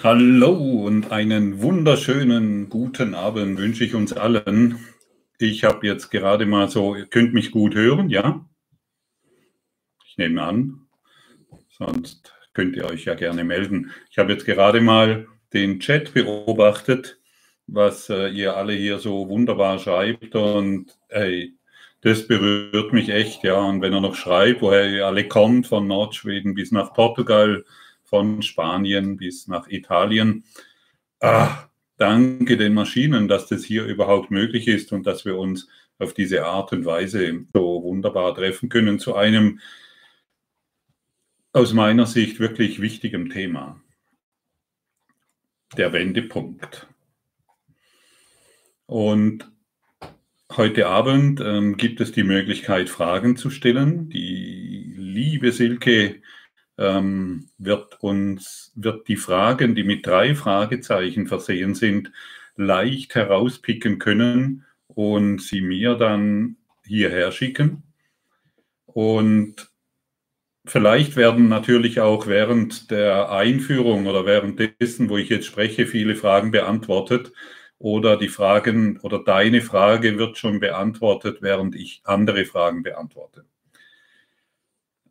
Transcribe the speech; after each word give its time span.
Hallo 0.00 0.52
und 0.86 1.10
einen 1.10 1.60
wunderschönen 1.60 2.68
guten 2.68 3.16
Abend 3.16 3.58
wünsche 3.58 3.82
ich 3.82 3.96
uns 3.96 4.12
allen. 4.12 4.78
Ich 5.38 5.64
habe 5.64 5.88
jetzt 5.88 6.10
gerade 6.10 6.46
mal 6.46 6.68
so, 6.68 6.94
ihr 6.94 7.06
könnt 7.06 7.34
mich 7.34 7.50
gut 7.50 7.74
hören, 7.74 8.08
ja? 8.08 8.46
Ich 10.06 10.16
nehme 10.16 10.40
an, 10.40 10.86
sonst 11.68 12.32
könnt 12.54 12.76
ihr 12.76 12.84
euch 12.88 13.06
ja 13.06 13.14
gerne 13.14 13.42
melden. 13.42 13.90
Ich 14.08 14.18
habe 14.18 14.32
jetzt 14.32 14.46
gerade 14.46 14.80
mal 14.80 15.26
den 15.52 15.80
Chat 15.80 16.14
beobachtet, 16.14 17.18
was 17.66 18.08
äh, 18.08 18.28
ihr 18.28 18.56
alle 18.56 18.74
hier 18.74 19.00
so 19.00 19.28
wunderbar 19.28 19.80
schreibt 19.80 20.36
und 20.36 20.96
hey, 21.08 21.54
das 22.02 22.28
berührt 22.28 22.92
mich 22.92 23.08
echt, 23.08 23.42
ja. 23.42 23.60
Und 23.60 23.82
wenn 23.82 23.92
er 23.92 24.00
noch 24.00 24.14
schreibt, 24.14 24.62
woher 24.62 24.88
ihr 24.88 25.06
alle 25.06 25.26
kommt, 25.26 25.66
von 25.66 25.88
Nordschweden 25.88 26.54
bis 26.54 26.70
nach 26.70 26.94
Portugal, 26.94 27.64
von 28.08 28.42
Spanien 28.42 29.16
bis 29.16 29.48
nach 29.48 29.68
Italien. 29.68 30.44
Ah, 31.20 31.68
danke 31.96 32.56
den 32.56 32.74
Maschinen, 32.74 33.28
dass 33.28 33.46
das 33.46 33.64
hier 33.64 33.84
überhaupt 33.84 34.30
möglich 34.30 34.68
ist 34.68 34.92
und 34.92 35.06
dass 35.06 35.24
wir 35.24 35.36
uns 35.36 35.68
auf 35.98 36.14
diese 36.14 36.46
Art 36.46 36.72
und 36.72 36.84
Weise 36.84 37.44
so 37.52 37.82
wunderbar 37.82 38.34
treffen 38.34 38.68
können 38.68 38.98
zu 38.98 39.14
einem 39.14 39.60
aus 41.52 41.72
meiner 41.72 42.06
Sicht 42.06 42.40
wirklich 42.40 42.80
wichtigen 42.80 43.30
Thema. 43.30 43.80
Der 45.76 45.92
Wendepunkt. 45.92 46.86
Und 48.86 49.50
heute 50.56 50.86
Abend 50.86 51.40
ähm, 51.40 51.76
gibt 51.76 52.00
es 52.00 52.12
die 52.12 52.22
Möglichkeit, 52.22 52.88
Fragen 52.88 53.36
zu 53.36 53.50
stellen. 53.50 54.08
Die 54.08 54.94
liebe 54.96 55.52
Silke 55.52 56.22
ähm, 56.78 57.48
wird 57.58 58.00
uns, 58.02 58.72
wird 58.76 59.08
die 59.08 59.16
Fragen, 59.16 59.74
die 59.74 59.84
mit 59.84 60.06
drei 60.06 60.34
Fragezeichen 60.34 61.26
versehen 61.26 61.74
sind, 61.74 62.12
leicht 62.56 63.14
herauspicken 63.14 63.98
können 63.98 64.64
und 64.86 65.42
sie 65.42 65.60
mir 65.60 65.94
dann 65.96 66.56
hierher 66.84 67.32
schicken. 67.32 67.82
Und 68.86 69.70
vielleicht 70.66 71.16
werden 71.16 71.48
natürlich 71.48 72.00
auch 72.00 72.26
während 72.26 72.90
der 72.90 73.30
Einführung 73.30 74.06
oder 74.06 74.26
währenddessen, 74.26 75.08
wo 75.08 75.16
ich 75.16 75.28
jetzt 75.28 75.46
spreche, 75.46 75.86
viele 75.86 76.16
Fragen 76.16 76.50
beantwortet. 76.50 77.32
Oder 77.80 78.16
die 78.16 78.28
Fragen 78.28 78.98
oder 79.00 79.22
deine 79.22 79.60
Frage 79.60 80.18
wird 80.18 80.36
schon 80.36 80.58
beantwortet, 80.58 81.38
während 81.42 81.76
ich 81.76 82.00
andere 82.04 82.44
Fragen 82.44 82.82
beantworte. 82.82 83.44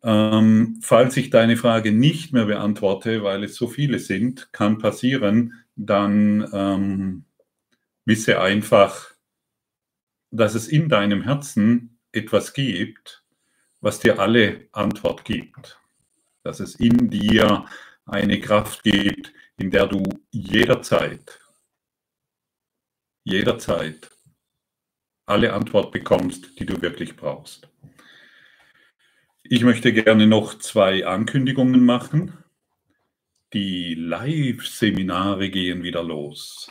Ähm, 0.02 0.78
falls 0.82 1.16
ich 1.16 1.30
deine 1.30 1.56
Frage 1.56 1.92
nicht 1.92 2.32
mehr 2.32 2.46
beantworte, 2.46 3.22
weil 3.22 3.44
es 3.44 3.56
so 3.56 3.66
viele 3.66 3.98
sind, 3.98 4.52
kann 4.52 4.78
passieren, 4.78 5.64
dann 5.76 6.48
ähm, 6.52 7.24
wisse 8.04 8.40
einfach, 8.40 9.12
dass 10.30 10.54
es 10.54 10.68
in 10.68 10.88
deinem 10.88 11.22
Herzen 11.22 11.98
etwas 12.12 12.52
gibt, 12.52 13.24
was 13.80 14.00
dir 14.00 14.18
alle 14.18 14.68
Antwort 14.72 15.24
gibt. 15.24 15.80
Dass 16.42 16.60
es 16.60 16.76
in 16.76 17.10
dir 17.10 17.66
eine 18.06 18.40
Kraft 18.40 18.82
gibt, 18.82 19.32
in 19.56 19.70
der 19.70 19.86
du 19.86 20.02
jederzeit, 20.30 21.40
jederzeit 23.24 24.10
alle 25.26 25.52
Antwort 25.52 25.92
bekommst, 25.92 26.58
die 26.58 26.64
du 26.64 26.80
wirklich 26.80 27.14
brauchst. 27.14 27.68
Ich 29.50 29.62
möchte 29.62 29.94
gerne 29.94 30.26
noch 30.26 30.58
zwei 30.58 31.06
Ankündigungen 31.06 31.82
machen. 31.82 32.34
Die 33.54 33.94
Live-Seminare 33.94 35.48
gehen 35.48 35.82
wieder 35.82 36.02
los. 36.02 36.70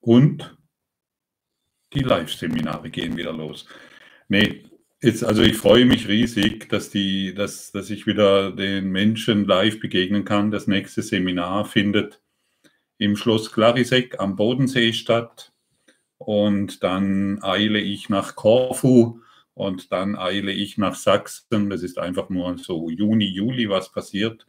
Und 0.00 0.54
die 1.94 2.00
Live-Seminare 2.00 2.90
gehen 2.90 3.16
wieder 3.16 3.32
los. 3.32 3.66
Nee, 4.28 4.66
jetzt, 5.00 5.24
also 5.24 5.40
ich 5.40 5.56
freue 5.56 5.86
mich 5.86 6.08
riesig, 6.08 6.68
dass, 6.68 6.90
die, 6.90 7.32
dass, 7.32 7.72
dass 7.72 7.88
ich 7.88 8.06
wieder 8.06 8.52
den 8.52 8.90
Menschen 8.90 9.46
live 9.46 9.80
begegnen 9.80 10.26
kann. 10.26 10.50
Das 10.50 10.66
nächste 10.66 11.00
Seminar 11.00 11.64
findet 11.64 12.20
im 12.98 13.16
Schloss 13.16 13.50
Clarisek 13.50 14.20
am 14.20 14.36
Bodensee 14.36 14.92
statt. 14.92 15.54
Und 16.18 16.82
dann 16.82 17.42
eile 17.42 17.80
ich 17.80 18.10
nach 18.10 18.36
Korfu 18.36 19.22
und 19.58 19.90
dann 19.92 20.16
eile 20.16 20.52
ich 20.52 20.78
nach 20.78 20.94
Sachsen. 20.94 21.68
Das 21.68 21.82
ist 21.82 21.98
einfach 21.98 22.30
nur 22.30 22.56
so 22.58 22.90
Juni, 22.90 23.26
Juli, 23.26 23.68
was 23.68 23.90
passiert 23.90 24.46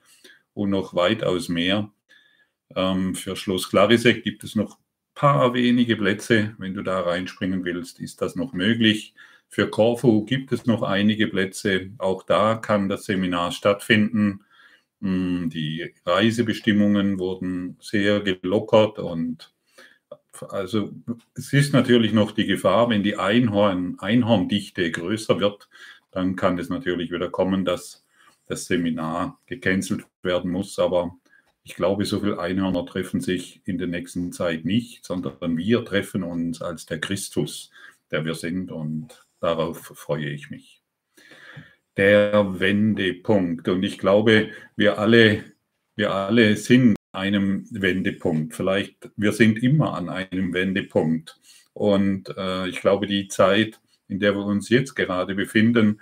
und 0.54 0.70
noch 0.70 0.94
weitaus 0.94 1.50
mehr. 1.50 1.92
Ähm, 2.76 3.16
für 3.16 3.36
Schloss 3.36 3.70
Clarisek 3.70 4.24
gibt 4.24 4.44
es 4.44 4.56
noch 4.56 4.78
ein 4.78 4.84
paar 5.16 5.54
wenige 5.56 5.98
Plätze. 5.98 6.56
Wenn 6.60 6.76
du 6.76 6.84
da 6.84 7.02
reinspringen 7.02 7.66
willst, 7.66 8.00
ist 8.00 8.22
das 8.22 8.36
noch 8.36 8.54
möglich. 8.54 9.16
Für 9.50 9.68
Corfu 9.70 10.26
gibt 10.26 10.52
es 10.52 10.68
noch 10.68 10.84
einige 10.84 11.28
Plätze. 11.28 11.92
Auch 11.98 12.22
da 12.24 12.56
kann 12.56 12.88
das 12.88 13.06
Seminar 13.06 13.52
stattfinden. 13.52 14.46
Hm, 15.02 15.50
die 15.50 15.92
Reisebestimmungen 16.06 17.20
wurden 17.20 17.78
sehr 17.82 18.20
gelockert 18.22 19.00
und 19.00 19.54
also 20.50 20.92
es 21.36 21.54
ist 21.54 21.74
natürlich 21.74 22.14
noch 22.14 22.32
die 22.32 22.46
Gefahr, 22.46 22.90
wenn 22.90 23.04
die 23.04 23.18
Einhorn, 23.18 23.98
Einhorndichte 24.00 24.92
größer 24.92 25.40
wird, 25.40 25.70
dann 26.12 26.36
kann 26.36 26.58
es 26.58 26.70
natürlich 26.70 27.12
wieder 27.12 27.30
kommen, 27.30 27.66
dass 27.66 28.06
das 28.48 28.66
Seminar 28.66 29.40
gecancelt 29.46 30.06
werden 30.24 30.52
muss. 30.52 30.80
Aber 30.80 31.16
ich 31.64 31.76
glaube, 31.76 32.06
so 32.06 32.20
viele 32.20 32.40
Einhörner 32.40 32.86
treffen 32.86 33.22
sich 33.22 33.62
in 33.66 33.78
der 33.78 33.88
nächsten 33.88 34.32
Zeit 34.32 34.66
nicht, 34.66 35.06
sondern 35.06 35.58
wir 35.58 35.86
treffen 35.86 36.24
uns 36.24 36.62
als 36.62 36.86
der 36.86 37.00
Christus, 37.00 37.70
der 38.12 38.26
wir 38.26 38.36
sind. 38.36 38.72
Und 38.72 39.26
darauf 39.40 39.78
freue 39.96 40.30
ich 40.30 40.50
mich. 40.50 40.82
Der 41.96 42.60
Wendepunkt. 42.60 43.68
Und 43.68 43.84
ich 43.84 44.00
glaube, 44.00 44.50
wir 44.76 44.98
alle, 44.98 45.44
wir 45.96 46.12
alle 46.14 46.56
sind 46.56 46.96
einem 47.12 47.66
Wendepunkt. 47.72 48.54
Vielleicht, 48.54 49.10
wir 49.16 49.32
sind 49.32 49.62
immer 49.64 49.96
an 49.96 50.10
einem 50.10 50.54
Wendepunkt. 50.54 51.40
Und 51.74 52.30
äh, 52.38 52.68
ich 52.68 52.82
glaube, 52.82 53.08
die 53.08 53.28
Zeit, 53.28 53.80
in 54.08 54.20
der 54.20 54.36
wir 54.36 54.46
uns 54.46 54.70
jetzt 54.70 54.96
gerade 54.96 55.36
befinden, 55.36 56.02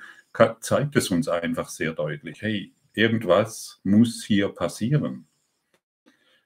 zeigt 0.61 0.95
es 0.95 1.09
uns 1.09 1.27
einfach 1.27 1.69
sehr 1.69 1.93
deutlich. 1.93 2.41
Hey, 2.41 2.73
irgendwas 2.93 3.79
muss 3.83 4.23
hier 4.23 4.49
passieren. 4.49 5.25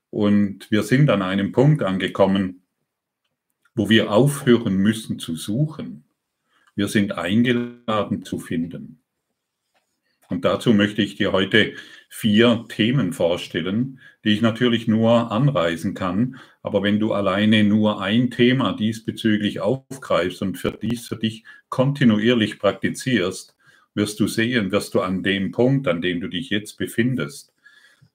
Und 0.09 0.69
wir 0.71 0.83
sind 0.83 1.09
an 1.09 1.21
einem 1.21 1.51
Punkt 1.51 1.83
angekommen, 1.83 2.61
wo 3.73 3.89
wir 3.89 4.11
aufhören 4.11 4.75
müssen 4.75 5.19
zu 5.19 5.35
suchen. 5.35 6.03
Wir 6.75 6.87
sind 6.87 7.13
eingeladen 7.13 8.23
zu 8.23 8.39
finden. 8.39 9.00
Und 10.31 10.45
dazu 10.45 10.73
möchte 10.73 11.01
ich 11.01 11.15
dir 11.15 11.33
heute 11.33 11.73
vier 12.09 12.65
Themen 12.69 13.11
vorstellen, 13.11 13.99
die 14.23 14.29
ich 14.29 14.41
natürlich 14.41 14.87
nur 14.87 15.29
anreisen 15.29 15.93
kann. 15.93 16.37
Aber 16.63 16.83
wenn 16.83 16.99
du 16.99 17.11
alleine 17.11 17.65
nur 17.65 18.01
ein 18.01 18.31
Thema 18.31 18.71
diesbezüglich 18.73 19.59
aufgreifst 19.59 20.41
und 20.41 20.57
für 20.57 20.71
dies 20.71 21.07
für 21.07 21.17
dich 21.17 21.43
kontinuierlich 21.67 22.59
praktizierst, 22.59 23.57
wirst 23.93 24.21
du 24.21 24.27
sehen, 24.27 24.71
wirst 24.71 24.93
du 24.93 25.01
an 25.01 25.21
dem 25.21 25.51
Punkt, 25.51 25.87
an 25.89 26.01
dem 26.01 26.21
du 26.21 26.29
dich 26.29 26.49
jetzt 26.49 26.77
befindest, 26.77 27.53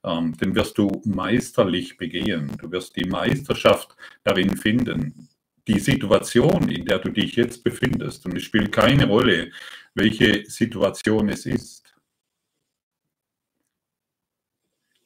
ähm, 0.02 0.34
den 0.38 0.54
wirst 0.54 0.78
du 0.78 1.02
meisterlich 1.04 1.98
begehen. 1.98 2.50
Du 2.58 2.72
wirst 2.72 2.96
die 2.96 3.04
Meisterschaft 3.04 3.94
darin 4.24 4.56
finden. 4.56 5.28
Die 5.68 5.80
Situation, 5.80 6.70
in 6.70 6.86
der 6.86 7.00
du 7.00 7.10
dich 7.10 7.36
jetzt 7.36 7.62
befindest, 7.62 8.24
und 8.24 8.36
es 8.36 8.44
spielt 8.44 8.72
keine 8.72 9.06
Rolle, 9.06 9.50
welche 9.94 10.44
Situation 10.46 11.28
es 11.28 11.44
ist. 11.44 11.85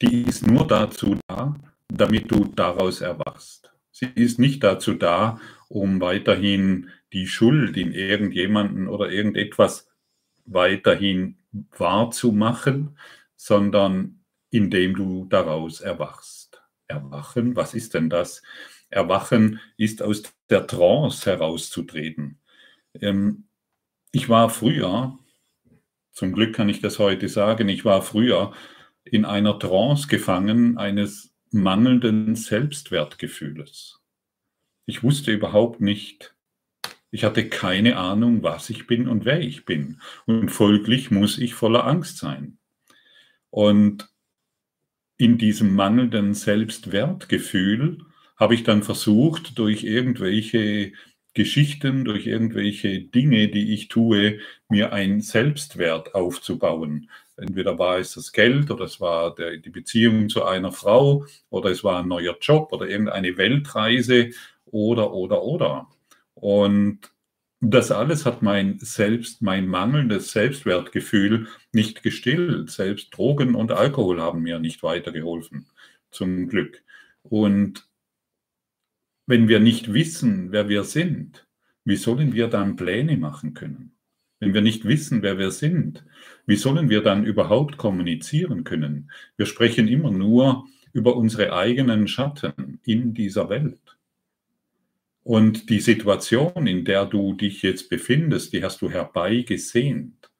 Die 0.01 0.23
ist 0.23 0.45
nur 0.45 0.67
dazu 0.67 1.17
da, 1.27 1.55
damit 1.87 2.31
du 2.31 2.45
daraus 2.45 3.01
erwachst. 3.01 3.71
Sie 3.91 4.09
ist 4.15 4.39
nicht 4.39 4.63
dazu 4.63 4.95
da, 4.95 5.39
um 5.69 6.01
weiterhin 6.01 6.89
die 7.13 7.27
Schuld 7.27 7.77
in 7.77 7.93
irgendjemanden 7.93 8.87
oder 8.87 9.11
irgendetwas 9.11 9.87
weiterhin 10.45 11.37
wahrzumachen, 11.77 12.97
sondern 13.35 14.23
indem 14.49 14.95
du 14.95 15.25
daraus 15.25 15.81
erwachst. 15.81 16.61
Erwachen, 16.87 17.55
was 17.55 17.73
ist 17.73 17.93
denn 17.93 18.09
das? 18.09 18.41
Erwachen 18.89 19.59
ist 19.77 20.01
aus 20.01 20.23
der 20.49 20.67
Trance 20.67 21.29
herauszutreten. 21.29 22.39
Ähm, 22.99 23.45
ich 24.11 24.27
war 24.27 24.49
früher, 24.49 25.17
zum 26.11 26.33
Glück 26.33 26.53
kann 26.55 26.67
ich 26.67 26.81
das 26.81 26.99
heute 26.99 27.29
sagen, 27.29 27.69
ich 27.69 27.85
war 27.85 28.01
früher 28.01 28.51
in 29.03 29.25
einer 29.25 29.57
Trance 29.59 30.07
gefangen 30.07 30.77
eines 30.77 31.33
mangelnden 31.51 32.35
Selbstwertgefühles. 32.35 33.99
Ich 34.85 35.03
wusste 35.03 35.31
überhaupt 35.31 35.81
nicht, 35.81 36.33
ich 37.11 37.23
hatte 37.23 37.49
keine 37.49 37.97
Ahnung, 37.97 38.41
was 38.41 38.69
ich 38.69 38.87
bin 38.87 39.07
und 39.07 39.25
wer 39.25 39.41
ich 39.41 39.65
bin. 39.65 40.01
Und 40.25 40.49
folglich 40.49 41.11
muss 41.11 41.37
ich 41.37 41.53
voller 41.53 41.85
Angst 41.85 42.17
sein. 42.17 42.57
Und 43.49 44.09
in 45.17 45.37
diesem 45.37 45.75
mangelnden 45.75 46.33
Selbstwertgefühl 46.33 48.05
habe 48.37 48.55
ich 48.55 48.63
dann 48.63 48.81
versucht, 48.81 49.59
durch 49.59 49.83
irgendwelche 49.83 50.93
Geschichten, 51.33 52.05
durch 52.05 52.25
irgendwelche 52.25 53.01
Dinge, 53.01 53.49
die 53.49 53.73
ich 53.73 53.87
tue, 53.87 54.39
mir 54.67 54.93
einen 54.93 55.21
Selbstwert 55.21 56.15
aufzubauen. 56.15 57.09
Entweder 57.41 57.79
war 57.79 57.97
es 57.97 58.13
das 58.13 58.31
Geld 58.31 58.69
oder 58.69 58.85
es 58.85 59.01
war 59.01 59.33
der, 59.33 59.57
die 59.57 59.71
Beziehung 59.71 60.29
zu 60.29 60.45
einer 60.45 60.71
Frau 60.71 61.25
oder 61.49 61.71
es 61.71 61.83
war 61.83 61.99
ein 61.99 62.07
neuer 62.07 62.37
Job 62.39 62.71
oder 62.71 62.87
irgendeine 62.87 63.35
Weltreise 63.35 64.29
oder, 64.65 65.11
oder, 65.11 65.41
oder. 65.41 65.87
Und 66.35 66.99
das 67.59 67.91
alles 67.91 68.25
hat 68.25 68.43
mein 68.43 68.77
Selbst, 68.79 69.41
mein 69.41 69.67
mangelndes 69.67 70.31
Selbstwertgefühl 70.31 71.47
nicht 71.71 72.03
gestillt. 72.03 72.69
Selbst 72.69 73.09
Drogen 73.15 73.55
und 73.55 73.71
Alkohol 73.71 74.21
haben 74.21 74.43
mir 74.43 74.59
nicht 74.59 74.83
weitergeholfen, 74.83 75.67
zum 76.11 76.47
Glück. 76.47 76.83
Und 77.23 77.87
wenn 79.25 79.47
wir 79.47 79.59
nicht 79.59 79.93
wissen, 79.93 80.51
wer 80.51 80.69
wir 80.69 80.83
sind, 80.83 81.47
wie 81.85 81.95
sollen 81.95 82.33
wir 82.33 82.47
dann 82.47 82.75
Pläne 82.75 83.17
machen 83.17 83.55
können? 83.55 83.95
Wenn 84.41 84.55
wir 84.55 84.61
nicht 84.61 84.85
wissen, 84.85 85.21
wer 85.21 85.37
wir 85.37 85.51
sind, 85.51 86.03
wie 86.47 86.55
sollen 86.55 86.89
wir 86.89 87.01
dann 87.01 87.25
überhaupt 87.25 87.77
kommunizieren 87.77 88.63
können? 88.63 89.11
Wir 89.37 89.45
sprechen 89.45 89.87
immer 89.87 90.09
nur 90.09 90.65
über 90.93 91.15
unsere 91.15 91.53
eigenen 91.53 92.07
Schatten 92.07 92.79
in 92.83 93.13
dieser 93.13 93.49
Welt. 93.49 93.79
Und 95.23 95.69
die 95.69 95.79
Situation, 95.79 96.65
in 96.65 96.83
der 96.83 97.05
du 97.05 97.33
dich 97.33 97.61
jetzt 97.61 97.87
befindest, 97.89 98.51
die 98.51 98.63
hast 98.63 98.81
du 98.81 98.89
herbeigesehnt, 98.89 100.31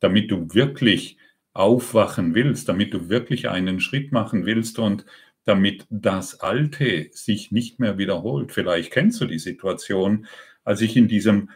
damit 0.00 0.30
du 0.30 0.54
wirklich 0.54 1.18
aufwachen 1.52 2.34
willst, 2.34 2.70
damit 2.70 2.94
du 2.94 3.10
wirklich 3.10 3.50
einen 3.50 3.80
Schritt 3.80 4.12
machen 4.12 4.46
willst 4.46 4.78
und 4.78 5.04
damit 5.44 5.84
das 5.90 6.40
Alte 6.40 7.10
sich 7.12 7.52
nicht 7.52 7.78
mehr 7.80 7.98
wiederholt. 7.98 8.50
Vielleicht 8.50 8.92
kennst 8.92 9.20
du 9.20 9.26
die 9.26 9.38
Situation, 9.38 10.26
als 10.64 10.80
ich 10.80 10.96
in 10.96 11.06
diesem 11.06 11.50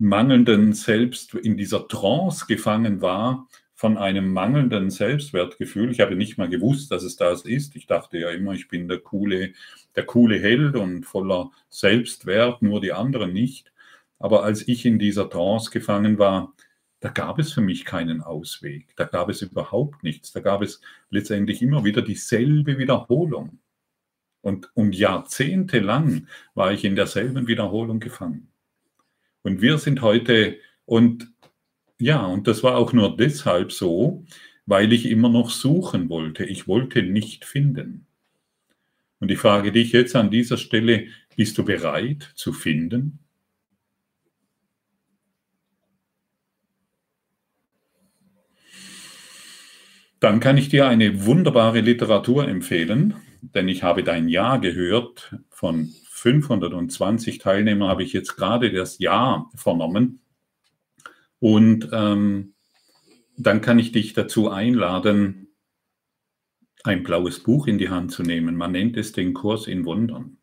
mangelnden 0.00 0.72
Selbst, 0.72 1.34
in 1.34 1.58
dieser 1.58 1.86
Trance 1.86 2.46
gefangen 2.46 3.02
war, 3.02 3.46
von 3.74 3.98
einem 3.98 4.32
mangelnden 4.32 4.90
Selbstwertgefühl. 4.90 5.90
Ich 5.90 6.00
habe 6.00 6.16
nicht 6.16 6.38
mal 6.38 6.48
gewusst, 6.48 6.90
dass 6.90 7.02
es 7.02 7.16
das 7.16 7.42
ist. 7.42 7.76
Ich 7.76 7.86
dachte 7.86 8.18
ja 8.18 8.30
immer, 8.30 8.52
ich 8.52 8.68
bin 8.68 8.88
der 8.88 8.98
coole, 8.98 9.52
der 9.96 10.04
coole 10.04 10.38
Held 10.38 10.76
und 10.76 11.04
voller 11.04 11.50
Selbstwert, 11.68 12.62
nur 12.62 12.80
die 12.80 12.92
anderen 12.92 13.32
nicht. 13.32 13.72
Aber 14.18 14.42
als 14.42 14.66
ich 14.66 14.86
in 14.86 14.98
dieser 14.98 15.28
Trance 15.28 15.70
gefangen 15.70 16.18
war, 16.18 16.54
da 17.00 17.10
gab 17.10 17.38
es 17.38 17.52
für 17.52 17.62
mich 17.62 17.84
keinen 17.84 18.22
Ausweg. 18.22 18.94
Da 18.96 19.04
gab 19.04 19.28
es 19.28 19.42
überhaupt 19.42 20.02
nichts. 20.02 20.32
Da 20.32 20.40
gab 20.40 20.62
es 20.62 20.80
letztendlich 21.10 21.62
immer 21.62 21.84
wieder 21.84 22.02
dieselbe 22.02 22.78
Wiederholung. 22.78 23.58
Und, 24.42 24.70
und 24.74 24.94
jahrzehntelang 24.94 26.26
war 26.54 26.72
ich 26.72 26.84
in 26.84 26.96
derselben 26.96 27.46
Wiederholung 27.46 28.00
gefangen. 28.00 28.49
Und 29.42 29.60
wir 29.62 29.78
sind 29.78 30.02
heute, 30.02 30.58
und 30.84 31.32
ja, 31.98 32.24
und 32.24 32.46
das 32.46 32.62
war 32.62 32.76
auch 32.76 32.92
nur 32.92 33.16
deshalb 33.16 33.72
so, 33.72 34.24
weil 34.66 34.92
ich 34.92 35.06
immer 35.06 35.28
noch 35.28 35.50
suchen 35.50 36.08
wollte. 36.08 36.44
Ich 36.44 36.68
wollte 36.68 37.02
nicht 37.02 37.44
finden. 37.44 38.06
Und 39.18 39.30
ich 39.30 39.38
frage 39.38 39.72
dich 39.72 39.92
jetzt 39.92 40.16
an 40.16 40.30
dieser 40.30 40.56
Stelle, 40.56 41.08
bist 41.36 41.58
du 41.58 41.64
bereit 41.64 42.32
zu 42.34 42.52
finden? 42.52 43.18
Dann 50.20 50.38
kann 50.38 50.58
ich 50.58 50.68
dir 50.68 50.86
eine 50.86 51.24
wunderbare 51.24 51.80
Literatur 51.80 52.46
empfehlen, 52.46 53.14
denn 53.40 53.68
ich 53.68 53.82
habe 53.82 54.04
dein 54.04 54.28
Ja 54.28 54.58
gehört. 54.58 55.34
Von 55.48 55.92
520 56.20 57.38
Teilnehmern 57.38 57.88
habe 57.88 58.02
ich 58.02 58.12
jetzt 58.12 58.36
gerade 58.36 58.70
das 58.70 58.98
Ja 58.98 59.48
vernommen. 59.54 60.20
Und 61.38 61.88
ähm, 61.92 62.54
dann 63.38 63.62
kann 63.62 63.78
ich 63.78 63.92
dich 63.92 64.12
dazu 64.12 64.50
einladen, 64.50 65.56
ein 66.84 67.02
blaues 67.02 67.42
Buch 67.42 67.66
in 67.66 67.78
die 67.78 67.88
Hand 67.88 68.12
zu 68.12 68.22
nehmen. 68.22 68.56
Man 68.56 68.72
nennt 68.72 68.98
es 68.98 69.12
den 69.12 69.32
Kurs 69.32 69.66
in 69.66 69.86
Wundern. 69.86 70.36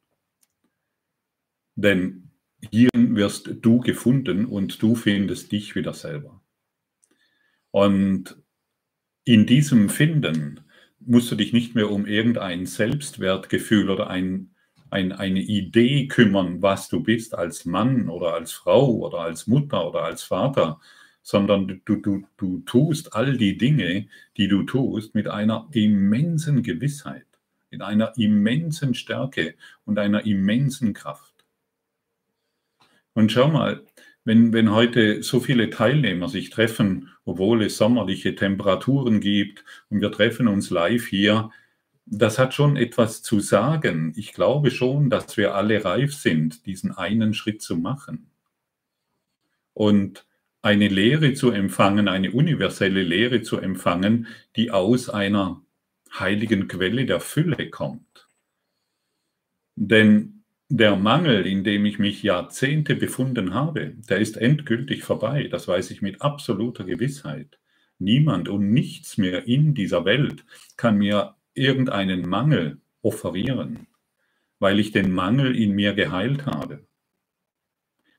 Denn 1.75 2.31
hier 2.71 2.89
wirst 2.94 3.50
du 3.62 3.80
gefunden 3.80 4.45
und 4.45 4.81
du 4.81 4.95
findest 4.95 5.51
dich 5.51 5.75
wieder 5.75 5.94
selber. 5.94 6.41
Und 7.69 8.41
in 9.25 9.45
diesem 9.45 9.89
Finden 9.89 10.62
musst 11.00 11.31
du 11.31 11.35
dich 11.35 11.53
nicht 11.53 11.75
mehr 11.75 11.91
um 11.91 12.07
irgendein 12.07 12.65
Selbstwertgefühl 12.65 13.91
oder 13.91 14.09
ein, 14.09 14.56
ein, 14.89 15.11
eine 15.11 15.41
Idee 15.41 16.07
kümmern, 16.07 16.61
was 16.61 16.89
du 16.89 17.01
bist 17.01 17.35
als 17.35 17.65
Mann 17.65 18.09
oder 18.09 18.33
als 18.33 18.53
Frau 18.53 18.95
oder 18.95 19.19
als 19.19 19.47
Mutter 19.47 19.87
oder 19.87 20.03
als 20.03 20.23
Vater, 20.23 20.79
sondern 21.21 21.81
du, 21.85 21.95
du, 21.97 22.25
du 22.37 22.59
tust 22.59 23.13
all 23.13 23.35
die 23.37 23.57
Dinge, 23.57 24.07
die 24.37 24.47
du 24.47 24.63
tust, 24.63 25.13
mit 25.13 25.27
einer 25.27 25.67
immensen 25.73 26.63
Gewissheit, 26.63 27.25
in 27.69 27.81
einer 27.81 28.13
immensen 28.17 28.93
Stärke 28.93 29.55
und 29.83 29.99
einer 29.99 30.25
immensen 30.25 30.93
Kraft. 30.93 31.45
Und 33.13 33.31
schau 33.31 33.49
mal, 33.49 33.83
wenn, 34.23 34.53
wenn 34.53 34.71
heute 34.71 35.23
so 35.23 35.39
viele 35.39 35.69
Teilnehmer 35.69 36.29
sich 36.29 36.49
treffen, 36.49 37.09
obwohl 37.25 37.63
es 37.63 37.77
sommerliche 37.77 38.35
Temperaturen 38.35 39.21
gibt 39.21 39.63
und 39.89 40.01
wir 40.01 40.11
treffen 40.11 40.47
uns 40.47 40.69
live 40.69 41.07
hier, 41.07 41.49
das 42.09 42.39
hat 42.39 42.54
schon 42.54 42.77
etwas 42.77 43.21
zu 43.21 43.39
sagen. 43.39 44.13
Ich 44.15 44.33
glaube 44.33 44.71
schon, 44.71 45.09
dass 45.09 45.36
wir 45.36 45.56
alle 45.56 45.83
reif 45.83 46.13
sind, 46.15 46.65
diesen 46.65 46.92
einen 46.92 47.33
Schritt 47.33 47.62
zu 47.62 47.75
machen. 47.75 48.31
Und 49.74 50.25
eine 50.62 50.88
Lehre 50.88 51.33
zu 51.33 51.51
empfangen, 51.51 52.07
eine 52.07 52.31
universelle 52.31 53.04
Lehre 53.04 53.42
zu 53.42 53.57
empfangen, 53.57 54.27
die 54.56 54.71
aus 54.71 55.09
einer 55.09 55.62
heiligen 56.18 56.68
Quelle 56.68 57.06
der 57.06 57.19
Fülle 57.19 57.69
kommt. 57.69 58.27
Denn 59.75 60.44
der 60.69 60.95
Mangel, 60.95 61.45
in 61.45 61.63
dem 61.63 61.86
ich 61.86 62.00
mich 62.00 62.24
Jahrzehnte 62.24 62.95
befunden 62.95 63.54
habe, 63.54 63.95
der 64.09 64.19
ist 64.19 64.38
endgültig 64.38 65.04
vorbei. 65.04 65.48
Das 65.50 65.68
weiß 65.68 65.92
ich 65.92 66.01
mit 66.01 66.21
absoluter 66.21 66.83
Gewissheit. 66.83 67.59
Niemand 67.99 68.49
und 68.49 68.71
nichts 68.71 69.18
mehr 69.18 69.47
in 69.47 69.73
dieser 69.73 70.06
Welt 70.06 70.45
kann 70.76 70.97
mir 70.97 71.36
irgendeinen 71.57 72.28
Mangel 72.28 72.81
offerieren, 73.02 73.87
weil 74.59 74.80
ich 74.80 74.92
den 74.92 75.11
Mangel 75.11 75.56
in 75.56 75.71
mir 75.71 75.94
geheilt 75.94 76.45
habe. 76.45 76.87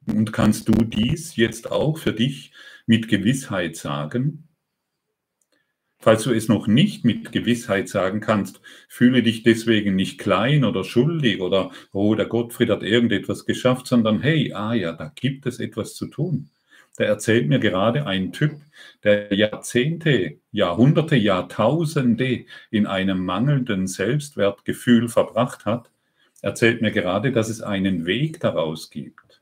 Und 0.07 0.33
kannst 0.33 0.69
du 0.69 0.73
dies 0.73 1.37
jetzt 1.37 1.71
auch 1.71 1.99
für 1.99 2.13
dich 2.13 2.53
mit 2.87 3.09
Gewissheit 3.09 3.77
sagen? 3.77 4.49
Falls 6.01 6.23
du 6.23 6.33
es 6.33 6.49
noch 6.49 6.69
nicht 6.69 7.05
mit 7.05 7.33
Gewissheit 7.33 7.89
sagen 7.89 8.21
kannst, 8.21 8.61
fühle 8.89 9.23
dich 9.23 9.43
deswegen 9.43 9.97
nicht 9.97 10.19
klein 10.19 10.65
oder 10.65 10.85
schuldig 10.85 11.41
oder, 11.41 11.73
oh, 11.93 12.15
der 12.15 12.27
Gottfried 12.27 12.71
hat 12.71 12.85
irgendetwas 12.85 13.47
geschafft, 13.47 13.89
sondern 13.89 14.21
hey, 14.23 14.53
ah 14.53 14.75
ja, 14.75 14.93
da 14.93 15.13
gibt 15.15 15.45
es 15.47 15.59
etwas 15.59 15.95
zu 15.95 16.07
tun. 16.07 16.51
Da 16.99 17.05
erzählt 17.05 17.49
mir 17.49 17.61
gerade 17.61 18.07
ein 18.07 18.33
Typ, 18.33 18.57
der 19.05 19.33
Jahrzehnte, 19.33 20.39
Jahrhunderte, 20.51 21.15
Jahrtausende 21.15 22.45
in 22.73 22.89
einem 22.89 23.25
mangelnden 23.25 23.87
Selbstwertgefühl 23.87 25.09
verbracht 25.09 25.65
hat, 25.65 25.93
erzählt 26.43 26.83
mir 26.83 26.91
gerade, 26.91 27.31
dass 27.31 27.51
es 27.51 27.63
einen 27.63 28.05
Weg 28.05 28.41
daraus 28.41 28.91
gibt. 28.91 29.41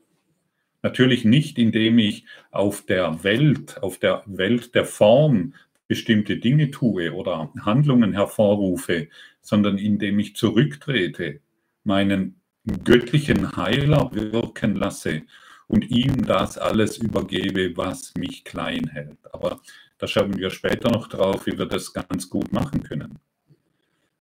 Natürlich 0.82 1.24
nicht, 1.24 1.58
indem 1.58 1.98
ich 1.98 2.26
auf 2.50 2.84
der 2.84 3.24
Welt, 3.24 3.82
auf 3.82 3.96
der 3.96 4.22
Welt 4.26 4.74
der 4.74 4.84
Form 4.84 5.54
bestimmte 5.88 6.36
Dinge 6.36 6.70
tue 6.70 7.14
oder 7.14 7.50
Handlungen 7.62 8.12
hervorrufe, 8.12 9.08
sondern 9.40 9.78
indem 9.78 10.18
ich 10.18 10.36
zurücktrete, 10.36 11.40
meinen 11.84 12.38
göttlichen 12.84 13.56
Heiler 13.56 14.10
wirken 14.12 14.76
lasse 14.76 15.22
und 15.68 15.90
ihm 15.90 16.24
das 16.24 16.58
alles 16.58 16.98
übergebe, 16.98 17.76
was 17.76 18.14
mich 18.16 18.44
klein 18.44 18.88
hält. 18.88 19.18
Aber 19.32 19.60
da 19.98 20.06
schauen 20.06 20.36
wir 20.36 20.50
später 20.50 20.90
noch 20.90 21.08
drauf, 21.08 21.46
wie 21.46 21.58
wir 21.58 21.66
das 21.66 21.92
ganz 21.92 22.28
gut 22.28 22.52
machen 22.52 22.82
können. 22.82 23.18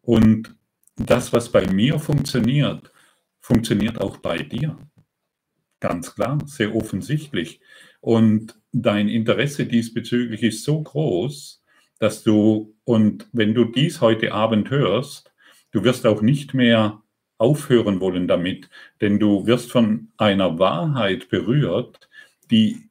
Und 0.01 0.55
das, 0.95 1.33
was 1.33 1.51
bei 1.51 1.67
mir 1.67 1.99
funktioniert, 1.99 2.91
funktioniert 3.39 3.99
auch 3.99 4.17
bei 4.17 4.37
dir. 4.39 4.77
Ganz 5.79 6.15
klar, 6.15 6.39
sehr 6.45 6.73
offensichtlich. 6.75 7.59
Und 7.99 8.59
dein 8.71 9.09
Interesse 9.09 9.65
diesbezüglich 9.65 10.43
ist 10.43 10.63
so 10.63 10.81
groß, 10.81 11.63
dass 11.99 12.23
du, 12.23 12.75
und 12.83 13.27
wenn 13.31 13.53
du 13.53 13.65
dies 13.65 14.01
heute 14.01 14.31
Abend 14.33 14.69
hörst, 14.69 15.33
du 15.71 15.83
wirst 15.83 16.05
auch 16.05 16.21
nicht 16.21 16.53
mehr 16.53 17.01
aufhören 17.37 17.99
wollen 17.99 18.27
damit, 18.27 18.69
denn 19.01 19.19
du 19.19 19.45
wirst 19.45 19.71
von 19.71 20.09
einer 20.17 20.59
Wahrheit 20.59 21.29
berührt, 21.29 22.09
die 22.51 22.89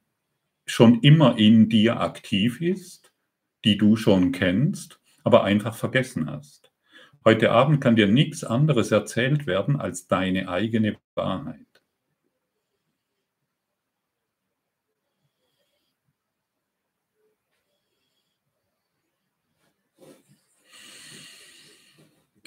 schon 0.67 1.01
immer 1.01 1.39
in 1.39 1.69
dir 1.69 2.01
aktiv 2.01 2.61
ist, 2.61 3.13
die 3.65 3.77
du 3.77 3.97
schon 3.97 4.33
kennst, 4.33 5.01
aber 5.23 5.45
einfach 5.45 5.75
vergessen 5.75 6.31
hast. 6.31 6.71
Heute 7.25 7.51
Abend 7.53 7.81
kann 7.81 7.97
dir 7.97 8.07
nichts 8.07 8.45
anderes 8.45 8.91
erzählt 8.91 9.47
werden 9.47 9.81
als 9.81 10.07
deine 10.07 10.49
eigene 10.49 10.99
Wahrheit. 11.15 11.74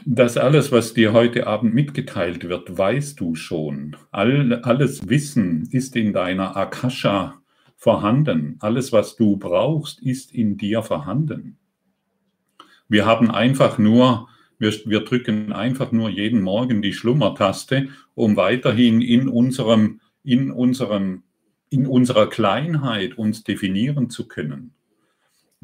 Das 0.10 0.38
alles, 0.38 0.72
was 0.72 0.94
dir 0.94 1.12
heute 1.12 1.48
Abend 1.48 1.74
mitgeteilt 1.74 2.48
wird, 2.48 2.78
weißt 2.78 3.20
du 3.20 3.36
schon. 3.36 3.98
All, 4.12 4.62
alles 4.64 5.10
Wissen 5.10 5.68
ist 5.70 5.98
in 5.98 6.14
deiner 6.14 6.56
Akasha 6.56 7.42
vorhanden. 7.76 8.56
Alles, 8.62 8.94
was 8.94 9.18
du 9.18 9.36
brauchst, 9.36 10.02
ist 10.02 10.34
in 10.34 10.56
dir 10.56 10.82
vorhanden. 10.82 11.58
Wir 12.88 13.06
haben 13.06 13.30
einfach 13.30 13.80
nur, 13.80 14.30
wir, 14.60 14.72
wir 14.86 15.02
drücken 15.02 15.52
einfach 15.52 15.92
nur 15.92 16.10
jeden 16.10 16.42
Morgen 16.42 16.82
die 16.82 16.94
Schlummertaste, 16.94 17.90
um 18.16 18.38
weiterhin 18.38 19.02
in 19.02 19.28
unserem, 19.28 20.00
in 20.24 20.52
unserem, 20.52 21.24
in 21.70 21.86
unserer 21.86 22.30
Kleinheit 22.30 23.18
uns 23.18 23.44
definieren 23.44 24.10
zu 24.10 24.30
können 24.30 24.77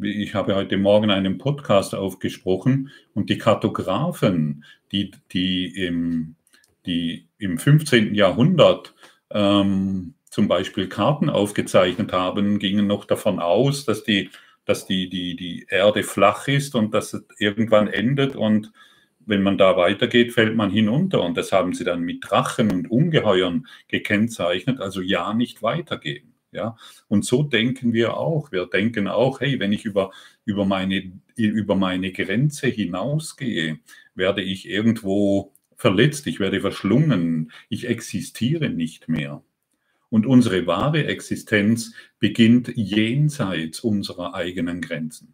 ich 0.01 0.33
habe 0.33 0.55
heute 0.55 0.77
Morgen 0.77 1.11
einen 1.11 1.37
Podcast 1.37 1.93
aufgesprochen 1.93 2.89
und 3.13 3.29
die 3.29 3.37
Kartografen, 3.37 4.65
die, 4.91 5.11
die, 5.31 5.67
im, 5.67 6.35
die 6.85 7.27
im 7.37 7.57
15. 7.57 8.15
Jahrhundert 8.15 8.95
ähm, 9.29 10.15
zum 10.29 10.47
Beispiel 10.47 10.87
Karten 10.87 11.29
aufgezeichnet 11.29 12.11
haben, 12.11 12.57
gingen 12.57 12.87
noch 12.87 13.05
davon 13.05 13.39
aus, 13.39 13.85
dass 13.85 14.03
die, 14.03 14.29
dass 14.65 14.87
die, 14.87 15.09
die, 15.09 15.35
die 15.35 15.67
Erde 15.69 16.03
flach 16.03 16.47
ist 16.47 16.73
und 16.73 16.93
dass 16.93 17.13
es 17.13 17.23
irgendwann 17.37 17.87
endet 17.87 18.35
und 18.35 18.71
wenn 19.25 19.41
man 19.41 19.57
da 19.57 19.77
weitergeht, 19.77 20.33
fällt 20.33 20.55
man 20.55 20.69
hinunter. 20.69 21.21
Und 21.21 21.37
das 21.37 21.53
haben 21.53 21.73
sie 21.73 21.85
dann 21.85 22.01
mit 22.01 22.29
Drachen 22.29 22.71
und 22.71 22.91
Ungeheuern 22.91 23.67
gekennzeichnet, 23.87 24.81
also 24.81 25.01
ja 25.01 25.33
nicht 25.33 25.63
weitergehen. 25.63 26.32
Ja? 26.53 26.75
Und 27.07 27.25
so 27.25 27.43
denken 27.43 27.93
wir 27.93 28.17
auch. 28.17 28.51
Wir 28.51 28.65
denken 28.65 29.07
auch, 29.07 29.41
hey, 29.41 29.59
wenn 29.59 29.73
ich 29.73 29.85
über, 29.85 30.11
über, 30.45 30.65
meine, 30.65 31.11
über 31.35 31.75
meine 31.75 32.11
Grenze 32.11 32.67
hinausgehe, 32.67 33.79
werde 34.15 34.41
ich 34.41 34.69
irgendwo 34.69 35.53
verletzt, 35.75 36.27
ich 36.27 36.39
werde 36.39 36.61
verschlungen, 36.61 37.51
ich 37.69 37.87
existiere 37.87 38.69
nicht 38.69 39.09
mehr. 39.09 39.43
Und 40.09 40.27
unsere 40.27 40.67
wahre 40.67 41.07
Existenz 41.07 41.93
beginnt 42.19 42.71
jenseits 42.75 43.79
unserer 43.79 44.35
eigenen 44.35 44.79
Grenzen. 44.79 45.33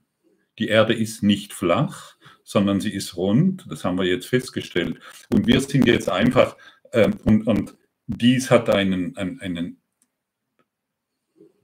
Die 0.57 0.69
Erde 0.69 0.93
ist 0.93 1.21
nicht 1.21 1.53
flach, 1.53 2.15
sondern 2.43 2.81
sie 2.81 2.93
ist 2.93 3.15
rund, 3.15 3.65
das 3.69 3.83
haben 3.83 3.97
wir 3.97 4.05
jetzt 4.05 4.27
festgestellt. 4.27 4.99
Und 5.31 5.47
wir 5.47 5.61
sind 5.61 5.85
jetzt 5.85 6.09
einfach, 6.09 6.57
ähm, 6.93 7.13
und, 7.25 7.45
und 7.45 7.75
dies 8.07 8.49
hat 8.49 8.69
einen, 8.69 9.15
einen, 9.17 9.39
einen 9.41 9.78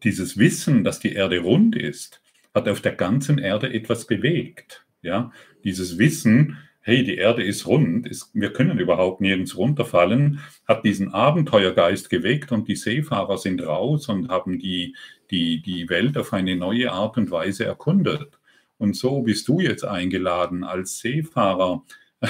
dieses 0.06 0.38
Wissen, 0.38 0.84
dass 0.84 1.00
die 1.00 1.14
Erde 1.14 1.40
rund 1.40 1.76
ist, 1.76 2.22
hat 2.54 2.70
auf 2.70 2.80
der 2.80 2.94
ganzen 2.94 3.38
Erde 3.38 3.74
etwas 3.74 4.08
bewegt. 4.08 4.86
Ja, 5.02 5.32
dieses 5.64 5.98
Wissen, 5.98 6.58
hey, 6.82 7.04
die 7.04 7.18
Erde 7.18 7.44
ist 7.44 7.66
rund, 7.66 8.08
ist, 8.08 8.30
wir 8.34 8.54
können 8.54 8.80
überhaupt 8.80 9.20
nirgends 9.20 9.58
runterfallen, 9.58 10.40
hat 10.68 10.86
diesen 10.86 11.14
Abenteuergeist 11.14 12.10
geweckt 12.10 12.52
und 12.52 12.68
die 12.68 12.76
Seefahrer 12.76 13.38
sind 13.38 13.66
raus 13.66 14.08
und 14.08 14.30
haben 14.30 14.60
die, 14.60 14.96
die, 15.32 15.62
die 15.62 15.90
Welt 15.90 16.18
auf 16.18 16.32
eine 16.32 16.56
neue 16.56 16.92
Art 16.92 17.18
und 17.18 17.32
Weise 17.32 17.66
erkundet. 17.66 18.40
Und 18.78 18.96
so 18.96 19.22
bist 19.22 19.48
du 19.48 19.60
jetzt 19.60 19.84
eingeladen, 19.84 20.64
als 20.64 21.00
Seefahrer 21.00 21.84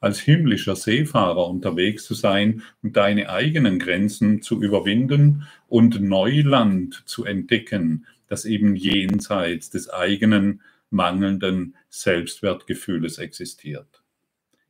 als 0.00 0.20
himmlischer 0.20 0.76
Seefahrer 0.76 1.48
unterwegs 1.48 2.04
zu 2.04 2.14
sein 2.14 2.62
und 2.82 2.96
deine 2.96 3.30
eigenen 3.30 3.78
Grenzen 3.78 4.42
zu 4.42 4.62
überwinden 4.62 5.46
und 5.68 6.00
Neuland 6.00 7.02
zu 7.06 7.24
entdecken, 7.24 8.06
das 8.28 8.44
eben 8.44 8.76
jenseits 8.76 9.70
des 9.70 9.90
eigenen 9.90 10.62
mangelnden 10.90 11.76
Selbstwertgefühles 11.88 13.18
existiert. 13.18 14.02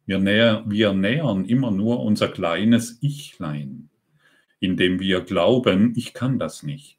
Wir, 0.06 0.18
näher, 0.18 0.64
wir 0.66 0.92
nähern 0.92 1.44
immer 1.44 1.70
nur 1.70 2.00
unser 2.02 2.28
kleines 2.28 3.02
Ichlein, 3.02 3.90
indem 4.60 5.00
wir 5.00 5.20
glauben, 5.20 5.92
ich 5.96 6.14
kann 6.14 6.38
das 6.38 6.62
nicht. 6.62 6.95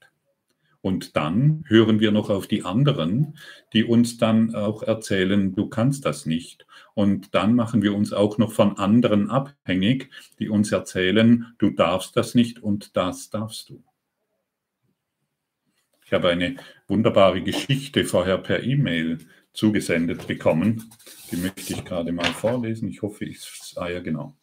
Und 0.81 1.15
dann 1.15 1.63
hören 1.67 2.00
wir 2.00 2.12
noch 2.12 2.29
auf 2.29 2.48
die 2.48 2.63
anderen, 2.63 3.38
die 3.74 3.84
uns 3.84 4.17
dann 4.17 4.55
auch 4.55 4.84
erzählen, 4.84 5.53
du 5.55 5.67
kannst 5.67 6.05
das 6.05 6.25
nicht. 6.25 6.65
Und 6.93 7.34
dann 7.36 7.55
machen 7.55 7.81
wir 7.81 7.93
uns 7.93 8.13
auch 8.13 8.38
noch 8.38 8.51
von 8.51 8.77
anderen 8.77 9.29
abhängig, 9.29 10.10
die 10.39 10.50
uns 10.50 10.72
erzählen, 10.72 11.53
du 11.57 11.72
darfst 11.72 12.15
das 12.15 12.36
nicht 12.36 12.63
und 12.63 12.96
das 12.96 13.29
darfst 13.29 13.69
du. 13.69 13.84
Ich 16.05 16.13
habe 16.13 16.29
eine 16.29 16.55
wunderbare 16.88 17.41
Geschichte 17.41 18.05
vorher 18.05 18.38
per 18.38 18.63
E-Mail 18.63 19.17
zugesendet 19.51 20.25
bekommen. 20.25 20.89
Die 21.31 21.36
möchte 21.36 21.74
ich 21.74 21.84
gerade 21.84 22.13
mal 22.13 22.31
vorlesen. 22.31 22.88
Ich 22.88 23.01
hoffe, 23.01 23.25
ich, 23.25 23.39
ah 23.75 23.89
ja, 23.89 24.00
genau. 24.00 24.38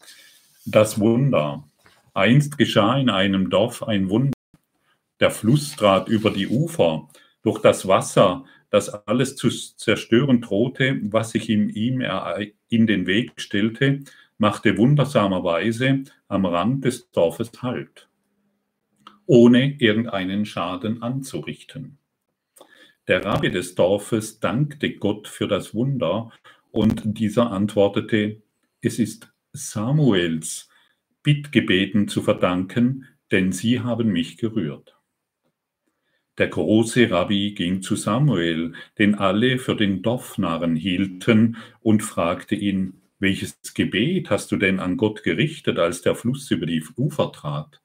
Das 0.66 1.00
Wunder. 1.00 1.66
Einst 2.12 2.58
geschah 2.58 2.98
in 2.98 3.08
einem 3.08 3.48
Dorf 3.48 3.82
ein 3.82 4.10
Wunder. 4.10 4.33
Der 5.21 5.30
Fluss 5.30 5.76
trat 5.76 6.09
über 6.09 6.30
die 6.30 6.49
Ufer. 6.49 7.09
Durch 7.42 7.61
das 7.61 7.87
Wasser, 7.87 8.44
das 8.71 8.88
alles 8.88 9.37
zu 9.37 9.49
zerstören 9.49 10.40
drohte, 10.40 10.99
was 11.04 11.30
sich 11.30 11.49
ihm, 11.49 11.68
ihm 11.68 12.02
in 12.68 12.87
den 12.87 13.06
Weg 13.06 13.40
stellte, 13.40 14.00
machte 14.38 14.76
wundersamerweise 14.76 16.04
am 16.28 16.47
Rand 16.47 16.85
des 16.85 17.11
Dorfes 17.12 17.52
Halt, 17.62 18.09
ohne 19.26 19.76
irgendeinen 19.78 20.44
Schaden 20.44 21.02
anzurichten. 21.02 21.99
Der 23.06 23.25
Rabbi 23.25 23.50
des 23.50 23.75
Dorfes 23.75 24.40
dankte 24.40 24.94
Gott 24.94 25.28
für 25.28 25.47
das 25.47 25.75
Wunder 25.75 26.33
und 26.73 27.02
dieser 27.04 27.52
antwortete, 27.52 28.42
es 28.80 28.99
ist 28.99 29.33
Samuels 29.52 30.68
Bittgebeten 31.23 32.09
zu 32.09 32.23
verdanken, 32.23 33.06
denn 33.30 33.52
sie 33.52 33.80
haben 33.80 34.09
mich 34.09 34.37
gerührt. 34.37 34.93
Der 36.36 36.48
große 36.48 37.10
Rabbi 37.10 37.52
ging 37.52 37.80
zu 37.80 37.94
Samuel, 37.94 38.72
den 38.98 39.14
alle 39.14 39.58
für 39.58 39.76
den 39.76 40.02
Dorfnarren 40.02 40.74
hielten, 40.74 41.56
und 41.80 42.02
fragte 42.02 42.56
ihn, 42.56 43.00
welches 43.20 43.56
Gebet 43.74 44.30
hast 44.30 44.50
du 44.50 44.56
denn 44.56 44.80
an 44.80 44.96
Gott 44.96 45.22
gerichtet, 45.22 45.78
als 45.78 46.02
der 46.02 46.16
Fluss 46.16 46.50
über 46.50 46.66
die 46.66 46.82
Ufer 46.96 47.30
trat? 47.30 47.80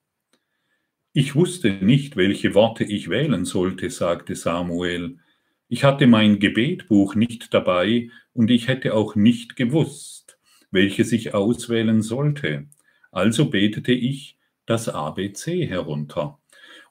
Ich 1.13 1.35
wusste 1.35 1.73
nicht, 1.73 2.17
welche 2.17 2.55
Worte 2.55 2.83
ich 2.83 3.09
wählen 3.09 3.45
sollte, 3.45 3.89
sagte 3.91 4.35
Samuel. 4.35 5.19
Ich 5.67 5.83
hatte 5.83 6.07
mein 6.07 6.39
Gebetbuch 6.39 7.13
nicht 7.13 7.53
dabei 7.53 8.09
und 8.33 8.49
ich 8.49 8.67
hätte 8.67 8.95
auch 8.95 9.15
nicht 9.15 9.55
gewusst, 9.55 10.39
welches 10.71 11.11
ich 11.11 11.35
auswählen 11.35 12.01
sollte. 12.01 12.67
Also 13.11 13.49
betete 13.51 13.91
ich 13.91 14.37
das 14.65 14.89
ABC 14.89 15.67
herunter 15.67 16.38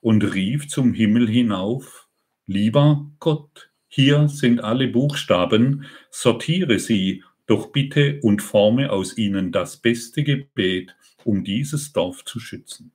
und 0.00 0.22
rief 0.22 0.68
zum 0.68 0.94
Himmel 0.94 1.28
hinauf, 1.28 2.08
Lieber 2.46 3.10
Gott, 3.18 3.70
hier 3.88 4.28
sind 4.28 4.64
alle 4.64 4.88
Buchstaben, 4.88 5.84
sortiere 6.10 6.78
sie 6.78 7.22
doch 7.46 7.72
bitte 7.72 8.20
und 8.22 8.40
forme 8.42 8.90
aus 8.90 9.18
ihnen 9.18 9.52
das 9.52 9.76
beste 9.76 10.24
Gebet, 10.24 10.96
um 11.24 11.44
dieses 11.44 11.92
Dorf 11.92 12.24
zu 12.24 12.40
schützen. 12.40 12.92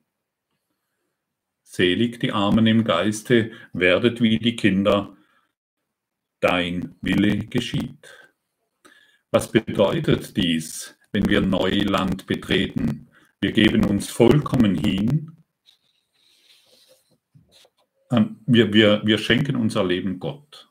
Selig 1.62 2.18
die 2.18 2.32
Armen 2.32 2.66
im 2.66 2.82
Geiste, 2.84 3.52
werdet 3.72 4.20
wie 4.20 4.38
die 4.38 4.56
Kinder, 4.56 5.16
dein 6.40 6.94
Wille 7.00 7.38
geschieht. 7.38 8.08
Was 9.30 9.50
bedeutet 9.50 10.36
dies, 10.36 10.96
wenn 11.12 11.28
wir 11.28 11.40
Neuland 11.40 12.26
betreten? 12.26 13.08
Wir 13.40 13.52
geben 13.52 13.84
uns 13.84 14.08
vollkommen 14.08 14.74
hin 14.74 15.33
wir, 18.46 18.72
wir, 18.72 19.02
wir 19.04 19.18
schenken 19.18 19.56
unser 19.56 19.84
Leben 19.84 20.18
Gott. 20.18 20.70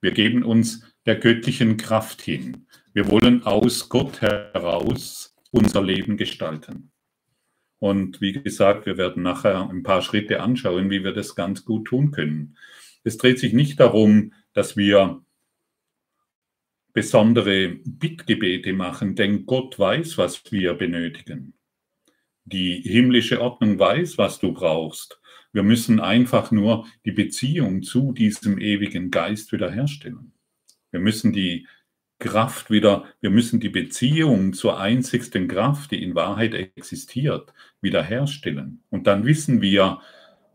Wir 0.00 0.12
geben 0.12 0.42
uns 0.42 0.84
der 1.06 1.16
göttlichen 1.16 1.76
Kraft 1.76 2.22
hin. 2.22 2.66
Wir 2.92 3.10
wollen 3.10 3.44
aus 3.44 3.88
Gott 3.88 4.20
heraus 4.20 5.34
unser 5.50 5.82
Leben 5.82 6.16
gestalten. 6.16 6.90
Und 7.78 8.20
wie 8.20 8.32
gesagt, 8.32 8.86
wir 8.86 8.96
werden 8.96 9.22
nachher 9.22 9.68
ein 9.68 9.82
paar 9.82 10.02
Schritte 10.02 10.40
anschauen, 10.40 10.90
wie 10.90 11.04
wir 11.04 11.12
das 11.12 11.34
ganz 11.34 11.64
gut 11.64 11.86
tun 11.86 12.10
können. 12.10 12.56
Es 13.04 13.18
dreht 13.18 13.38
sich 13.38 13.52
nicht 13.52 13.78
darum, 13.78 14.32
dass 14.52 14.76
wir 14.76 15.22
besondere 16.92 17.68
Bittgebete 17.84 18.72
machen, 18.72 19.14
denn 19.14 19.44
Gott 19.44 19.78
weiß, 19.78 20.16
was 20.16 20.50
wir 20.50 20.74
benötigen. 20.74 21.52
Die 22.44 22.80
himmlische 22.80 23.40
Ordnung 23.40 23.78
weiß, 23.78 24.16
was 24.16 24.38
du 24.38 24.52
brauchst. 24.52 25.20
Wir 25.56 25.62
müssen 25.62 26.00
einfach 26.00 26.50
nur 26.50 26.86
die 27.06 27.12
Beziehung 27.12 27.82
zu 27.82 28.12
diesem 28.12 28.58
ewigen 28.58 29.10
Geist 29.10 29.52
wiederherstellen. 29.52 30.32
Wir 30.90 31.00
müssen 31.00 31.32
die, 31.32 31.66
Kraft 32.18 32.70
wieder, 32.70 33.06
wir 33.22 33.30
müssen 33.30 33.58
die 33.58 33.70
Beziehung 33.70 34.52
zur 34.52 34.78
einzigsten 34.78 35.48
Kraft, 35.48 35.92
die 35.92 36.02
in 36.02 36.14
Wahrheit 36.14 36.52
existiert, 36.52 37.54
wiederherstellen. 37.80 38.82
Und 38.90 39.06
dann 39.06 39.24
wissen 39.24 39.62
wir, 39.62 40.02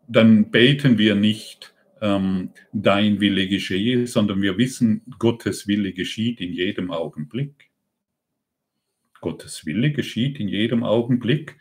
dann 0.07 0.51
beten 0.51 0.99
wir 0.99 1.15
nicht, 1.15 1.73
ähm, 1.99 2.51
dein 2.71 3.19
Wille 3.21 3.47
geschehe, 3.47 4.05
sondern 4.05 4.43
wir 4.43 4.59
wissen, 4.59 5.01
Gottes 5.17 5.67
Wille 5.67 5.93
geschieht 5.93 6.41
in 6.41 6.53
jedem 6.53 6.91
Augenblick. 6.91 7.71
Gottes 9.19 9.65
Wille 9.65 9.91
geschieht 9.93 10.39
in 10.39 10.47
jedem 10.47 10.83
Augenblick. 10.83 11.57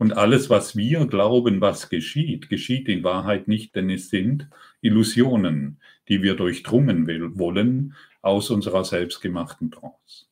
Und 0.00 0.16
alles, 0.16 0.48
was 0.48 0.76
wir 0.76 1.04
glauben, 1.04 1.60
was 1.60 1.90
geschieht, 1.90 2.48
geschieht 2.48 2.88
in 2.88 3.04
Wahrheit 3.04 3.48
nicht, 3.48 3.76
denn 3.76 3.90
es 3.90 4.08
sind 4.08 4.48
Illusionen, 4.80 5.78
die 6.08 6.22
wir 6.22 6.36
durchdrungen 6.36 7.06
wollen 7.38 7.94
aus 8.22 8.48
unserer 8.48 8.82
selbstgemachten 8.82 9.70
Trance. 9.70 10.24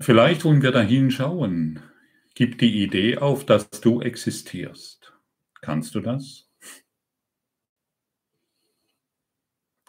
Vielleicht 0.00 0.46
wollen 0.46 0.62
wir 0.62 0.72
dahin 0.72 1.10
schauen. 1.10 1.82
Gib 2.34 2.56
die 2.56 2.82
Idee 2.82 3.18
auf, 3.18 3.44
dass 3.44 3.68
du 3.68 4.00
existierst. 4.00 5.12
Kannst 5.60 5.94
du 5.94 6.00
das? 6.00 6.48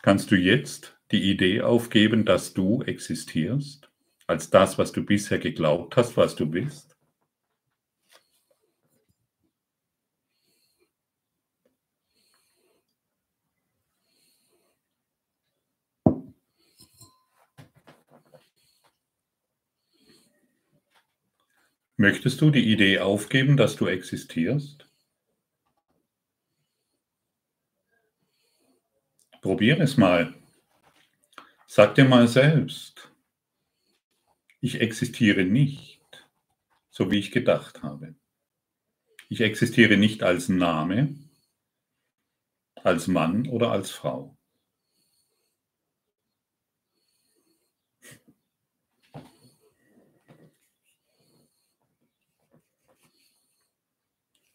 Kannst 0.02 0.32
du 0.32 0.36
jetzt 0.36 0.95
die 1.12 1.30
Idee 1.30 1.62
aufgeben, 1.62 2.26
dass 2.26 2.54
du 2.54 2.82
existierst, 2.84 3.90
als 4.28 4.50
das, 4.50 4.78
was 4.78 4.92
du 4.92 5.06
bisher 5.06 5.40
geglaubt 5.40 5.96
hast, 5.98 6.18
was 6.18 6.36
du 6.36 6.48
bist? 6.48 6.96
Möchtest 21.98 22.42
du 22.42 22.52
die 22.52 22.72
Idee 22.72 23.00
aufgeben, 23.00 23.56
dass 23.56 23.78
du 23.78 23.88
existierst? 23.88 24.86
Probier 29.42 29.80
es 29.80 29.96
mal. 29.96 30.34
Sag 31.68 31.96
dir 31.96 32.06
mal 32.06 32.28
selbst, 32.28 33.12
ich 34.62 34.82
existiere 34.82 35.44
nicht, 35.44 36.00
so 36.90 37.10
wie 37.10 37.18
ich 37.18 37.32
gedacht 37.32 37.82
habe. 37.82 38.16
Ich 39.30 39.42
existiere 39.42 39.98
nicht 39.98 40.22
als 40.22 40.48
Name, 40.48 41.16
als 42.76 43.08
Mann 43.08 43.48
oder 43.48 43.72
als 43.72 43.90
Frau. 43.90 44.38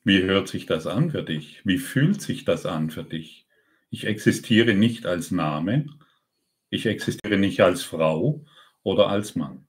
Wie 0.04 0.22
hört 0.22 0.48
sich 0.48 0.66
das 0.66 0.86
an 0.86 1.10
für 1.10 1.24
dich? 1.24 1.60
Wie 1.66 1.78
fühlt 1.78 2.22
sich 2.22 2.44
das 2.44 2.66
an 2.66 2.90
für 2.90 3.04
dich? 3.04 3.46
Ich 3.90 4.04
existiere 4.04 4.74
nicht 4.74 5.06
als 5.06 5.32
Name, 5.32 5.86
ich 6.70 6.86
existiere 6.86 7.36
nicht 7.36 7.60
als 7.60 7.82
Frau 7.82 8.44
oder 8.82 9.08
als 9.08 9.34
Mann. 9.36 9.66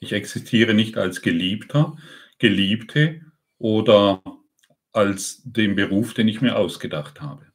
Ich 0.00 0.12
existiere 0.12 0.74
nicht 0.74 0.96
als 0.96 1.22
Geliebter, 1.22 1.96
Geliebte 2.38 3.20
oder 3.58 4.22
als 4.92 5.42
den 5.44 5.76
Beruf, 5.76 6.14
den 6.14 6.28
ich 6.28 6.40
mir 6.40 6.56
ausgedacht 6.56 7.20
habe. 7.20 7.46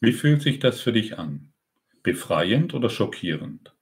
Wie 0.00 0.12
fühlt 0.12 0.42
sich 0.42 0.58
das 0.58 0.80
für 0.80 0.92
dich 0.92 1.18
an? 1.18 1.52
Befreiend 2.02 2.74
oder 2.74 2.88
schockierend? 2.88 3.74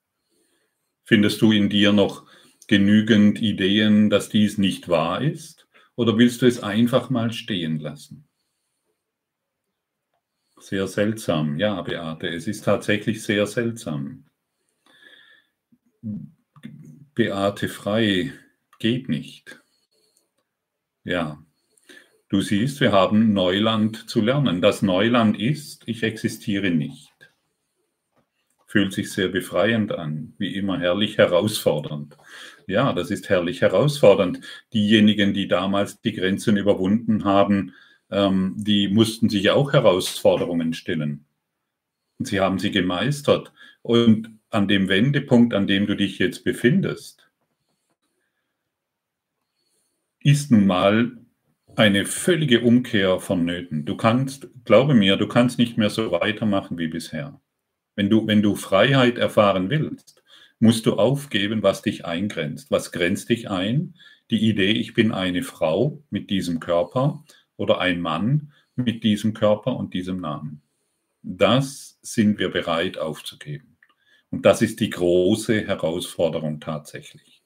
Findest 1.05 1.41
du 1.41 1.53
in 1.53 1.71
dir 1.71 1.93
noch 1.93 2.27
genügend 2.67 3.41
Ideen, 3.41 4.11
dass 4.11 4.29
dies 4.29 4.59
nicht 4.59 4.89
wahr 4.89 5.23
ist? 5.23 5.69
Oder 5.95 6.19
willst 6.19 6.43
du 6.43 6.47
es 6.47 6.63
einfach 6.63 7.09
mal 7.09 7.33
stehen 7.33 7.79
lassen? 7.79 8.28
Sehr 10.61 10.87
seltsam. 10.87 11.59
Ja, 11.59 11.81
Beate, 11.83 12.29
es 12.29 12.47
ist 12.47 12.65
tatsächlich 12.65 13.23
sehr 13.23 13.47
seltsam. 13.47 14.25
Beate 17.15 17.69
frei 17.69 18.33
geht 18.79 19.09
nicht. 19.09 19.61
Ja, 21.05 21.43
du 22.29 22.41
siehst, 22.41 22.81
wir 22.81 22.93
haben 22.93 23.33
Neuland 23.33 24.09
zu 24.11 24.21
lernen. 24.21 24.61
Das 24.61 24.83
Neuland 24.83 25.41
ist, 25.41 25.83
ich 25.87 26.03
existiere 26.03 26.71
nicht. 26.71 27.13
Fühlt 28.67 28.93
sich 28.93 29.11
sehr 29.11 29.29
befreiend 29.29 29.93
an, 29.93 30.35
wie 30.39 30.55
immer 30.55 30.79
herrlich 30.79 31.17
herausfordernd. 31.17 32.17
Ja, 32.67 32.93
das 32.93 33.11
ist 33.11 33.31
herrlich 33.31 33.63
herausfordernd. 33.63 34.41
Diejenigen, 34.75 35.33
die 35.33 35.49
damals 35.49 36.03
die 36.03 36.13
Grenzen 36.13 36.59
überwunden 36.59 37.25
haben, 37.25 37.75
ähm, 38.11 38.55
die 38.57 38.89
mussten 38.89 39.29
sich 39.29 39.51
auch 39.51 39.73
Herausforderungen 39.73 40.73
stellen. 40.73 41.25
Und 42.19 42.27
sie 42.27 42.41
haben 42.41 42.59
sie 42.59 42.71
gemeistert. 42.71 43.53
Und 43.83 44.31
an 44.51 44.69
dem 44.69 44.89
Wendepunkt, 44.89 45.55
an 45.55 45.67
dem 45.67 45.87
du 45.87 45.95
dich 45.95 46.19
jetzt 46.19 46.45
befindest, 46.45 47.29
ist 50.21 50.51
nun 50.51 50.67
mal 50.67 51.13
eine 51.77 52.07
völlige 52.07 52.63
Umkehr 52.63 53.21
vonnöten. 53.21 53.85
Du 53.85 53.97
kannst, 53.97 54.49
glaube 54.65 54.95
mir, 54.95 55.17
du 55.17 55.29
kannst 55.29 55.59
nicht 55.59 55.79
mehr 55.79 55.91
so 55.91 56.11
weitermachen 56.11 56.77
wie 56.77 56.89
bisher. 56.89 57.41
Wenn 57.95 58.11
du, 58.11 58.27
wenn 58.27 58.43
du 58.43 58.57
Freiheit 58.57 59.17
erfahren 59.17 59.71
willst, 59.71 60.23
musst 60.59 60.87
du 60.87 60.95
aufgeben, 60.95 61.63
was 61.63 61.83
dich 61.83 62.05
eingrenzt. 62.05 62.71
Was 62.71 62.91
grenzt 62.91 63.29
dich 63.29 63.49
ein? 63.49 63.95
Die 64.31 64.41
Idee, 64.49 64.73
ich 64.73 64.93
bin 64.93 65.13
eine 65.13 65.43
Frau 65.43 66.03
mit 66.11 66.31
diesem 66.31 66.59
Körper 66.59 67.25
oder 67.59 67.81
ein 67.81 68.01
Mann 68.01 68.53
mit 68.75 69.05
diesem 69.05 69.35
Körper 69.35 69.77
und 69.77 69.93
diesem 69.93 70.21
Namen. 70.21 70.63
Das 71.23 71.99
sind 72.01 72.39
wir 72.39 72.51
bereit 72.51 72.97
aufzugeben. 72.97 73.77
Und 74.31 74.47
das 74.47 74.63
ist 74.63 74.81
die 74.81 74.91
große 74.91 75.67
Herausforderung 75.67 76.61
tatsächlich. 76.61 77.43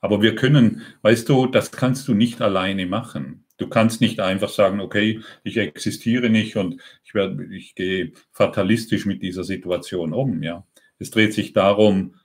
Aber 0.00 0.20
wir 0.20 0.34
können, 0.34 0.82
weißt 1.02 1.28
du, 1.28 1.46
das 1.46 1.72
kannst 1.72 2.06
du 2.08 2.14
nicht 2.14 2.42
alleine 2.42 2.86
machen. 2.86 3.46
Du 3.56 3.68
kannst 3.68 4.00
nicht 4.00 4.20
einfach 4.20 4.50
sagen, 4.50 4.80
okay, 4.80 5.20
ich 5.44 5.56
existiere 5.56 6.28
nicht 6.28 6.56
und 6.56 6.80
ich, 7.04 7.14
werde, 7.14 7.46
ich 7.54 7.74
gehe 7.74 8.12
fatalistisch 8.32 9.06
mit 9.06 9.22
dieser 9.22 9.44
Situation 9.44 10.12
um. 10.12 10.42
Ja, 10.42 10.66
es 10.98 11.10
dreht 11.10 11.32
sich 11.32 11.52
darum, 11.52 12.16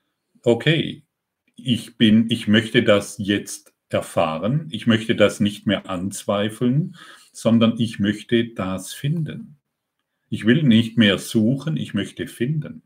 okay, 0.44 1.04
ich 1.56 1.98
bin, 1.98 2.30
ich 2.30 2.48
möchte 2.48 2.84
das 2.84 3.16
jetzt 3.18 3.69
erfahren, 3.90 4.68
ich 4.72 4.88
möchte 4.88 5.16
das 5.16 5.40
nicht 5.40 5.66
mehr 5.66 5.90
anzweifeln, 5.90 6.96
sondern 7.32 7.80
ich 7.80 8.00
möchte 8.00 8.46
das 8.46 8.94
finden. 8.94 9.58
Ich 10.30 10.46
will 10.46 10.64
nicht 10.64 10.98
mehr 10.98 11.18
suchen, 11.18 11.78
ich 11.78 11.94
möchte 11.94 12.28
finden. 12.28 12.84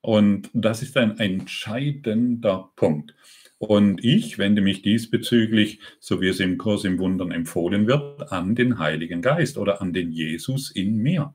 Und 0.00 0.50
das 0.52 0.82
ist 0.82 0.96
ein 0.96 1.18
entscheidender 1.18 2.72
Punkt. 2.74 3.14
Und 3.58 4.04
ich 4.04 4.38
wende 4.38 4.60
mich 4.60 4.82
diesbezüglich, 4.82 5.78
so 6.00 6.20
wie 6.20 6.28
es 6.28 6.40
im 6.40 6.58
Kurs 6.58 6.84
im 6.84 6.98
Wundern 6.98 7.30
empfohlen 7.30 7.86
wird, 7.86 8.32
an 8.32 8.56
den 8.56 8.80
Heiligen 8.80 9.22
Geist 9.22 9.56
oder 9.56 9.80
an 9.80 9.92
den 9.92 10.10
Jesus 10.10 10.72
in 10.72 10.96
mir. 10.96 11.32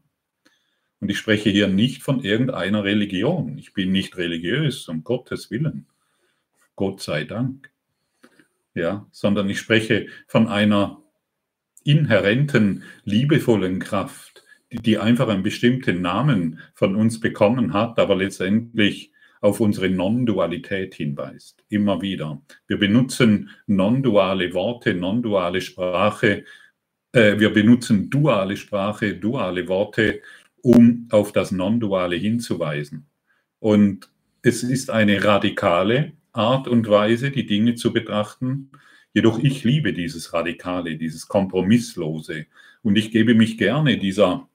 Und 1.00 1.10
ich 1.10 1.18
spreche 1.18 1.50
hier 1.50 1.68
nicht 1.68 2.04
von 2.04 2.22
irgendeiner 2.24 2.84
Religion. 2.84 3.58
Ich 3.58 3.74
bin 3.74 3.92
nicht 3.92 4.18
religiös, 4.18 4.90
um 4.90 5.04
Gottes 5.04 5.52
Willen. 5.52 5.88
Gott 6.76 7.02
sei 7.02 7.24
Dank. 7.24 7.72
Ja, 8.78 9.08
sondern 9.12 9.50
ich 9.50 9.58
spreche 9.58 10.06
von 10.28 10.48
einer 10.48 11.02
inhärenten, 11.84 12.84
liebevollen 13.06 13.80
Kraft, 13.80 14.44
die, 14.72 14.78
die 14.78 14.98
einfach 15.00 15.30
einen 15.30 15.42
bestimmten 15.42 16.02
Namen 16.02 16.60
von 16.76 16.96
uns 16.96 17.20
bekommen 17.20 17.74
hat, 17.74 17.98
aber 17.98 18.16
letztendlich 18.16 19.12
auf 19.42 19.60
unsere 19.62 19.90
Non-Dualität 19.90 20.94
hinweist. 20.94 21.64
Immer 21.70 22.02
wieder. 22.02 22.40
Wir 22.68 22.78
benutzen 22.78 23.50
non-duale 23.66 24.54
Worte, 24.54 24.94
non-duale 24.94 25.62
Sprache. 25.62 26.44
Äh, 27.14 27.40
wir 27.40 27.52
benutzen 27.52 28.12
duale 28.12 28.58
Sprache, 28.58 29.16
duale 29.16 29.68
Worte, 29.68 30.22
um 30.62 31.08
auf 31.10 31.32
das 31.32 31.52
Non-Duale 31.52 32.16
hinzuweisen. 32.16 33.08
Und 33.58 34.10
es 34.44 34.62
ist 34.62 34.92
eine 34.92 35.24
radikale 35.24 36.14
Art 36.38 36.68
und 36.68 36.88
Weise, 36.88 37.32
die 37.32 37.46
Dinge 37.46 37.76
zu 37.76 37.92
betrachten. 37.92 38.72
Jedoch 39.14 39.40
ich 39.40 39.64
liebe 39.64 39.94
dieses 39.94 40.34
Radikale, 40.34 40.98
dieses 40.98 41.28
Kompromisslose. 41.28 42.46
Und 42.84 42.98
ich 42.98 43.12
gebe 43.12 43.34
mich 43.34 43.58
gerne 43.58 43.98
dieser, 43.98 44.48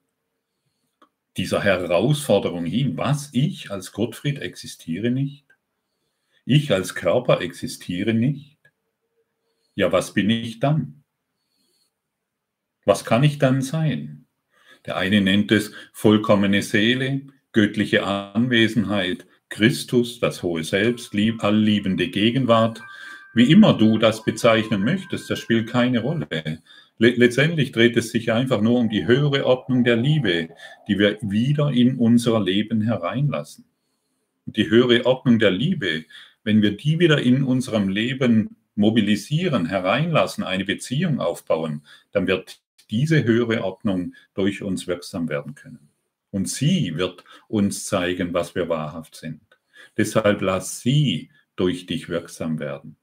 dieser 1.37 1.63
Herausforderung 1.63 2.65
hin. 2.65 2.97
Was? 2.97 3.31
Ich 3.33 3.71
als 3.71 3.93
Gottfried 3.93 4.39
existiere 4.39 5.11
nicht? 5.11 5.47
Ich 6.45 6.73
als 6.73 6.95
Körper 6.95 7.41
existiere 7.41 8.15
nicht? 8.15 8.59
Ja, 9.75 9.91
was 9.91 10.15
bin 10.15 10.31
ich 10.31 10.61
dann? 10.61 11.03
Was 12.85 13.05
kann 13.05 13.23
ich 13.23 13.39
dann 13.39 13.63
sein? 13.63 14.27
Der 14.87 14.97
eine 14.97 15.21
nennt 15.21 15.53
es 15.53 15.73
vollkommene 15.93 16.63
Seele, 16.63 17.23
göttliche 17.53 18.05
Anwesenheit, 18.05 19.27
Christus, 19.53 20.19
das 20.19 20.43
hohe 20.43 20.65
Selbst, 20.65 21.13
lieb, 21.13 21.45
allliebende 21.45 22.09
Gegenwart. 22.09 22.83
Wie 23.35 23.51
immer 23.51 23.75
du 23.75 23.99
das 23.99 24.25
bezeichnen 24.25 24.83
möchtest, 24.83 25.29
das 25.29 25.39
spielt 25.39 25.69
keine 25.69 26.01
Rolle. 26.01 26.63
Letztendlich 26.97 27.71
dreht 27.71 27.97
es 27.99 28.11
sich 28.11 28.33
einfach 28.33 28.63
nur 28.63 28.79
um 28.79 28.89
die 28.89 29.07
höhere 29.07 29.45
Ordnung 29.45 29.85
der 29.85 29.97
Liebe, 29.97 30.49
die 30.89 30.99
wir 30.99 31.19
wieder 31.21 31.71
in 31.71 31.99
unser 31.99 32.41
Leben 32.41 32.81
hereinlassen. 32.81 33.67
Die 34.47 34.71
höhere 34.71 35.05
Ordnung 35.05 35.39
der 35.39 35.51
Liebe, 35.51 36.07
wenn 36.45 36.63
wir 36.63 36.75
die 36.75 36.99
wieder 36.99 37.21
in 37.21 37.45
unserem 37.45 37.91
Leben 37.91 38.57
mobilisieren, 38.75 39.67
hereinlassen, 39.67 40.45
eine 40.45 40.65
Beziehung 40.65 41.21
aufbauen, 41.21 41.83
dann 42.13 42.27
wird 42.27 42.61
diese 42.91 43.25
höhere 43.25 43.65
Ordnung 43.65 44.15
durch 44.33 44.63
uns 44.63 44.87
wirksam 44.87 45.29
werden 45.29 45.55
können. 45.55 45.92
Und 46.33 46.49
sie 46.49 46.97
wird 46.97 47.25
uns 47.47 47.85
zeigen, 47.87 48.35
was 48.35 48.57
wir 48.57 48.69
wahrhaft 48.69 49.15
sind. 49.15 49.43
Deshalb 49.97 50.41
lass 50.41 50.81
sie 50.81 51.31
durch 51.55 51.87
dich 51.87 52.09
wirksam 52.09 52.59
werden. 52.59 52.97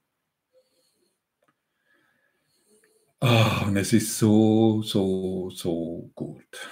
Oh, 3.21 3.65
und 3.67 3.77
es 3.77 3.93
ist 3.93 4.17
so, 4.17 4.81
so, 4.81 5.49
so 5.51 6.09
gut. 6.15 6.69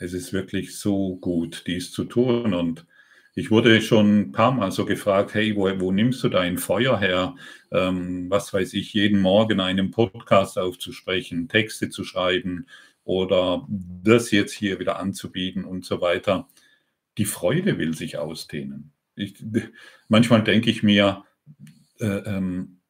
Es 0.00 0.12
ist 0.12 0.32
wirklich 0.32 0.78
so 0.78 1.16
gut, 1.16 1.64
dies 1.66 1.92
zu 1.92 2.04
tun. 2.04 2.54
Und 2.54 2.86
ich 3.34 3.50
wurde 3.50 3.80
schon 3.80 4.20
ein 4.20 4.32
paar 4.32 4.52
Mal 4.52 4.72
so 4.72 4.84
gefragt, 4.84 5.34
hey, 5.34 5.54
wo, 5.54 5.68
wo 5.80 5.92
nimmst 5.92 6.24
du 6.24 6.28
dein 6.30 6.58
Feuer 6.58 6.98
her? 6.98 7.36
Ähm, 7.70 8.28
was 8.30 8.52
weiß 8.52 8.74
ich, 8.74 8.94
jeden 8.94 9.20
Morgen 9.20 9.60
einen 9.60 9.90
Podcast 9.90 10.58
aufzusprechen, 10.58 11.48
Texte 11.48 11.90
zu 11.90 12.04
schreiben 12.04 12.66
oder 13.04 13.66
das 13.68 14.30
jetzt 14.30 14.52
hier 14.52 14.78
wieder 14.78 14.98
anzubieten 14.98 15.64
und 15.64 15.84
so 15.84 16.00
weiter. 16.00 16.48
Die 17.18 17.24
Freude 17.24 17.78
will 17.78 17.94
sich 17.94 18.16
ausdehnen. 18.18 18.92
Ich, 19.14 19.34
manchmal 20.08 20.42
denke 20.44 20.70
ich 20.70 20.82
mir, 20.82 21.24
äh, 22.00 22.06
ähm, 22.06 22.80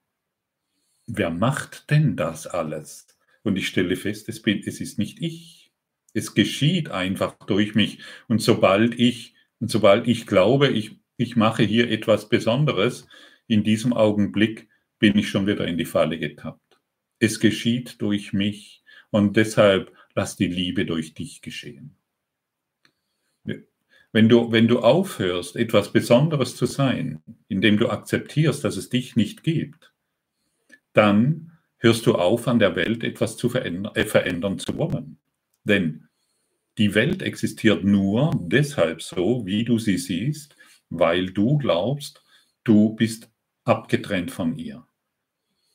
wer 1.07 1.31
macht 1.31 1.91
denn 1.91 2.17
das 2.17 2.47
alles? 2.47 3.07
Und 3.43 3.57
ich 3.57 3.67
stelle 3.67 3.97
fest, 3.97 4.29
es, 4.29 4.41
bin, 4.41 4.63
es 4.65 4.81
ist 4.81 4.99
nicht 4.99 5.21
ich. 5.21 5.73
Es 6.15 6.35
geschieht 6.35 6.91
einfach 6.91 7.35
durch 7.47 7.75
mich. 7.75 7.99
Und 8.29 8.41
sobald 8.41 8.99
ich 8.99 9.35
und 9.63 9.71
sobald 9.71 10.09
ich 10.09 10.27
glaube, 10.27 10.71
ich, 10.71 10.99
ich 11.17 11.37
mache 11.37 11.63
hier 11.63 11.89
etwas 11.89 12.29
Besonderes, 12.29 13.07
in 13.47 13.63
diesem 13.63 13.93
Augenblick 13.93 14.69
bin 14.99 15.17
ich 15.17 15.29
schon 15.29 15.47
wieder 15.47 15.69
in 15.69 15.79
die 15.79 15.85
Falle 15.85 16.19
getappt. 16.19 16.81
Es 17.21 17.39
geschieht 17.39 18.03
durch 18.03 18.33
mich 18.33 18.83
und 19.11 19.37
deshalb 19.37 19.97
lass 20.15 20.37
die 20.37 20.47
Liebe 20.47 20.85
durch 20.85 21.15
dich 21.15 21.43
geschehen. 21.43 21.97
Wenn 24.13 24.29
du, 24.29 24.53
wenn 24.53 24.69
du 24.69 24.81
aufhörst, 24.81 25.57
etwas 25.57 25.93
Besonderes 25.93 26.55
zu 26.55 26.67
sein, 26.67 27.23
indem 27.49 27.79
du 27.79 27.89
akzeptierst, 27.89 28.63
dass 28.63 28.77
es 28.77 28.91
dich 28.91 29.17
nicht 29.17 29.43
gibt, 29.43 29.95
dann 30.93 31.53
hörst 31.79 32.07
du 32.07 32.15
auf, 32.15 32.47
an 32.47 32.59
der 32.59 32.77
Welt 32.77 33.05
etwas 33.05 33.37
zu 33.37 33.49
verändern, 33.49 33.95
äh, 33.97 34.05
verändern 34.05 34.59
zu 34.59 34.77
wollen. 34.77 35.19
Denn 35.65 36.09
die 36.79 36.95
Welt 36.95 37.23
existiert 37.23 37.85
nur 37.85 38.33
deshalb 38.39 39.03
so, 39.03 39.47
wie 39.47 39.65
du 39.65 39.79
sie 39.79 39.99
siehst, 39.99 40.57
weil 40.91 41.27
du 41.27 41.59
glaubst, 41.59 42.23
du 42.65 42.95
bist 42.95 43.31
abgetrennt 43.65 44.31
von 44.31 44.57
ihr. 44.59 44.87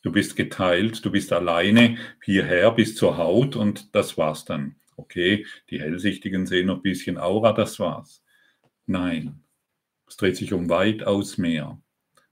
Du 0.07 0.13
bist 0.13 0.37
geteilt, 0.37 1.03
du 1.03 1.11
bist 1.11 1.33
alleine 1.33 1.97
hierher 2.23 2.71
bis 2.71 2.95
zur 2.95 3.17
Haut 3.17 3.57
und 3.57 3.93
das 3.93 4.17
war's 4.17 4.45
dann. 4.45 4.77
Okay, 4.95 5.45
die 5.69 5.81
Hellsichtigen 5.81 6.45
sehen 6.45 6.67
noch 6.67 6.77
ein 6.77 6.81
bisschen 6.81 7.17
Aura, 7.17 7.51
das 7.51 7.77
war's. 7.77 8.23
Nein, 8.85 9.41
es 10.07 10.15
dreht 10.15 10.37
sich 10.37 10.53
um 10.53 10.69
weitaus 10.69 11.37
mehr. 11.37 11.81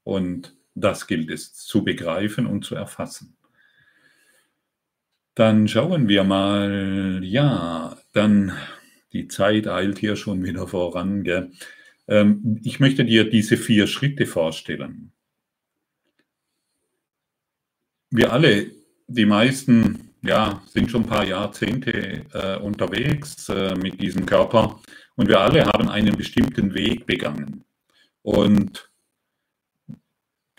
Und 0.06 0.56
das 0.74 1.06
gilt 1.06 1.30
es 1.30 1.54
zu 1.54 1.84
begreifen 1.84 2.46
und 2.46 2.64
zu 2.64 2.76
erfassen. 2.76 3.36
Dann 5.34 5.68
schauen 5.68 6.08
wir 6.08 6.24
mal, 6.24 7.20
ja, 7.26 7.98
dann 8.14 8.54
die 9.12 9.28
Zeit 9.28 9.68
eilt 9.68 9.98
hier 9.98 10.16
schon 10.16 10.46
wieder 10.46 10.66
voran. 10.66 11.26
Gell? 11.26 11.52
Ähm, 12.08 12.62
ich 12.64 12.80
möchte 12.80 13.04
dir 13.04 13.30
diese 13.30 13.58
vier 13.58 13.86
Schritte 13.86 14.26
vorstellen. 14.26 15.12
Wir 18.18 18.32
alle, 18.32 18.72
die 19.08 19.26
meisten, 19.26 20.12
ja, 20.22 20.64
sind 20.68 20.90
schon 20.90 21.04
ein 21.04 21.10
paar 21.10 21.26
Jahrzehnte 21.26 22.26
äh, 22.34 22.58
unterwegs 22.62 23.50
äh, 23.50 23.76
mit 23.76 24.02
diesem 24.02 24.26
Körper 24.26 24.80
und 25.18 25.28
wir 25.28 25.42
alle 25.42 25.66
haben 25.66 25.90
einen 25.90 26.16
bestimmten 26.16 26.74
Weg 26.74 27.06
begangen. 27.06 27.66
Und 28.22 28.90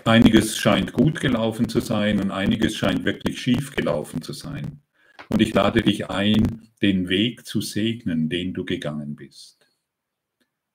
einiges 0.04 0.58
scheint 0.58 0.92
gut 0.92 1.18
gelaufen 1.18 1.66
zu 1.66 1.80
sein 1.80 2.20
und 2.20 2.30
einiges 2.30 2.76
scheint 2.76 3.06
wirklich 3.06 3.40
schief 3.40 3.74
gelaufen 3.74 4.20
zu 4.20 4.34
sein. 4.34 4.82
Und 5.30 5.40
ich 5.40 5.54
lade 5.54 5.80
dich 5.80 6.10
ein, 6.10 6.68
den 6.82 7.08
Weg 7.08 7.46
zu 7.46 7.62
segnen, 7.62 8.28
den 8.28 8.52
du 8.52 8.66
gegangen 8.66 9.16
bist. 9.16 9.66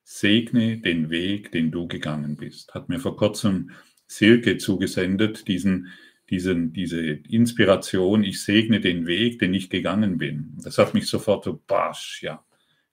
Segne 0.04 0.80
den 0.80 1.12
Weg, 1.12 1.52
den 1.52 1.70
du 1.70 1.88
gegangen 1.88 2.38
bist. 2.38 2.74
Hat 2.74 2.90
mir 2.90 3.00
vor 3.00 3.18
kurzem 3.18 3.70
Silke 4.08 4.58
zugesendet, 4.58 5.48
diesen, 5.48 5.88
diesen, 6.32 6.72
diese 6.72 7.02
Inspiration, 7.02 8.24
ich 8.24 8.42
segne 8.42 8.80
den 8.80 9.06
Weg, 9.06 9.40
den 9.40 9.54
ich 9.54 9.70
gegangen 9.70 10.18
bin. 10.18 10.58
Das 10.64 10.78
hat 10.78 10.94
mich 10.94 11.08
sofort 11.08 11.44
so, 11.44 11.62
basch, 11.68 12.24
ja, 12.24 12.44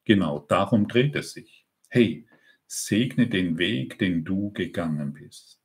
genau, 0.04 0.40
darum 0.40 0.88
dreht 0.88 1.14
es 1.14 1.32
sich. 1.32 1.64
Hey, 1.88 2.26
segne 2.66 3.28
den 3.28 3.56
Weg, 3.56 3.98
den 3.98 4.24
du 4.24 4.52
gegangen 4.52 5.12
bist. 5.14 5.62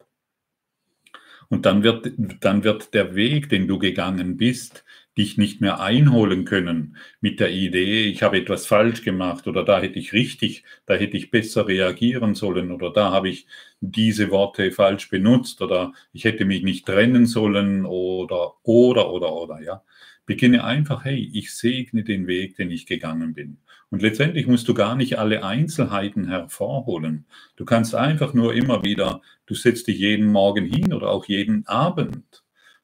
Und 1.50 1.66
dann 1.66 1.84
wird, 1.84 2.14
dann 2.40 2.64
wird 2.64 2.94
der 2.94 3.16
Weg, 3.16 3.50
den 3.50 3.68
du 3.68 3.78
gegangen 3.80 4.38
bist, 4.38 4.86
dich 5.18 5.38
nicht 5.38 5.62
mehr 5.62 5.80
einholen 5.80 6.46
können 6.46 6.98
mit 7.22 7.40
der 7.40 7.52
Idee, 7.52 8.06
ich 8.06 8.24
habe 8.24 8.38
etwas 8.40 8.66
falsch 8.66 9.04
gemacht 9.04 9.48
oder 9.48 9.64
da 9.64 9.80
hätte 9.80 10.00
ich 10.00 10.14
richtig, 10.14 10.64
da 10.86 10.96
hätte 10.96 11.18
ich 11.18 11.32
besser 11.32 11.68
reagieren 11.68 12.34
sollen 12.36 12.72
oder 12.72 12.92
da 12.92 13.12
habe 13.12 13.30
ich 13.30 13.46
diese 13.80 14.32
Worte 14.32 14.72
falsch 14.72 15.10
benutzt 15.10 15.62
oder 15.62 15.94
ich 16.14 16.24
hätte 16.24 16.46
mich 16.46 16.64
nicht 16.64 16.86
trennen 16.86 17.26
sollen 17.26 17.86
oder, 17.86 18.54
oder, 18.64 19.12
oder, 19.12 19.34
oder, 19.34 19.62
ja. 19.62 19.84
Beginne 20.26 20.64
einfach, 20.64 21.04
hey, 21.04 21.30
ich 21.34 21.54
segne 21.54 22.04
den 22.04 22.28
Weg, 22.28 22.56
den 22.56 22.72
ich 22.72 22.86
gegangen 22.86 23.34
bin. 23.34 23.58
Und 23.90 24.02
letztendlich 24.02 24.48
musst 24.48 24.68
du 24.70 24.74
gar 24.74 24.96
nicht 24.96 25.20
alle 25.20 25.44
Einzelheiten 25.44 26.30
hervorholen. 26.30 27.26
Du 27.58 27.66
kannst 27.66 27.94
einfach 27.94 28.34
nur 28.34 28.54
immer 28.54 28.84
wieder, 28.84 29.22
du 29.46 29.54
setzt 29.54 29.88
dich 29.88 30.00
jeden 30.00 30.32
Morgen 30.32 30.66
hin 30.66 30.94
oder 30.94 31.10
auch 31.10 31.26
jeden 31.26 31.68
Abend 31.68 32.43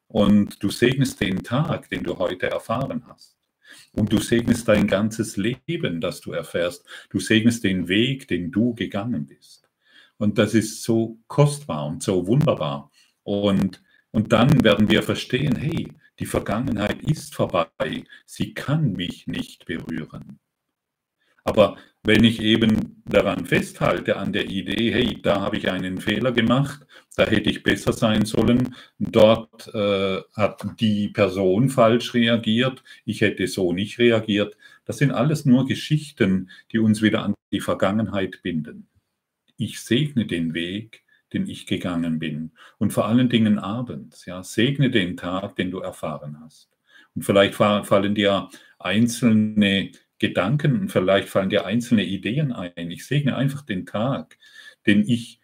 und 0.09 0.61
du 0.61 0.69
segnest 0.71 1.21
den 1.21 1.43
Tag, 1.43 1.89
den 1.89 2.03
du 2.03 2.17
heute 2.17 2.49
erfahren 2.49 3.03
hast. 3.07 3.37
Und 3.93 4.11
du 4.11 4.17
segnest 4.19 4.67
dein 4.67 4.87
ganzes 4.87 5.37
Leben, 5.37 6.01
das 6.01 6.19
du 6.21 6.31
erfährst. 6.31 6.83
Du 7.09 7.19
segnest 7.19 7.63
den 7.63 7.87
Weg, 7.87 8.27
den 8.27 8.51
du 8.51 8.73
gegangen 8.73 9.27
bist. 9.27 9.69
Und 10.17 10.37
das 10.37 10.55
ist 10.55 10.83
so 10.83 11.19
kostbar 11.27 11.85
und 11.85 12.01
so 12.01 12.25
wunderbar. 12.25 12.91
Und, 13.23 13.83
und 14.11 14.33
dann 14.33 14.63
werden 14.63 14.89
wir 14.89 15.03
verstehen, 15.03 15.55
hey, 15.55 15.93
die 16.17 16.25
Vergangenheit 16.25 17.01
ist 17.03 17.35
vorbei. 17.35 18.03
Sie 18.25 18.53
kann 18.53 18.93
mich 18.93 19.27
nicht 19.27 19.65
berühren. 19.65 20.39
Aber 21.43 21.77
wenn 22.03 22.23
ich 22.23 22.41
eben 22.41 23.01
daran 23.05 23.45
festhalte, 23.45 24.17
an 24.17 24.31
der 24.31 24.49
Idee, 24.49 24.91
hey, 24.91 25.21
da 25.21 25.41
habe 25.41 25.57
ich 25.57 25.69
einen 25.69 25.99
Fehler 25.99 26.31
gemacht, 26.31 26.85
da 27.15 27.25
hätte 27.25 27.49
ich 27.49 27.63
besser 27.63 27.91
sein 27.91 28.25
sollen, 28.25 28.75
dort 28.99 29.67
äh, 29.73 30.21
hat 30.33 30.65
die 30.79 31.09
Person 31.09 31.69
falsch 31.69 32.13
reagiert, 32.13 32.83
ich 33.05 33.21
hätte 33.21 33.47
so 33.47 33.73
nicht 33.73 33.99
reagiert, 33.99 34.55
das 34.85 34.97
sind 34.97 35.11
alles 35.11 35.45
nur 35.45 35.65
Geschichten, 35.65 36.49
die 36.71 36.79
uns 36.79 37.01
wieder 37.01 37.23
an 37.23 37.35
die 37.51 37.59
Vergangenheit 37.59 38.41
binden. 38.41 38.87
Ich 39.57 39.81
segne 39.81 40.25
den 40.25 40.53
Weg, 40.53 41.03
den 41.33 41.47
ich 41.47 41.67
gegangen 41.67 42.17
bin. 42.17 42.51
Und 42.77 42.93
vor 42.93 43.05
allen 43.05 43.29
Dingen 43.29 43.59
abends, 43.59 44.25
ja, 44.25 44.41
segne 44.41 44.89
den 44.89 45.17
Tag, 45.17 45.55
den 45.57 45.69
du 45.69 45.79
erfahren 45.79 46.39
hast. 46.41 46.69
Und 47.13 47.23
vielleicht 47.23 47.55
fallen 47.55 48.15
dir 48.15 48.49
einzelne 48.79 49.91
Gedanken, 50.19 50.89
vielleicht 50.89 51.29
fallen 51.29 51.49
dir 51.49 51.65
einzelne 51.65 52.03
Ideen 52.03 52.51
ein. 52.51 52.91
Ich 52.91 53.05
segne 53.05 53.35
einfach 53.35 53.61
den 53.61 53.85
Tag, 53.85 54.37
den 54.85 55.07
ich 55.07 55.39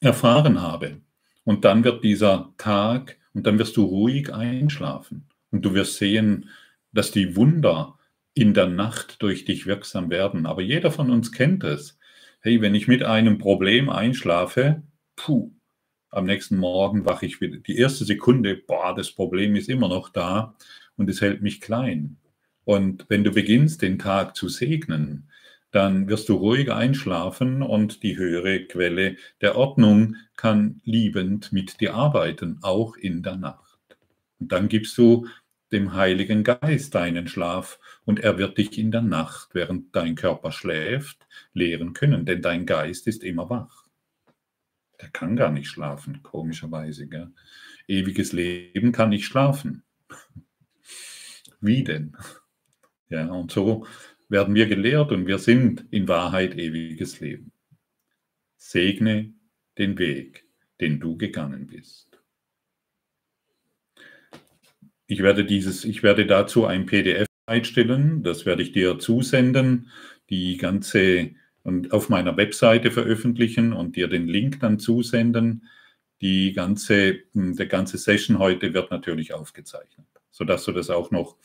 erfahren 0.00 0.60
habe. 0.60 1.00
Und 1.44 1.64
dann 1.64 1.84
wird 1.84 2.04
dieser 2.04 2.54
Tag, 2.58 3.18
und 3.32 3.46
dann 3.46 3.58
wirst 3.58 3.76
du 3.76 3.84
ruhig 3.84 4.32
einschlafen. 4.32 5.28
Und 5.50 5.64
du 5.64 5.74
wirst 5.74 5.96
sehen, 5.96 6.50
dass 6.92 7.10
die 7.10 7.36
Wunder 7.36 7.98
in 8.34 8.54
der 8.54 8.66
Nacht 8.66 9.22
durch 9.22 9.44
dich 9.44 9.66
wirksam 9.66 10.10
werden. 10.10 10.46
Aber 10.46 10.62
jeder 10.62 10.90
von 10.90 11.10
uns 11.10 11.32
kennt 11.32 11.64
es. 11.64 11.98
Hey, 12.40 12.60
wenn 12.60 12.74
ich 12.74 12.88
mit 12.88 13.02
einem 13.02 13.38
Problem 13.38 13.88
einschlafe, 13.88 14.82
puh, 15.16 15.50
am 16.10 16.26
nächsten 16.26 16.56
Morgen 16.56 17.04
wache 17.04 17.26
ich 17.26 17.40
wieder. 17.40 17.58
Die 17.58 17.76
erste 17.76 18.04
Sekunde, 18.04 18.56
boah, 18.56 18.94
das 18.94 19.10
Problem 19.10 19.56
ist 19.56 19.68
immer 19.68 19.88
noch 19.88 20.10
da 20.10 20.56
und 20.96 21.10
es 21.10 21.20
hält 21.20 21.42
mich 21.42 21.60
klein. 21.60 22.18
Und 22.64 23.06
wenn 23.08 23.24
du 23.24 23.32
beginnst, 23.32 23.82
den 23.82 23.98
Tag 23.98 24.36
zu 24.36 24.48
segnen, 24.48 25.30
dann 25.70 26.08
wirst 26.08 26.28
du 26.28 26.34
ruhig 26.34 26.70
einschlafen 26.70 27.62
und 27.62 28.02
die 28.04 28.16
höhere 28.16 28.60
Quelle 28.60 29.16
der 29.40 29.56
Ordnung 29.56 30.16
kann 30.36 30.80
liebend 30.84 31.52
mit 31.52 31.80
dir 31.80 31.94
arbeiten, 31.94 32.58
auch 32.62 32.96
in 32.96 33.22
der 33.22 33.36
Nacht. 33.36 33.78
Und 34.38 34.52
dann 34.52 34.68
gibst 34.68 34.96
du 34.98 35.26
dem 35.72 35.94
Heiligen 35.94 36.44
Geist 36.44 36.94
deinen 36.94 37.26
Schlaf 37.26 37.80
und 38.04 38.20
er 38.20 38.38
wird 38.38 38.56
dich 38.58 38.78
in 38.78 38.92
der 38.92 39.02
Nacht, 39.02 39.48
während 39.54 39.94
dein 39.96 40.14
Körper 40.14 40.52
schläft, 40.52 41.26
lehren 41.52 41.92
können, 41.92 42.24
denn 42.24 42.40
dein 42.40 42.66
Geist 42.66 43.08
ist 43.08 43.24
immer 43.24 43.50
wach. 43.50 43.88
Der 45.00 45.08
kann 45.08 45.34
gar 45.34 45.50
nicht 45.50 45.68
schlafen, 45.68 46.22
komischerweise. 46.22 47.08
Gell? 47.08 47.32
Ewiges 47.88 48.32
Leben 48.32 48.92
kann 48.92 49.08
nicht 49.08 49.24
schlafen. 49.24 49.82
Wie 51.60 51.82
denn? 51.82 52.16
Ja, 53.14 53.26
und 53.26 53.52
so 53.52 53.86
werden 54.28 54.56
wir 54.56 54.66
gelehrt 54.66 55.12
und 55.12 55.28
wir 55.28 55.38
sind 55.38 55.84
in 55.92 56.08
Wahrheit 56.08 56.58
ewiges 56.58 57.20
Leben. 57.20 57.52
Segne 58.56 59.32
den 59.78 59.96
Weg, 59.98 60.44
den 60.80 60.98
du 60.98 61.16
gegangen 61.16 61.68
bist. 61.68 62.18
Ich 65.06 65.22
werde 65.22 65.44
dieses, 65.44 65.84
ich 65.84 66.02
werde 66.02 66.26
dazu 66.26 66.64
ein 66.64 66.86
PDF 66.86 67.28
bereitstellen, 67.46 68.24
das 68.24 68.46
werde 68.46 68.62
ich 68.64 68.72
dir 68.72 68.98
zusenden, 68.98 69.90
die 70.28 70.56
ganze 70.56 71.30
und 71.62 71.92
auf 71.92 72.08
meiner 72.08 72.36
Webseite 72.36 72.90
veröffentlichen 72.90 73.72
und 73.72 73.94
dir 73.94 74.08
den 74.08 74.26
Link 74.26 74.58
dann 74.58 74.80
zusenden. 74.80 75.68
Die 76.20 76.52
ganze, 76.52 77.20
der 77.32 77.66
ganze 77.66 77.96
Session 77.96 78.40
heute 78.40 78.74
wird 78.74 78.90
natürlich 78.90 79.32
aufgezeichnet, 79.34 80.08
sodass 80.32 80.64
du 80.64 80.72
das 80.72 80.90
auch 80.90 81.12
noch 81.12 81.36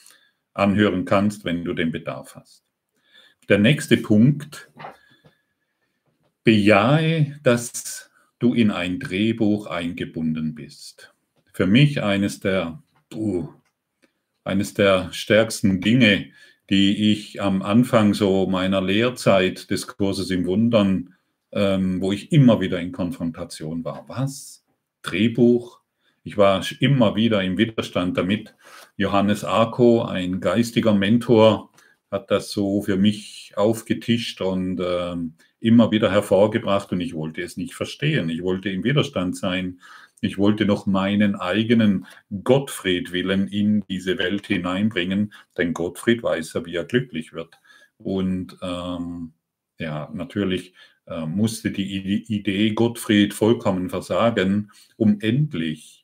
anhören 0.60 1.06
kannst, 1.06 1.46
wenn 1.46 1.64
du 1.64 1.74
den 1.74 1.92
Bedarf 1.92 2.36
hast. 2.36 2.64
Der 3.48 3.58
nächste 3.58 3.98
Punkt, 3.98 4.70
bejahe, 6.44 7.40
dass 7.44 8.10
du 8.40 8.54
in 8.54 8.72
ein 8.72 9.00
Drehbuch 9.00 9.68
eingebunden 9.68 10.56
bist. 10.56 11.14
Für 11.54 11.68
mich 11.68 12.02
eines 12.02 12.40
der, 12.40 12.82
uh, 13.14 13.50
eines 14.44 14.74
der 14.74 15.12
stärksten 15.12 15.82
Dinge, 15.82 16.32
die 16.70 17.12
ich 17.12 17.42
am 17.42 17.62
Anfang 17.62 18.14
so 18.14 18.48
meiner 18.48 18.82
Lehrzeit 18.82 19.70
des 19.72 19.88
Kurses 19.88 20.30
im 20.30 20.46
Wundern, 20.46 21.16
ähm, 21.52 22.02
wo 22.02 22.12
ich 22.12 22.32
immer 22.32 22.62
wieder 22.62 22.80
in 22.80 22.92
Konfrontation 22.92 23.84
war. 23.84 24.06
Was? 24.08 24.64
Drehbuch? 25.02 25.79
Ich 26.30 26.38
war 26.38 26.64
immer 26.80 27.16
wieder 27.16 27.42
im 27.42 27.58
Widerstand 27.58 28.16
damit. 28.16 28.54
Johannes 28.98 29.44
Arco, 29.44 30.04
ein 30.04 30.40
geistiger 30.40 30.94
Mentor, 30.94 31.72
hat 32.12 32.30
das 32.30 32.52
so 32.52 32.84
für 32.84 32.98
mich 32.98 33.54
aufgetischt 33.56 34.40
und 34.40 34.80
äh, 34.80 35.16
immer 35.60 35.90
wieder 35.90 36.12
hervorgebracht 36.12 36.92
und 36.92 37.02
ich 37.02 37.16
wollte 37.16 37.42
es 37.42 37.58
nicht 37.58 37.74
verstehen. 37.74 38.30
Ich 38.30 38.44
wollte 38.44 38.70
im 38.70 38.84
Widerstand 38.84 39.38
sein. 39.38 39.80
Ich 40.22 40.38
wollte 40.38 40.68
noch 40.68 40.86
meinen 40.86 41.36
eigenen 41.36 42.06
Gottfried-Willen 42.44 43.48
in 43.48 43.84
diese 43.90 44.20
Welt 44.20 44.46
hineinbringen, 44.46 45.34
denn 45.58 45.74
Gottfried 45.74 46.22
weiß 46.22 46.54
ja, 46.54 46.64
wie 46.64 46.76
er 46.76 46.86
glücklich 46.86 47.34
wird. 47.34 47.60
Und 47.98 48.56
ähm, 48.62 49.34
ja, 49.80 50.12
natürlich 50.14 50.76
äh, 51.08 51.26
musste 51.26 51.72
die 51.72 52.24
Idee 52.28 52.70
Gottfried 52.76 53.34
vollkommen 53.34 53.90
versagen, 53.90 54.72
um 54.96 55.20
endlich 55.22 55.99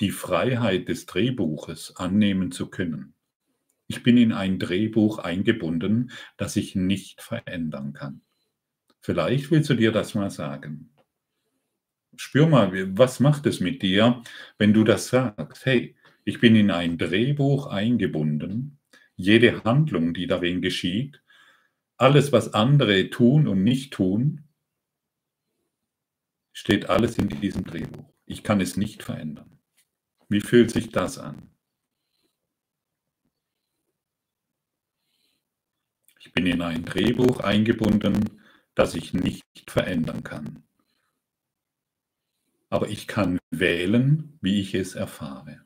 die 0.00 0.10
Freiheit 0.10 0.88
des 0.88 1.06
Drehbuches 1.06 1.96
annehmen 1.96 2.52
zu 2.52 2.68
können. 2.68 3.14
Ich 3.86 4.02
bin 4.02 4.16
in 4.16 4.32
ein 4.32 4.58
Drehbuch 4.58 5.18
eingebunden, 5.18 6.10
das 6.36 6.56
ich 6.56 6.74
nicht 6.74 7.22
verändern 7.22 7.92
kann. 7.92 8.22
Vielleicht 9.00 9.50
willst 9.50 9.68
du 9.70 9.74
dir 9.74 9.92
das 9.92 10.14
mal 10.14 10.30
sagen. 10.30 10.90
Spür 12.16 12.46
mal, 12.46 12.96
was 12.96 13.20
macht 13.20 13.44
es 13.46 13.60
mit 13.60 13.82
dir, 13.82 14.22
wenn 14.56 14.72
du 14.72 14.84
das 14.84 15.08
sagst? 15.08 15.66
Hey, 15.66 15.96
ich 16.24 16.40
bin 16.40 16.56
in 16.56 16.70
ein 16.70 16.96
Drehbuch 16.96 17.66
eingebunden. 17.66 18.78
Jede 19.16 19.62
Handlung, 19.64 20.14
die 20.14 20.26
darin 20.26 20.62
geschieht, 20.62 21.22
alles, 21.96 22.32
was 22.32 22.54
andere 22.54 23.10
tun 23.10 23.46
und 23.46 23.62
nicht 23.62 23.92
tun, 23.92 24.44
steht 26.52 26.88
alles 26.88 27.18
in 27.18 27.28
diesem 27.28 27.64
Drehbuch. 27.64 28.12
Ich 28.26 28.42
kann 28.42 28.60
es 28.60 28.76
nicht 28.76 29.02
verändern. 29.02 29.53
Wie 30.34 30.40
fühlt 30.40 30.72
sich 30.72 30.90
das 30.90 31.16
an? 31.16 31.48
Ich 36.18 36.32
bin 36.32 36.44
in 36.44 36.60
ein 36.60 36.84
Drehbuch 36.84 37.38
eingebunden, 37.38 38.42
das 38.74 38.96
ich 38.96 39.14
nicht 39.14 39.44
verändern 39.68 40.24
kann. 40.24 40.64
Aber 42.68 42.88
ich 42.88 43.06
kann 43.06 43.38
wählen, 43.52 44.36
wie 44.40 44.60
ich 44.60 44.74
es 44.74 44.96
erfahre. 44.96 45.64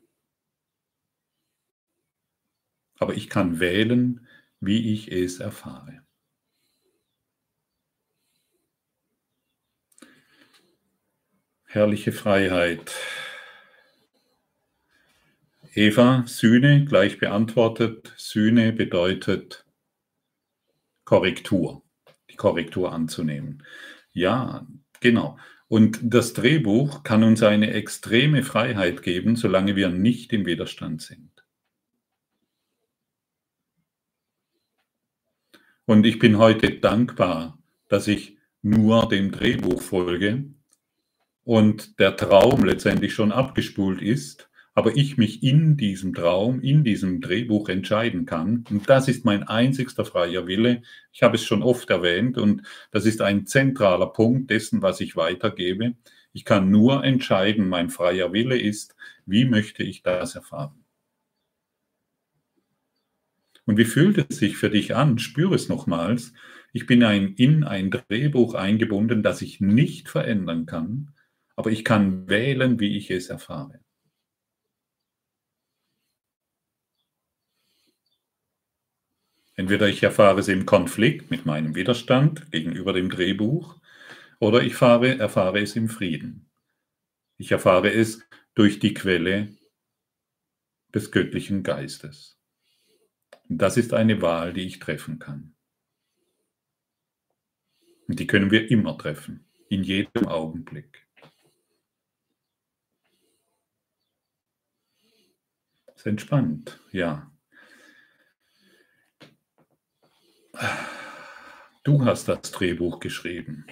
Aber 2.99 3.15
ich 3.15 3.27
kann 3.27 3.59
wählen, 3.59 4.27
wie 4.59 4.93
ich 4.93 5.11
es 5.11 5.39
erfahre. 5.39 6.05
Herrliche 11.65 12.11
Freiheit. 12.11 12.93
Eva, 15.75 16.23
Sühne, 16.25 16.85
gleich 16.85 17.19
beantwortet. 17.19 18.13
Sühne 18.17 18.73
bedeutet 18.73 19.65
Korrektur, 21.05 21.83
die 22.29 22.35
Korrektur 22.35 22.91
anzunehmen. 22.91 23.63
Ja, 24.11 24.67
genau. 24.99 25.37
Und 25.67 25.99
das 26.01 26.33
Drehbuch 26.33 27.03
kann 27.03 27.23
uns 27.23 27.43
eine 27.43 27.71
extreme 27.71 28.41
Freiheit 28.41 29.03
geben, 29.03 29.35
solange 29.35 29.75
wir 29.75 29.89
nicht 29.89 30.33
im 30.33 30.47
Widerstand 30.47 31.03
sind. 31.03 31.29
Und 35.85 36.05
ich 36.05 36.17
bin 36.19 36.37
heute 36.37 36.79
dankbar, 36.79 37.59
dass 37.87 38.07
ich 38.07 38.37
nur 38.61 39.07
dem 39.07 39.31
Drehbuch 39.31 39.81
folge 39.81 40.45
und 41.43 41.99
der 41.99 42.15
Traum 42.17 42.63
letztendlich 42.63 43.13
schon 43.13 43.31
abgespult 43.31 44.01
ist 44.01 44.48
aber 44.79 44.95
ich 44.95 45.17
mich 45.17 45.43
in 45.43 45.75
diesem 45.75 46.13
Traum, 46.13 46.61
in 46.61 46.85
diesem 46.85 47.19
Drehbuch 47.19 47.67
entscheiden 47.67 48.25
kann. 48.25 48.63
Und 48.69 48.89
das 48.89 49.09
ist 49.09 49.25
mein 49.25 49.43
einzigster 49.43 50.05
freier 50.05 50.47
Wille. 50.47 50.83
Ich 51.11 51.21
habe 51.21 51.35
es 51.35 51.43
schon 51.43 51.63
oft 51.63 51.89
erwähnt 51.89 52.37
und 52.37 52.61
das 52.89 53.05
ist 53.05 53.19
ein 53.21 53.45
zentraler 53.45 54.05
Punkt 54.05 54.49
dessen, 54.49 54.81
was 54.81 55.01
ich 55.01 55.17
weitergebe. 55.17 55.95
Ich 56.31 56.45
kann 56.45 56.71
nur 56.71 57.03
entscheiden, 57.03 57.67
mein 57.67 57.89
freier 57.89 58.31
Wille 58.31 58.57
ist, 58.57 58.95
wie 59.25 59.43
möchte 59.43 59.83
ich 59.83 60.01
das 60.01 60.35
erfahren. 60.35 60.85
Und 63.65 63.77
wie 63.77 63.83
fühlt 63.83 64.17
es 64.29 64.37
sich 64.37 64.55
für 64.55 64.69
dich 64.69 64.95
an? 64.95 65.19
Spüre 65.19 65.55
es 65.55 65.67
nochmals. 65.67 66.31
Ich 66.71 66.85
bin 66.85 67.03
ein, 67.03 67.33
in 67.33 67.65
ein 67.65 67.91
Drehbuch 67.91 68.53
eingebunden, 68.53 69.23
das 69.23 69.41
ich 69.41 69.59
nicht 69.59 70.07
verändern 70.07 70.65
kann, 70.65 71.11
aber 71.57 71.69
ich 71.69 71.83
kann 71.83 72.29
wählen, 72.29 72.79
wie 72.79 72.95
ich 72.95 73.11
es 73.11 73.27
erfahre. 73.27 73.81
Entweder 79.59 79.89
ich 79.89 80.01
erfahre 80.03 80.39
es 80.39 80.47
im 80.47 80.65
Konflikt 80.65 81.31
mit 81.31 81.45
meinem 81.45 81.75
Widerstand 81.75 82.49
gegenüber 82.49 82.93
dem 82.93 83.09
Drehbuch 83.09 83.75
oder 84.39 84.63
ich 84.63 84.75
fahre, 84.75 85.19
erfahre 85.19 85.59
es 85.59 85.75
im 85.75 85.89
Frieden. 85.89 86.49
Ich 87.35 87.51
erfahre 87.51 87.91
es 87.91 88.25
durch 88.55 88.79
die 88.79 88.93
Quelle 88.93 89.49
des 90.95 91.11
göttlichen 91.11 91.61
Geistes. 91.61 92.39
Das 93.49 93.75
ist 93.75 93.93
eine 93.93 94.21
Wahl, 94.21 94.53
die 94.53 94.65
ich 94.65 94.79
treffen 94.79 95.19
kann. 95.19 95.53
Und 98.07 98.17
die 98.17 98.27
können 98.27 98.51
wir 98.51 98.71
immer 98.71 98.97
treffen, 98.97 99.45
in 99.67 99.83
jedem 99.83 100.25
Augenblick. 100.29 101.05
Das 105.85 105.97
ist 105.97 106.05
entspannt, 106.05 106.79
ja. 106.93 107.28
Du 111.83 112.05
hast 112.05 112.27
das 112.27 112.51
Drehbuch 112.51 112.99
geschrieben. 112.99 113.65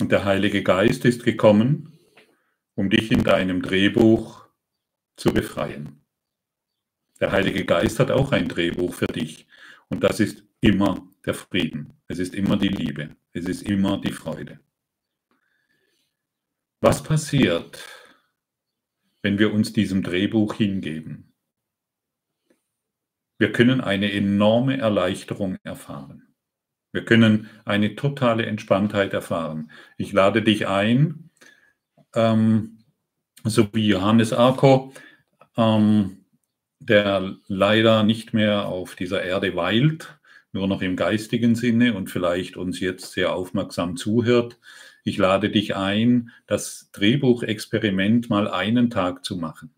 Und 0.00 0.12
der 0.12 0.24
Heilige 0.24 0.62
Geist 0.62 1.04
ist 1.04 1.24
gekommen, 1.24 1.98
um 2.74 2.90
dich 2.90 3.10
in 3.10 3.24
deinem 3.24 3.62
Drehbuch 3.62 4.46
zu 5.16 5.32
befreien. 5.32 6.04
Der 7.20 7.32
Heilige 7.32 7.64
Geist 7.64 7.98
hat 7.98 8.10
auch 8.10 8.32
ein 8.32 8.48
Drehbuch 8.48 8.94
für 8.94 9.06
dich. 9.06 9.46
Und 9.88 10.04
das 10.04 10.20
ist 10.20 10.44
immer 10.60 11.08
der 11.24 11.34
Frieden. 11.34 11.94
Es 12.06 12.18
ist 12.18 12.34
immer 12.34 12.56
die 12.56 12.68
Liebe. 12.68 13.16
Es 13.32 13.46
ist 13.46 13.62
immer 13.62 14.00
die 14.00 14.12
Freude. 14.12 14.60
Was 16.80 17.02
passiert, 17.02 17.84
wenn 19.22 19.38
wir 19.38 19.52
uns 19.52 19.72
diesem 19.72 20.02
Drehbuch 20.02 20.54
hingeben? 20.54 21.27
Wir 23.38 23.52
können 23.52 23.80
eine 23.80 24.12
enorme 24.12 24.78
Erleichterung 24.78 25.58
erfahren. 25.62 26.28
Wir 26.92 27.04
können 27.04 27.48
eine 27.64 27.94
totale 27.94 28.46
Entspanntheit 28.46 29.12
erfahren. 29.12 29.70
Ich 29.96 30.12
lade 30.12 30.42
dich 30.42 30.66
ein, 30.66 31.30
ähm, 32.14 32.78
so 33.44 33.68
wie 33.72 33.86
Johannes 33.86 34.32
Arko, 34.32 34.92
ähm, 35.56 36.24
der 36.80 37.36
leider 37.46 38.02
nicht 38.02 38.34
mehr 38.34 38.66
auf 38.66 38.96
dieser 38.96 39.22
Erde 39.22 39.54
weilt, 39.54 40.18
nur 40.52 40.66
noch 40.66 40.82
im 40.82 40.96
geistigen 40.96 41.54
Sinne 41.54 41.94
und 41.94 42.10
vielleicht 42.10 42.56
uns 42.56 42.80
jetzt 42.80 43.12
sehr 43.12 43.34
aufmerksam 43.34 43.96
zuhört. 43.96 44.58
Ich 45.04 45.18
lade 45.18 45.50
dich 45.50 45.76
ein, 45.76 46.30
das 46.46 46.90
Drehbuchexperiment 46.92 48.30
mal 48.30 48.48
einen 48.48 48.90
Tag 48.90 49.24
zu 49.24 49.36
machen. 49.36 49.74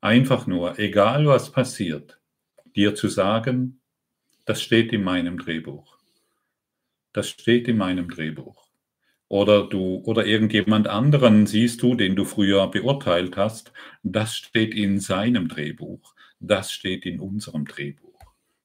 Einfach 0.00 0.46
nur, 0.46 0.78
egal 0.78 1.26
was 1.26 1.52
passiert, 1.52 2.21
dir 2.76 2.94
zu 2.94 3.08
sagen, 3.08 3.80
das 4.44 4.62
steht 4.62 4.92
in 4.92 5.04
meinem 5.04 5.38
Drehbuch. 5.38 5.98
Das 7.12 7.28
steht 7.28 7.68
in 7.68 7.76
meinem 7.76 8.08
Drehbuch. 8.10 8.68
Oder 9.28 9.66
du 9.66 10.02
oder 10.04 10.26
irgendjemand 10.26 10.88
anderen 10.88 11.46
siehst 11.46 11.80
du, 11.82 11.94
den 11.94 12.16
du 12.16 12.24
früher 12.24 12.66
beurteilt 12.68 13.36
hast, 13.36 13.72
das 14.02 14.36
steht 14.36 14.74
in 14.74 15.00
seinem 15.00 15.48
Drehbuch. 15.48 16.14
Das 16.38 16.72
steht 16.72 17.06
in 17.06 17.20
unserem 17.20 17.64
Drehbuch. 17.64 18.18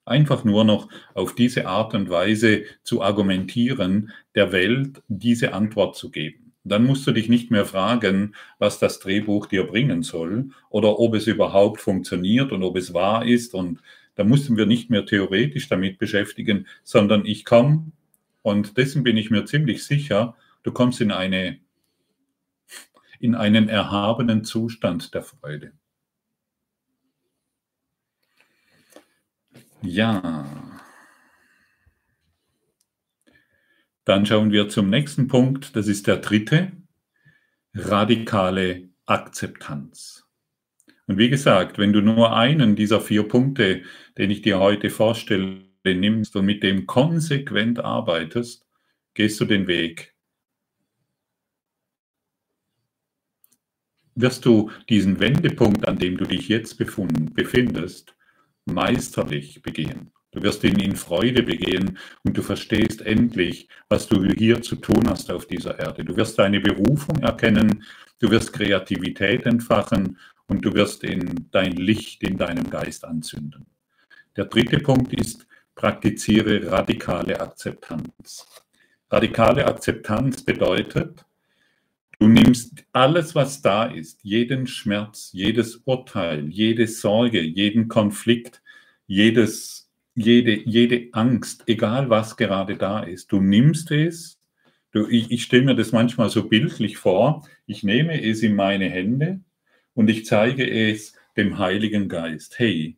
Einfach 0.04 0.44
nur 0.44 0.64
noch 0.64 0.90
auf 1.14 1.36
diese 1.36 1.68
Art 1.68 1.94
und 1.94 2.10
Weise 2.10 2.64
zu 2.84 3.02
argumentieren, 3.02 4.12
der 4.36 4.52
Welt 4.52 5.02
diese 5.08 5.54
Antwort 5.54 5.96
zu 5.96 6.10
geben. 6.12 6.47
Dann 6.70 6.86
musst 6.86 7.06
du 7.08 7.12
dich 7.12 7.30
nicht 7.30 7.52
mehr 7.52 7.66
fragen, 7.66 8.36
was 8.60 8.80
das 8.80 9.00
Drehbuch 9.00 9.46
dir 9.46 9.66
bringen 9.66 10.04
soll 10.04 10.52
oder 10.70 11.00
ob 11.00 11.16
es 11.16 11.28
überhaupt 11.28 11.82
funktioniert 11.82 12.52
und 12.52 12.64
ob 12.64 12.78
es 12.78 12.94
wahr 12.94 13.26
ist 13.26 13.54
und 13.54 13.82
da 14.16 14.24
mussten 14.24 14.58
wir 14.58 14.66
nicht 14.66 14.90
mehr 14.90 15.06
theoretisch 15.06 15.70
damit 15.70 16.00
beschäftigen, 16.00 16.68
sondern 16.84 17.26
ich 17.26 17.46
komme, 17.46 17.92
und 18.42 18.78
dessen 18.78 19.04
bin 19.04 19.18
ich 19.18 19.30
mir 19.30 19.46
ziemlich 19.46 19.84
sicher, 19.84 20.36
du 20.64 20.72
kommst 20.72 21.02
in, 21.02 21.12
eine, 21.12 21.60
in 23.20 23.36
einen 23.36 23.70
erhabenen 23.70 24.44
Zustand 24.44 25.14
der 25.14 25.22
Freude. 25.22 25.74
Ja. 29.82 30.67
Dann 34.08 34.26
schauen 34.26 34.54
wir 34.54 34.70
zum 34.70 34.90
nächsten 34.90 35.28
Punkt, 35.28 35.76
das 35.76 35.90
ist 35.90 36.08
der 36.08 36.16
dritte, 36.16 36.72
radikale 37.74 38.88
Akzeptanz. 39.06 40.26
Und 41.08 41.18
wie 41.18 41.30
gesagt, 41.30 41.78
wenn 41.78 41.92
du 41.92 42.00
nur 42.00 42.34
einen 42.34 42.78
dieser 42.78 43.02
vier 43.02 43.28
Punkte, 43.28 43.84
den 44.18 44.32
ich 44.32 44.42
dir 44.42 44.60
heute 44.60 44.92
vorstelle, 44.92 45.66
nimmst 45.84 46.38
und 46.38 46.46
mit 46.46 46.64
dem 46.64 46.86
konsequent 46.86 47.80
arbeitest, 47.80 48.66
gehst 49.14 49.42
du 49.42 49.46
den 49.46 49.68
Weg. 49.68 50.16
Wirst 54.16 54.46
du 54.46 54.72
diesen 54.88 55.20
Wendepunkt, 55.20 55.86
an 55.86 56.00
dem 56.00 56.16
du 56.16 56.24
dich 56.24 56.48
jetzt 56.48 56.78
befindest, 56.78 58.16
meisterlich 58.64 59.62
begehen. 59.62 60.14
Du 60.38 60.44
wirst 60.44 60.64
ihn 60.64 60.78
in 60.78 60.96
Freude 60.96 61.42
begehen 61.42 61.98
und 62.24 62.38
du 62.38 62.44
verstehst 62.44 63.02
endlich, 63.02 63.70
was 63.90 64.08
du 64.08 64.24
hier 64.24 64.62
zu 64.62 64.76
tun 64.76 65.10
hast 65.10 65.32
auf 65.32 65.48
dieser 65.48 65.80
Erde. 65.80 66.06
Du 66.06 66.16
wirst 66.16 66.38
deine 66.38 66.62
Berufung 66.62 67.18
erkennen, 67.24 67.84
du 68.20 68.30
wirst 68.30 68.54
Kreativität 68.54 69.48
entfachen 69.48 70.20
und 70.48 70.64
du 70.64 70.76
wirst 70.76 71.04
in 71.04 71.48
dein 71.50 71.72
Licht 71.72 72.22
in 72.22 72.38
deinem 72.38 72.70
Geist 72.70 73.04
anzünden. 73.04 73.66
Der 74.36 74.46
dritte 74.46 74.78
Punkt 74.78 75.12
ist, 75.20 75.48
praktiziere 75.74 76.72
radikale 76.72 77.42
Akzeptanz. 77.42 78.46
Radikale 79.10 79.66
Akzeptanz 79.66 80.44
bedeutet, 80.44 81.26
du 82.20 82.28
nimmst 82.28 82.84
alles, 82.92 83.34
was 83.34 83.64
da 83.64 83.86
ist, 83.86 84.20
jeden 84.22 84.68
Schmerz, 84.68 85.32
jedes 85.34 85.78
Urteil, 85.78 86.48
jede 86.48 86.86
Sorge, 86.86 87.42
jeden 87.42 87.88
Konflikt, 87.88 88.62
jedes, 89.08 89.87
jede, 90.18 90.68
jede 90.68 91.10
Angst, 91.12 91.64
egal 91.68 92.10
was 92.10 92.38
gerade 92.38 92.76
da 92.76 93.02
ist, 93.04 93.32
du 93.32 93.40
nimmst 93.40 93.92
es, 93.92 94.40
du, 94.92 95.08
ich, 95.08 95.30
ich 95.30 95.44
stelle 95.44 95.64
mir 95.64 95.76
das 95.76 95.92
manchmal 95.92 96.30
so 96.30 96.50
bildlich 96.50 96.98
vor, 96.98 97.48
ich 97.68 97.84
nehme 97.84 98.22
es 98.24 98.42
in 98.42 98.56
meine 98.56 98.90
Hände 98.90 99.42
und 99.94 100.10
ich 100.10 100.26
zeige 100.26 100.68
es 100.68 101.14
dem 101.38 101.60
Heiligen 101.60 102.10
Geist. 102.10 102.58
Hey, 102.58 102.98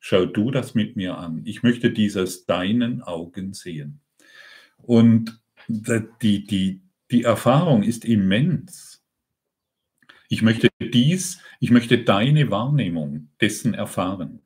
schau 0.00 0.26
du 0.26 0.50
das 0.50 0.74
mit 0.74 0.96
mir 0.96 1.16
an. 1.16 1.42
Ich 1.44 1.62
möchte 1.62 1.92
dieses 1.92 2.44
deinen 2.44 3.02
Augen 3.02 3.54
sehen. 3.54 4.00
Und 4.78 5.40
die, 5.68 6.44
die, 6.44 6.82
die 7.12 7.22
Erfahrung 7.22 7.84
ist 7.84 8.04
immens. 8.04 9.00
Ich 10.28 10.42
möchte 10.42 10.70
dies, 10.80 11.38
ich 11.60 11.70
möchte 11.70 11.98
deine 11.98 12.50
Wahrnehmung 12.50 13.28
dessen 13.40 13.74
erfahren. 13.74 14.40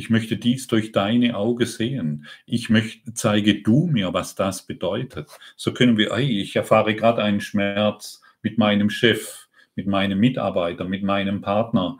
Ich 0.00 0.10
möchte 0.10 0.36
dies 0.36 0.66
durch 0.66 0.92
deine 0.92 1.36
Augen 1.36 1.66
sehen. 1.66 2.26
Ich 2.46 2.70
möchte, 2.70 3.14
zeige 3.14 3.62
du 3.62 3.86
mir, 3.86 4.12
was 4.12 4.34
das 4.34 4.66
bedeutet. 4.66 5.28
So 5.56 5.72
können 5.72 5.96
wir, 5.98 6.14
hey, 6.14 6.40
ich 6.40 6.56
erfahre 6.56 6.94
gerade 6.94 7.22
einen 7.22 7.40
Schmerz 7.40 8.20
mit 8.42 8.58
meinem 8.58 8.90
Chef 8.90 9.50
mit 9.80 9.86
meinem 9.86 10.18
Mitarbeiter, 10.18 10.84
mit 10.84 11.02
meinem 11.02 11.40
Partner, 11.40 11.98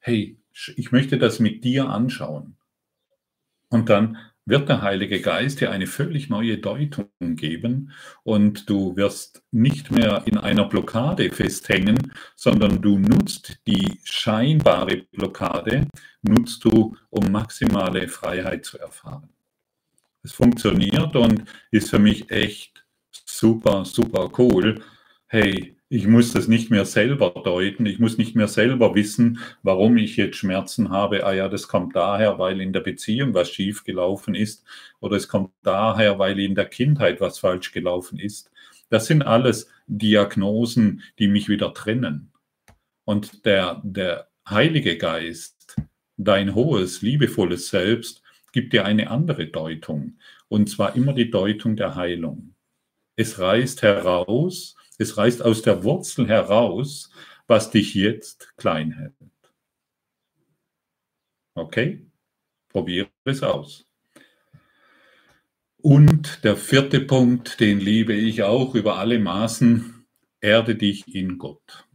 hey, 0.00 0.36
ich 0.76 0.92
möchte 0.92 1.16
das 1.18 1.38
mit 1.38 1.64
dir 1.64 1.88
anschauen. 1.88 2.56
Und 3.70 3.88
dann 3.88 4.18
wird 4.44 4.68
der 4.68 4.82
Heilige 4.82 5.20
Geist 5.20 5.60
dir 5.60 5.70
eine 5.70 5.86
völlig 5.86 6.28
neue 6.28 6.58
Deutung 6.58 7.08
geben 7.20 7.92
und 8.24 8.68
du 8.68 8.96
wirst 8.96 9.42
nicht 9.50 9.90
mehr 9.90 10.22
in 10.26 10.36
einer 10.38 10.64
Blockade 10.64 11.30
festhängen, 11.30 12.12
sondern 12.34 12.82
du 12.82 12.98
nutzt 12.98 13.58
die 13.66 14.00
scheinbare 14.04 15.04
Blockade, 15.12 15.86
nutzt 16.22 16.64
du, 16.64 16.96
um 17.10 17.30
maximale 17.30 18.08
Freiheit 18.08 18.64
zu 18.64 18.78
erfahren. 18.78 19.28
Es 20.22 20.32
funktioniert 20.32 21.16
und 21.16 21.44
ist 21.70 21.90
für 21.90 21.98
mich 21.98 22.30
echt 22.30 22.84
super, 23.26 23.84
super 23.84 24.30
cool. 24.38 24.80
Hey, 25.26 25.76
ich 25.92 26.06
muss 26.06 26.32
das 26.32 26.48
nicht 26.48 26.70
mehr 26.70 26.86
selber 26.86 27.34
deuten. 27.44 27.84
Ich 27.84 27.98
muss 27.98 28.16
nicht 28.16 28.34
mehr 28.34 28.48
selber 28.48 28.94
wissen, 28.94 29.40
warum 29.62 29.98
ich 29.98 30.16
jetzt 30.16 30.38
Schmerzen 30.38 30.88
habe. 30.88 31.26
Ah 31.26 31.34
ja, 31.34 31.50
das 31.50 31.68
kommt 31.68 31.94
daher, 31.94 32.38
weil 32.38 32.62
in 32.62 32.72
der 32.72 32.80
Beziehung 32.80 33.34
was 33.34 33.50
schief 33.50 33.84
gelaufen 33.84 34.34
ist. 34.34 34.64
Oder 35.00 35.16
es 35.16 35.28
kommt 35.28 35.50
daher, 35.62 36.18
weil 36.18 36.40
in 36.40 36.54
der 36.54 36.64
Kindheit 36.64 37.20
was 37.20 37.40
falsch 37.40 37.72
gelaufen 37.72 38.18
ist. 38.18 38.50
Das 38.88 39.04
sind 39.04 39.20
alles 39.20 39.68
Diagnosen, 39.86 41.02
die 41.18 41.28
mich 41.28 41.50
wieder 41.50 41.74
trennen. 41.74 42.32
Und 43.04 43.44
der, 43.44 43.82
der 43.84 44.28
Heilige 44.48 44.96
Geist, 44.96 45.76
dein 46.16 46.54
hohes, 46.54 47.02
liebevolles 47.02 47.68
Selbst, 47.68 48.22
gibt 48.52 48.72
dir 48.72 48.86
eine 48.86 49.10
andere 49.10 49.48
Deutung. 49.48 50.16
Und 50.48 50.70
zwar 50.70 50.96
immer 50.96 51.12
die 51.12 51.30
Deutung 51.30 51.76
der 51.76 51.96
Heilung. 51.96 52.54
Es 53.14 53.38
reißt 53.38 53.82
heraus, 53.82 54.74
es 55.02 55.18
reißt 55.18 55.42
aus 55.42 55.62
der 55.62 55.84
Wurzel 55.84 56.28
heraus, 56.28 57.10
was 57.46 57.70
dich 57.70 57.94
jetzt 57.94 58.56
klein 58.56 58.92
hält. 58.92 59.14
Okay? 61.54 62.06
Probiere 62.68 63.10
es 63.24 63.42
aus. 63.42 63.86
Und 65.76 66.44
der 66.44 66.56
vierte 66.56 67.00
Punkt, 67.00 67.60
den 67.60 67.80
liebe 67.80 68.14
ich 68.14 68.44
auch 68.44 68.74
über 68.74 68.98
alle 68.98 69.18
Maßen, 69.18 70.06
erde 70.40 70.76
dich 70.76 71.12
in 71.14 71.38
Gott. 71.38 71.88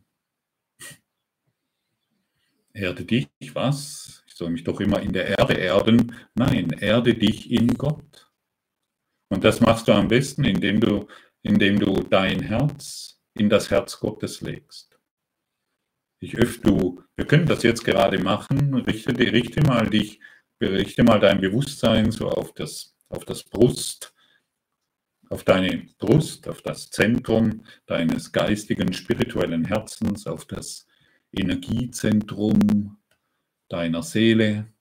Erde 2.73 3.05
dich, 3.05 3.29
was? 3.53 4.23
Ich 4.27 4.35
soll 4.35 4.51
mich 4.51 4.63
doch 4.63 4.79
immer 4.81 5.01
in 5.01 5.13
der 5.13 5.39
Erde 5.39 5.53
erden. 5.53 6.13
Nein, 6.35 6.69
erde 6.69 7.15
dich 7.15 7.49
in 7.49 7.75
Gott. 7.75 8.29
Und 9.29 9.43
das 9.43 9.61
machst 9.61 9.87
du 9.87 9.93
am 9.93 10.09
besten, 10.09 10.43
indem 10.43 10.79
du 10.79 11.07
indem 11.47 11.79
du 11.79 12.03
dein 12.03 12.41
Herz 12.41 13.21
in 13.33 13.49
das 13.49 13.71
Herz 13.71 13.99
Gottes 13.99 14.41
legst. 14.41 14.99
Ich 16.19 16.35
öffne 16.37 16.71
du, 16.71 17.03
wir 17.15 17.25
können 17.25 17.45
das 17.45 17.63
jetzt 17.63 17.85
gerade 17.85 18.19
machen, 18.21 18.73
richte, 18.73 19.17
richte 19.17 19.61
mal 19.61 19.87
dich, 19.89 20.19
richte 20.61 21.03
mal 21.03 21.19
dein 21.19 21.39
Bewusstsein 21.39 22.11
so 22.11 22.27
auf 22.29 22.53
das, 22.53 22.95
auf 23.09 23.23
das 23.23 23.43
Brust, 23.43 24.13
auf 25.29 25.43
deine 25.43 25.87
Brust, 25.99 26.47
auf 26.47 26.61
das 26.61 26.89
Zentrum 26.89 27.63
deines 27.85 28.31
geistigen, 28.31 28.93
spirituellen 28.93 29.65
Herzens, 29.65 30.25
auf 30.25 30.45
das 30.45 30.87
Energiezentrum 31.31 32.97
deiner 33.69 34.03
Seele. 34.03 34.73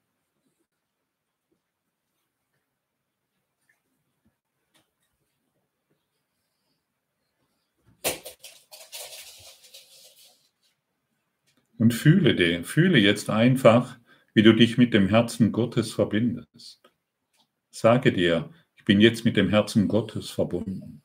Und 11.87 11.95
fühle 11.95 12.35
den, 12.35 12.65
fühle 12.65 12.99
jetzt 12.99 13.31
einfach, 13.31 13.97
wie 14.35 14.43
du 14.43 14.53
dich 14.53 14.77
mit 14.77 14.93
dem 14.93 15.09
Herzen 15.09 15.53
Gottes 15.53 15.93
verbindest. 15.93 16.93
Sage 17.71 18.13
dir, 18.13 18.51
ich 18.75 18.85
bin 18.85 19.01
jetzt 19.01 19.25
mit 19.25 19.37
dem 19.37 19.51
Herzen 19.51 19.87
Gottes 19.87 20.31
verbunden. 20.31 21.05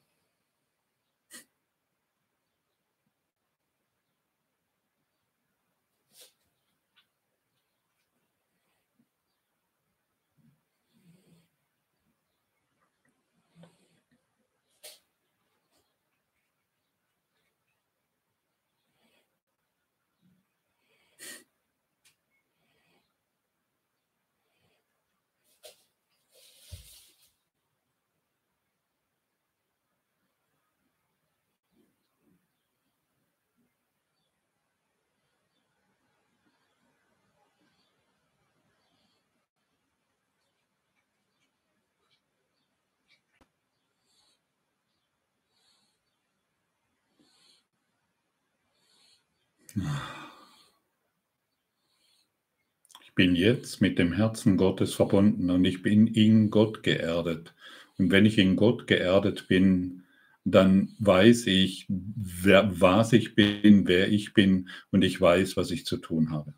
Ich 53.11 53.15
bin 53.15 53.35
jetzt 53.35 53.81
mit 53.81 53.99
dem 53.99 54.13
Herzen 54.13 54.55
Gottes 54.55 54.93
verbunden 54.93 55.49
und 55.49 55.65
ich 55.65 55.81
bin 55.81 56.07
in 56.07 56.49
Gott 56.49 56.81
geerdet. 56.81 57.53
Und 57.97 58.09
wenn 58.09 58.25
ich 58.25 58.37
in 58.37 58.55
Gott 58.55 58.87
geerdet 58.87 59.49
bin, 59.49 60.03
dann 60.45 60.95
weiß 60.99 61.47
ich, 61.47 61.87
wer, 61.89 62.71
was 62.79 63.11
ich 63.11 63.35
bin, 63.35 63.85
wer 63.85 64.09
ich 64.09 64.33
bin 64.33 64.69
und 64.91 65.03
ich 65.03 65.19
weiß, 65.19 65.57
was 65.57 65.71
ich 65.71 65.85
zu 65.85 65.97
tun 65.97 66.31
habe. 66.31 66.53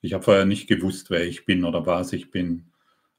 Ich 0.00 0.14
habe 0.14 0.24
vorher 0.24 0.46
nicht 0.46 0.66
gewusst, 0.66 1.10
wer 1.10 1.24
ich 1.24 1.44
bin 1.44 1.64
oder 1.64 1.86
was 1.86 2.12
ich 2.12 2.32
bin. 2.32 2.72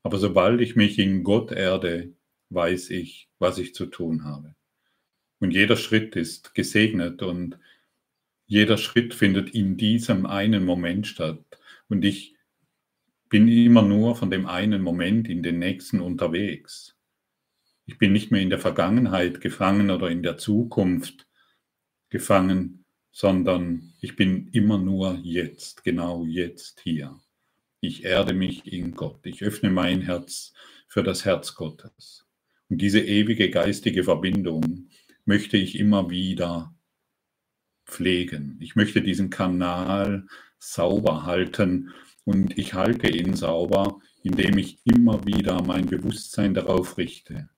Aber 0.04 0.18
sobald 0.18 0.60
ich 0.60 0.76
mich 0.76 1.00
in 1.00 1.24
Gott 1.24 1.54
erde, 1.54 2.12
weiß 2.50 2.90
ich, 2.90 3.30
was 3.40 3.58
ich 3.58 3.74
zu 3.74 3.86
tun 3.86 4.26
habe. 4.26 4.54
Und 5.40 5.52
jeder 5.52 5.78
Schritt 5.78 6.18
ist 6.18 6.54
gesegnet 6.54 7.22
und 7.22 7.58
jeder 8.48 8.76
Schritt 8.76 9.14
findet 9.14 9.56
in 9.56 9.78
diesem 9.78 10.26
einen 10.26 10.66
Moment 10.66 11.08
statt. 11.08 11.53
Und 11.90 12.04
ich 12.06 12.36
bin 13.30 13.48
immer 13.48 13.82
nur 13.82 14.16
von 14.16 14.30
dem 14.30 14.46
einen 14.46 14.82
Moment 14.82 15.28
in 15.28 15.44
den 15.44 15.60
nächsten 15.60 16.00
unterwegs. 16.00 16.96
Ich 17.86 17.98
bin 17.98 18.14
nicht 18.14 18.32
mehr 18.32 18.42
in 18.42 18.50
der 18.50 18.60
Vergangenheit 18.60 19.42
gefangen 19.42 19.90
oder 19.90 20.10
in 20.10 20.24
der 20.24 20.38
Zukunft 20.38 21.28
gefangen, 22.10 22.86
sondern 23.12 23.94
ich 24.02 24.16
bin 24.16 24.50
immer 24.50 24.78
nur 24.78 25.20
jetzt, 25.24 25.84
genau 25.84 26.26
jetzt 26.26 26.82
hier. 26.82 27.20
Ich 27.80 28.06
erde 28.06 28.34
mich 28.34 28.72
in 28.72 28.92
Gott. 28.92 29.26
Ich 29.26 29.44
öffne 29.44 29.70
mein 29.70 30.02
Herz 30.02 30.54
für 30.88 31.04
das 31.04 31.26
Herz 31.26 31.56
Gottes. 31.56 32.26
Und 32.70 32.82
diese 32.82 33.02
ewige 33.02 33.50
geistige 33.50 34.04
Verbindung 34.04 34.90
möchte 35.26 35.58
ich 35.58 35.78
immer 35.78 36.10
wieder 36.10 36.74
pflegen. 37.86 38.58
Ich 38.62 38.76
möchte 38.76 39.02
diesen 39.02 39.30
Kanal 39.30 40.28
sauber 40.64 41.26
halten 41.26 41.92
und 42.26 42.58
ich 42.58 42.74
halte 42.74 43.08
ihn 43.10 43.36
sauber, 43.36 44.00
indem 44.24 44.58
ich 44.58 44.80
immer 44.86 45.26
wieder 45.26 45.62
mein 45.62 45.86
Bewusstsein 45.86 46.54
darauf 46.54 46.98
richte. 46.98 47.50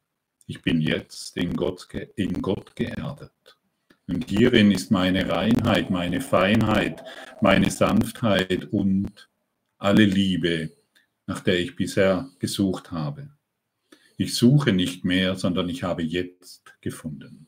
Ich 0.48 0.62
bin 0.62 0.82
jetzt 0.82 1.38
in 1.38 1.56
Gott, 1.56 1.88
in 2.16 2.42
Gott 2.42 2.76
geerdet. 2.76 3.32
Und 4.08 4.30
hierin 4.30 4.72
ist 4.72 4.92
meine 4.92 5.30
Reinheit, 5.30 5.90
meine 5.90 6.22
Feinheit, 6.22 7.04
meine 7.42 7.72
Sanftheit 7.72 8.66
und 8.72 9.30
alle 9.78 10.06
Liebe, 10.06 10.72
nach 11.26 11.40
der 11.40 11.60
ich 11.60 11.76
bisher 11.76 12.30
gesucht 12.40 12.92
habe. 12.92 13.30
Ich 14.18 14.36
suche 14.36 14.74
nicht 14.74 15.04
mehr, 15.04 15.36
sondern 15.36 15.70
ich 15.70 15.84
habe 15.84 16.04
jetzt 16.04 16.64
gefunden. 16.82 17.48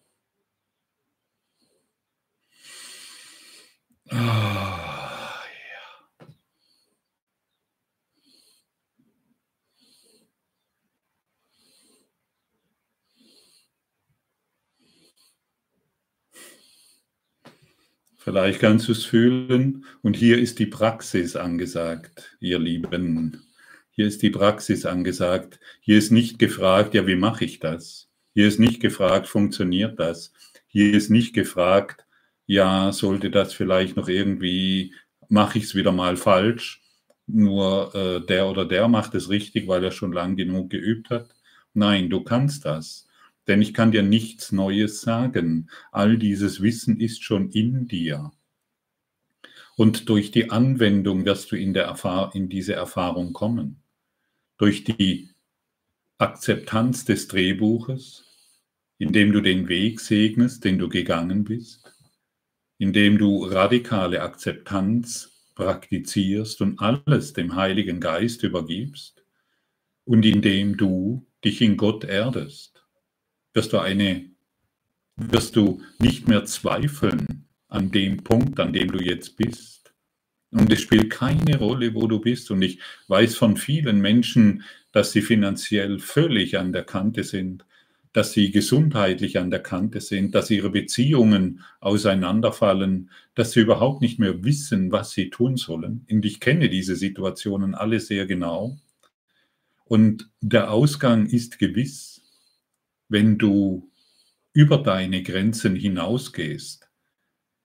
Ah, 4.10 4.97
Vielleicht 18.28 18.60
kannst 18.60 18.90
du 18.90 18.92
es 18.92 19.06
fühlen 19.06 19.86
und 20.02 20.18
hier 20.18 20.38
ist 20.38 20.60
die 20.60 20.66
Praxis 20.66 21.38
angesagt, 21.38 22.36
ihr 22.42 22.60
Lieben. 22.60 23.42
Hier 23.92 24.06
ist 24.06 24.22
die 24.22 24.32
Praxis 24.32 24.86
angesagt. 24.86 25.62
Hier 25.80 25.98
ist 25.98 26.12
nicht 26.12 26.38
gefragt, 26.38 26.94
ja, 26.94 27.08
wie 27.08 27.16
mache 27.16 27.46
ich 27.46 27.60
das? 27.60 28.10
Hier 28.34 28.50
ist 28.50 28.60
nicht 28.60 28.82
gefragt, 28.82 29.30
funktioniert 29.30 29.98
das? 29.98 30.34
Hier 30.68 30.94
ist 30.94 31.10
nicht 31.10 31.34
gefragt, 31.36 32.06
ja, 32.48 32.92
sollte 32.92 33.32
das 33.32 33.54
vielleicht 33.54 33.96
noch 33.96 34.10
irgendwie, 34.10 34.94
mache 35.30 35.60
ich 35.60 35.64
es 35.64 35.76
wieder 35.76 35.94
mal 35.94 36.18
falsch, 36.18 36.82
nur 37.28 37.96
äh, 37.96 38.26
der 38.26 38.48
oder 38.48 38.66
der 38.66 38.90
macht 38.90 39.16
es 39.16 39.30
richtig, 39.30 39.70
weil 39.70 39.86
er 39.86 39.92
schon 39.92 40.12
lang 40.12 40.36
genug 40.36 40.70
geübt 40.70 41.12
hat. 41.12 41.30
Nein, 41.74 42.10
du 42.10 42.26
kannst 42.26 42.66
das. 42.66 43.07
Denn 43.48 43.62
ich 43.62 43.74
kann 43.74 43.92
dir 43.92 44.04
nichts 44.04 44.52
Neues 44.52 45.02
sagen. 45.02 45.70
All 45.92 46.18
dieses 46.18 46.62
Wissen 46.62 47.00
ist 47.00 47.24
schon 47.24 47.50
in 47.52 47.88
dir. 47.88 48.32
Und 49.76 50.10
durch 50.10 50.32
die 50.32 50.50
Anwendung 50.50 51.26
wirst 51.26 51.52
du 51.52 51.56
in, 51.56 51.74
Erfahr 51.76 52.34
in 52.36 52.50
diese 52.50 52.74
Erfahrung 52.74 53.34
kommen. 53.34 53.82
Durch 54.58 54.84
die 54.84 55.30
Akzeptanz 56.18 57.06
des 57.06 57.28
Drehbuches, 57.28 58.26
indem 58.98 59.32
du 59.32 59.42
den 59.42 59.68
Weg 59.70 60.00
segnest, 60.00 60.66
den 60.66 60.80
du 60.80 60.90
gegangen 60.90 61.44
bist 61.44 61.94
indem 62.78 63.18
du 63.18 63.46
radikale 63.46 64.22
Akzeptanz 64.22 65.32
praktizierst 65.56 66.62
und 66.62 66.80
alles 66.80 67.34
dem 67.34 67.56
Heiligen 67.56 68.00
Geist 68.00 68.44
übergibst 68.44 69.24
und 70.06 70.26
indem 70.26 70.78
du 70.78 71.26
dich 71.44 71.62
in 71.62 71.78
Gott 71.78 72.04
erdest, 72.04 72.77
wirst 73.58 73.74
du 73.74 73.80
eine 73.80 74.30
wirst 75.16 75.56
du 75.56 75.82
nicht 75.98 76.28
mehr 76.28 76.46
zweifeln 76.46 77.48
an 77.70 77.90
dem 77.90 78.24
Punkt, 78.24 78.60
an 78.60 78.72
dem 78.72 78.92
du 78.92 79.00
jetzt 79.04 79.36
bist. 79.36 79.96
Und 80.52 80.72
es 80.72 80.80
spielt 80.80 81.10
keine 81.10 81.58
Rolle, 81.58 81.96
wo 81.96 82.06
du 82.06 82.20
bist. 82.20 82.52
Und 82.52 82.62
ich 82.62 82.80
weiß 83.08 83.36
von 83.36 83.58
vielen 83.58 84.00
Menschen, 84.00 84.62
dass 84.92 85.12
sie 85.12 85.24
finanziell 85.24 85.98
völlig 85.98 86.60
an 86.60 86.72
der 86.72 86.84
Kante 86.84 87.24
sind, 87.24 87.66
dass 88.14 88.32
sie 88.32 88.52
gesundheitlich 88.52 89.40
an 89.40 89.50
der 89.50 89.64
Kante 89.64 90.02
sind, 90.02 90.36
dass 90.36 90.52
ihre 90.52 90.70
Beziehungen 90.70 91.64
auseinanderfallen, 91.80 93.10
dass 93.34 93.54
sie 93.54 93.62
überhaupt 93.62 94.02
nicht 94.02 94.20
mehr 94.20 94.44
wissen, 94.44 94.92
was 94.92 95.12
sie 95.12 95.32
tun 95.32 95.58
sollen. 95.58 96.06
Und 96.12 96.26
ich 96.26 96.40
kenne 96.40 96.70
diese 96.70 96.96
Situationen 96.96 97.74
alle 97.74 98.00
sehr 98.00 98.28
genau. 98.28 98.78
Und 99.84 100.30
der 100.42 100.72
Ausgang 100.72 101.26
ist 101.26 101.58
gewiss, 101.58 102.17
wenn 103.10 103.38
du 103.38 103.92
über 104.54 104.78
deine 104.80 105.24
Grenzen 105.24 105.76
hinausgehst, 105.76 106.90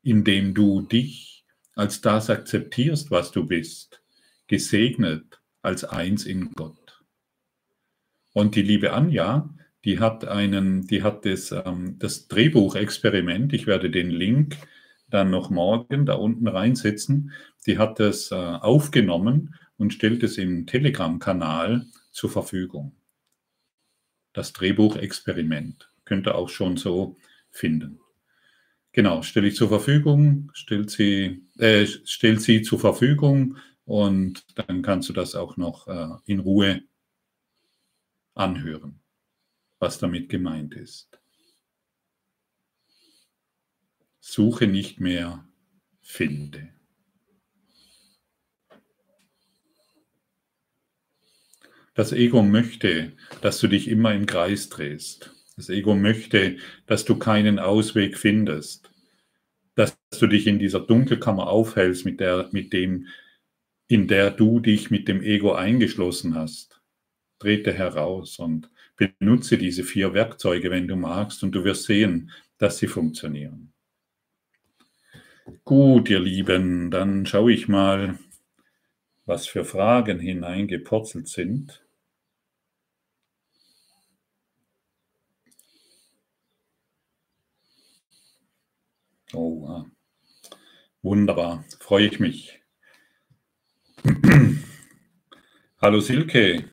indem 0.02 0.54
du 0.54 0.82
dich 0.82 1.44
als 1.74 2.00
das 2.00 2.28
akzeptierst, 2.28 3.10
was 3.10 3.32
du 3.32 3.46
bist, 3.46 4.02
gesegnet 4.46 5.40
als 5.62 5.84
eins 5.84 6.26
in 6.26 6.52
Gott. 6.52 7.02
Und 8.32 8.56
die 8.56 8.62
liebe 8.62 8.92
Anja 8.92 9.48
die 9.84 9.98
hat 9.98 10.26
einen, 10.26 10.86
die 10.86 11.02
hat 11.02 11.24
das, 11.24 11.52
ähm, 11.52 11.96
das 11.98 12.28
Drehbuchexperiment, 12.28 13.52
ich 13.52 13.66
werde 13.66 13.90
den 13.90 14.10
Link 14.10 14.56
dann 15.10 15.30
noch 15.30 15.50
morgen 15.50 16.06
da 16.06 16.14
unten 16.14 16.48
reinsetzen, 16.48 17.32
die 17.66 17.78
hat 17.78 18.00
das 18.00 18.30
äh, 18.30 18.34
aufgenommen 18.34 19.54
und 19.76 19.92
stellt 19.92 20.22
es 20.22 20.38
im 20.38 20.66
Telegram-Kanal 20.66 21.86
zur 22.12 22.30
Verfügung. 22.30 22.92
Das 24.32 24.52
Drehbuchexperiment 24.52 25.90
könnt 26.04 26.26
ihr 26.26 26.34
auch 26.34 26.48
schon 26.48 26.76
so 26.76 27.16
finden. 27.50 28.00
Genau, 28.92 29.22
stelle 29.22 29.48
ich 29.48 29.56
zur 29.56 29.68
Verfügung, 29.68 30.50
stellt 30.54 30.90
sie, 30.90 31.46
äh, 31.58 31.86
stellt 31.86 32.42
sie 32.42 32.62
zur 32.62 32.78
Verfügung 32.78 33.56
und 33.84 34.44
dann 34.56 34.82
kannst 34.82 35.08
du 35.08 35.12
das 35.12 35.34
auch 35.34 35.56
noch 35.56 35.88
äh, 35.88 36.08
in 36.26 36.40
Ruhe 36.40 36.82
anhören 38.34 39.02
was 39.82 39.98
damit 39.98 40.28
gemeint 40.28 40.74
ist. 40.74 41.10
Suche 44.20 44.68
nicht 44.68 45.00
mehr, 45.00 45.44
finde. 46.00 46.72
Das 51.94 52.12
Ego 52.12 52.42
möchte, 52.42 53.12
dass 53.42 53.58
du 53.60 53.68
dich 53.68 53.88
immer 53.88 54.14
im 54.14 54.24
Kreis 54.24 54.70
drehst. 54.70 55.30
Das 55.56 55.68
Ego 55.68 55.94
möchte, 55.94 56.56
dass 56.86 57.04
du 57.04 57.18
keinen 57.18 57.58
Ausweg 57.58 58.16
findest, 58.16 58.90
dass 59.74 59.98
du 60.18 60.26
dich 60.26 60.46
in 60.46 60.58
dieser 60.58 60.80
Dunkelkammer 60.80 61.48
aufhältst, 61.48 62.06
mit, 62.06 62.20
der, 62.20 62.48
mit 62.52 62.72
dem, 62.72 63.08
in 63.88 64.08
der 64.08 64.30
du 64.30 64.60
dich 64.60 64.90
mit 64.90 65.06
dem 65.06 65.22
Ego 65.22 65.52
eingeschlossen 65.52 66.34
hast. 66.34 66.80
Trete 67.38 67.72
heraus 67.72 68.38
und 68.38 68.70
benutze 68.96 69.58
diese 69.58 69.84
vier 69.84 70.14
Werkzeuge, 70.14 70.70
wenn 70.70 70.88
du 70.88 70.96
magst, 70.96 71.42
und 71.42 71.52
du 71.52 71.64
wirst 71.64 71.84
sehen, 71.84 72.30
dass 72.56 72.78
sie 72.78 72.86
funktionieren. 72.86 73.72
Gut, 75.64 76.08
ihr 76.08 76.20
Lieben, 76.20 76.90
dann 76.90 77.26
schaue 77.26 77.52
ich 77.52 77.68
mal, 77.68 78.18
was 79.24 79.46
für 79.46 79.64
Fragen 79.64 80.18
hineingepurzelt 80.18 81.28
sind. 81.28 81.84
Oh, 89.34 89.66
ah. 89.66 89.86
wunderbar, 91.00 91.64
freue 91.80 92.06
ich 92.06 92.20
mich. 92.20 92.60
Hallo 95.80 96.00
Silke, 96.00 96.70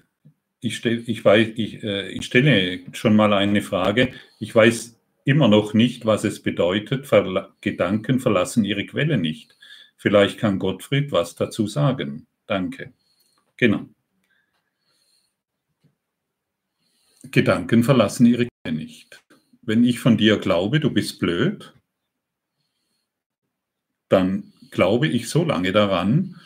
ich, 0.59 0.75
stell, 0.75 1.03
ich, 1.07 1.23
weiß, 1.23 1.53
ich, 1.55 1.83
äh, 1.83 2.09
ich 2.09 2.25
stelle 2.25 2.81
schon 2.91 3.15
mal 3.15 3.33
eine 3.33 3.61
Frage. 3.61 4.13
Ich 4.39 4.53
weiß 4.53 4.99
immer 5.23 5.47
noch 5.47 5.73
nicht, 5.73 6.05
was 6.05 6.25
es 6.25 6.41
bedeutet, 6.43 7.07
Verla 7.07 7.55
Gedanken 7.61 8.19
verlassen 8.19 8.65
ihre 8.65 8.85
Quelle 8.85 9.17
nicht. 9.17 9.57
Vielleicht 9.95 10.37
kann 10.37 10.59
Gottfried 10.59 11.11
was 11.11 11.35
dazu 11.35 11.67
sagen. 11.67 12.27
Danke. 12.49 12.93
Genau. 13.57 13.87
Gedanken 17.29 17.83
verlassen 17.83 18.25
ihre 18.25 18.47
Quelle 18.47 18.75
nicht. 18.75 19.23
Wenn 19.61 19.83
ich 19.83 19.99
von 19.99 20.17
dir 20.17 20.39
glaube, 20.39 20.79
du 20.79 20.89
bist 20.89 21.19
blöd, 21.19 21.75
dann 24.07 24.51
glaube 24.71 25.07
ich 25.07 25.29
so 25.29 25.43
lange 25.43 25.71
daran, 25.71 26.41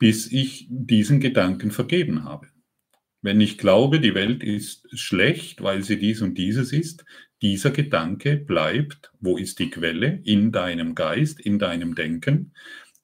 bis 0.00 0.32
ich 0.32 0.66
diesen 0.68 1.20
Gedanken 1.20 1.70
vergeben 1.70 2.24
habe. 2.24 2.48
Wenn 3.22 3.40
ich 3.40 3.56
glaube, 3.56 4.00
die 4.00 4.16
Welt 4.16 4.42
ist 4.42 4.88
schlecht, 4.98 5.62
weil 5.62 5.84
sie 5.84 6.00
dies 6.00 6.20
und 6.20 6.36
dieses 6.36 6.72
ist, 6.72 7.04
dieser 7.42 7.70
Gedanke 7.70 8.38
bleibt, 8.38 9.12
wo 9.20 9.36
ist 9.36 9.60
die 9.60 9.70
Quelle? 9.70 10.20
In 10.24 10.50
deinem 10.50 10.96
Geist, 10.96 11.38
in 11.38 11.60
deinem 11.60 11.94
Denken. 11.94 12.54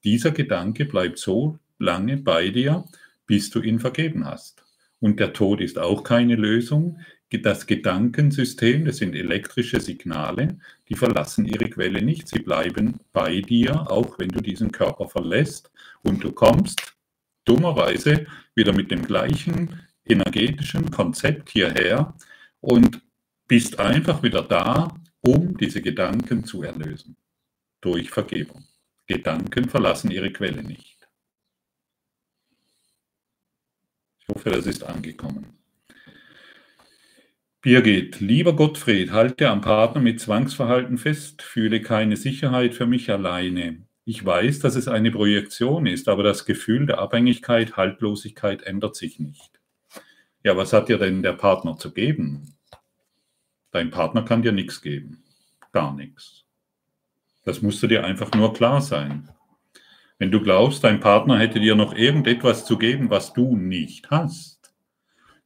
Dieser 0.03 0.31
Gedanke 0.31 0.83
bleibt 0.83 1.17
so 1.17 1.57
lange 1.81 2.17
bei 2.17 2.49
dir, 2.49 2.85
bis 3.25 3.49
du 3.49 3.61
ihn 3.61 3.79
vergeben 3.79 4.25
hast. 4.25 4.63
Und 4.99 5.19
der 5.19 5.33
Tod 5.33 5.61
ist 5.61 5.77
auch 5.77 6.03
keine 6.03 6.35
Lösung. 6.35 6.99
Das 7.29 7.65
Gedankensystem, 7.65 8.85
das 8.85 8.97
sind 8.97 9.15
elektrische 9.15 9.79
Signale, 9.79 10.59
die 10.89 10.95
verlassen 10.95 11.45
ihre 11.45 11.69
Quelle 11.69 12.01
nicht. 12.01 12.27
Sie 12.27 12.39
bleiben 12.39 12.99
bei 13.13 13.39
dir, 13.41 13.89
auch 13.89 14.19
wenn 14.19 14.29
du 14.29 14.41
diesen 14.41 14.71
Körper 14.71 15.07
verlässt 15.07 15.71
und 16.03 16.23
du 16.23 16.33
kommst 16.33 16.93
dummerweise 17.45 18.27
wieder 18.53 18.73
mit 18.73 18.91
dem 18.91 19.05
gleichen 19.05 19.79
energetischen 20.05 20.91
Konzept 20.91 21.49
hierher 21.49 22.13
und 22.59 23.01
bist 23.47 23.79
einfach 23.79 24.23
wieder 24.23 24.43
da, 24.43 24.93
um 25.21 25.57
diese 25.57 25.81
Gedanken 25.81 26.43
zu 26.43 26.63
erlösen. 26.63 27.15
Durch 27.79 28.09
Vergebung. 28.09 28.65
Gedanken 29.07 29.69
verlassen 29.69 30.11
ihre 30.11 30.31
Quelle 30.31 30.63
nicht. 30.63 30.97
Ich 34.19 34.20
hoffe, 34.33 34.49
das 34.49 34.65
ist 34.65 34.83
angekommen. 34.83 35.45
Birgit, 37.61 38.19
lieber 38.19 38.55
Gottfried, 38.55 39.11
halte 39.11 39.49
am 39.49 39.61
Partner 39.61 40.01
mit 40.01 40.19
Zwangsverhalten 40.19 40.97
fest, 40.97 41.43
fühle 41.43 41.81
keine 41.81 42.17
Sicherheit 42.17 42.73
für 42.73 42.87
mich 42.87 43.11
alleine. 43.11 43.85
Ich 44.03 44.25
weiß, 44.25 44.59
dass 44.59 44.75
es 44.75 44.87
eine 44.87 45.11
Projektion 45.11 45.85
ist, 45.85 46.09
aber 46.09 46.23
das 46.23 46.45
Gefühl 46.45 46.87
der 46.87 46.97
Abhängigkeit, 46.97 47.77
Haltlosigkeit 47.77 48.63
ändert 48.63 48.95
sich 48.95 49.19
nicht. 49.19 49.59
Ja, 50.43 50.57
was 50.57 50.73
hat 50.73 50.89
dir 50.89 50.97
denn 50.97 51.21
der 51.21 51.33
Partner 51.33 51.77
zu 51.77 51.93
geben? 51.93 52.55
Dein 53.69 53.91
Partner 53.91 54.23
kann 54.23 54.41
dir 54.41 54.51
nichts 54.51 54.81
geben. 54.81 55.23
Gar 55.71 55.93
nichts. 55.93 56.45
Das 57.43 57.61
musst 57.61 57.83
du 57.83 57.87
dir 57.87 58.03
einfach 58.03 58.31
nur 58.33 58.53
klar 58.53 58.81
sein. 58.81 59.29
Wenn 60.21 60.29
du 60.29 60.39
glaubst, 60.39 60.83
dein 60.83 60.99
Partner 60.99 61.39
hätte 61.39 61.59
dir 61.59 61.73
noch 61.73 61.95
irgendetwas 61.95 62.63
zu 62.63 62.77
geben, 62.77 63.09
was 63.09 63.33
du 63.33 63.57
nicht 63.57 64.11
hast, 64.11 64.71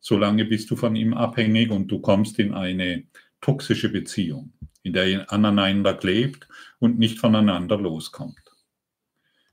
solange 0.01 0.43
bist 0.43 0.69
du 0.69 0.75
von 0.75 0.97
ihm 0.97 1.13
abhängig 1.13 1.71
und 1.71 1.87
du 1.87 2.01
kommst 2.01 2.39
in 2.39 2.53
eine 2.53 3.05
toxische 3.39 3.87
Beziehung, 3.87 4.51
in 4.83 4.91
der 4.91 5.07
ihr 5.07 5.31
aneinander 5.31 5.93
klebt 5.93 6.49
und 6.79 6.99
nicht 6.99 7.19
voneinander 7.19 7.77
loskommt. 7.77 8.53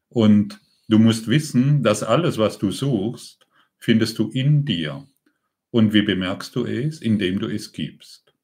Und 0.08 0.58
du 0.88 0.98
musst 0.98 1.28
wissen, 1.28 1.84
dass 1.84 2.02
alles, 2.02 2.38
was 2.38 2.58
du 2.58 2.72
suchst, 2.72 3.46
findest 3.78 4.18
du 4.18 4.28
in 4.30 4.64
dir. 4.64 5.06
Und 5.70 5.92
wie 5.92 6.02
bemerkst 6.02 6.56
du 6.56 6.66
es? 6.66 7.00
Indem 7.00 7.38
du 7.38 7.46
es 7.46 7.70
gibst. 7.70 8.34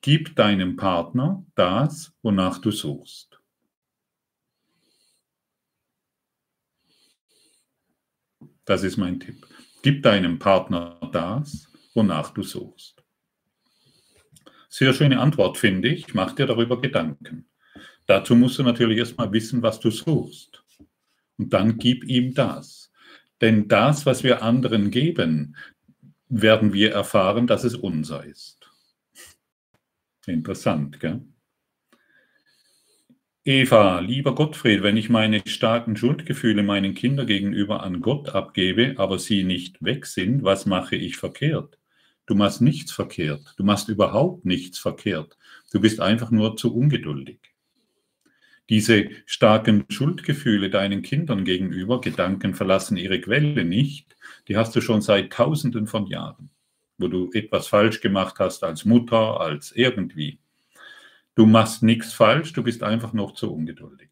Gib 0.00 0.36
deinem 0.36 0.76
Partner 0.76 1.44
das, 1.54 2.14
wonach 2.22 2.62
du 2.62 2.70
suchst. 2.70 3.27
Das 8.68 8.82
ist 8.82 8.98
mein 8.98 9.18
Tipp. 9.18 9.46
Gib 9.82 10.02
deinem 10.02 10.38
Partner 10.38 11.00
das, 11.10 11.72
wonach 11.94 12.34
du 12.34 12.42
suchst. 12.42 13.02
Sehr 14.68 14.92
schöne 14.92 15.20
Antwort, 15.20 15.56
finde 15.56 15.88
ich. 15.88 16.12
Mach 16.12 16.34
dir 16.34 16.44
darüber 16.44 16.78
Gedanken. 16.78 17.48
Dazu 18.04 18.36
musst 18.36 18.58
du 18.58 18.62
natürlich 18.62 18.98
erstmal 18.98 19.32
wissen, 19.32 19.62
was 19.62 19.80
du 19.80 19.90
suchst. 19.90 20.62
Und 21.38 21.54
dann 21.54 21.78
gib 21.78 22.04
ihm 22.04 22.34
das. 22.34 22.92
Denn 23.40 23.68
das, 23.68 24.04
was 24.04 24.22
wir 24.22 24.42
anderen 24.42 24.90
geben, 24.90 25.56
werden 26.28 26.74
wir 26.74 26.92
erfahren, 26.92 27.46
dass 27.46 27.64
es 27.64 27.74
unser 27.74 28.22
ist. 28.26 28.70
Interessant, 30.26 31.00
gell? 31.00 31.22
Eva, 33.48 34.00
lieber 34.00 34.34
Gottfried, 34.34 34.82
wenn 34.82 34.98
ich 34.98 35.08
meine 35.08 35.40
starken 35.46 35.96
Schuldgefühle 35.96 36.62
meinen 36.62 36.92
Kindern 36.92 37.26
gegenüber 37.26 37.82
an 37.82 38.02
Gott 38.02 38.34
abgebe, 38.34 38.96
aber 38.98 39.18
sie 39.18 39.42
nicht 39.42 39.82
weg 39.82 40.04
sind, 40.04 40.42
was 40.42 40.66
mache 40.66 40.96
ich 40.96 41.16
verkehrt? 41.16 41.78
Du 42.26 42.34
machst 42.34 42.60
nichts 42.60 42.92
verkehrt. 42.92 43.54
Du 43.56 43.64
machst 43.64 43.88
überhaupt 43.88 44.44
nichts 44.44 44.78
verkehrt. 44.78 45.38
Du 45.72 45.80
bist 45.80 45.98
einfach 45.98 46.30
nur 46.30 46.58
zu 46.58 46.76
ungeduldig. 46.76 47.38
Diese 48.68 49.08
starken 49.24 49.86
Schuldgefühle 49.88 50.68
deinen 50.68 51.00
Kindern 51.00 51.46
gegenüber, 51.46 52.02
Gedanken 52.02 52.52
verlassen 52.52 52.98
ihre 52.98 53.18
Quelle 53.18 53.64
nicht, 53.64 54.14
die 54.48 54.58
hast 54.58 54.76
du 54.76 54.82
schon 54.82 55.00
seit 55.00 55.32
Tausenden 55.32 55.86
von 55.86 56.06
Jahren, 56.06 56.50
wo 56.98 57.08
du 57.08 57.30
etwas 57.32 57.66
falsch 57.66 58.02
gemacht 58.02 58.40
hast 58.40 58.62
als 58.62 58.84
Mutter, 58.84 59.40
als 59.40 59.72
irgendwie. 59.72 60.38
Du 61.38 61.46
machst 61.46 61.84
nichts 61.84 62.12
falsch, 62.12 62.52
du 62.52 62.64
bist 62.64 62.82
einfach 62.82 63.12
noch 63.12 63.32
zu 63.32 63.54
ungeduldig. 63.54 64.10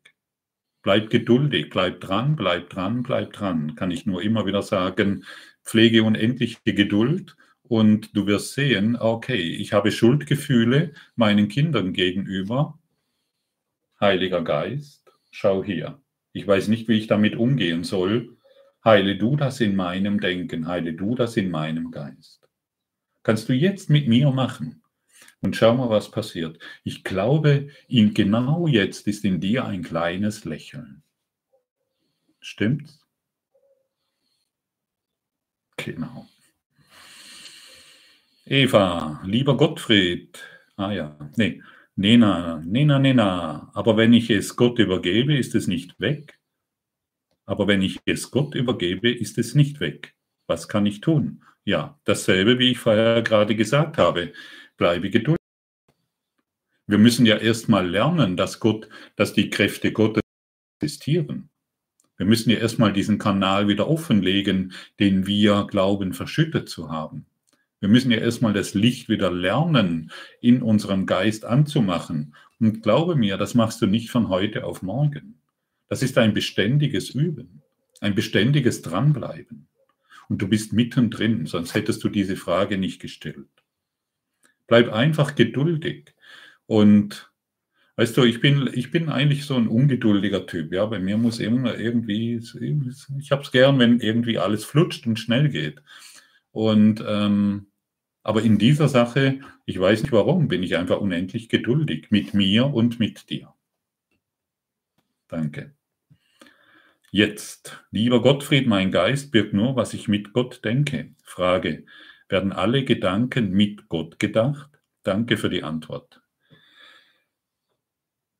Bleib 0.83 1.11
geduldig, 1.11 1.70
bleib 1.70 2.01
dran, 2.01 2.37
bleib 2.37 2.70
dran, 2.70 3.03
bleib 3.03 3.33
dran. 3.33 3.74
Kann 3.74 3.91
ich 3.91 4.07
nur 4.07 4.22
immer 4.22 4.47
wieder 4.47 4.62
sagen, 4.62 5.24
pflege 5.64 6.05
unendliche 6.05 6.61
Geduld 6.64 7.37
und 7.64 8.16
du 8.16 8.29
wirst 8.29 8.55
sehen, 8.55 8.95
okay, 8.95 9.43
ich 9.43 9.72
habe 9.72 9.91
Schuldgefühle 9.91 10.93
meinen 11.16 11.49
Kindern 11.49 11.93
gegenüber. 11.93 12.79
Heiliger 13.99 14.45
Geist, 14.45 15.11
schau 15.33 15.64
hier. 15.64 16.01
Ich 16.33 16.47
weiß 16.47 16.68
nicht, 16.68 16.87
wie 16.87 16.97
ich 16.97 17.09
damit 17.09 17.35
umgehen 17.35 17.83
soll. 17.83 18.37
Heile 18.85 19.16
du 19.16 19.35
das 19.35 19.61
in 19.61 19.74
meinem 19.74 20.20
Denken, 20.20 20.68
heile 20.68 20.93
du 20.93 21.16
das 21.16 21.37
in 21.37 21.51
meinem 21.51 21.91
Geist. 21.91 22.49
Kannst 23.24 23.49
du 23.49 23.53
jetzt 23.53 23.91
mit 23.91 24.07
mir 24.07 24.31
machen. 24.31 24.81
Und 25.43 25.57
schau 25.57 25.74
mal, 25.74 25.91
was 25.91 26.11
passiert. 26.11 26.59
Ich 26.82 27.05
glaube, 27.05 27.68
in, 27.89 28.14
genau 28.14 28.66
jetzt 28.66 29.07
ist 29.07 29.24
in 29.24 29.41
dir 29.41 29.64
ein 29.64 29.82
kleines 29.82 30.45
Lächeln. 30.45 31.03
Stimmt's? 32.41 33.05
Genau. 35.76 36.26
Eva, 38.45 39.20
lieber 39.24 39.57
Gottfried, 39.57 40.39
ah 40.76 40.93
ja, 40.93 41.18
nee, 41.37 41.62
Nena, 41.97 42.62
Nena, 42.64 42.99
Nena, 42.99 43.70
aber 43.74 43.97
wenn 43.97 44.12
ich 44.12 44.30
es 44.30 44.55
Gott 44.55 44.78
übergebe, 44.78 45.37
ist 45.37 45.55
es 45.55 45.66
nicht 45.66 45.99
weg. 45.99 46.39
Aber 47.45 47.66
wenn 47.66 47.82
ich 47.82 47.99
es 48.05 48.30
Gott 48.30 48.55
übergebe, 48.55 49.11
ist 49.11 49.39
es 49.39 49.55
nicht 49.55 49.80
weg. 49.80 50.14
Was 50.47 50.68
kann 50.68 50.87
ich 50.87 51.01
tun? 51.01 51.43
Ja, 51.64 51.99
dasselbe, 52.05 52.59
wie 52.59 52.72
ich 52.72 52.78
vorher 52.78 53.22
gerade 53.22 53.57
gesagt 53.57 53.99
habe 53.99 54.32
bleibe 54.77 55.11
geduldig. 55.11 55.37
Wir 56.87 56.99
müssen 56.99 57.27
ja 57.27 57.37
erstmal 57.37 57.89
lernen, 57.89 58.37
dass 58.37 58.61
Gott, 58.61 58.89
dass 59.16 59.33
die 59.33 59.51
Kräfte 59.51 59.93
Gottes 59.93 60.22
existieren. 60.79 61.51
Wir 62.16 62.27
müssen 62.27 62.51
ja 62.51 62.59
erstmal 62.59 62.93
diesen 62.93 63.18
Kanal 63.18 63.68
wieder 63.68 63.89
offenlegen, 63.89 64.72
den 65.01 65.27
wir 65.27 65.66
glauben 65.68 66.14
verschüttet 66.14 66.68
zu 66.68 66.91
haben. 66.91 67.27
Wir 67.81 67.89
müssen 67.89 68.11
ja 68.11 68.18
erstmal 68.18 68.55
das 68.55 68.74
Licht 68.74 69.09
wieder 69.09 69.31
lernen, 69.31 70.11
in 70.41 70.62
unserem 70.62 71.07
Geist 71.07 71.45
anzumachen. 71.45 72.35
Und 72.59 72.83
glaube 72.83 73.16
mir, 73.16 73.37
das 73.37 73.55
machst 73.55 73.83
du 73.83 73.87
nicht 73.87 74.11
von 74.11 74.29
heute 74.29 74.64
auf 74.64 74.83
morgen. 74.83 75.41
Das 75.89 76.03
ist 76.03 76.16
ein 76.16 76.33
beständiges 76.33 77.11
Üben, 77.11 77.62
ein 78.01 78.14
beständiges 78.14 78.81
Dranbleiben. 78.81 79.68
Und 80.29 80.41
du 80.41 80.49
bist 80.49 80.72
mittendrin, 80.72 81.47
sonst 81.47 81.74
hättest 81.74 82.03
du 82.03 82.09
diese 82.09 82.37
Frage 82.37 82.79
nicht 82.79 83.01
gestellt. 83.01 83.47
Bleib 84.67 84.93
einfach 84.93 85.35
geduldig. 85.35 86.14
Und 86.67 87.31
weißt 87.97 88.17
du, 88.17 88.25
ich 88.25 88.41
bin, 88.41 88.69
ich 88.73 88.91
bin 88.91 89.09
eigentlich 89.09 89.45
so 89.45 89.55
ein 89.57 89.69
ungeduldiger 89.69 90.47
Typ. 90.47 90.73
Ja, 90.73 90.87
bei 90.87 90.99
mir 90.99 91.17
muss 91.19 91.39
immer 91.39 91.79
irgendwie, 91.79 92.37
ich 93.19 93.31
habe 93.31 93.43
es 93.43 93.53
gern, 93.53 93.79
wenn 93.79 94.01
irgendwie 94.01 94.39
alles 94.39 94.64
flutscht 94.64 95.07
und 95.07 95.19
schnell 95.19 95.49
geht. 95.49 95.83
Und 96.51 97.05
ähm, 97.07 97.67
aber 98.27 98.43
in 98.43 98.59
dieser 98.59 98.89
Sache, 98.89 99.39
ich 99.67 99.79
weiß 99.79 100.03
nicht 100.03 100.11
warum, 100.11 100.49
bin 100.49 100.64
ich 100.64 100.77
einfach 100.77 101.01
unendlich 101.01 101.49
geduldig 101.49 102.09
mit 102.11 102.35
mir 102.35 102.67
und 102.67 102.99
mit 102.99 103.31
dir. 103.31 103.55
Danke. 105.29 105.77
Jetzt, 107.12 107.85
lieber 107.93 108.21
Gottfried, 108.21 108.67
mein 108.67 108.91
Geist 108.91 109.31
birgt 109.31 109.53
nur, 109.53 109.77
was 109.77 109.95
ich 109.95 110.09
mit 110.09 110.33
Gott 110.33 110.64
denke. 110.64 111.14
Frage, 111.23 111.85
werden 112.29 112.53
alle 112.53 112.85
Gedanken 112.85 113.51
mit 113.51 113.89
Gott 113.89 114.18
gedacht? 114.18 114.70
Danke 115.03 115.37
für 115.37 115.49
die 115.49 115.62
Antwort. 115.62 116.20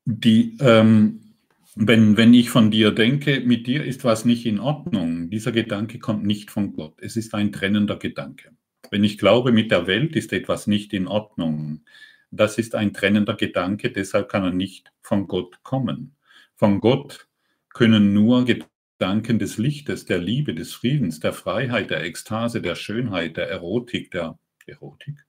Die, 0.05 0.57
ähm, 0.59 1.35
wenn, 1.75 2.17
wenn 2.17 2.33
ich 2.33 2.49
von 2.49 2.71
dir 2.71 2.91
denke, 2.91 3.41
mit 3.41 3.67
dir 3.67 3.83
ist 3.83 4.03
was 4.03 4.25
nicht 4.25 4.45
in 4.45 4.59
Ordnung, 4.59 5.29
dieser 5.29 5.51
Gedanke 5.51 5.99
kommt 5.99 6.25
nicht 6.25 6.49
von 6.49 6.73
Gott. 6.73 6.95
Es 7.01 7.17
ist 7.17 7.33
ein 7.33 7.51
trennender 7.51 7.97
Gedanke. 7.97 8.51
Wenn 8.89 9.03
ich 9.03 9.17
glaube, 9.17 9.51
mit 9.51 9.71
der 9.71 9.85
Welt 9.85 10.15
ist 10.15 10.33
etwas 10.33 10.67
nicht 10.67 10.93
in 10.93 11.07
Ordnung, 11.07 11.83
das 12.31 12.57
ist 12.57 12.75
ein 12.75 12.93
trennender 12.93 13.35
Gedanke, 13.35 13.91
deshalb 13.91 14.29
kann 14.29 14.43
er 14.43 14.51
nicht 14.51 14.91
von 15.01 15.27
Gott 15.27 15.63
kommen. 15.63 16.15
Von 16.55 16.79
Gott 16.79 17.27
können 17.69 18.13
nur 18.13 18.45
Gedanken 18.45 18.76
des 18.99 19.57
Lichtes, 19.57 20.05
der 20.05 20.17
Liebe, 20.17 20.55
des 20.55 20.73
Friedens, 20.73 21.19
der 21.19 21.33
Freiheit, 21.33 21.89
der 21.89 22.03
Ekstase, 22.03 22.61
der 22.61 22.75
Schönheit, 22.75 23.37
der 23.37 23.49
Erotik, 23.49 24.11
der 24.11 24.39
Erotik, 24.65 25.25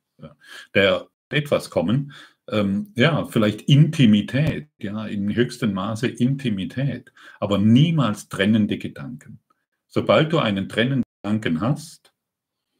der 0.75 1.09
etwas 1.29 1.71
kommen. 1.71 2.13
Ähm, 2.51 2.93
ja, 2.97 3.27
vielleicht 3.27 3.63
Intimität, 3.63 4.69
ja, 4.79 5.07
im 5.07 5.35
höchsten 5.35 5.75
Maße 5.75 6.09
Intimität, 6.09 7.13
aber 7.41 7.59
niemals 7.59 8.29
trennende 8.29 8.79
Gedanken. 8.79 9.41
Sobald 9.87 10.33
du 10.33 10.39
einen 10.39 10.69
trennenden 10.69 11.05
Gedanken 11.23 11.61
hast, 11.61 12.15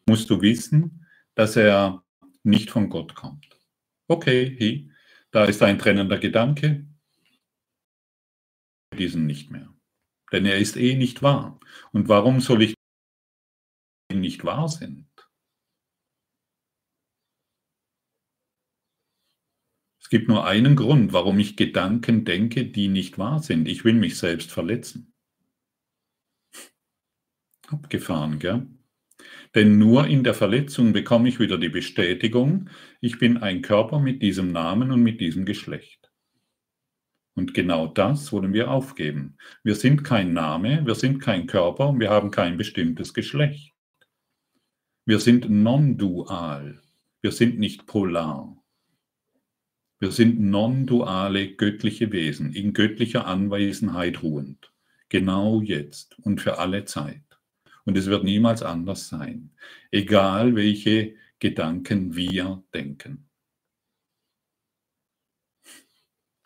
musst 0.07 0.31
du 0.31 0.41
wissen, 0.41 1.07
dass 1.35 1.57
er 1.57 2.03
nicht 2.43 2.71
von 2.71 2.89
Gott 2.89 3.15
kommt. 3.15 3.49
Okay, 4.09 4.57
hey, 4.59 4.91
da 5.31 5.45
ist 5.45 5.63
ein 5.63 5.79
trennender 5.79 6.19
Gedanke, 6.19 6.87
diesen 8.97 9.27
nicht 9.27 9.51
mehr. 9.51 9.69
Denn 10.33 10.47
er 10.47 10.59
ist 10.59 10.77
eh 10.77 10.95
nicht 10.95 11.23
wahr. 11.23 11.59
Und 11.93 12.09
warum 12.09 12.41
soll 12.41 12.63
ich 12.63 12.75
nicht 14.13 14.45
wahr 14.45 14.69
sind? 14.69 15.07
Es 20.01 20.11
gibt 20.11 20.29
nur 20.29 20.47
einen 20.47 20.75
Grund, 20.75 21.13
warum 21.13 21.39
ich 21.39 21.57
Gedanken 21.57 22.25
denke, 22.25 22.65
die 22.65 22.89
nicht 22.89 23.19
wahr 23.19 23.43
sind. 23.43 23.69
Ich 23.69 23.85
will 23.85 23.93
mich 23.93 24.17
selbst 24.17 24.51
verletzen. 24.51 25.13
Abgefahren, 27.67 28.39
gell? 28.39 28.67
Denn 29.55 29.79
nur 29.79 30.07
in 30.07 30.25
der 30.25 30.35
Verletzung 30.35 30.95
bekomme 30.95 31.29
ich 31.29 31.41
wieder 31.41 31.59
die 31.59 31.69
Bestätigung, 31.69 32.71
ich 33.01 33.19
bin 33.19 33.37
ein 33.37 33.61
Körper 33.61 33.99
mit 33.99 34.23
diesem 34.23 34.53
Namen 34.53 34.91
und 34.93 35.03
mit 35.03 35.21
diesem 35.21 35.45
Geschlecht. 35.45 35.98
Und 37.39 37.55
genau 37.55 37.87
das 37.87 38.33
wollen 38.33 38.53
wir 38.53 38.69
aufgeben. 38.69 39.37
Wir 39.63 39.77
sind 39.77 40.03
kein 40.03 40.33
Name, 40.33 40.85
wir 40.85 40.97
sind 40.97 41.21
kein 41.21 41.47
Körper 41.47 41.97
wir 41.97 42.11
haben 42.11 42.33
kein 42.33 42.57
bestimmtes 42.57 43.15
Geschlecht. 43.15 43.77
Wir 45.05 45.21
sind 45.21 45.49
non-dual. 45.49 46.83
Wir 47.21 47.31
sind 47.31 47.61
nicht 47.61 47.87
polar. 47.87 48.61
Wir 50.01 50.11
sind 50.11 50.41
non-duale 50.41 51.55
göttliche 51.55 52.11
Wesen, 52.11 52.53
in 52.55 52.73
göttlicher 52.73 53.29
Anwesenheit 53.29 54.25
ruhend. 54.25 54.73
Genau 55.09 55.61
jetzt 55.61 56.19
und 56.19 56.41
für 56.41 56.59
alle 56.59 56.87
Zeit. 56.87 57.23
Und 57.85 57.97
es 57.97 58.07
wird 58.07 58.25
niemals 58.25 58.65
anders 58.65 59.09
sein, 59.09 59.53
egal 59.93 60.57
welche 60.57 61.15
Gedanken 61.39 62.17
wir 62.17 62.65
denken. 62.75 63.29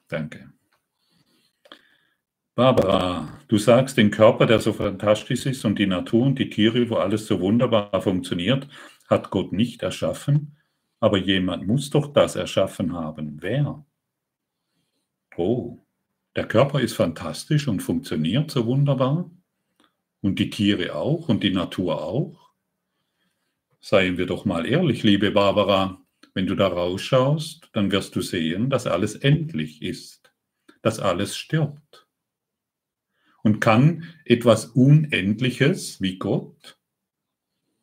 Danke. 0.07 0.53
Barbara, 2.55 3.41
du 3.49 3.57
sagst, 3.57 3.97
den 3.97 4.11
Körper, 4.11 4.45
der 4.45 4.59
so 4.61 4.75
fantastisch 4.75 5.47
ist 5.47 5.65
und 5.65 5.79
die 5.79 5.87
Natur 5.87 6.27
und 6.27 6.39
die 6.39 6.51
Tiere, 6.51 6.91
wo 6.91 6.97
alles 6.97 7.27
so 7.27 7.41
wunderbar 7.41 8.03
funktioniert, 8.03 8.69
hat 9.09 9.31
Gott 9.31 9.53
nicht 9.53 9.83
erschaffen, 9.83 10.59
aber 11.01 11.17
jemand 11.17 11.67
muss 11.67 11.89
doch 11.89 12.13
das 12.13 12.37
erschaffen 12.37 12.93
haben. 12.93 13.39
Wer? 13.41 13.87
Oh, 15.37 15.79
der 16.37 16.47
Körper 16.47 16.81
ist 16.81 16.95
fantastisch 16.95 17.69
und 17.69 17.81
funktioniert 17.81 18.51
so 18.51 18.67
wunderbar. 18.67 19.31
Und 20.21 20.39
die 20.39 20.51
Tiere 20.51 20.95
auch 20.95 21.31
und 21.31 21.43
die 21.43 21.53
Natur 21.53 22.03
auch? 22.03 22.51
Seien 23.81 24.19
wir 24.19 24.27
doch 24.27 24.45
mal 24.45 24.67
ehrlich, 24.67 25.03
liebe 25.03 25.31
Barbara, 25.31 26.03
wenn 26.35 26.47
du 26.47 26.55
da 26.55 26.69
rausschaust, 26.69 27.71
dann 27.73 27.91
wirst 27.91 28.15
du 28.15 28.21
sehen, 28.21 28.69
dass 28.69 28.87
alles 28.87 29.17
endlich 29.17 29.81
ist, 29.81 30.33
dass 30.83 31.01
alles 31.01 31.35
stirbt. 31.35 32.02
Und 33.43 33.61
kann 33.61 34.05
etwas 34.25 34.67
Unendliches 34.67 36.01
wie 36.01 36.19
Gott 36.19 36.79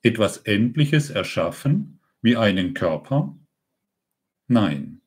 etwas 0.01 0.37
Endliches 0.37 1.09
erschaffen 1.09 1.99
wie 2.21 2.37
einen 2.37 2.73
Körper? 2.73 3.37
Nein. 4.47 5.01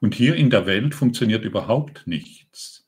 Und 0.00 0.14
hier 0.14 0.34
in 0.36 0.50
der 0.50 0.66
Welt 0.66 0.94
funktioniert 0.94 1.44
überhaupt 1.44 2.06
nichts. 2.06 2.86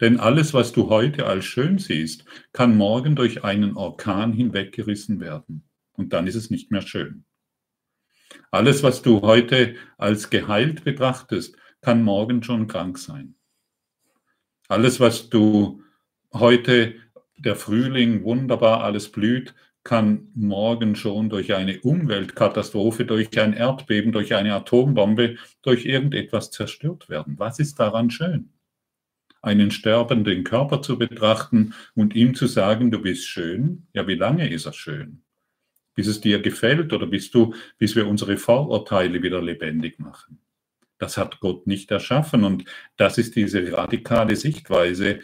Denn 0.00 0.18
alles, 0.20 0.54
was 0.54 0.72
du 0.72 0.90
heute 0.90 1.26
als 1.26 1.44
schön 1.44 1.78
siehst, 1.78 2.24
kann 2.52 2.76
morgen 2.76 3.16
durch 3.16 3.44
einen 3.44 3.76
Orkan 3.76 4.32
hinweggerissen 4.32 5.20
werden. 5.20 5.68
Und 5.92 6.12
dann 6.12 6.26
ist 6.26 6.36
es 6.36 6.50
nicht 6.50 6.70
mehr 6.70 6.82
schön. 6.82 7.24
Alles, 8.50 8.82
was 8.82 9.02
du 9.02 9.22
heute 9.22 9.74
als 9.96 10.30
geheilt 10.30 10.84
betrachtest, 10.84 11.56
kann 11.80 12.02
morgen 12.02 12.42
schon 12.42 12.68
krank 12.68 12.98
sein. 12.98 13.34
Alles, 14.68 15.00
was 15.00 15.30
du 15.30 15.82
heute, 16.32 16.94
der 17.36 17.56
Frühling, 17.56 18.24
wunderbar, 18.24 18.82
alles 18.82 19.10
blüht, 19.10 19.54
kann 19.84 20.28
morgen 20.34 20.96
schon 20.96 21.30
durch 21.30 21.54
eine 21.54 21.80
Umweltkatastrophe, 21.80 23.04
durch 23.04 23.38
ein 23.40 23.54
Erdbeben, 23.54 24.12
durch 24.12 24.34
eine 24.34 24.54
Atombombe, 24.54 25.36
durch 25.62 25.86
irgendetwas 25.86 26.50
zerstört 26.50 27.08
werden. 27.08 27.38
Was 27.38 27.58
ist 27.58 27.78
daran 27.78 28.10
schön? 28.10 28.50
einen 29.42 29.70
sterbenden 29.70 30.44
Körper 30.44 30.82
zu 30.82 30.98
betrachten 30.98 31.74
und 31.94 32.14
ihm 32.14 32.34
zu 32.34 32.46
sagen, 32.46 32.90
du 32.90 33.00
bist 33.00 33.26
schön. 33.26 33.86
Ja, 33.92 34.06
wie 34.06 34.14
lange 34.14 34.50
ist 34.50 34.66
er 34.66 34.72
schön? 34.72 35.22
Bis 35.94 36.06
es 36.06 36.20
dir 36.20 36.40
gefällt 36.40 36.92
oder 36.92 37.06
bis 37.06 37.30
du, 37.30 37.54
bis 37.78 37.96
wir 37.96 38.06
unsere 38.06 38.36
Vorurteile 38.36 39.22
wieder 39.22 39.42
lebendig 39.42 39.98
machen. 39.98 40.40
Das 40.98 41.16
hat 41.16 41.38
Gott 41.38 41.66
nicht 41.66 41.90
erschaffen 41.90 42.42
und 42.42 42.64
das 42.96 43.18
ist 43.18 43.36
diese 43.36 43.72
radikale 43.72 44.34
Sichtweise, 44.34 45.20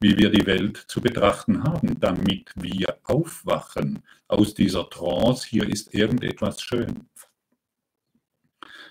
wie 0.00 0.16
wir 0.16 0.30
die 0.30 0.46
Welt 0.46 0.76
zu 0.76 1.00
betrachten 1.00 1.62
haben, 1.62 2.00
damit 2.00 2.50
wir 2.56 2.98
aufwachen 3.04 4.02
aus 4.28 4.54
dieser 4.54 4.88
Trance, 4.88 5.46
hier 5.46 5.68
ist 5.68 5.94
irgendetwas 5.94 6.62
schön. 6.62 7.06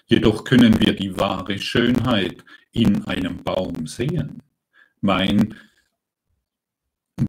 Jedoch 0.06 0.44
können 0.44 0.80
wir 0.80 0.94
die 0.94 1.18
wahre 1.18 1.60
Schönheit 1.60 2.44
in 2.72 3.06
einem 3.06 3.44
Baum 3.44 3.88
sehen. 3.88 4.42
Mein 5.02 5.56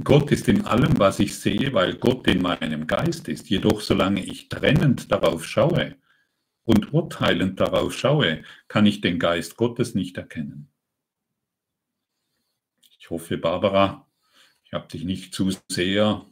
Gott 0.04 0.30
ist 0.30 0.48
in 0.48 0.64
allem, 0.64 0.98
was 0.98 1.18
ich 1.18 1.38
sehe, 1.38 1.72
weil 1.72 1.96
Gott 1.96 2.26
in 2.28 2.40
meinem 2.40 2.86
Geist 2.86 3.28
ist. 3.28 3.50
Jedoch 3.50 3.80
solange 3.80 4.24
ich 4.24 4.48
trennend 4.48 5.10
darauf 5.10 5.44
schaue 5.44 5.96
und 6.64 6.92
urteilend 6.92 7.60
darauf 7.60 7.92
schaue, 7.92 8.42
kann 8.68 8.86
ich 8.86 9.00
den 9.00 9.18
Geist 9.18 9.56
Gottes 9.56 9.94
nicht 9.94 10.16
erkennen. 10.16 10.69
Ich 13.10 13.12
hoffe, 13.12 13.38
Barbara, 13.38 14.06
ich 14.62 14.72
habe 14.72 14.86
dich 14.86 15.02
nicht 15.02 15.34
zu 15.34 15.50
sehr 15.68 16.24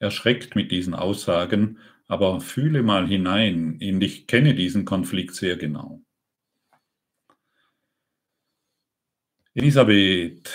erschreckt 0.00 0.56
mit 0.56 0.72
diesen 0.72 0.92
Aussagen, 0.92 1.78
aber 2.08 2.40
fühle 2.40 2.82
mal 2.82 3.06
hinein, 3.06 3.78
ich 3.80 4.26
kenne 4.26 4.56
diesen 4.56 4.84
Konflikt 4.86 5.36
sehr 5.36 5.56
genau. 5.56 6.02
Elisabeth, 9.54 10.50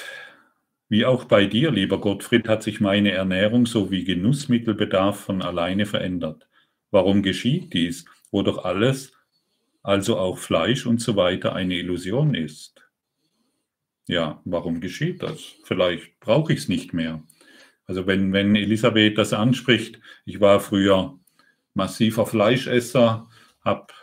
Wie 0.89 1.05
auch 1.05 1.23
bei 1.23 1.45
dir, 1.45 1.71
lieber 1.71 2.01
Gottfried, 2.01 2.49
hat 2.49 2.61
sich 2.63 2.81
meine 2.81 3.11
Ernährung 3.11 3.65
sowie 3.65 4.03
Genussmittelbedarf 4.03 5.21
von 5.21 5.41
alleine 5.41 5.85
verändert. 5.85 6.49
Warum 6.91 7.23
geschieht 7.23 7.73
dies, 7.73 8.03
wo 8.29 8.41
doch 8.41 8.65
alles, 8.65 9.13
also 9.83 10.19
auch 10.19 10.37
Fleisch 10.37 10.85
und 10.85 10.99
so 11.01 11.15
weiter, 11.15 11.55
eine 11.55 11.75
Illusion 11.75 12.35
ist? 12.35 12.88
Ja, 14.09 14.41
warum 14.43 14.81
geschieht 14.81 15.21
das? 15.21 15.39
Vielleicht 15.65 16.19
brauche 16.19 16.51
ich 16.51 16.61
es 16.61 16.67
nicht 16.67 16.93
mehr. 16.93 17.21
Also 17.85 18.07
wenn, 18.07 18.33
wenn 18.33 18.55
Elisabeth 18.55 19.19
das 19.19 19.33
anspricht, 19.33 19.99
ich 20.25 20.39
war 20.39 20.59
früher 20.61 21.19
massiver 21.75 22.25
Fleischesser, 22.25 23.29
habe 23.63 23.93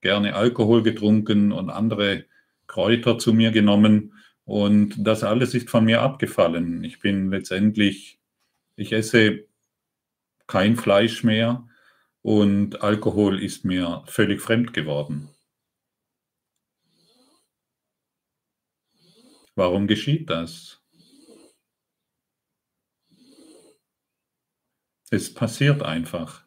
gerne 0.00 0.34
Alkohol 0.34 0.82
getrunken 0.82 1.52
und 1.52 1.70
andere 1.70 2.24
Kräuter 2.66 3.18
zu 3.18 3.32
mir 3.34 3.52
genommen 3.52 4.14
und 4.44 4.96
das 4.98 5.22
alles 5.22 5.54
ist 5.54 5.70
von 5.70 5.84
mir 5.84 6.02
abgefallen. 6.02 6.82
Ich 6.82 6.98
bin 6.98 7.30
letztendlich, 7.30 8.18
ich 8.74 8.92
esse 8.92 9.46
kein 10.48 10.74
Fleisch 10.74 11.22
mehr 11.22 11.68
und 12.20 12.82
Alkohol 12.82 13.40
ist 13.40 13.64
mir 13.64 14.02
völlig 14.06 14.40
fremd 14.40 14.72
geworden. 14.72 15.31
Warum 19.54 19.86
geschieht 19.86 20.30
das? 20.30 20.82
Es 25.10 25.34
passiert 25.34 25.82
einfach. 25.82 26.44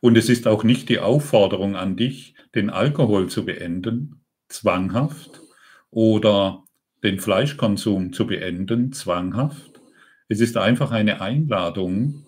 Und 0.00 0.16
es 0.16 0.28
ist 0.28 0.46
auch 0.46 0.62
nicht 0.62 0.88
die 0.88 1.00
Aufforderung 1.00 1.74
an 1.74 1.96
dich, 1.96 2.34
den 2.54 2.70
Alkohol 2.70 3.28
zu 3.28 3.44
beenden, 3.44 4.24
zwanghaft, 4.48 5.40
oder 5.90 6.64
den 7.02 7.18
Fleischkonsum 7.20 8.12
zu 8.12 8.26
beenden, 8.26 8.92
zwanghaft. 8.92 9.80
Es 10.28 10.40
ist 10.40 10.56
einfach 10.56 10.90
eine 10.90 11.20
Einladung, 11.20 12.26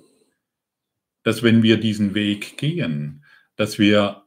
dass 1.23 1.43
wenn 1.43 1.63
wir 1.63 1.79
diesen 1.79 2.15
Weg 2.15 2.57
gehen, 2.57 3.25
dass 3.57 3.79
wir 3.79 4.26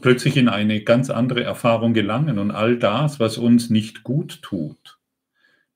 plötzlich 0.00 0.36
in 0.36 0.48
eine 0.48 0.82
ganz 0.82 1.10
andere 1.10 1.42
Erfahrung 1.42 1.92
gelangen 1.94 2.38
und 2.38 2.50
all 2.50 2.78
das, 2.78 3.20
was 3.20 3.38
uns 3.38 3.70
nicht 3.70 4.02
gut 4.02 4.42
tut, 4.42 4.98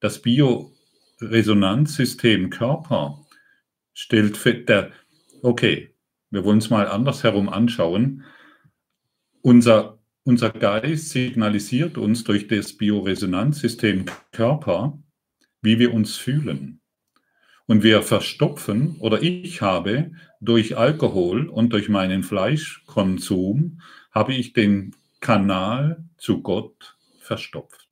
das 0.00 0.20
Bioresonanzsystem 0.22 2.50
Körper 2.50 3.24
stellt 3.92 4.36
fest, 4.36 4.68
der, 4.68 4.90
okay, 5.42 5.94
wir 6.30 6.44
wollen 6.44 6.58
es 6.58 6.70
mal 6.70 6.86
andersherum 6.86 7.48
anschauen. 7.48 8.24
Unser, 9.42 9.98
unser 10.22 10.50
Geist 10.50 11.10
signalisiert 11.10 11.98
uns 11.98 12.24
durch 12.24 12.46
das 12.46 12.74
Bioresonanzsystem 12.74 14.04
Körper, 14.32 14.98
wie 15.60 15.78
wir 15.78 15.92
uns 15.92 16.16
fühlen. 16.16 16.80
Und 17.66 17.82
wir 17.82 18.02
verstopfen, 18.02 18.96
oder 18.98 19.22
ich 19.22 19.62
habe 19.62 20.12
durch 20.40 20.76
Alkohol 20.76 21.48
und 21.48 21.72
durch 21.72 21.88
meinen 21.88 22.22
Fleischkonsum, 22.22 23.80
habe 24.10 24.34
ich 24.34 24.52
den 24.52 24.94
Kanal 25.20 26.04
zu 26.16 26.42
Gott 26.42 26.96
verstopft. 27.18 27.88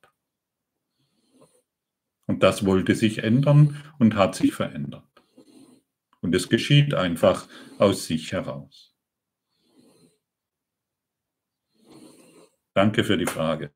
Und 2.26 2.42
das 2.42 2.66
wollte 2.66 2.94
sich 2.94 3.22
ändern 3.22 3.82
und 3.98 4.14
hat 4.16 4.34
sich 4.34 4.52
verändert. 4.52 5.04
Und 6.20 6.34
es 6.34 6.48
geschieht 6.48 6.94
einfach 6.94 7.48
aus 7.78 8.06
sich 8.06 8.32
heraus. 8.32 8.94
Danke 12.74 13.02
für 13.02 13.16
die 13.16 13.26
Frage. 13.26 13.72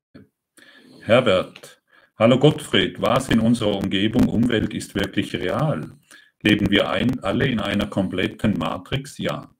Herbert, 1.01 1.81
hallo 2.17 2.39
Gottfried, 2.39 3.01
was 3.01 3.29
in 3.29 3.39
unserer 3.39 3.75
Umgebung, 3.75 4.29
Umwelt 4.29 4.73
ist 4.73 4.95
wirklich 4.95 5.35
real? 5.35 5.97
Leben 6.41 6.69
wir 6.69 6.89
ein, 6.89 7.19
alle 7.21 7.47
in 7.47 7.59
einer 7.59 7.87
kompletten 7.87 8.57
Matrix? 8.57 9.17
Ja, 9.17 9.52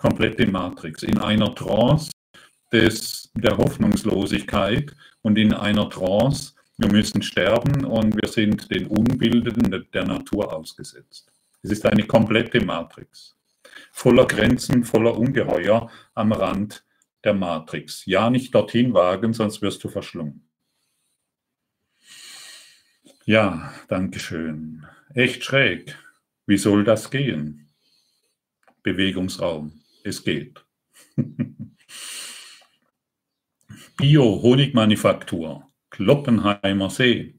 komplette 0.00 0.46
Matrix, 0.46 1.02
in 1.02 1.18
einer 1.18 1.54
Trance 1.54 2.10
des, 2.72 3.30
der 3.34 3.56
Hoffnungslosigkeit 3.58 4.96
und 5.22 5.36
in 5.36 5.52
einer 5.52 5.90
Trance, 5.90 6.54
wir 6.78 6.90
müssen 6.90 7.22
sterben 7.22 7.84
und 7.84 8.14
wir 8.14 8.28
sind 8.28 8.70
den 8.70 8.86
Unbilden 8.86 9.86
der 9.92 10.04
Natur 10.06 10.52
ausgesetzt. 10.52 11.30
Es 11.62 11.70
ist 11.70 11.84
eine 11.84 12.04
komplette 12.04 12.64
Matrix. 12.64 13.36
Voller 13.92 14.26
Grenzen, 14.26 14.84
voller 14.84 15.16
Ungeheuer 15.18 15.90
am 16.14 16.32
Rand 16.32 16.82
der 17.22 17.34
Matrix. 17.34 18.06
Ja, 18.06 18.30
nicht 18.30 18.54
dorthin 18.54 18.94
wagen, 18.94 19.34
sonst 19.34 19.60
wirst 19.60 19.84
du 19.84 19.90
verschlungen. 19.90 20.48
Ja, 23.26 23.74
danke 23.88 24.18
schön. 24.18 24.86
Echt 25.12 25.44
schräg. 25.44 25.98
Wie 26.46 26.56
soll 26.56 26.84
das 26.84 27.10
gehen? 27.10 27.68
Bewegungsraum. 28.82 29.79
Es 30.04 30.24
geht. 30.24 30.64
Bio-Honigmanufaktur. 33.96 35.66
Kloppenheimer 35.90 36.90
See. 36.90 37.34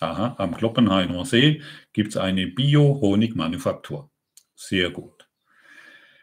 Aha, 0.00 0.34
am 0.38 0.56
Kloppenheimer 0.56 1.24
See 1.24 1.62
gibt 1.92 2.10
es 2.10 2.16
eine 2.16 2.46
Bio-Honigmanufaktur. 2.46 4.10
Sehr 4.54 4.90
gut. 4.90 5.28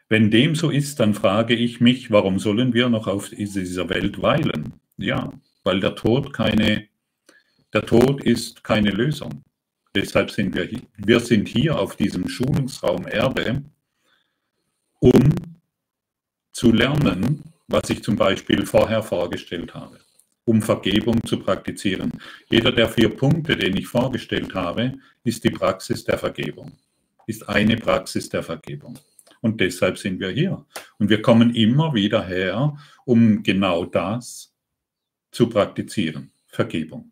Wenn 0.09 0.32
dem 0.32 0.55
so 0.55 0.70
ist, 0.70 0.99
dann 0.99 1.14
frage 1.14 1.55
ich 1.55 1.80
mich, 1.80 2.12
warum 2.12 2.39
sollen 2.39 2.74
wir 2.74 2.89
noch 2.89 3.07
auf 3.07 3.30
dieser 3.30 3.88
Welt 3.89 4.22
weilen? 4.22 4.74
Ja, 4.97 5.32
weil 5.64 5.80
der 5.80 5.95
Tod 5.95 6.34
keine, 6.34 6.88
der 7.74 7.86
Tod 7.86 8.24
ist 8.24 8.64
keine 8.64 8.89
Lösung. 8.89 9.43
Deshalb 9.95 10.32
sind 10.32 10.55
wir. 10.55 10.70
Wir 10.97 11.20
sind 11.20 11.47
hier 11.47 11.78
auf 11.78 11.95
diesem 11.95 12.28
Schulungsraum 12.28 13.07
Erde, 13.07 13.64
um 14.99 15.51
zu 16.62 16.72
lernen, 16.72 17.41
was 17.68 17.89
ich 17.89 18.03
zum 18.03 18.16
Beispiel 18.16 18.68
vorher 18.68 19.01
vorgestellt 19.01 19.74
habe 19.74 19.97
um 20.45 20.62
Vergebung 20.62 21.24
zu 21.24 21.39
praktizieren. 21.39 22.12
Jeder 22.49 22.72
der 22.72 22.88
vier 22.88 23.09
Punkte, 23.09 23.55
den 23.55 23.78
ich 23.78 23.88
vorgestellt 23.88 24.53
habe, 24.53 24.93
ist 25.24 25.43
die 25.43 25.49
Praxis 25.49 26.03
der 26.03 26.20
Vergebung, 26.20 26.74
ist 27.26 27.47
eine 27.49 27.78
Praxis 27.78 28.30
der 28.30 28.43
Vergebung. 28.43 28.99
Und 29.41 29.59
deshalb 29.59 29.97
sind 29.97 30.20
wir 30.20 30.30
hier. 30.30 30.64
Und 30.99 31.09
wir 31.09 31.22
kommen 31.24 31.55
immer 31.55 31.95
wieder 31.95 32.24
her, 32.28 32.78
um 33.05 33.41
genau 33.41 33.86
das 33.86 34.53
zu 35.32 35.49
praktizieren. 35.49 36.32
Vergebung. 36.47 37.12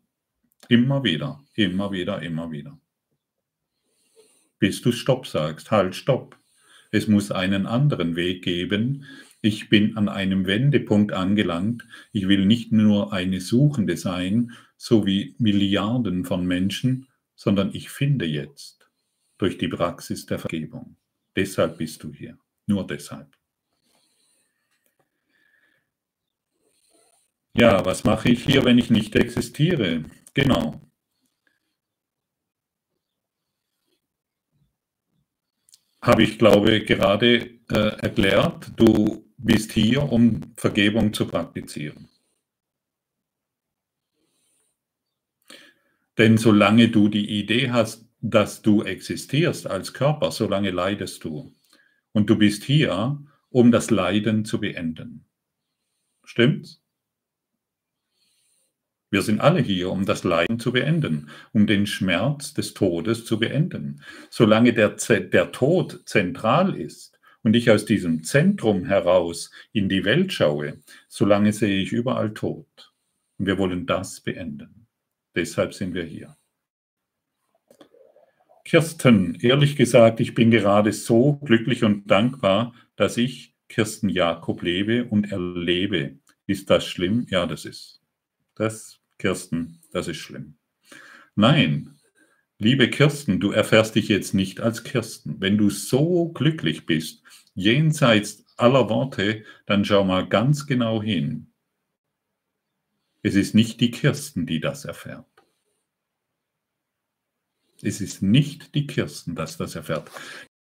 Immer 0.68 1.04
wieder, 1.04 1.39
immer 1.56 1.91
wieder, 1.91 2.22
immer 2.22 2.52
wieder. 2.52 2.78
Bis 4.60 4.80
du 4.82 4.91
Stopp 4.91 5.26
sagst, 5.26 5.72
halt, 5.72 5.95
Stopp. 5.95 6.36
Es 6.91 7.08
muss 7.08 7.32
einen 7.32 7.68
anderen 7.68 8.16
Weg 8.16 8.43
geben, 8.43 9.06
ich 9.42 9.70
bin 9.70 9.96
an 9.98 10.10
einem 10.10 10.46
Wendepunkt 10.48 11.14
angelangt. 11.14 11.88
Ich 12.12 12.28
will 12.28 12.46
nicht 12.46 12.72
nur 12.72 13.14
eine 13.14 13.40
Suchende 13.40 13.96
sein, 13.96 14.52
so 14.76 15.06
wie 15.06 15.36
Milliarden 15.38 16.26
von 16.26 16.46
Menschen, 16.46 17.08
sondern 17.36 17.74
ich 17.74 17.90
finde 17.90 18.26
jetzt 18.26 18.90
durch 19.38 19.58
die 19.58 19.70
Praxis 19.70 20.26
der 20.26 20.40
Vergebung. 20.40 20.98
Deshalb 21.36 21.78
bist 21.78 22.04
du 22.04 22.14
hier. 22.14 22.38
Nur 22.66 22.86
deshalb. 22.86 23.28
Ja, 27.54 27.84
was 27.86 28.04
mache 28.04 28.30
ich 28.30 28.44
hier, 28.44 28.64
wenn 28.64 28.78
ich 28.78 28.90
nicht 28.90 29.16
existiere? 29.16 30.04
Genau. 30.34 30.82
Habe 36.02 36.24
ich, 36.24 36.38
glaube, 36.38 36.82
gerade 36.82 37.60
äh, 37.70 38.02
erklärt. 38.02 38.72
Du 38.78 39.29
bist 39.40 39.72
hier, 39.72 40.04
um 40.04 40.54
Vergebung 40.58 41.14
zu 41.14 41.26
praktizieren. 41.26 42.10
Denn 46.18 46.38
solange 46.38 46.90
du 46.90 47.08
die 47.08 47.40
Idee 47.40 47.72
hast, 47.72 48.06
dass 48.22 48.62
du 48.62 48.84
existierst 48.84 49.68
als 49.68 49.94
Körper, 49.94 50.32
solange 50.32 50.72
leidest 50.72 51.24
du. 51.24 51.56
Und 52.12 52.30
du 52.30 52.38
bist 52.38 52.64
hier, 52.66 53.24
um 53.50 53.72
das 53.72 53.90
Leiden 53.90 54.44
zu 54.44 54.60
beenden. 54.60 55.26
Stimmt's? 56.26 56.84
Wir 59.12 59.22
sind 59.24 59.40
alle 59.40 59.62
hier, 59.62 59.90
um 59.90 60.06
das 60.06 60.24
Leiden 60.24 60.60
zu 60.60 60.72
beenden, 60.72 61.30
um 61.52 61.66
den 61.66 61.88
Schmerz 61.88 62.54
des 62.54 62.74
Todes 62.76 63.26
zu 63.26 63.40
beenden. 63.40 64.04
Solange 64.30 64.74
der, 64.74 64.90
der 64.90 65.52
Tod 65.52 66.02
zentral 66.06 66.76
ist, 66.76 67.19
und 67.50 67.56
ich 67.56 67.72
aus 67.72 67.84
diesem 67.84 68.24
Zentrum 68.24 68.86
heraus 68.86 69.50
in 69.74 69.89
die 69.89 70.06
Welt 70.06 70.32
schaue, 70.32 70.78
solange 71.08 71.52
sehe 71.52 71.82
ich 71.82 71.91
überall 71.91 72.32
Tod. 72.32 72.93
Und 73.39 73.47
wir 73.47 73.58
wollen 73.58 73.88
das 73.88 74.22
beenden. 74.22 74.86
Deshalb 75.34 75.74
sind 75.74 75.95
wir 75.95 76.04
hier. 76.04 76.38
Kirsten, 78.66 79.34
ehrlich 79.41 79.76
gesagt, 79.76 80.20
ich 80.20 80.36
bin 80.36 80.52
gerade 80.52 80.93
so 80.93 81.38
glücklich 81.43 81.84
und 81.84 82.06
dankbar, 82.06 82.76
dass 82.95 83.18
ich 83.18 83.56
Kirsten 83.68 84.10
Jakob 84.10 84.62
lebe 84.62 85.06
und 85.06 85.32
erlebe. 85.32 86.20
Ist 86.45 86.70
das 86.70 86.86
schlimm? 86.86 87.26
Ja, 87.32 87.47
das 87.47 87.66
ist. 87.66 88.00
Das, 88.54 89.00
Kirsten, 89.18 89.82
das 89.91 90.08
ist 90.08 90.18
schlimm. 90.18 90.60
Nein, 91.34 91.99
liebe 92.60 92.89
Kirsten, 92.89 93.39
du 93.39 93.51
erfährst 93.51 93.95
dich 93.95 94.10
jetzt 94.10 94.34
nicht 94.34 94.60
als 94.60 94.84
Kirsten. 94.84 95.39
Wenn 95.39 95.57
du 95.57 95.70
so 95.70 96.30
glücklich 96.30 96.86
bist, 96.86 97.24
jenseits 97.55 98.45
aller 98.57 98.89
Worte, 98.89 99.43
dann 99.66 99.86
schau 99.86 100.03
mal 100.03 100.28
ganz 100.28 100.68
genau 100.68 101.01
hin. 101.01 101.47
Es 103.24 103.36
ist 103.36 103.55
nicht 103.55 103.82
die 103.82 103.91
Kirsten, 103.91 104.45
die 104.45 104.60
das 104.60 104.86
erfährt. 104.86 105.26
Es 107.82 108.01
ist 108.01 108.22
nicht 108.22 108.76
die 108.76 108.88
Kirsten, 108.88 109.36
das 109.36 109.57
das 109.57 109.76
erfährt. 109.76 110.12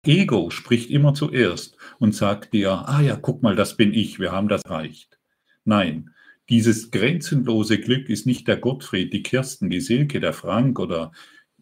Ego 0.05 0.49
spricht 0.49 0.89
immer 0.89 1.13
zuerst 1.13 1.77
und 1.99 2.15
sagt 2.15 2.53
dir, 2.53 2.71
ah 2.71 3.01
ja, 3.01 3.15
guck 3.15 3.43
mal, 3.43 3.55
das 3.55 3.77
bin 3.77 3.93
ich, 3.93 4.19
wir 4.19 4.31
haben 4.31 4.47
das 4.47 4.63
erreicht. 4.63 5.19
Nein, 5.63 6.13
dieses 6.49 6.91
grenzenlose 6.91 7.79
Glück 7.79 8.09
ist 8.09 8.25
nicht 8.25 8.47
der 8.47 8.57
Gottfried, 8.57 9.13
die 9.13 9.23
Kirsten, 9.23 9.69
die 9.69 9.81
Silke, 9.81 10.19
der 10.19 10.33
Frank 10.33 10.79
oder 10.79 11.11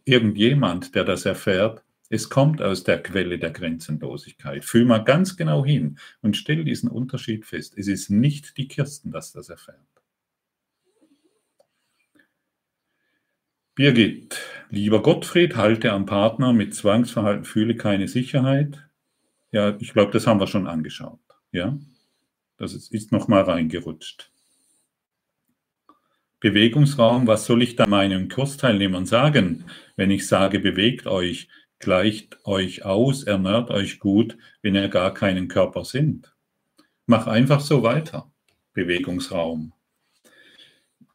irgendjemand, 0.10 0.96
der 0.96 1.06
das 1.06 1.26
erfährt. 1.26 1.84
Es 2.10 2.30
kommt 2.30 2.62
aus 2.62 2.84
der 2.84 3.02
Quelle 3.04 3.38
der 3.38 3.52
Grenzenlosigkeit. 3.52 4.66
Fühl 4.66 4.86
mal 4.86 5.04
ganz 5.04 5.38
genau 5.38 5.64
hin 5.64 6.00
und 6.22 6.36
stell 6.36 6.64
diesen 6.64 6.90
Unterschied 6.90 7.46
fest. 7.46 7.76
Es 7.78 7.88
ist 7.88 8.10
nicht 8.10 8.58
die 8.58 8.68
Kirsten, 8.68 9.12
das 9.12 9.32
das 9.32 9.50
erfährt. 9.50 9.78
Birgit, 13.76 14.38
lieber 14.70 15.02
Gottfried, 15.02 15.56
halte 15.56 15.94
am 15.94 16.06
Partner 16.06 16.52
mit 16.52 16.76
Zwangsverhalten, 16.76 17.46
fühle 17.46 17.76
keine 17.76 18.08
Sicherheit. 18.08 18.90
Ja, 19.52 19.78
ich 19.80 19.94
glaube, 19.94 20.12
das 20.12 20.28
haben 20.28 20.40
wir 20.40 20.48
schon 20.48 20.68
angeschaut. 20.68 21.22
Ja, 21.52 21.78
das 22.58 22.74
ist, 22.74 22.92
ist 22.92 23.12
nochmal 23.12 23.44
reingerutscht. 23.44 24.32
Bewegungsraum, 26.40 27.28
was 27.28 27.46
soll 27.46 27.62
ich 27.62 27.76
da 27.76 27.86
meinen 27.86 28.30
Kursteilnehmern 28.30 29.06
sagen, 29.06 29.66
wenn 29.98 30.10
ich 30.10 30.28
sage, 30.28 30.60
bewegt 30.60 31.06
euch, 31.06 31.50
gleicht 31.80 32.46
euch 32.46 32.86
aus, 32.86 33.24
ernährt 33.24 33.72
euch 33.72 34.00
gut, 34.00 34.38
wenn 34.62 34.76
ihr 34.76 34.88
gar 34.88 35.14
keinen 35.14 35.50
Körper 35.50 35.84
sind. 35.84 36.34
Mach 37.06 37.28
einfach 37.28 37.60
so 37.60 37.84
weiter. 37.84 38.32
Bewegungsraum. 38.74 39.74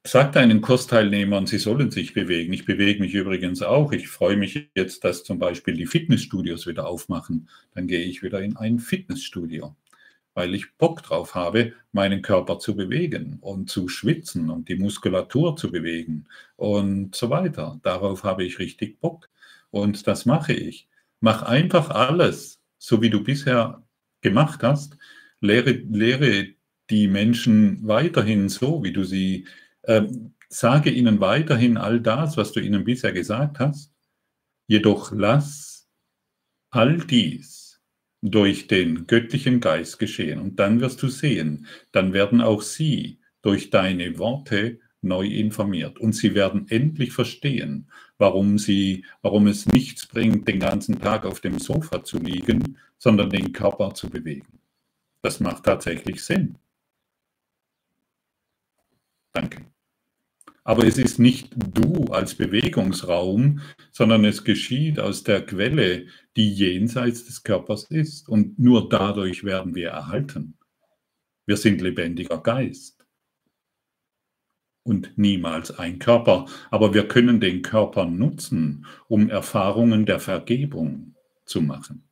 Sag 0.06 0.32
deinen 0.32 0.60
Kursteilnehmern, 0.60 1.46
sie 1.46 1.56
sollen 1.56 1.90
sich 1.90 2.12
bewegen. 2.12 2.52
Ich 2.52 2.66
bewege 2.66 3.00
mich 3.00 3.14
übrigens 3.14 3.62
auch. 3.62 3.92
Ich 3.92 4.08
freue 4.08 4.36
mich 4.36 4.68
jetzt, 4.74 5.02
dass 5.04 5.24
zum 5.24 5.38
Beispiel 5.38 5.74
die 5.74 5.86
Fitnessstudios 5.86 6.66
wieder 6.66 6.86
aufmachen. 6.86 7.48
Dann 7.74 7.86
gehe 7.86 8.04
ich 8.04 8.22
wieder 8.22 8.42
in 8.42 8.56
ein 8.56 8.78
Fitnessstudio, 8.78 9.74
weil 10.34 10.54
ich 10.54 10.76
Bock 10.76 11.02
drauf 11.02 11.34
habe, 11.34 11.72
meinen 11.92 12.22
Körper 12.22 12.58
zu 12.58 12.76
bewegen 12.76 13.38
und 13.40 13.70
zu 13.70 13.88
schwitzen 13.88 14.50
und 14.50 14.68
die 14.68 14.76
Muskulatur 14.76 15.56
zu 15.56 15.70
bewegen 15.70 16.26
und 16.56 17.14
so 17.14 17.30
weiter. 17.30 17.80
Darauf 17.82 18.24
habe 18.24 18.44
ich 18.44 18.58
richtig 18.58 19.00
Bock. 19.00 19.28
Und 19.70 20.06
das 20.06 20.26
mache 20.26 20.52
ich. 20.52 20.88
Mach 21.20 21.42
einfach 21.42 21.90
alles, 21.90 22.60
so 22.78 23.00
wie 23.00 23.10
du 23.10 23.22
bisher 23.24 23.82
gemacht 24.20 24.62
hast. 24.62 24.96
Lehre, 25.40 25.70
lehre 25.70 26.48
die 26.90 27.08
Menschen 27.08 27.86
weiterhin 27.86 28.48
so, 28.48 28.82
wie 28.84 28.92
du 28.92 29.04
sie 29.04 29.46
ähm, 29.84 30.34
sage 30.48 30.90
ihnen 30.90 31.20
weiterhin 31.20 31.76
all 31.76 32.00
das, 32.00 32.36
was 32.36 32.52
du 32.52 32.60
ihnen 32.60 32.84
bisher 32.84 33.12
gesagt 33.12 33.58
hast, 33.58 33.92
jedoch 34.66 35.12
lass 35.12 35.88
all 36.70 36.98
dies 36.98 37.63
durch 38.30 38.68
den 38.68 39.06
göttlichen 39.06 39.60
Geist 39.60 39.98
geschehen. 39.98 40.40
Und 40.40 40.58
dann 40.58 40.80
wirst 40.80 41.02
du 41.02 41.08
sehen, 41.08 41.66
dann 41.92 42.14
werden 42.14 42.40
auch 42.40 42.62
sie 42.62 43.18
durch 43.42 43.68
deine 43.68 44.18
Worte 44.18 44.80
neu 45.02 45.26
informiert. 45.26 45.98
Und 45.98 46.14
sie 46.14 46.34
werden 46.34 46.66
endlich 46.70 47.12
verstehen, 47.12 47.90
warum, 48.16 48.56
sie, 48.56 49.04
warum 49.20 49.46
es 49.46 49.66
nichts 49.66 50.06
bringt, 50.06 50.48
den 50.48 50.60
ganzen 50.60 50.98
Tag 51.00 51.26
auf 51.26 51.40
dem 51.40 51.58
Sofa 51.58 52.02
zu 52.02 52.18
liegen, 52.18 52.78
sondern 52.96 53.28
den 53.28 53.52
Körper 53.52 53.92
zu 53.92 54.08
bewegen. 54.08 54.58
Das 55.20 55.40
macht 55.40 55.64
tatsächlich 55.64 56.24
Sinn. 56.24 56.56
Danke. 59.32 59.73
Aber 60.64 60.86
es 60.86 60.96
ist 60.96 61.18
nicht 61.18 61.50
du 61.56 62.06
als 62.06 62.34
Bewegungsraum, 62.34 63.60
sondern 63.92 64.24
es 64.24 64.44
geschieht 64.44 64.98
aus 64.98 65.22
der 65.22 65.44
Quelle, 65.44 66.06
die 66.36 66.50
jenseits 66.50 67.26
des 67.26 67.42
Körpers 67.42 67.84
ist. 67.84 68.28
Und 68.28 68.58
nur 68.58 68.88
dadurch 68.88 69.44
werden 69.44 69.74
wir 69.74 69.90
erhalten. 69.90 70.58
Wir 71.46 71.58
sind 71.58 71.82
lebendiger 71.82 72.42
Geist 72.42 73.04
und 74.84 75.16
niemals 75.16 75.76
ein 75.78 75.98
Körper. 75.98 76.46
Aber 76.70 76.94
wir 76.94 77.08
können 77.08 77.40
den 77.40 77.62
Körper 77.62 78.04
nutzen, 78.04 78.86
um 79.08 79.28
Erfahrungen 79.28 80.06
der 80.06 80.20
Vergebung 80.20 81.14
zu 81.44 81.60
machen. 81.60 82.08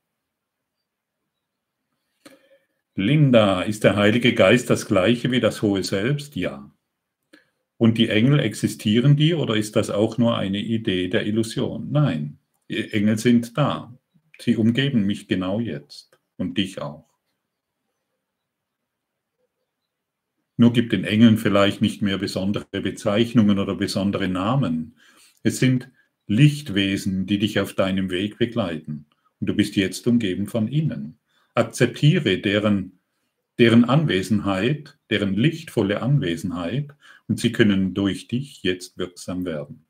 Linda, 2.94 3.62
ist 3.62 3.84
der 3.84 3.96
Heilige 3.96 4.34
Geist 4.34 4.68
das 4.68 4.86
gleiche 4.86 5.30
wie 5.30 5.40
das 5.40 5.62
hohe 5.62 5.82
Selbst? 5.82 6.36
Ja. 6.36 6.70
Und 7.82 7.98
die 7.98 8.10
Engel, 8.10 8.38
existieren 8.38 9.16
die 9.16 9.34
oder 9.34 9.56
ist 9.56 9.74
das 9.74 9.90
auch 9.90 10.16
nur 10.16 10.38
eine 10.38 10.60
Idee 10.60 11.08
der 11.08 11.26
Illusion? 11.26 11.90
Nein, 11.90 12.38
die 12.68 12.92
Engel 12.92 13.18
sind 13.18 13.58
da. 13.58 13.92
Sie 14.38 14.54
umgeben 14.54 15.04
mich 15.04 15.26
genau 15.26 15.58
jetzt 15.58 16.20
und 16.36 16.56
dich 16.56 16.80
auch. 16.80 17.08
Nur 20.56 20.72
gibt 20.72 20.92
den 20.92 21.02
Engeln 21.02 21.38
vielleicht 21.38 21.82
nicht 21.82 22.02
mehr 22.02 22.18
besondere 22.18 22.66
Bezeichnungen 22.70 23.58
oder 23.58 23.74
besondere 23.74 24.28
Namen. 24.28 24.96
Es 25.42 25.58
sind 25.58 25.90
Lichtwesen, 26.28 27.26
die 27.26 27.40
dich 27.40 27.58
auf 27.58 27.74
deinem 27.74 28.10
Weg 28.10 28.38
begleiten. 28.38 29.06
Und 29.40 29.48
du 29.48 29.54
bist 29.56 29.74
jetzt 29.74 30.06
umgeben 30.06 30.46
von 30.46 30.68
ihnen. 30.68 31.18
Akzeptiere 31.56 32.38
deren, 32.38 33.00
deren 33.58 33.84
Anwesenheit, 33.84 35.00
deren 35.10 35.34
lichtvolle 35.34 36.00
Anwesenheit 36.00 36.94
und 37.28 37.38
sie 37.38 37.52
können 37.52 37.94
durch 37.94 38.28
dich 38.28 38.62
jetzt 38.62 38.98
wirksam 38.98 39.44
werden. 39.44 39.86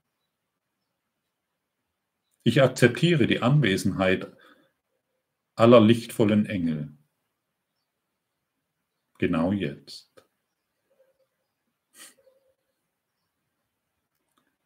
Ich 2.45 2.61
akzeptiere 2.61 3.27
die 3.27 3.41
Anwesenheit 3.41 4.37
aller 5.55 5.81
lichtvollen 5.81 6.47
Engel. 6.47 6.97
Genau 9.19 9.53
jetzt. 9.53 10.13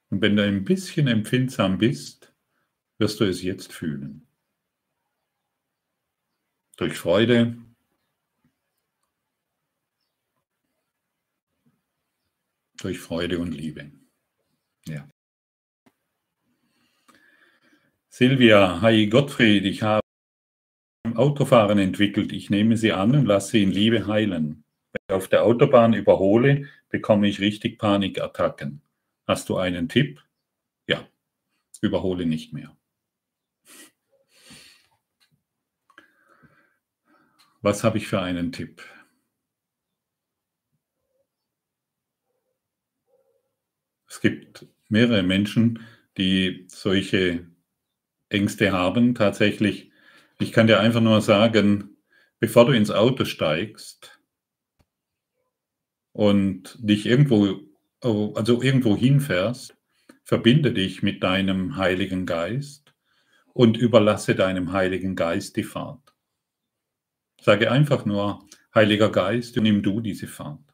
Und 0.08 0.22
wenn 0.22 0.36
du 0.36 0.44
ein 0.44 0.64
bisschen 0.64 1.08
empfindsam 1.08 1.78
bist, 1.78 2.32
wirst 2.98 3.20
du 3.20 3.24
es 3.24 3.42
jetzt 3.42 3.72
fühlen. 3.72 4.26
Durch 6.76 6.96
Freude, 6.96 7.58
durch 12.86 13.00
Freude 13.00 13.40
und 13.40 13.50
Liebe. 13.50 13.90
Ja. 14.86 15.08
Silvia, 18.08 18.80
hi 18.80 19.08
Gottfried, 19.08 19.64
ich 19.64 19.82
habe 19.82 20.02
Autofahren 21.16 21.80
entwickelt. 21.80 22.32
Ich 22.32 22.48
nehme 22.48 22.76
sie 22.76 22.92
an 22.92 23.16
und 23.16 23.26
lasse 23.26 23.50
sie 23.50 23.64
in 23.64 23.72
Liebe 23.72 24.06
heilen. 24.06 24.62
Wenn 24.92 25.02
ich 25.08 25.14
auf 25.16 25.26
der 25.26 25.42
Autobahn 25.42 25.94
überhole, 25.94 26.68
bekomme 26.88 27.26
ich 27.26 27.40
richtig 27.40 27.76
Panikattacken. 27.76 28.82
Hast 29.26 29.48
du 29.48 29.56
einen 29.56 29.88
Tipp? 29.88 30.22
Ja, 30.86 31.04
überhole 31.80 32.24
nicht 32.24 32.52
mehr. 32.52 32.76
Was 37.62 37.82
habe 37.82 37.98
ich 37.98 38.06
für 38.06 38.22
einen 38.22 38.52
Tipp? 38.52 38.80
Es 44.16 44.22
gibt 44.22 44.64
mehrere 44.88 45.22
Menschen, 45.22 45.80
die 46.16 46.64
solche 46.68 47.50
Ängste 48.30 48.72
haben. 48.72 49.14
Tatsächlich, 49.14 49.90
ich 50.38 50.52
kann 50.52 50.66
dir 50.66 50.80
einfach 50.80 51.02
nur 51.02 51.20
sagen, 51.20 51.98
bevor 52.40 52.64
du 52.64 52.72
ins 52.72 52.90
Auto 52.90 53.26
steigst 53.26 54.18
und 56.12 56.78
dich 56.78 57.04
irgendwo, 57.04 57.60
also 58.00 58.62
irgendwo 58.62 58.96
hinfährst, 58.96 59.76
verbinde 60.24 60.72
dich 60.72 61.02
mit 61.02 61.22
deinem 61.22 61.76
Heiligen 61.76 62.24
Geist 62.24 62.94
und 63.52 63.76
überlasse 63.76 64.34
deinem 64.34 64.72
Heiligen 64.72 65.14
Geist 65.14 65.58
die 65.58 65.62
Fahrt. 65.62 66.14
Sage 67.38 67.70
einfach 67.70 68.06
nur, 68.06 68.46
Heiliger 68.74 69.12
Geist, 69.12 69.58
nimm 69.58 69.82
du 69.82 70.00
diese 70.00 70.26
Fahrt. 70.26 70.65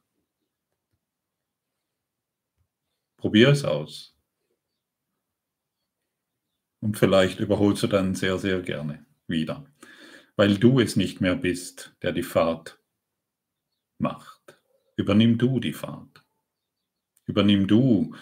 Probier 3.22 3.50
es 3.50 3.64
aus. 3.64 4.16
Und 6.80 6.98
vielleicht 6.98 7.38
überholst 7.38 7.84
du 7.84 7.86
dann 7.86 8.16
sehr, 8.16 8.36
sehr 8.36 8.62
gerne 8.62 9.06
wieder, 9.28 9.64
weil 10.34 10.56
du 10.56 10.80
es 10.80 10.96
nicht 10.96 11.20
mehr 11.20 11.36
bist, 11.36 11.94
der 12.02 12.10
die 12.10 12.24
Fahrt 12.24 12.80
macht. 13.98 14.58
Übernimm 14.96 15.38
du 15.38 15.60
die 15.60 15.72
Fahrt. 15.72 16.24
Übernimm 17.24 17.68
du 17.68 18.12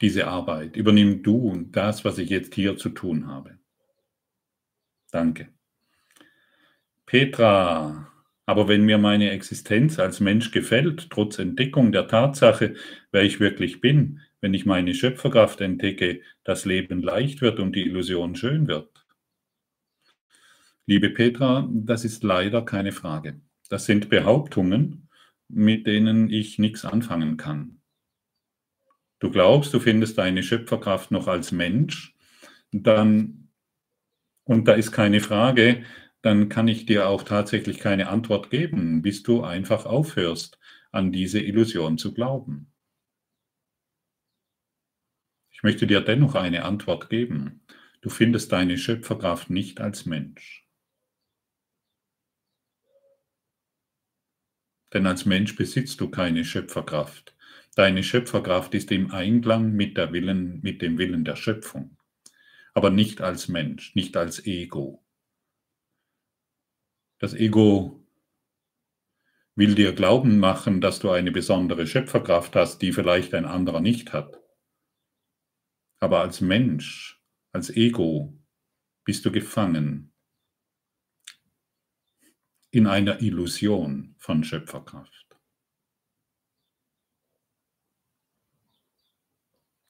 diese 0.00 0.26
Arbeit. 0.26 0.74
Übernimm 0.74 1.22
du 1.22 1.64
das, 1.70 2.04
was 2.04 2.18
ich 2.18 2.28
jetzt 2.28 2.56
hier 2.56 2.76
zu 2.76 2.88
tun 2.88 3.28
habe. 3.28 3.60
Danke. 5.12 5.50
Petra, 7.06 8.12
aber 8.46 8.66
wenn 8.66 8.84
mir 8.84 8.98
meine 8.98 9.30
Existenz 9.30 10.00
als 10.00 10.18
Mensch 10.18 10.50
gefällt, 10.50 11.10
trotz 11.10 11.38
Entdeckung 11.38 11.92
der 11.92 12.08
Tatsache, 12.08 12.74
wer 13.12 13.22
ich 13.22 13.38
wirklich 13.38 13.80
bin, 13.80 14.20
wenn 14.42 14.52
ich 14.52 14.66
meine 14.66 14.92
Schöpferkraft 14.92 15.60
entdecke, 15.62 16.20
das 16.44 16.66
Leben 16.66 17.00
leicht 17.00 17.40
wird 17.40 17.60
und 17.60 17.74
die 17.74 17.86
Illusion 17.86 18.36
schön 18.36 18.66
wird. 18.66 19.06
Liebe 20.84 21.10
Petra, 21.10 21.68
das 21.72 22.04
ist 22.04 22.24
leider 22.24 22.64
keine 22.64 22.90
Frage. 22.90 23.40
Das 23.70 23.86
sind 23.86 24.10
Behauptungen, 24.10 25.08
mit 25.48 25.86
denen 25.86 26.28
ich 26.28 26.58
nichts 26.58 26.84
anfangen 26.84 27.36
kann. 27.36 27.80
Du 29.20 29.30
glaubst, 29.30 29.72
du 29.72 29.78
findest 29.78 30.18
deine 30.18 30.42
Schöpferkraft 30.42 31.12
noch 31.12 31.28
als 31.28 31.52
Mensch, 31.52 32.16
dann, 32.72 33.48
und 34.42 34.66
da 34.66 34.72
ist 34.72 34.90
keine 34.90 35.20
Frage, 35.20 35.84
dann 36.20 36.48
kann 36.48 36.66
ich 36.66 36.84
dir 36.84 37.08
auch 37.08 37.22
tatsächlich 37.22 37.78
keine 37.78 38.08
Antwort 38.08 38.50
geben, 38.50 39.02
bis 39.02 39.22
du 39.22 39.44
einfach 39.44 39.86
aufhörst, 39.86 40.58
an 40.90 41.12
diese 41.12 41.38
Illusion 41.38 41.96
zu 41.96 42.12
glauben. 42.12 42.71
Ich 45.62 45.64
möchte 45.64 45.86
dir 45.86 46.00
dennoch 46.00 46.34
eine 46.34 46.64
Antwort 46.64 47.08
geben. 47.08 47.64
Du 48.00 48.10
findest 48.10 48.50
deine 48.50 48.76
Schöpferkraft 48.76 49.48
nicht 49.48 49.80
als 49.80 50.06
Mensch. 50.06 50.66
Denn 54.92 55.06
als 55.06 55.24
Mensch 55.24 55.54
besitzt 55.54 56.00
du 56.00 56.10
keine 56.10 56.44
Schöpferkraft. 56.44 57.36
Deine 57.76 58.02
Schöpferkraft 58.02 58.74
ist 58.74 58.90
im 58.90 59.12
Einklang 59.12 59.70
mit, 59.70 59.96
der 59.96 60.12
Willen, 60.12 60.60
mit 60.62 60.82
dem 60.82 60.98
Willen 60.98 61.24
der 61.24 61.36
Schöpfung, 61.36 61.96
aber 62.74 62.90
nicht 62.90 63.20
als 63.20 63.46
Mensch, 63.46 63.94
nicht 63.94 64.16
als 64.16 64.44
Ego. 64.44 65.04
Das 67.20 67.34
Ego 67.34 68.04
will 69.54 69.76
dir 69.76 69.92
glauben 69.92 70.40
machen, 70.40 70.80
dass 70.80 70.98
du 70.98 71.10
eine 71.10 71.30
besondere 71.30 71.86
Schöpferkraft 71.86 72.56
hast, 72.56 72.82
die 72.82 72.92
vielleicht 72.92 73.32
ein 73.32 73.44
anderer 73.44 73.80
nicht 73.80 74.12
hat. 74.12 74.41
Aber 76.02 76.20
als 76.20 76.40
Mensch, 76.40 77.22
als 77.52 77.70
Ego 77.70 78.36
bist 79.04 79.24
du 79.24 79.30
gefangen 79.30 80.12
in 82.72 82.88
einer 82.88 83.22
Illusion 83.22 84.16
von 84.18 84.42
Schöpferkraft. 84.42 85.38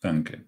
Danke. 0.00 0.44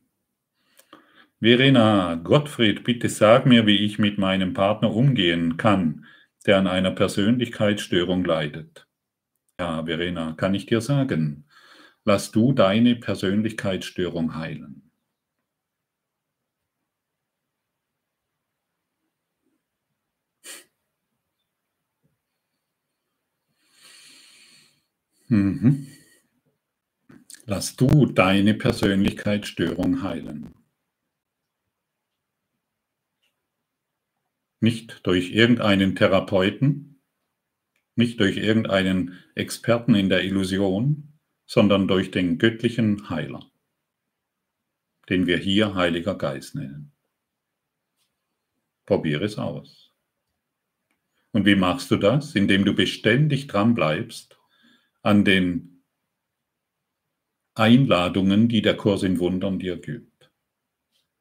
Verena, 1.41 2.17
Gottfried, 2.17 2.85
bitte 2.85 3.09
sag 3.09 3.47
mir, 3.47 3.67
wie 3.67 3.87
ich 3.87 3.99
mit 3.99 4.19
meinem 4.19 4.53
Partner 4.53 4.95
umgehen 4.95 5.57
kann, 5.57 6.05
der 6.45 6.59
an 6.59 6.67
einer 6.67 6.91
Persönlichkeitsstörung 6.91 8.23
leidet. 8.27 8.87
Ja, 9.59 9.87
Verena, 9.87 10.35
kann 10.35 10.55
ich 10.55 10.67
dir 10.67 10.83
sagen, 10.83 11.49
lass 12.05 12.33
du 12.33 12.53
deine 12.53 12.97
Persönlichkeitsstörung 12.97 14.35
heilen. 14.35 14.84
Mhm. 25.35 25.89
Lass 27.45 27.74
du 27.74 28.07
deine 28.07 28.55
Persönlichkeitsstörung 28.55 30.05
heilen. 30.05 30.55
Nicht 34.61 35.01
durch 35.03 35.32
irgendeinen 35.32 35.97
Therapeuten, 35.97 37.01
nicht 37.97 38.20
durch 38.20 38.37
irgendeinen 38.37 39.18
Experten 39.35 39.97
in 39.97 40.09
der 40.09 40.22
Illusion, 40.22 41.18
sondern 41.47 41.89
durch 41.89 42.12
den 42.12 42.39
göttlichen 42.39 43.11
Heiler, 43.11 43.45
den 45.09 45.26
wir 45.26 45.39
hier 45.39 45.74
Heiliger 45.74 46.16
Geist 46.16 46.55
nennen. 46.55 46.93
Probiere 48.87 49.24
es 49.24 49.37
aus. 49.37 49.91
Und 51.32 51.45
wie 51.45 51.57
machst 51.57 51.91
du 51.91 51.97
das? 51.97 52.37
Indem 52.37 52.64
du 52.64 52.72
beständig 52.72 53.49
dran 53.49 53.74
bleibst 53.74 54.39
an 55.05 55.25
den 55.25 55.83
Einladungen, 57.55 58.49
die 58.49 58.63
der 58.63 58.77
Kurs 58.77 59.03
in 59.03 59.19
Wundern 59.21 59.59
dir 59.59 59.77
gibt. 59.77 60.31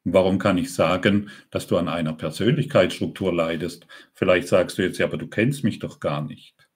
Warum 0.04 0.38
kann 0.38 0.58
ich 0.58 0.72
sagen, 0.74 1.30
dass 1.50 1.66
du 1.66 1.76
an 1.76 1.88
einer 1.88 2.14
Persönlichkeitsstruktur 2.14 3.32
leidest? 3.32 3.86
Vielleicht 4.14 4.48
sagst 4.48 4.78
du 4.78 4.82
jetzt, 4.82 4.98
ja, 4.98 5.06
aber 5.06 5.18
du 5.18 5.28
kennst 5.28 5.64
mich 5.64 5.78
doch 5.78 6.00
gar 6.00 6.22
nicht. 6.22 6.68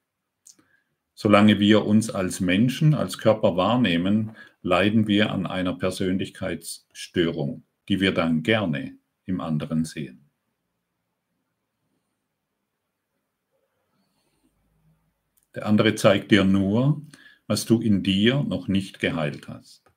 Solange 1.14 1.58
wir 1.58 1.84
uns 1.84 2.10
als 2.10 2.40
Menschen, 2.40 2.94
als 2.94 3.18
Körper 3.18 3.56
wahrnehmen, 3.56 4.36
leiden 4.62 5.08
wir 5.08 5.32
an 5.32 5.46
einer 5.46 5.74
Persönlichkeitsstörung, 5.74 7.64
die 7.88 8.00
wir 8.00 8.12
dann 8.12 8.42
gerne 8.42 8.98
im 9.24 9.40
anderen 9.40 9.84
sehen. 9.84 10.27
Der 15.54 15.66
andere 15.66 15.94
zeigt 15.94 16.30
dir 16.30 16.44
nur, 16.44 17.02
was 17.46 17.64
du 17.64 17.80
in 17.80 18.02
dir 18.02 18.42
noch 18.42 18.68
nicht 18.68 19.00
geheilt 19.00 19.48
hast. 19.48 19.90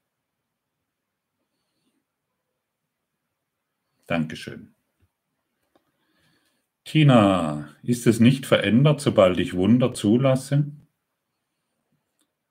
Dankeschön. 4.07 4.73
Tina, 6.83 7.69
ist 7.83 8.07
es 8.07 8.19
nicht 8.19 8.45
verändert, 8.45 8.99
sobald 8.99 9.37
ich 9.39 9.53
Wunder 9.53 9.93
zulasse? 9.93 10.71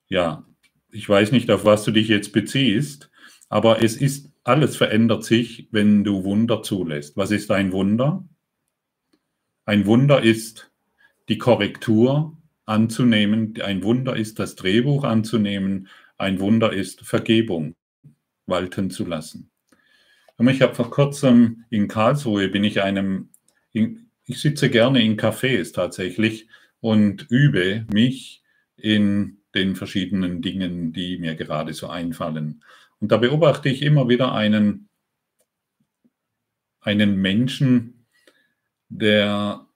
Ja, 0.09 0.47
ich 0.91 1.09
weiß 1.09 1.33
nicht, 1.33 1.51
auf 1.51 1.65
was 1.65 1.85
du 1.85 1.91
dich 1.91 2.09
jetzt 2.09 2.33
beziehst, 2.33 3.11
aber 3.49 3.83
es 3.83 3.97
ist, 3.97 4.33
alles 4.45 4.77
verändert 4.77 5.25
sich, 5.25 5.69
wenn 5.71 6.05
du 6.05 6.25
Wunder 6.25 6.63
zulässt. 6.63 7.17
Was 7.17 7.31
ist 7.31 7.51
ein 7.51 7.73
Wunder? 7.73 8.27
Ein 9.65 9.87
Wunder 9.87 10.23
ist 10.23 10.73
die 11.29 11.39
Korrektur 11.39 12.40
anzunehmen. 12.71 13.61
Ein 13.63 13.83
Wunder 13.83 14.17
ist 14.17 14.39
das 14.39 14.55
Drehbuch 14.55 15.05
anzunehmen. 15.05 15.89
Ein 16.17 16.41
Wunder 16.41 16.73
ist 16.73 17.01
Vergebung 17.03 17.75
walten 18.47 18.91
zu 18.91 19.05
lassen. 19.05 19.51
Ich 20.49 20.63
habe 20.63 20.75
vor 20.75 20.91
kurzem 20.91 21.65
in 21.69 21.87
Karlsruhe 21.87 22.49
bin 22.49 22.65
ich 22.65 22.81
einem, 22.81 23.29
ich 23.73 24.41
sitze 24.41 24.71
gerne 24.71 25.03
in 25.03 25.19
Cafés 25.19 25.75
tatsächlich 25.75 26.49
und 26.81 27.27
übe 27.29 27.87
mich 27.93 28.43
in 28.77 29.39
den 29.55 29.77
verschiedenen 29.77 30.41
Dingen, 30.41 30.93
die 30.93 31.19
mir 31.19 31.35
gerade 31.35 31.75
so 31.75 31.89
einfallen. 31.89 32.65
Und 33.01 33.13
da 33.13 33.19
beobachte 33.19 33.69
ich 33.69 33.83
immer 33.83 34.09
wieder 34.09 34.33
einen, 34.33 34.89
einen 36.81 37.17
Menschen, 37.17 38.07
der 38.89 39.67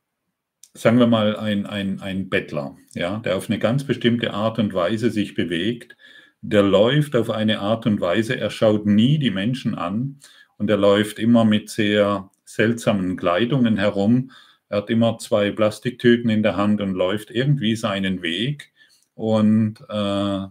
sagen 0.74 0.98
wir 0.98 1.06
mal, 1.06 1.36
ein, 1.36 1.66
ein, 1.66 2.00
ein 2.00 2.28
Bettler, 2.28 2.76
ja, 2.94 3.18
der 3.18 3.36
auf 3.36 3.48
eine 3.48 3.58
ganz 3.58 3.84
bestimmte 3.84 4.34
Art 4.34 4.58
und 4.58 4.74
Weise 4.74 5.10
sich 5.10 5.34
bewegt, 5.34 5.96
der 6.42 6.62
läuft 6.62 7.16
auf 7.16 7.30
eine 7.30 7.60
Art 7.60 7.86
und 7.86 8.00
Weise, 8.00 8.36
er 8.36 8.50
schaut 8.50 8.84
nie 8.86 9.18
die 9.18 9.30
Menschen 9.30 9.74
an 9.74 10.20
und 10.58 10.68
er 10.68 10.76
läuft 10.76 11.18
immer 11.18 11.44
mit 11.44 11.70
sehr 11.70 12.30
seltsamen 12.44 13.16
Kleidungen 13.16 13.78
herum. 13.78 14.30
Er 14.68 14.78
hat 14.78 14.90
immer 14.90 15.18
zwei 15.18 15.50
Plastiktüten 15.52 16.28
in 16.30 16.42
der 16.42 16.56
Hand 16.56 16.80
und 16.80 16.94
läuft 16.94 17.30
irgendwie 17.30 17.76
seinen 17.76 18.22
Weg 18.22 18.72
und, 19.14 19.80
äh, 19.88 20.46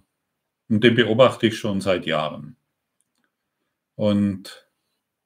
und 0.69 0.83
den 0.83 0.95
beobachte 0.95 1.47
ich 1.47 1.57
schon 1.57 1.81
seit 1.81 2.05
Jahren. 2.05 2.55
Und 3.95 4.67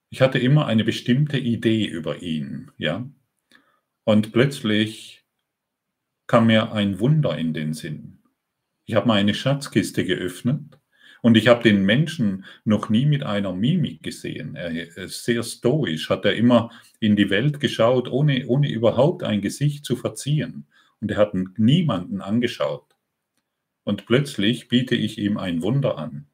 ich 0.10 0.22
hatte 0.22 0.40
immer 0.40 0.66
eine 0.66 0.84
bestimmte 0.84 1.38
Idee 1.38 1.86
über 1.86 2.22
ihn, 2.22 2.72
ja. 2.78 3.06
Und 4.08 4.32
plötzlich 4.32 5.26
kam 6.28 6.48
mir 6.48 6.72
ein 6.72 7.02
Wunder 7.02 7.38
in 7.38 7.54
den 7.54 7.74
Sinn. 7.74 8.20
Ich 8.86 8.96
habe 8.96 9.06
meine 9.06 9.34
Schatzkiste 9.34 10.06
geöffnet 10.06 10.80
und 11.22 11.36
ich 11.36 11.50
habe 11.50 11.62
den 11.62 11.84
Menschen 11.84 12.46
noch 12.64 12.88
nie 12.88 13.06
mit 13.06 13.24
einer 13.24 13.52
Mimik 13.52 14.04
gesehen. 14.04 14.56
Er 14.56 14.72
ist 14.96 15.26
sehr 15.26 15.44
stoisch, 15.44 16.10
hat 16.10 16.24
er 16.24 16.38
immer 16.38 16.72
in 17.02 17.18
die 17.18 17.30
Welt 17.30 17.60
geschaut, 17.60 18.08
ohne, 18.08 18.48
ohne 18.48 18.72
überhaupt 18.72 19.24
ein 19.24 19.42
Gesicht 19.42 19.84
zu 19.84 19.98
verziehen. 19.98 20.68
Und 21.02 21.12
er 21.12 21.18
hat 21.18 21.34
niemanden 21.58 22.22
angeschaut. 22.22 22.96
Und 23.84 24.06
plötzlich 24.06 24.70
biete 24.70 24.96
ich 24.96 25.18
ihm 25.18 25.38
ein 25.38 25.62
Wunder 25.62 25.98
an. 25.98 26.28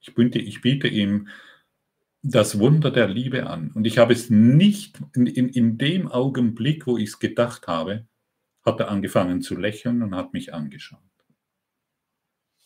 Ich 0.00 0.14
biete, 0.14 0.38
ich 0.38 0.60
biete 0.60 0.88
ihm 0.88 1.28
das 2.30 2.58
Wunder 2.58 2.90
der 2.90 3.08
Liebe 3.08 3.46
an. 3.46 3.70
Und 3.72 3.86
ich 3.86 3.98
habe 3.98 4.12
es 4.12 4.30
nicht, 4.30 4.98
in, 5.14 5.26
in, 5.26 5.48
in 5.48 5.78
dem 5.78 6.08
Augenblick, 6.08 6.86
wo 6.86 6.98
ich 6.98 7.10
es 7.10 7.18
gedacht 7.18 7.66
habe, 7.68 8.06
hat 8.64 8.80
er 8.80 8.88
angefangen 8.88 9.42
zu 9.42 9.56
lächeln 9.56 10.02
und 10.02 10.14
hat 10.14 10.32
mich 10.32 10.52
angeschaut. 10.52 11.00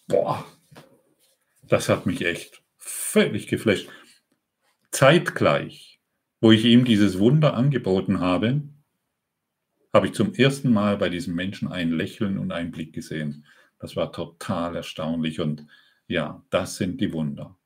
Boah, 0.09 0.45
das 1.69 1.89
hat 1.89 2.07
mich 2.07 2.25
echt 2.25 2.63
völlig 2.79 3.47
geflasht. 3.47 3.89
zeitgleich, 4.91 6.01
wo 6.41 6.51
ich 6.51 6.65
ihm 6.65 6.85
dieses 6.85 7.19
Wunder 7.19 7.55
angeboten 7.55 8.21
habe, 8.21 8.63
habe 9.93 10.07
ich 10.07 10.15
zum 10.15 10.35
ersten 10.35 10.73
Mal 10.73 10.97
bei 10.97 11.11
diesem 11.11 11.35
Menschen 11.35 11.69
ein 11.69 11.91
Lächeln 11.93 12.39
und 12.39 12.51
einen 12.51 12.71
Blick 12.71 12.93
gesehen. 12.93 13.45
Das 13.79 13.95
war 13.95 14.13
total 14.13 14.77
erstaunlich 14.77 15.41
und 15.41 15.67
ja, 16.07 16.45
das 16.51 16.77
sind 16.77 17.01
die 17.01 17.13
Wunder. 17.13 17.60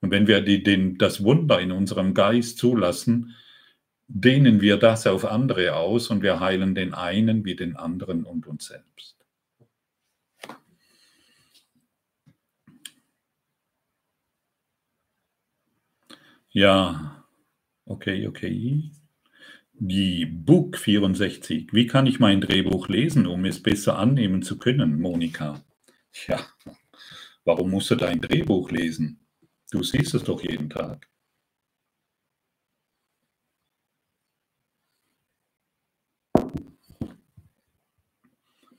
Und 0.00 0.10
wenn 0.10 0.26
wir 0.26 0.40
die, 0.40 0.62
den, 0.62 0.98
das 0.98 1.24
Wunder 1.24 1.60
in 1.60 1.72
unserem 1.72 2.14
Geist 2.14 2.58
zulassen, 2.58 3.34
dehnen 4.06 4.60
wir 4.60 4.76
das 4.78 5.06
auf 5.06 5.24
andere 5.24 5.74
aus 5.74 6.08
und 6.08 6.22
wir 6.22 6.40
heilen 6.40 6.74
den 6.74 6.94
einen 6.94 7.44
wie 7.44 7.56
den 7.56 7.76
anderen 7.76 8.24
und 8.24 8.46
uns 8.46 8.66
selbst. 8.66 9.16
Ja, 16.50 17.24
okay, 17.84 18.26
okay. 18.26 18.90
Die 19.74 20.26
Book 20.26 20.76
64. 20.76 21.72
Wie 21.72 21.86
kann 21.86 22.06
ich 22.06 22.18
mein 22.18 22.40
Drehbuch 22.40 22.88
lesen, 22.88 23.26
um 23.26 23.44
es 23.44 23.62
besser 23.62 23.98
annehmen 23.98 24.42
zu 24.42 24.58
können, 24.58 25.00
Monika? 25.00 25.62
Ja, 26.26 26.40
warum 27.44 27.70
musst 27.70 27.90
du 27.90 27.96
dein 27.96 28.20
Drehbuch 28.20 28.70
lesen? 28.70 29.20
Du 29.70 29.82
siehst 29.82 30.14
es 30.14 30.24
doch 30.24 30.42
jeden 30.42 30.70
Tag. 30.70 31.08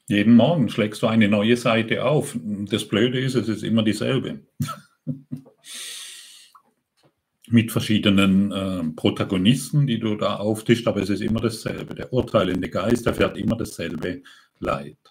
Jeden 0.08 0.36
Morgen 0.36 0.70
schlägst 0.70 1.04
du 1.04 1.08
eine 1.08 1.30
neue 1.30 1.56
Seite 1.56 2.04
auf. 2.06 2.36
Das 2.44 2.88
Blöde 2.88 3.20
ist, 3.20 3.36
es 3.36 3.48
ist 3.48 3.64
immer 3.64 3.84
dieselbe. 3.84 4.48
mit 7.52 7.72
verschiedenen 7.72 8.52
äh, 8.52 8.84
Protagonisten, 8.96 9.88
die 9.88 10.00
du 10.00 10.16
da 10.16 10.38
auftischt, 10.38 10.88
aber 10.88 11.02
es 11.02 11.10
ist 11.10 11.22
immer 11.22 11.42
dasselbe. 11.42 11.96
Der 11.96 12.14
urteilende 12.14 12.70
Geist 12.70 13.08
erfährt 13.08 13.38
immer 13.38 13.58
dasselbe 13.58 14.22
Leid. 14.60 15.09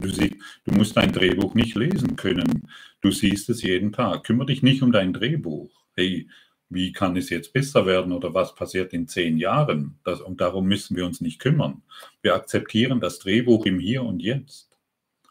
Du, 0.00 0.10
du 0.10 0.72
musst 0.72 0.96
dein 0.96 1.12
Drehbuch 1.12 1.54
nicht 1.54 1.74
lesen 1.76 2.16
können. 2.16 2.68
Du 3.00 3.10
siehst 3.10 3.50
es 3.50 3.62
jeden 3.62 3.92
Tag. 3.92 4.24
Kümmere 4.24 4.46
dich 4.46 4.62
nicht 4.62 4.82
um 4.82 4.92
dein 4.92 5.12
Drehbuch. 5.12 5.70
Hey, 5.94 6.28
wie 6.70 6.92
kann 6.92 7.16
es 7.16 7.30
jetzt 7.30 7.52
besser 7.52 7.84
werden 7.84 8.12
oder 8.12 8.32
was 8.32 8.54
passiert 8.54 8.92
in 8.92 9.08
zehn 9.08 9.36
Jahren? 9.36 9.98
Das, 10.04 10.20
und 10.20 10.40
darum 10.40 10.66
müssen 10.66 10.96
wir 10.96 11.04
uns 11.04 11.20
nicht 11.20 11.40
kümmern. 11.40 11.82
Wir 12.22 12.34
akzeptieren 12.34 13.00
das 13.00 13.18
Drehbuch 13.18 13.66
im 13.66 13.78
Hier 13.78 14.02
und 14.04 14.20
Jetzt 14.22 14.78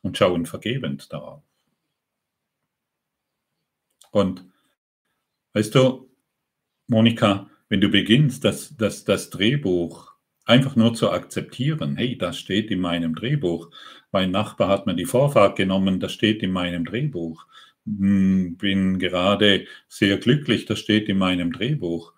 und 0.02 0.18
schauen 0.18 0.46
vergebend 0.46 1.12
darauf. 1.12 1.42
Und 4.12 4.44
weißt 5.54 5.74
du, 5.76 6.10
Monika, 6.88 7.50
wenn 7.70 7.82
du 7.82 7.90
beginnst, 7.90 8.44
das, 8.44 8.76
das, 8.76 9.06
das 9.06 9.30
Drehbuch 9.30 10.12
einfach 10.46 10.76
nur 10.76 10.94
zu 10.96 11.12
akzeptieren, 11.12 11.96
hey, 11.96 12.18
das 12.18 12.40
steht 12.40 12.72
in 12.72 12.82
meinem 12.82 13.14
Drehbuch. 13.16 13.70
Mein 14.12 14.32
Nachbar 14.32 14.70
hat 14.70 14.86
mir 14.86 14.96
die 14.96 15.06
Vorfahrt 15.06 15.56
genommen, 15.56 16.00
das 16.00 16.14
steht 16.14 16.42
in 16.42 16.52
meinem 16.52 16.86
Drehbuch. 16.86 17.46
Hm, 17.86 18.58
bin 18.58 19.00
gerade 19.00 19.68
sehr 19.88 20.18
glücklich, 20.18 20.66
das 20.66 20.80
steht 20.80 21.10
in 21.10 21.18
meinem 21.18 21.52
Drehbuch. 21.52 22.14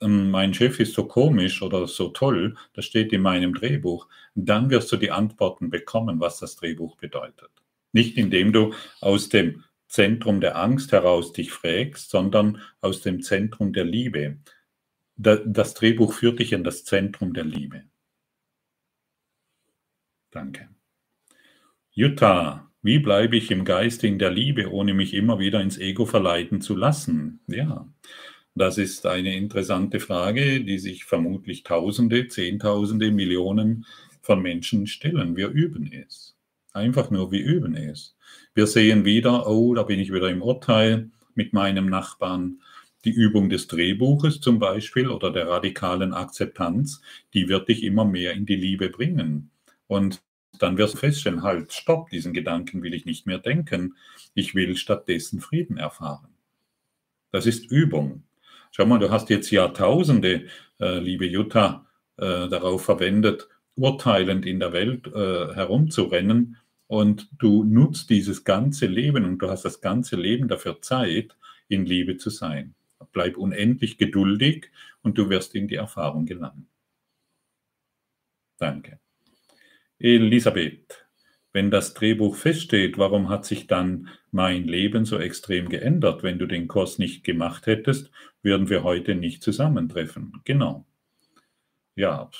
Ähm, 0.00 0.30
mein 0.30 0.54
Chef 0.54 0.80
ist 0.80 0.94
so 0.94 1.06
komisch 1.06 1.62
oder 1.62 1.86
so 1.86 2.08
toll, 2.08 2.56
das 2.74 2.84
steht 2.86 3.12
in 3.12 3.22
meinem 3.22 3.54
Drehbuch. 3.54 4.08
Dann 4.34 4.70
wirst 4.70 4.90
du 4.92 4.96
die 4.96 5.10
Antworten 5.10 5.70
bekommen, 5.70 6.20
was 6.20 6.38
das 6.38 6.56
Drehbuch 6.56 6.96
bedeutet. 6.96 7.50
Nicht 7.92 8.16
indem 8.18 8.52
du 8.52 8.74
aus 9.00 9.28
dem 9.28 9.64
Zentrum 9.88 10.40
der 10.40 10.56
Angst 10.56 10.92
heraus 10.92 11.32
dich 11.32 11.52
fragst, 11.52 12.10
sondern 12.10 12.60
aus 12.80 13.02
dem 13.02 13.22
Zentrum 13.22 13.72
der 13.72 13.84
Liebe. 13.84 14.38
Das 15.16 15.74
Drehbuch 15.74 16.12
führt 16.12 16.40
dich 16.40 16.52
in 16.52 16.64
das 16.64 16.84
Zentrum 16.84 17.32
der 17.32 17.44
Liebe. 17.44 17.84
Danke. 20.30 20.75
Jutta, 21.98 22.70
wie 22.82 22.98
bleibe 22.98 23.38
ich 23.38 23.50
im 23.50 23.64
Geist 23.64 24.04
in 24.04 24.18
der 24.18 24.30
Liebe, 24.30 24.70
ohne 24.70 24.92
mich 24.92 25.14
immer 25.14 25.38
wieder 25.38 25.62
ins 25.62 25.78
Ego 25.78 26.04
verleiten 26.04 26.60
zu 26.60 26.76
lassen? 26.76 27.40
Ja, 27.46 27.88
das 28.54 28.76
ist 28.76 29.06
eine 29.06 29.34
interessante 29.34 29.98
Frage, 29.98 30.62
die 30.62 30.76
sich 30.76 31.06
vermutlich 31.06 31.62
Tausende, 31.62 32.28
Zehntausende, 32.28 33.10
Millionen 33.12 33.86
von 34.20 34.42
Menschen 34.42 34.86
stellen. 34.86 35.38
Wir 35.38 35.48
üben 35.48 35.90
es. 35.90 36.36
Einfach 36.74 37.10
nur, 37.10 37.32
wir 37.32 37.42
üben 37.42 37.74
es. 37.74 38.14
Wir 38.52 38.66
sehen 38.66 39.06
wieder, 39.06 39.48
oh, 39.48 39.72
da 39.72 39.82
bin 39.82 39.98
ich 39.98 40.12
wieder 40.12 40.28
im 40.28 40.42
Urteil 40.42 41.08
mit 41.34 41.54
meinem 41.54 41.86
Nachbarn. 41.86 42.60
Die 43.06 43.10
Übung 43.10 43.48
des 43.48 43.68
Drehbuches 43.68 44.42
zum 44.42 44.58
Beispiel 44.58 45.08
oder 45.08 45.32
der 45.32 45.48
radikalen 45.48 46.12
Akzeptanz, 46.12 47.00
die 47.32 47.48
wird 47.48 47.70
dich 47.70 47.84
immer 47.84 48.04
mehr 48.04 48.34
in 48.34 48.44
die 48.44 48.56
Liebe 48.56 48.90
bringen. 48.90 49.50
Und 49.86 50.25
dann 50.62 50.78
wirst 50.78 50.94
du 50.94 50.98
feststellen, 50.98 51.42
halt, 51.42 51.72
stopp, 51.72 52.10
diesen 52.10 52.32
Gedanken 52.32 52.82
will 52.82 52.94
ich 52.94 53.04
nicht 53.04 53.26
mehr 53.26 53.38
denken. 53.38 53.96
Ich 54.34 54.54
will 54.54 54.76
stattdessen 54.76 55.40
Frieden 55.40 55.76
erfahren. 55.76 56.28
Das 57.32 57.46
ist 57.46 57.70
Übung. 57.70 58.22
Schau 58.70 58.86
mal, 58.86 58.98
du 58.98 59.10
hast 59.10 59.30
jetzt 59.30 59.50
Jahrtausende, 59.50 60.46
äh, 60.80 60.98
liebe 60.98 61.26
Jutta, 61.26 61.86
äh, 62.16 62.48
darauf 62.48 62.84
verwendet, 62.84 63.48
urteilend 63.74 64.46
in 64.46 64.60
der 64.60 64.72
Welt 64.72 65.06
äh, 65.06 65.54
herumzurennen 65.54 66.56
und 66.86 67.28
du 67.38 67.64
nutzt 67.64 68.10
dieses 68.10 68.44
ganze 68.44 68.86
Leben 68.86 69.24
und 69.24 69.38
du 69.38 69.50
hast 69.50 69.64
das 69.64 69.80
ganze 69.80 70.16
Leben 70.16 70.48
dafür 70.48 70.80
Zeit, 70.82 71.36
in 71.68 71.84
Liebe 71.84 72.16
zu 72.16 72.30
sein. 72.30 72.74
Bleib 73.12 73.36
unendlich 73.36 73.98
geduldig 73.98 74.70
und 75.02 75.18
du 75.18 75.28
wirst 75.30 75.54
in 75.54 75.68
die 75.68 75.74
Erfahrung 75.76 76.26
gelangen. 76.26 76.68
Danke. 78.58 78.98
Elisabeth, 79.98 81.06
wenn 81.52 81.70
das 81.70 81.94
Drehbuch 81.94 82.36
feststeht, 82.36 82.98
warum 82.98 83.28
hat 83.28 83.46
sich 83.46 83.66
dann 83.66 84.08
mein 84.30 84.64
Leben 84.64 85.04
so 85.04 85.18
extrem 85.18 85.68
geändert? 85.68 86.22
Wenn 86.22 86.38
du 86.38 86.46
den 86.46 86.68
Kurs 86.68 86.98
nicht 86.98 87.24
gemacht 87.24 87.66
hättest, 87.66 88.10
würden 88.42 88.68
wir 88.68 88.82
heute 88.82 89.14
nicht 89.14 89.42
zusammentreffen. 89.42 90.34
Genau. 90.44 90.86
Ja, 91.94 92.30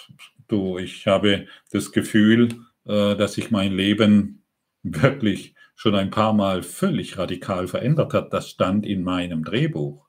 du, 0.48 0.78
ich 0.78 1.06
habe 1.06 1.46
das 1.70 1.92
Gefühl, 1.92 2.48
äh, 2.84 3.16
dass 3.16 3.34
sich 3.34 3.50
mein 3.50 3.72
Leben 3.72 4.42
wirklich 4.82 5.54
schon 5.74 5.94
ein 5.94 6.10
paar 6.10 6.32
Mal 6.32 6.62
völlig 6.62 7.18
radikal 7.18 7.68
verändert 7.68 8.12
hat, 8.14 8.32
das 8.32 8.50
stand 8.50 8.86
in 8.86 9.02
meinem 9.02 9.44
Drehbuch. 9.44 10.06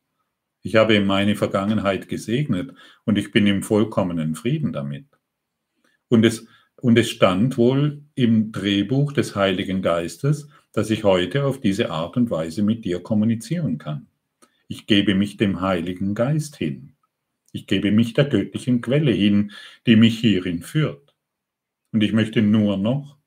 Ich 0.61 0.76
habe 0.76 0.99
meine 1.02 1.36
Vergangenheit 1.36 2.10
gesegnet 2.10 2.74
und 3.06 3.18
ich 3.18 3.32
bin 3.32 3.48
im 3.48 3.64
vollkommenen 3.64 4.36
Frieden 4.36 4.74
damit. 4.74 5.06
Und 6.10 6.26
es, 6.26 6.45
und 6.82 6.98
es 6.98 7.10
stand 7.10 7.58
wohl 7.58 8.04
im 8.16 8.52
Drehbuch 8.52 9.14
des 9.14 9.36
Heiligen 9.36 9.82
Geistes, 9.82 10.48
dass 10.72 10.90
ich 10.90 11.04
heute 11.04 11.45
auf 11.45 11.60
diese 11.60 11.90
Art 11.90 12.18
und 12.18 12.30
Weise 12.30 12.62
mit 12.62 12.86
dir 12.86 13.02
kommunizieren 13.02 13.78
kann. 13.78 14.08
Ich 14.68 14.86
gebe 14.86 15.16
mich 15.16 15.38
dem 15.38 15.62
Heiligen 15.62 16.14
Geist 16.14 16.58
hin. 16.58 16.94
Ich 17.52 17.66
gebe 17.66 17.91
mich 17.91 18.14
der 18.14 18.26
göttlichen 18.26 18.82
Quelle 18.82 19.12
hin, 19.12 19.52
die 19.86 19.95
mich 19.95 20.20
hierin 20.20 20.62
führt. 20.62 21.16
Und 21.91 22.04
ich 22.04 22.14
möchte 22.14 22.41
nur 22.41 22.78
noch 22.78 23.18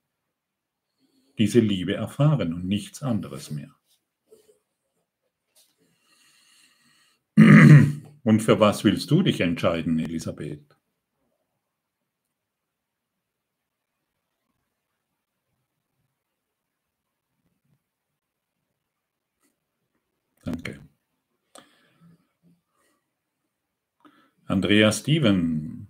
diese 1.38 1.60
Liebe 1.60 1.94
erfahren 1.94 2.52
und 2.52 2.66
nichts 2.66 3.02
anderes 3.02 3.50
mehr. 3.50 3.74
Und 8.22 8.40
für 8.42 8.60
was 8.60 8.84
willst 8.84 9.10
du 9.10 9.22
dich 9.22 9.40
entscheiden, 9.40 9.98
Elisabeth? 9.98 10.76
Danke. 20.44 20.80
Andrea 24.50 24.90
Steven, 24.90 25.86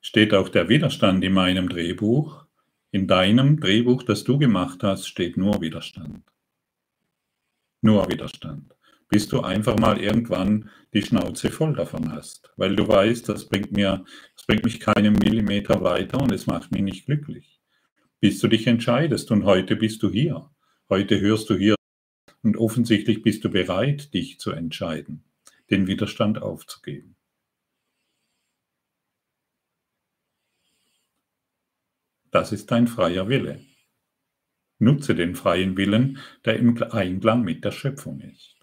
steht 0.00 0.34
auch 0.34 0.48
der 0.48 0.68
Widerstand 0.68 1.22
in 1.22 1.32
meinem 1.32 1.68
Drehbuch. 1.68 2.46
In 2.90 3.06
deinem 3.06 3.60
Drehbuch, 3.60 4.02
das 4.02 4.24
du 4.24 4.38
gemacht 4.38 4.82
hast, 4.82 5.06
steht 5.06 5.36
nur 5.36 5.60
Widerstand. 5.60 6.24
Nur 7.80 8.10
Widerstand. 8.10 8.74
Bis 9.08 9.28
du 9.28 9.42
einfach 9.42 9.78
mal 9.78 10.00
irgendwann 10.00 10.68
die 10.92 11.02
Schnauze 11.02 11.52
voll 11.52 11.76
davon 11.76 12.10
hast. 12.10 12.50
Weil 12.56 12.74
du 12.74 12.88
weißt, 12.88 13.28
das 13.28 13.48
bringt, 13.48 13.70
mir, 13.70 14.04
das 14.34 14.46
bringt 14.46 14.64
mich 14.64 14.80
keinen 14.80 15.12
Millimeter 15.12 15.80
weiter 15.80 16.20
und 16.20 16.32
es 16.32 16.48
macht 16.48 16.72
mich 16.72 16.82
nicht 16.82 17.06
glücklich. 17.06 17.60
Bis 18.18 18.40
du 18.40 18.48
dich 18.48 18.66
entscheidest 18.66 19.30
und 19.30 19.44
heute 19.44 19.76
bist 19.76 20.02
du 20.02 20.10
hier. 20.10 20.50
Heute 20.90 21.20
hörst 21.20 21.48
du 21.50 21.54
hier 21.54 21.76
und 22.42 22.56
offensichtlich 22.56 23.22
bist 23.22 23.44
du 23.44 23.48
bereit, 23.48 24.12
dich 24.12 24.40
zu 24.40 24.50
entscheiden, 24.50 25.22
den 25.70 25.86
Widerstand 25.86 26.42
aufzugeben. 26.42 27.14
Das 32.32 32.50
ist 32.50 32.70
dein 32.70 32.88
freier 32.88 33.28
Wille. 33.28 33.60
Nutze 34.78 35.14
den 35.14 35.36
freien 35.36 35.76
Willen, 35.76 36.18
der 36.44 36.56
im 36.56 36.82
Einklang 36.82 37.42
mit 37.42 37.64
der 37.64 37.70
Schöpfung 37.70 38.20
ist. 38.20 38.56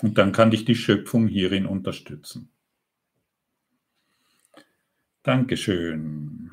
Und 0.00 0.16
dann 0.16 0.32
kann 0.32 0.50
dich 0.50 0.64
die 0.64 0.76
Schöpfung 0.76 1.28
hierin 1.28 1.66
unterstützen. 1.66 2.50
Dankeschön. 5.22 6.52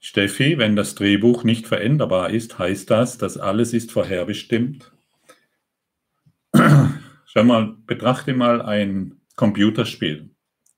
Steffi, 0.00 0.58
wenn 0.58 0.76
das 0.76 0.94
Drehbuch 0.94 1.44
nicht 1.44 1.66
veränderbar 1.66 2.30
ist, 2.30 2.58
heißt 2.58 2.90
das, 2.90 3.16
dass 3.16 3.36
alles 3.36 3.74
ist 3.74 3.92
vorherbestimmt? 3.92 4.92
Schau 6.54 7.44
mal, 7.44 7.76
betrachte 7.86 8.34
mal 8.34 8.62
ein 8.62 9.20
Computerspiel. 9.36 10.33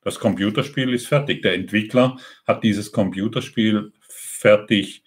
Das 0.06 0.20
Computerspiel 0.20 0.94
ist 0.94 1.08
fertig. 1.08 1.42
Der 1.42 1.54
Entwickler 1.54 2.16
hat 2.46 2.62
dieses 2.62 2.92
Computerspiel 2.92 3.92
fertig 3.98 5.02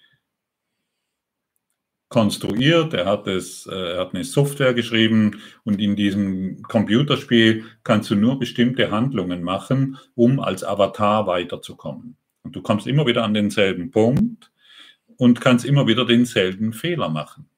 konstruiert, 2.09 2.93
er 2.93 3.05
hat, 3.05 3.26
es, 3.26 3.65
äh, 3.65 3.93
er 3.93 4.01
hat 4.01 4.13
eine 4.13 4.26
Software 4.26 4.73
geschrieben 4.73 5.41
und 5.63 5.80
in 5.80 5.95
diesem 5.95 6.63
Computerspiel 6.63 7.63
kannst 7.85 8.09
du 8.09 8.15
nur 8.15 8.39
bestimmte 8.39 8.91
Handlungen 8.91 9.41
machen, 9.41 9.97
um 10.15 10.41
als 10.41 10.65
Avatar 10.65 11.27
weiterzukommen. 11.27 12.17
Und 12.43 12.57
du 12.57 12.61
kommst 12.61 12.85
immer 12.85 13.07
wieder 13.07 13.23
an 13.23 13.34
denselben 13.34 13.91
Punkt 13.91 14.51
und 15.15 15.39
kannst 15.39 15.63
immer 15.63 15.88
wieder 15.88 16.03
denselben 16.03 16.73
Fehler 16.73 17.07
machen. 17.07 17.49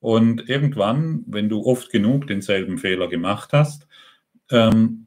Und 0.00 0.48
irgendwann, 0.48 1.22
wenn 1.28 1.48
du 1.48 1.62
oft 1.62 1.92
genug 1.92 2.26
denselben 2.26 2.76
Fehler 2.76 3.06
gemacht 3.06 3.52
hast, 3.52 3.86
ähm, 4.50 5.06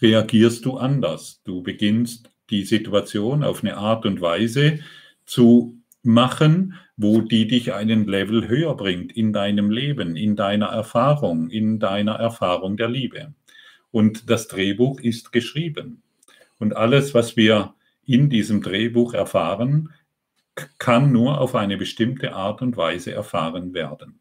reagierst 0.00 0.64
du 0.64 0.76
anders. 0.76 1.40
Du 1.44 1.62
beginnst 1.62 2.30
die 2.50 2.64
Situation 2.64 3.42
auf 3.42 3.62
eine 3.62 3.76
Art 3.76 4.06
und 4.06 4.20
Weise 4.20 4.80
zu 5.24 5.76
machen, 6.02 6.74
wo 6.96 7.20
die 7.20 7.46
dich 7.46 7.72
einen 7.74 8.06
Level 8.06 8.48
höher 8.48 8.76
bringt 8.76 9.12
in 9.12 9.32
deinem 9.32 9.70
Leben, 9.70 10.16
in 10.16 10.36
deiner 10.36 10.66
Erfahrung, 10.66 11.50
in 11.50 11.78
deiner 11.78 12.14
Erfahrung 12.14 12.76
der 12.76 12.88
Liebe. 12.88 13.34
Und 13.90 14.30
das 14.30 14.48
Drehbuch 14.48 15.00
ist 15.00 15.32
geschrieben. 15.32 16.02
Und 16.58 16.76
alles, 16.76 17.12
was 17.12 17.36
wir 17.36 17.74
in 18.04 18.30
diesem 18.30 18.62
Drehbuch 18.62 19.14
erfahren, 19.14 19.92
kann 20.78 21.12
nur 21.12 21.40
auf 21.40 21.54
eine 21.54 21.76
bestimmte 21.76 22.32
Art 22.32 22.62
und 22.62 22.76
Weise 22.76 23.12
erfahren 23.12 23.74
werden. 23.74 24.20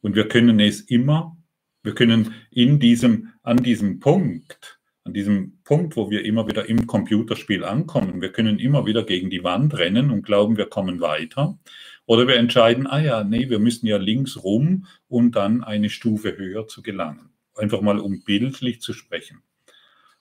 Und 0.00 0.14
wir 0.14 0.28
können 0.28 0.60
es 0.60 0.80
immer, 0.82 1.36
wir 1.82 1.94
können 1.94 2.34
in 2.50 2.78
diesem, 2.78 3.32
an 3.42 3.56
diesem 3.56 4.00
Punkt, 4.00 4.79
an 5.10 5.14
diesem 5.14 5.58
Punkt, 5.64 5.96
wo 5.96 6.08
wir 6.08 6.24
immer 6.24 6.46
wieder 6.46 6.68
im 6.68 6.86
Computerspiel 6.86 7.64
ankommen. 7.64 8.20
Wir 8.20 8.30
können 8.30 8.60
immer 8.60 8.86
wieder 8.86 9.02
gegen 9.02 9.28
die 9.28 9.42
Wand 9.42 9.76
rennen 9.76 10.12
und 10.12 10.22
glauben, 10.22 10.56
wir 10.56 10.66
kommen 10.66 11.00
weiter. 11.00 11.58
Oder 12.06 12.28
wir 12.28 12.36
entscheiden, 12.36 12.86
ah 12.86 13.00
ja, 13.00 13.24
nee, 13.24 13.50
wir 13.50 13.58
müssen 13.58 13.88
ja 13.88 13.96
links 13.96 14.44
rum, 14.44 14.86
um 15.08 15.32
dann 15.32 15.64
eine 15.64 15.90
Stufe 15.90 16.36
höher 16.36 16.68
zu 16.68 16.80
gelangen. 16.80 17.30
Einfach 17.56 17.80
mal 17.80 17.98
um 17.98 18.22
bildlich 18.22 18.80
zu 18.82 18.92
sprechen. 18.92 19.42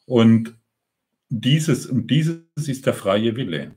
Und 0.08 0.56
dieses, 1.30 1.86
und 1.86 2.10
dieses 2.10 2.42
ist 2.56 2.88
der 2.88 2.96
freie 2.96 3.36
Wille. 3.36 3.76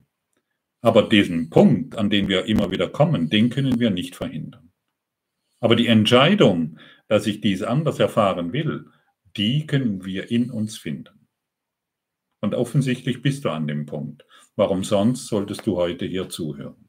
Aber 0.80 1.02
diesen 1.02 1.50
Punkt, 1.50 1.98
an 1.98 2.08
den 2.08 2.28
wir 2.28 2.46
immer 2.46 2.70
wieder 2.70 2.88
kommen, 2.88 3.28
den 3.28 3.50
können 3.50 3.78
wir 3.78 3.90
nicht 3.90 4.16
verhindern. 4.16 4.70
Aber 5.60 5.76
die 5.76 5.88
Entscheidung, 5.88 6.78
dass 7.06 7.26
ich 7.26 7.42
dies 7.42 7.62
anders 7.62 7.98
erfahren 7.98 8.54
will, 8.54 8.86
die 9.36 9.66
können 9.66 10.04
wir 10.04 10.30
in 10.30 10.50
uns 10.50 10.78
finden. 10.78 11.26
Und 12.40 12.54
offensichtlich 12.54 13.22
bist 13.22 13.44
du 13.44 13.50
an 13.50 13.66
dem 13.66 13.86
Punkt. 13.86 14.24
Warum 14.56 14.84
sonst 14.84 15.28
solltest 15.28 15.66
du 15.66 15.76
heute 15.76 16.06
hier 16.06 16.28
zuhören? 16.28 16.88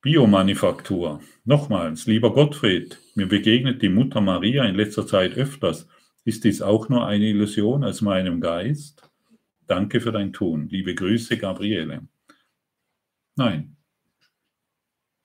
Biomanufaktur. 0.00 1.20
Nochmals, 1.44 2.06
lieber 2.06 2.32
Gottfried, 2.32 3.00
mir 3.16 3.26
begegnet 3.26 3.82
die 3.82 3.88
Mutter 3.88 4.20
Maria 4.20 4.64
in 4.64 4.76
letzter 4.76 5.06
Zeit 5.06 5.34
öfters. 5.34 5.88
Ist 6.24 6.44
dies 6.44 6.62
auch 6.62 6.88
nur 6.88 7.06
eine 7.06 7.26
Illusion 7.26 7.82
aus 7.82 8.00
meinem 8.00 8.40
Geist? 8.40 9.02
Danke 9.66 10.00
für 10.00 10.12
dein 10.12 10.32
Tun. 10.32 10.68
Liebe 10.68 10.94
Grüße, 10.94 11.36
Gabriele. 11.36 12.06
Nein, 13.34 13.77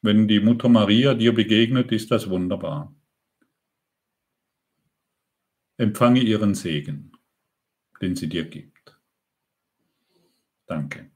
wenn 0.04 0.28
die 0.28 0.42
Mutter 0.42 0.68
Maria 0.68 1.14
dir 1.14 1.34
begegnet, 1.34 1.92
ist 1.94 2.12
das 2.12 2.30
wunderbar. 2.30 2.94
Empfange 5.78 6.20
ihren 6.20 6.54
Segen, 6.54 7.14
den 8.02 8.16
sie 8.16 8.28
dir 8.28 8.44
gibt. 8.44 9.00
Danke. 10.68 11.10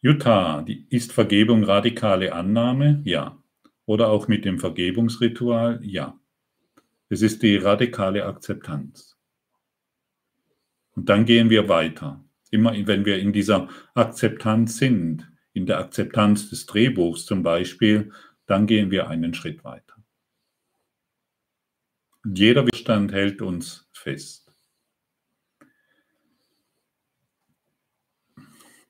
Jutta, 0.00 0.64
ist 0.90 1.12
Vergebung 1.12 1.62
radikale 1.62 2.32
Annahme? 2.32 3.00
Ja. 3.04 3.42
Oder 3.86 4.08
auch 4.08 4.28
mit 4.28 4.44
dem 4.44 4.58
Vergebungsritual? 4.58 5.80
Ja. 5.82 6.20
Es 7.08 7.22
ist 7.22 7.42
die 7.42 7.56
radikale 7.56 8.26
Akzeptanz. 8.26 9.16
Und 10.90 11.08
dann 11.08 11.24
gehen 11.24 11.50
wir 11.50 11.68
weiter. 11.68 12.24
Immer 12.50 12.72
wenn 12.86 13.04
wir 13.04 13.18
in 13.18 13.32
dieser 13.32 13.68
Akzeptanz 13.94 14.78
sind, 14.78 15.30
in 15.58 15.66
der 15.66 15.80
Akzeptanz 15.80 16.50
des 16.50 16.66
Drehbuchs 16.66 17.26
zum 17.26 17.42
Beispiel, 17.42 18.12
dann 18.46 18.68
gehen 18.68 18.92
wir 18.92 19.08
einen 19.08 19.34
Schritt 19.34 19.64
weiter. 19.64 19.96
Jeder 22.24 22.64
Widerstand 22.64 23.10
hält 23.10 23.42
uns 23.42 23.90
fest. 23.92 24.52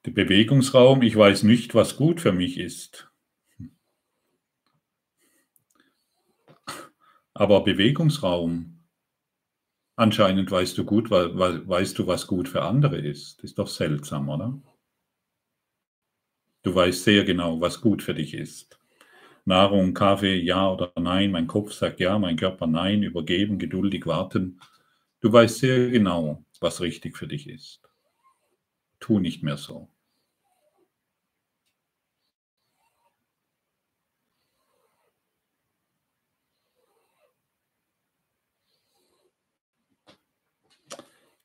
Der 0.05 0.11
Bewegungsraum, 0.11 1.01
ich 1.01 1.16
weiß 1.16 1.43
nicht, 1.45 1.74
was 1.74 1.97
gut 1.97 2.20
für 2.20 2.32
mich 2.32 2.59
ist. 2.59 3.11
Aber 7.32 7.65
Bewegungsraum, 7.65 8.85
anscheinend 9.97 10.51
weißt 10.51 10.77
du 10.77 10.85
gut, 10.85 11.11
weißt 11.11 11.99
du, 11.99 12.07
was 12.07 12.27
gut 12.27 12.47
für 12.47 12.61
andere 12.61 12.99
ist. 12.99 13.43
Ist 13.43 13.59
doch 13.59 13.69
seltsam, 13.69 14.28
oder? 14.28 14.61
Du 16.69 16.74
weißt 16.74 17.03
sehr 17.05 17.24
genau, 17.24 17.62
was 17.62 17.81
gut 17.81 18.03
für 18.03 18.12
dich 18.12 18.35
ist. 18.35 18.78
Nahrung, 19.47 19.95
Kaffee, 19.95 20.36
ja 20.36 20.70
oder 20.70 20.93
nein. 21.01 21.31
Mein 21.31 21.47
Kopf 21.47 21.73
sagt 21.73 22.01
ja, 22.01 22.19
mein 22.19 22.36
Körper 22.36 22.66
nein. 22.66 23.03
Übergeben, 23.03 23.59
geduldig 23.59 24.07
warten. 24.07 24.61
Du 25.20 25.32
weißt 25.32 25.59
sehr 25.61 25.90
genau, 25.90 26.45
was 26.61 26.82
richtig 26.82 27.16
für 27.16 27.28
dich 27.28 27.49
ist. 27.49 27.81
Tu 29.01 29.19
nicht 29.19 29.43
mehr 29.43 29.57
so. 29.57 29.89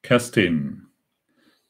Kerstin, 0.03 0.87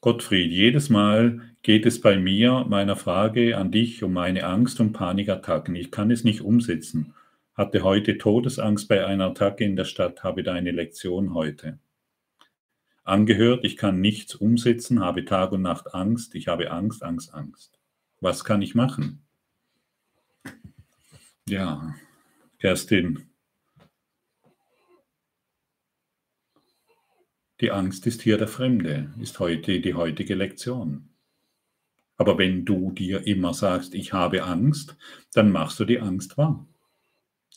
Gottfried, 0.01 0.51
jedes 0.51 0.89
Mal, 0.89 1.52
geht 1.63 1.85
es 1.85 2.01
bei 2.01 2.17
mir, 2.19 2.65
meiner 2.67 2.97
Frage 2.97 3.57
an 3.57 3.71
dich, 3.71 4.03
um 4.03 4.13
meine 4.13 4.43
Angst 4.43 4.81
und 4.81 4.91
Panikattacken. 4.91 5.75
Ich 5.75 5.91
kann 5.91 6.11
es 6.11 6.25
nicht 6.25 6.41
umsetzen. 6.41 7.13
Hatte 7.55 7.83
heute 7.83 8.17
Todesangst 8.17 8.87
bei 8.89 9.05
einer 9.05 9.27
Attacke 9.27 9.63
in 9.63 9.77
der 9.77 9.85
Stadt, 9.85 10.23
habe 10.23 10.43
deine 10.43 10.71
Lektion 10.71 11.33
heute. 11.33 11.79
Angehört, 13.05 13.63
ich 13.63 13.77
kann 13.77 14.01
nichts 14.01 14.35
umsetzen, 14.35 14.99
habe 14.99 15.25
Tag 15.25 15.51
und 15.53 15.61
Nacht 15.61 15.93
Angst, 15.93 16.35
ich 16.35 16.47
habe 16.47 16.69
Angst, 16.71 17.01
Angst, 17.01 17.33
Angst. 17.33 17.79
Was 18.19 18.43
kann 18.43 18.61
ich 18.61 18.75
machen? 18.75 19.23
Ja, 21.47 21.95
Kerstin, 22.59 23.27
die 27.59 27.71
Angst 27.71 28.07
ist 28.07 28.21
hier 28.21 28.37
der 28.37 28.47
Fremde, 28.47 29.13
ist 29.19 29.39
heute 29.39 29.79
die 29.79 29.93
heutige 29.93 30.35
Lektion. 30.35 31.12
Aber 32.17 32.37
wenn 32.37 32.65
du 32.65 32.91
dir 32.91 33.25
immer 33.25 33.53
sagst, 33.53 33.93
ich 33.93 34.13
habe 34.13 34.43
Angst, 34.43 34.95
dann 35.33 35.51
machst 35.51 35.79
du 35.79 35.85
die 35.85 35.99
Angst 35.99 36.37
wahr. 36.37 36.67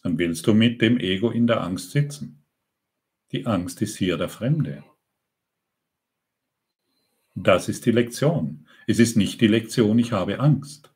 Dann 0.03 0.19
willst 0.19 0.47
du 0.47 0.55
mit 0.55 0.81
dem 0.81 0.99
Ego 0.99 1.31
in 1.31 1.47
der 1.47 1.62
Angst 1.62 1.91
sitzen. 1.91 2.45
Die 3.33 3.47
Angst 3.47 3.83
ist 3.83 3.97
hier 3.97 4.16
der 4.16 4.28
Fremde. 4.28 4.85
Das 7.35 7.69
ist 7.69 7.85
die 7.85 7.93
Lektion. 7.93 8.66
Es 8.87 8.99
ist 8.99 9.16
nicht 9.16 9.41
die 9.41 9.47
Lektion, 9.47 9.99
ich 9.99 10.12
habe 10.12 10.41
Angst. 10.41 10.91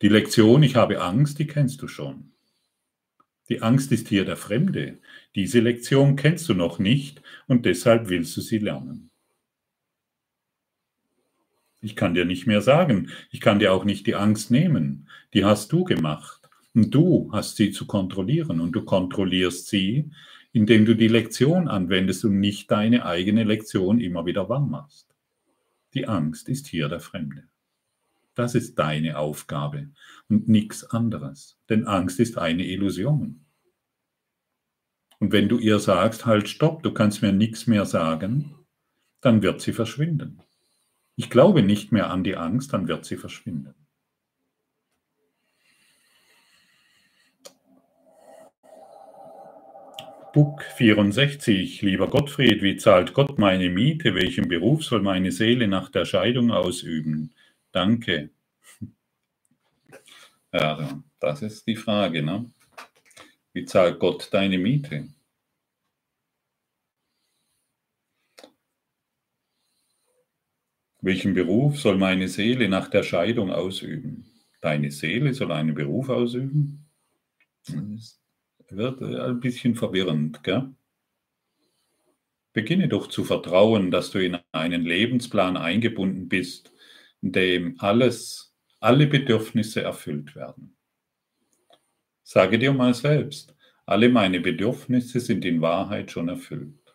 Die 0.00 0.08
Lektion, 0.08 0.62
ich 0.62 0.76
habe 0.76 1.00
Angst, 1.00 1.40
die 1.40 1.46
kennst 1.46 1.82
du 1.82 1.88
schon. 1.88 2.34
Die 3.48 3.62
Angst 3.62 3.90
ist 3.90 4.08
hier 4.08 4.24
der 4.24 4.36
Fremde. 4.36 5.00
Diese 5.34 5.60
Lektion 5.60 6.14
kennst 6.14 6.48
du 6.48 6.54
noch 6.54 6.78
nicht 6.78 7.22
und 7.46 7.64
deshalb 7.64 8.08
willst 8.08 8.36
du 8.36 8.42
sie 8.42 8.58
lernen. 8.58 9.10
Ich 11.80 11.94
kann 11.94 12.14
dir 12.14 12.24
nicht 12.24 12.46
mehr 12.46 12.60
sagen. 12.60 13.10
Ich 13.30 13.40
kann 13.40 13.58
dir 13.58 13.72
auch 13.72 13.84
nicht 13.84 14.06
die 14.06 14.16
Angst 14.16 14.50
nehmen. 14.50 15.08
Die 15.34 15.44
hast 15.44 15.72
du 15.72 15.84
gemacht. 15.84 16.48
Und 16.74 16.94
du 16.94 17.30
hast 17.32 17.56
sie 17.56 17.70
zu 17.70 17.86
kontrollieren. 17.86 18.60
Und 18.60 18.72
du 18.72 18.84
kontrollierst 18.84 19.68
sie, 19.68 20.10
indem 20.52 20.84
du 20.84 20.94
die 20.94 21.08
Lektion 21.08 21.68
anwendest 21.68 22.24
und 22.24 22.40
nicht 22.40 22.70
deine 22.70 23.04
eigene 23.04 23.44
Lektion 23.44 24.00
immer 24.00 24.26
wieder 24.26 24.48
warm 24.48 24.70
machst. 24.70 25.14
Die 25.94 26.08
Angst 26.08 26.48
ist 26.48 26.66
hier 26.66 26.88
der 26.88 27.00
Fremde. 27.00 27.44
Das 28.34 28.54
ist 28.54 28.78
deine 28.78 29.18
Aufgabe 29.18 29.88
und 30.28 30.48
nichts 30.48 30.84
anderes. 30.84 31.58
Denn 31.68 31.86
Angst 31.86 32.20
ist 32.20 32.38
eine 32.38 32.64
Illusion. 32.64 33.44
Und 35.18 35.32
wenn 35.32 35.48
du 35.48 35.58
ihr 35.58 35.80
sagst, 35.80 36.26
halt, 36.26 36.48
stopp, 36.48 36.82
du 36.82 36.92
kannst 36.92 37.22
mir 37.22 37.32
nichts 37.32 37.66
mehr 37.66 37.84
sagen, 37.84 38.54
dann 39.20 39.42
wird 39.42 39.60
sie 39.60 39.72
verschwinden. 39.72 40.40
Ich 41.18 41.30
glaube 41.30 41.64
nicht 41.64 41.90
mehr 41.90 42.10
an 42.10 42.22
die 42.22 42.36
Angst, 42.36 42.72
dann 42.72 42.86
wird 42.86 43.04
sie 43.04 43.16
verschwinden. 43.16 43.74
Buck 50.32 50.62
64, 50.62 51.82
lieber 51.82 52.06
Gottfried, 52.06 52.62
wie 52.62 52.76
zahlt 52.76 53.14
Gott 53.14 53.36
meine 53.36 53.68
Miete? 53.68 54.14
Welchen 54.14 54.46
Beruf 54.46 54.84
soll 54.84 55.02
meine 55.02 55.32
Seele 55.32 55.66
nach 55.66 55.88
der 55.90 56.04
Scheidung 56.04 56.52
ausüben? 56.52 57.34
Danke. 57.72 58.30
Ja, 60.50 61.02
das 61.20 61.42
ist 61.42 61.66
die 61.66 61.76
Frage. 61.76 62.22
Ne? 62.22 62.50
Wie 63.52 63.66
zahlt 63.66 63.98
Gott 63.98 64.30
deine 64.32 64.56
Miete? 64.56 65.08
Welchen 71.08 71.32
Beruf 71.32 71.80
soll 71.80 71.96
meine 71.96 72.28
Seele 72.28 72.68
nach 72.68 72.88
der 72.88 73.02
Scheidung 73.02 73.50
ausüben? 73.50 74.26
Deine 74.60 74.90
Seele 74.90 75.32
soll 75.32 75.52
einen 75.52 75.74
Beruf 75.74 76.10
ausüben? 76.10 76.84
Das 77.64 78.20
wird 78.68 79.00
ein 79.00 79.40
bisschen 79.40 79.74
verwirrend, 79.74 80.42
gell? 80.42 80.68
Beginne 82.52 82.88
doch 82.88 83.06
zu 83.06 83.24
vertrauen, 83.24 83.90
dass 83.90 84.10
du 84.10 84.22
in 84.22 84.36
einen 84.52 84.82
Lebensplan 84.82 85.56
eingebunden 85.56 86.28
bist, 86.28 86.72
in 87.22 87.32
dem 87.32 87.80
alles, 87.80 88.54
alle 88.78 89.06
Bedürfnisse 89.06 89.80
erfüllt 89.80 90.36
werden. 90.36 90.76
Sage 92.22 92.58
dir 92.58 92.74
mal 92.74 92.92
selbst, 92.92 93.56
alle 93.86 94.10
meine 94.10 94.40
Bedürfnisse 94.40 95.20
sind 95.20 95.46
in 95.46 95.62
Wahrheit 95.62 96.10
schon 96.10 96.28
erfüllt. 96.28 96.94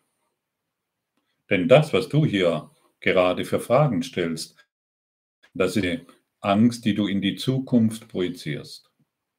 Denn 1.50 1.68
das, 1.68 1.94
was 1.94 2.10
du 2.10 2.28
hier 2.28 2.70
gerade 3.04 3.46
für 3.46 3.60
Fragen 3.60 4.02
stellst. 4.02 4.56
Das 5.54 5.76
ist 5.76 5.84
die 5.84 6.00
Angst, 6.40 6.86
die 6.86 6.96
du 6.96 7.06
in 7.06 7.22
die 7.22 7.36
Zukunft 7.36 8.08
projizierst. 8.08 8.90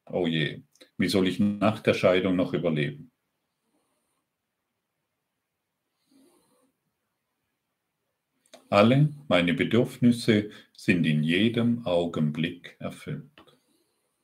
Oh 0.05 0.27
je, 0.27 0.61
wie 0.97 1.09
soll 1.09 1.27
ich 1.27 1.39
nach 1.39 1.81
der 1.81 1.95
Scheidung 1.95 2.37
noch 2.37 2.53
überleben? 2.53 3.11
Alle 8.69 9.09
meine 9.27 9.53
Bedürfnisse 9.53 10.49
sind 10.73 11.05
in 11.05 11.23
jedem 11.23 11.85
Augenblick 11.85 12.75
erfüllt. 12.79 13.31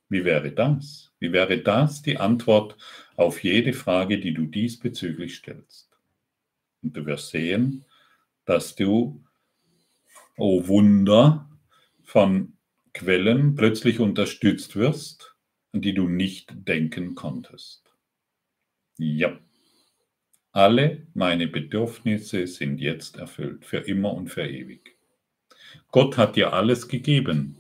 Wie 0.09 0.23
wäre 0.23 0.51
das? 0.51 1.11
Wie 1.19 1.31
wäre 1.31 1.59
das 1.59 2.01
die 2.01 2.17
Antwort 2.17 2.75
auf 3.15 3.43
jede 3.43 3.73
Frage, 3.73 4.19
die 4.19 4.33
du 4.33 4.45
diesbezüglich 4.45 5.37
stellst? 5.37 5.89
Und 6.83 6.97
du 6.97 7.05
wirst 7.05 7.29
sehen, 7.29 7.85
dass 8.45 8.75
du 8.75 9.23
oh 10.41 10.67
Wunder, 10.67 11.47
von 12.03 12.57
Quellen 12.93 13.53
plötzlich 13.55 13.99
unterstützt 13.99 14.75
wirst, 14.75 15.35
an 15.71 15.81
die 15.81 15.93
du 15.93 16.09
nicht 16.09 16.51
denken 16.67 17.13
konntest. 17.13 17.93
Ja, 18.97 19.39
alle 20.51 21.05
meine 21.13 21.47
Bedürfnisse 21.47 22.47
sind 22.47 22.79
jetzt 22.79 23.17
erfüllt, 23.17 23.65
für 23.65 23.77
immer 23.77 24.13
und 24.13 24.29
für 24.29 24.45
ewig. 24.47 24.97
Gott 25.91 26.17
hat 26.17 26.35
dir 26.35 26.53
alles 26.53 26.87
gegeben. 26.87 27.57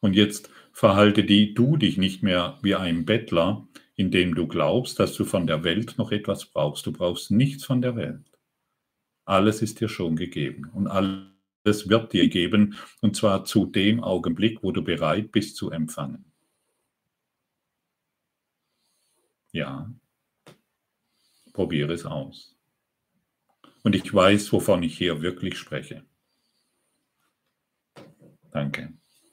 Und 0.00 0.14
jetzt 0.14 0.48
verhalte 0.72 1.24
die, 1.24 1.54
du 1.54 1.76
dich 1.76 1.98
nicht 1.98 2.22
mehr 2.22 2.58
wie 2.62 2.76
ein 2.76 3.04
Bettler, 3.04 3.66
indem 3.96 4.36
du 4.36 4.46
glaubst, 4.46 5.00
dass 5.00 5.14
du 5.14 5.24
von 5.24 5.48
der 5.48 5.64
Welt 5.64 5.98
noch 5.98 6.12
etwas 6.12 6.46
brauchst. 6.46 6.86
Du 6.86 6.92
brauchst 6.92 7.32
nichts 7.32 7.64
von 7.64 7.82
der 7.82 7.96
Welt. 7.96 8.35
Alles 9.26 9.60
ist 9.60 9.80
dir 9.80 9.88
schon 9.88 10.14
gegeben 10.14 10.70
und 10.72 10.86
alles 10.86 11.88
wird 11.88 12.12
dir 12.12 12.28
geben 12.28 12.76
und 13.00 13.16
zwar 13.16 13.44
zu 13.44 13.66
dem 13.66 14.02
Augenblick, 14.02 14.62
wo 14.62 14.70
du 14.70 14.82
bereit 14.82 15.32
bist 15.32 15.56
zu 15.56 15.70
empfangen. 15.72 16.24
Ja, 19.50 19.92
probiere 21.52 21.92
es 21.92 22.06
aus. 22.06 22.56
Und 23.82 23.96
ich 23.96 24.14
weiß, 24.14 24.52
wovon 24.52 24.84
ich 24.84 24.96
hier 24.96 25.22
wirklich 25.22 25.58
spreche. 25.58 26.04
Danke. 28.52 28.92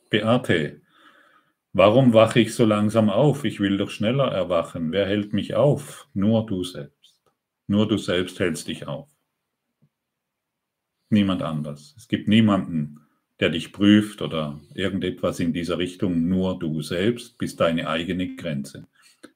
Beate, 0.09 0.81
warum 1.71 2.13
wache 2.13 2.39
ich 2.39 2.55
so 2.55 2.65
langsam 2.65 3.11
auf? 3.11 3.45
Ich 3.45 3.59
will 3.59 3.77
doch 3.77 3.91
schneller 3.91 4.31
erwachen. 4.31 4.91
Wer 4.91 5.05
hält 5.05 5.33
mich 5.33 5.53
auf? 5.53 6.07
Nur 6.15 6.47
du 6.47 6.63
selbst. 6.63 7.21
Nur 7.67 7.87
du 7.87 7.97
selbst 7.97 8.39
hältst 8.39 8.67
dich 8.67 8.87
auf 8.87 9.12
niemand 11.13 11.41
anders. 11.41 11.93
Es 11.97 12.07
gibt 12.07 12.27
niemanden, 12.27 12.99
der 13.39 13.49
dich 13.49 13.71
prüft 13.71 14.21
oder 14.21 14.59
irgendetwas 14.73 15.39
in 15.39 15.53
dieser 15.53 15.77
Richtung. 15.77 16.27
Nur 16.27 16.59
du 16.59 16.81
selbst 16.81 17.37
bist 17.37 17.59
deine 17.59 17.87
eigene 17.87 18.35
Grenze. 18.35 18.87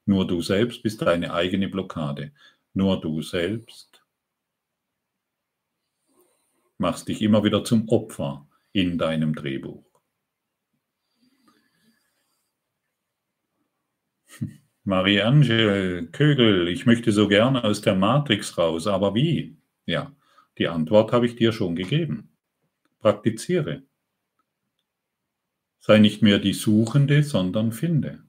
Nur 0.06 0.28
du 0.28 0.42
selbst 0.42 0.84
bist 0.84 1.02
deine 1.02 1.34
eigene 1.34 1.70
Blockade. 1.70 2.32
Nur 2.74 3.00
du 3.00 3.22
selbst 3.22 4.04
machst 6.78 7.08
dich 7.08 7.22
immer 7.22 7.44
wieder 7.44 7.64
zum 7.64 7.88
Opfer 7.90 8.48
in 8.72 8.98
deinem 8.98 9.34
Drehbuch. 9.34 9.84
Marie-Angel 14.84 16.08
Kögel, 16.12 16.68
ich 16.70 16.86
möchte 16.86 17.12
so 17.12 17.28
gerne 17.28 17.64
aus 17.64 17.82
der 17.82 17.96
Matrix 17.96 18.58
raus, 18.58 18.88
aber 18.88 19.14
wie? 19.16 19.58
Ja, 19.86 20.16
die 20.58 20.68
Antwort 20.68 21.12
habe 21.12 21.26
ich 21.26 21.36
dir 21.36 21.52
schon 21.52 21.76
gegeben. 21.76 22.30
Praktiziere. 23.00 23.84
Sei 25.80 26.00
nicht 26.00 26.22
mehr 26.22 26.40
die 26.40 26.54
Suchende, 26.54 27.24
sondern 27.24 27.72
finde. 27.72 28.24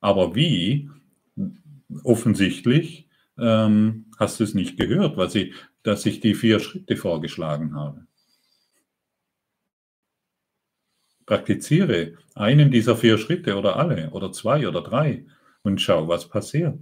Aber 0.00 0.34
wie? 0.34 0.90
Offensichtlich 2.02 3.08
ähm, 3.38 4.06
hast 4.18 4.40
du 4.40 4.44
es 4.44 4.54
nicht 4.54 4.78
gehört, 4.78 5.16
was 5.16 5.34
ich, 5.34 5.54
dass 5.82 6.06
ich 6.06 6.20
die 6.20 6.34
vier 6.34 6.58
Schritte 6.58 6.96
vorgeschlagen 6.96 7.74
habe. 7.74 8.06
Praktiziere 11.26 12.18
einen 12.34 12.70
dieser 12.70 12.96
vier 12.96 13.18
Schritte 13.18 13.56
oder 13.56 13.76
alle 13.76 14.10
oder 14.10 14.32
zwei 14.32 14.66
oder 14.66 14.82
drei 14.82 15.26
und 15.62 15.80
schau, 15.80 16.08
was 16.08 16.28
passiert. 16.28 16.78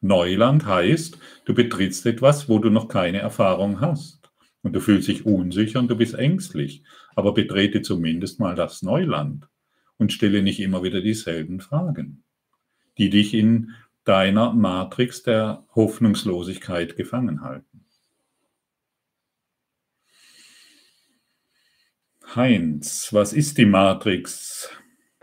Neuland 0.00 0.66
heißt, 0.66 1.18
du 1.44 1.54
betrittst 1.54 2.06
etwas, 2.06 2.48
wo 2.48 2.58
du 2.58 2.70
noch 2.70 2.88
keine 2.88 3.18
Erfahrung 3.18 3.80
hast. 3.80 4.30
Und 4.62 4.72
du 4.74 4.80
fühlst 4.80 5.08
dich 5.08 5.24
unsicher 5.24 5.78
und 5.78 5.88
du 5.88 5.96
bist 5.96 6.14
ängstlich. 6.14 6.82
Aber 7.14 7.34
betrete 7.34 7.82
zumindest 7.82 8.40
mal 8.40 8.54
das 8.54 8.82
Neuland 8.82 9.48
und 9.96 10.12
stelle 10.12 10.42
nicht 10.42 10.60
immer 10.60 10.82
wieder 10.82 11.00
dieselben 11.00 11.60
Fragen, 11.60 12.22
die 12.96 13.10
dich 13.10 13.34
in 13.34 13.74
deiner 14.04 14.52
Matrix 14.52 15.22
der 15.22 15.66
Hoffnungslosigkeit 15.74 16.96
gefangen 16.96 17.42
halten. 17.42 17.84
Heinz, 22.34 23.12
was 23.12 23.32
ist 23.32 23.58
die 23.58 23.66
Matrix? 23.66 24.70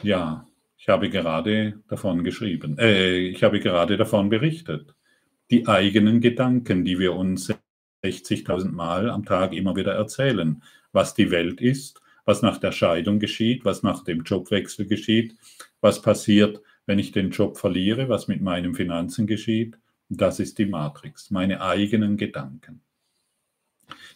Ja, 0.02 0.48
ich 0.86 0.90
habe 0.90 1.10
gerade 1.10 1.82
davon 1.88 2.24
geschrieben, 2.24 2.78
äh, 2.78 3.18
ich 3.18 3.44
habe 3.44 3.60
gerade 3.60 3.98
davon 3.98 4.30
berichtet. 4.30 4.94
Die 5.50 5.68
eigenen 5.68 6.22
Gedanken, 6.22 6.86
die 6.86 7.00
wir 7.00 7.16
uns 7.16 7.52
60.000 8.04 8.72
Mal 8.72 9.10
am 9.10 9.26
Tag 9.26 9.54
immer 9.54 9.76
wieder 9.76 9.96
erzählen, 9.96 10.62
was 10.92 11.16
die 11.16 11.32
Welt 11.32 11.60
ist, 11.60 12.02
was 12.24 12.44
nach 12.44 12.60
der 12.60 12.72
Scheidung 12.72 13.18
geschieht, 13.18 13.66
was 13.66 13.82
nach 13.82 14.04
dem 14.04 14.22
Jobwechsel 14.22 14.86
geschieht, 14.86 15.36
was 15.82 16.04
passiert, 16.04 16.62
wenn 16.86 17.00
ich 17.00 17.12
den 17.12 17.32
Job 17.32 17.58
verliere, 17.58 18.08
was 18.08 18.28
mit 18.28 18.42
meinen 18.42 18.76
Finanzen 18.76 19.26
geschieht. 19.26 19.80
Das 20.10 20.40
ist 20.40 20.60
die 20.60 20.68
Matrix, 20.68 21.32
meine 21.32 21.62
eigenen 21.62 22.16
Gedanken, 22.16 22.84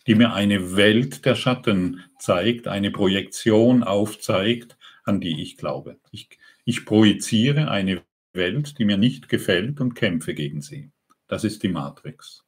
die 0.05 0.13
mir 0.13 0.33
eine 0.33 0.75
Welt 0.75 1.25
der 1.25 1.33
Schatten 1.33 2.01
zeigt, 2.19 2.67
eine 2.67 2.91
Projektion 2.91 3.81
aufzeigt, 3.81 4.77
an 5.03 5.19
die 5.19 5.41
ich 5.41 5.57
glaube. 5.57 5.97
Ich, 6.11 6.29
ich 6.69 6.85
projiziere 6.85 7.71
eine 7.71 8.03
Welt, 8.31 8.77
die 8.77 8.85
mir 8.85 8.97
nicht 8.97 9.27
gefällt 9.27 9.81
und 9.81 9.95
kämpfe 9.95 10.35
gegen 10.35 10.61
sie. 10.61 10.91
Das 11.25 11.43
ist 11.43 11.63
die 11.63 11.67
Matrix. 11.67 12.45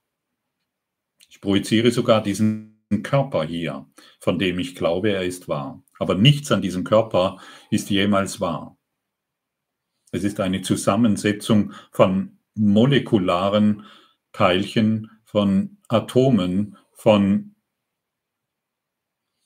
Ich 1.28 1.42
projiziere 1.42 1.90
sogar 1.90 2.22
diesen 2.22 2.86
Körper 3.02 3.44
hier, 3.44 3.90
von 4.20 4.38
dem 4.38 4.60
ich 4.60 4.76
glaube, 4.76 5.10
er 5.12 5.24
ist 5.24 5.48
wahr. 5.48 5.84
Aber 5.98 6.14
nichts 6.14 6.52
an 6.52 6.62
diesem 6.62 6.84
Körper 6.84 7.42
ist 7.72 7.90
jemals 7.90 8.40
wahr. 8.40 8.78
Es 10.12 10.24
ist 10.24 10.40
eine 10.40 10.62
Zusammensetzung 10.62 11.74
von 11.92 12.38
molekularen 12.54 13.88
Teilchen, 14.34 15.10
von 15.26 15.80
Atomen, 15.88 16.78
von 16.92 17.56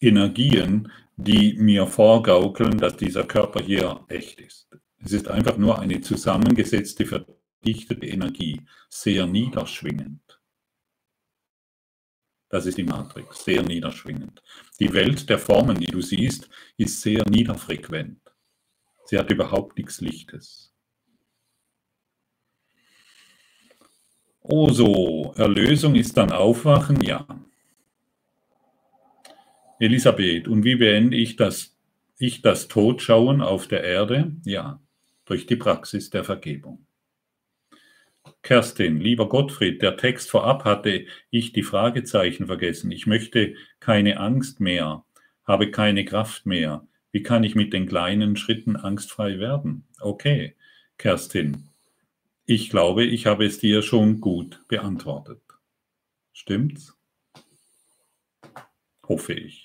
Energien, 0.02 0.92
die 1.18 1.54
mir 1.54 1.88
vorgaukeln, 1.88 2.78
dass 2.78 2.98
dieser 2.98 3.24
Körper 3.24 3.62
hier 3.62 4.04
echt 4.08 4.40
ist. 4.40 4.70
Es 4.98 5.14
ist 5.14 5.28
einfach 5.28 5.58
nur 5.58 5.80
eine 5.80 6.02
zusammengesetzte, 6.02 7.06
verdichtete 7.06 8.06
Energie, 8.06 8.62
sehr 8.90 9.26
niederschwingend. 9.26 10.22
Das 12.50 12.66
ist 12.66 12.78
die 12.78 12.84
Matrix, 12.84 13.44
sehr 13.44 13.64
niederschwingend. 13.64 14.42
Die 14.80 14.94
Welt 14.94 15.30
der 15.30 15.40
Formen, 15.40 15.80
die 15.80 15.88
du 15.88 16.02
siehst, 16.02 16.50
ist 16.78 17.02
sehr 17.02 17.24
niederfrequent. 17.30 18.22
Sie 19.06 19.18
hat 19.18 19.30
überhaupt 19.32 19.78
nichts 19.78 20.02
Lichtes. 20.02 20.74
Oh 24.42 24.70
so, 24.70 25.34
Erlösung 25.38 25.96
ist 25.96 26.16
dann 26.18 26.32
Aufwachen, 26.32 27.02
ja. 27.02 27.26
Elisabeth, 29.80 30.48
und 30.48 30.64
wie 30.64 30.76
beende 30.76 31.18
ich 31.18 31.36
das, 31.36 31.76
ich 32.18 32.42
das 32.42 32.68
Todschauen 32.68 33.42
auf 33.42 33.68
der 33.68 33.84
Erde? 33.84 34.36
Ja, 34.46 34.82
durch 35.26 35.46
die 35.46 35.56
Praxis 35.56 36.10
der 36.10 36.24
Vergebung. 36.24 36.86
Kerstin, 38.42 39.00
lieber 39.00 39.28
Gottfried, 39.28 39.82
der 39.82 39.98
Text 39.98 40.30
vorab 40.30 40.66
hatte 40.66 41.06
ich 41.30 41.52
die 41.52 41.64
Fragezeichen 41.64 42.48
vergessen. 42.48 42.92
Ich 42.92 43.08
möchte 43.08 43.56
keine 43.80 44.20
Angst 44.20 44.60
mehr, 44.60 45.04
habe 45.46 45.72
keine 45.72 46.06
Kraft 46.06 46.46
mehr. 46.46 46.88
Wie 47.12 47.24
kann 47.24 47.44
ich 47.44 47.56
mit 47.56 47.74
den 47.74 47.88
kleinen 47.88 48.36
Schritten 48.36 48.76
angstfrei 48.76 49.40
werden? 49.40 49.86
Okay, 50.00 50.56
Kerstin, 50.98 51.70
ich 52.46 52.70
glaube, 52.70 53.04
ich 53.04 53.26
habe 53.26 53.46
es 53.46 53.60
dir 53.60 53.82
schon 53.82 54.22
gut 54.22 54.64
beantwortet. 54.68 55.42
Stimmt's? 56.32 56.96
Hoffe 59.08 59.34
ich. 59.34 59.65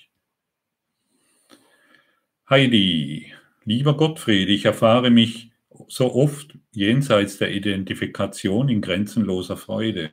Heidi, 2.51 3.31
lieber 3.63 3.95
Gottfried, 3.95 4.49
ich 4.49 4.65
erfahre 4.65 5.09
mich 5.09 5.53
so 5.87 6.13
oft 6.13 6.57
jenseits 6.73 7.37
der 7.37 7.55
Identifikation 7.55 8.67
in 8.67 8.81
grenzenloser 8.81 9.55
Freude, 9.55 10.11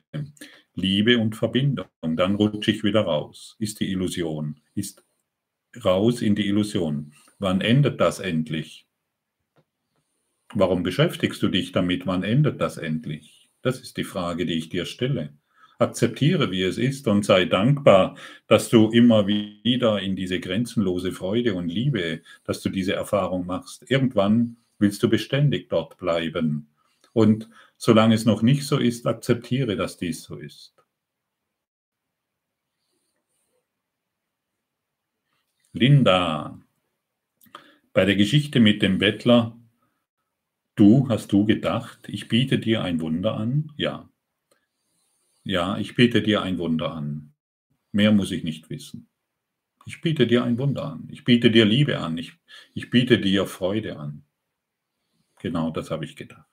Liebe 0.73 1.17
und 1.17 1.35
Verbindung. 1.35 1.87
Dann 2.01 2.35
rutsche 2.35 2.71
ich 2.71 2.85
wieder 2.85 3.01
raus. 3.01 3.57
Ist 3.59 3.81
die 3.81 3.91
Illusion. 3.91 4.61
Ist 4.73 5.03
raus 5.83 6.21
in 6.21 6.33
die 6.33 6.47
Illusion. 6.47 7.13
Wann 7.39 7.59
endet 7.59 7.99
das 7.99 8.21
endlich? 8.21 8.87
Warum 10.53 10.83
beschäftigst 10.83 11.43
du 11.43 11.49
dich 11.49 11.73
damit? 11.73 12.07
Wann 12.07 12.23
endet 12.23 12.61
das 12.61 12.77
endlich? 12.77 13.49
Das 13.61 13.81
ist 13.81 13.97
die 13.97 14.05
Frage, 14.05 14.45
die 14.45 14.53
ich 14.53 14.69
dir 14.69 14.85
stelle. 14.85 15.37
Akzeptiere, 15.79 16.51
wie 16.51 16.61
es 16.61 16.77
ist 16.77 17.07
und 17.07 17.25
sei 17.25 17.45
dankbar, 17.45 18.15
dass 18.47 18.69
du 18.69 18.89
immer 18.91 19.25
wieder 19.27 19.99
in 20.01 20.15
diese 20.15 20.39
grenzenlose 20.39 21.11
Freude 21.11 21.55
und 21.55 21.69
Liebe, 21.69 22.21
dass 22.43 22.61
du 22.61 22.69
diese 22.69 22.93
Erfahrung 22.93 23.45
machst. 23.47 23.89
Irgendwann 23.89 24.57
willst 24.77 25.01
du 25.03 25.09
beständig 25.09 25.69
dort 25.69 25.97
bleiben. 25.97 26.67
Und 27.13 27.49
solange 27.77 28.13
es 28.15 28.25
noch 28.25 28.41
nicht 28.41 28.65
so 28.67 28.77
ist, 28.77 29.07
akzeptiere, 29.07 29.75
dass 29.75 29.97
dies 29.97 30.21
so 30.23 30.35
ist. 30.35 30.73
Linda, 35.73 36.59
bei 37.93 38.05
der 38.05 38.15
Geschichte 38.15 38.59
mit 38.59 38.81
dem 38.81 38.97
Bettler, 38.97 39.55
du 40.75 41.07
hast 41.09 41.31
du 41.31 41.45
gedacht, 41.45 41.99
ich 42.07 42.27
biete 42.27 42.57
dir 42.57 42.81
ein 42.81 42.99
Wunder 43.01 43.35
an? 43.35 43.71
Ja. 43.77 44.09
Ja, 45.49 45.79
ich 45.79 45.95
biete 45.95 46.21
dir 46.21 46.43
ein 46.43 46.59
Wunder 46.59 46.93
an. 46.93 47.33
Mehr 47.91 48.11
muss 48.11 48.29
ich 48.29 48.43
nicht 48.43 48.69
wissen. 48.69 49.09
Ich 49.87 49.99
biete 49.99 50.27
dir 50.27 50.43
ein 50.43 50.59
Wunder 50.59 50.83
an. 50.83 51.07
Ich 51.09 51.23
biete 51.23 51.49
dir 51.49 51.65
Liebe 51.65 51.97
an. 51.97 52.19
Ich, 52.19 52.33
ich 52.75 52.91
biete 52.91 53.17
dir 53.17 53.47
Freude 53.47 53.97
an. 53.97 54.21
Genau 55.41 55.71
das 55.71 55.89
habe 55.89 56.05
ich 56.05 56.15
gedacht. 56.15 56.45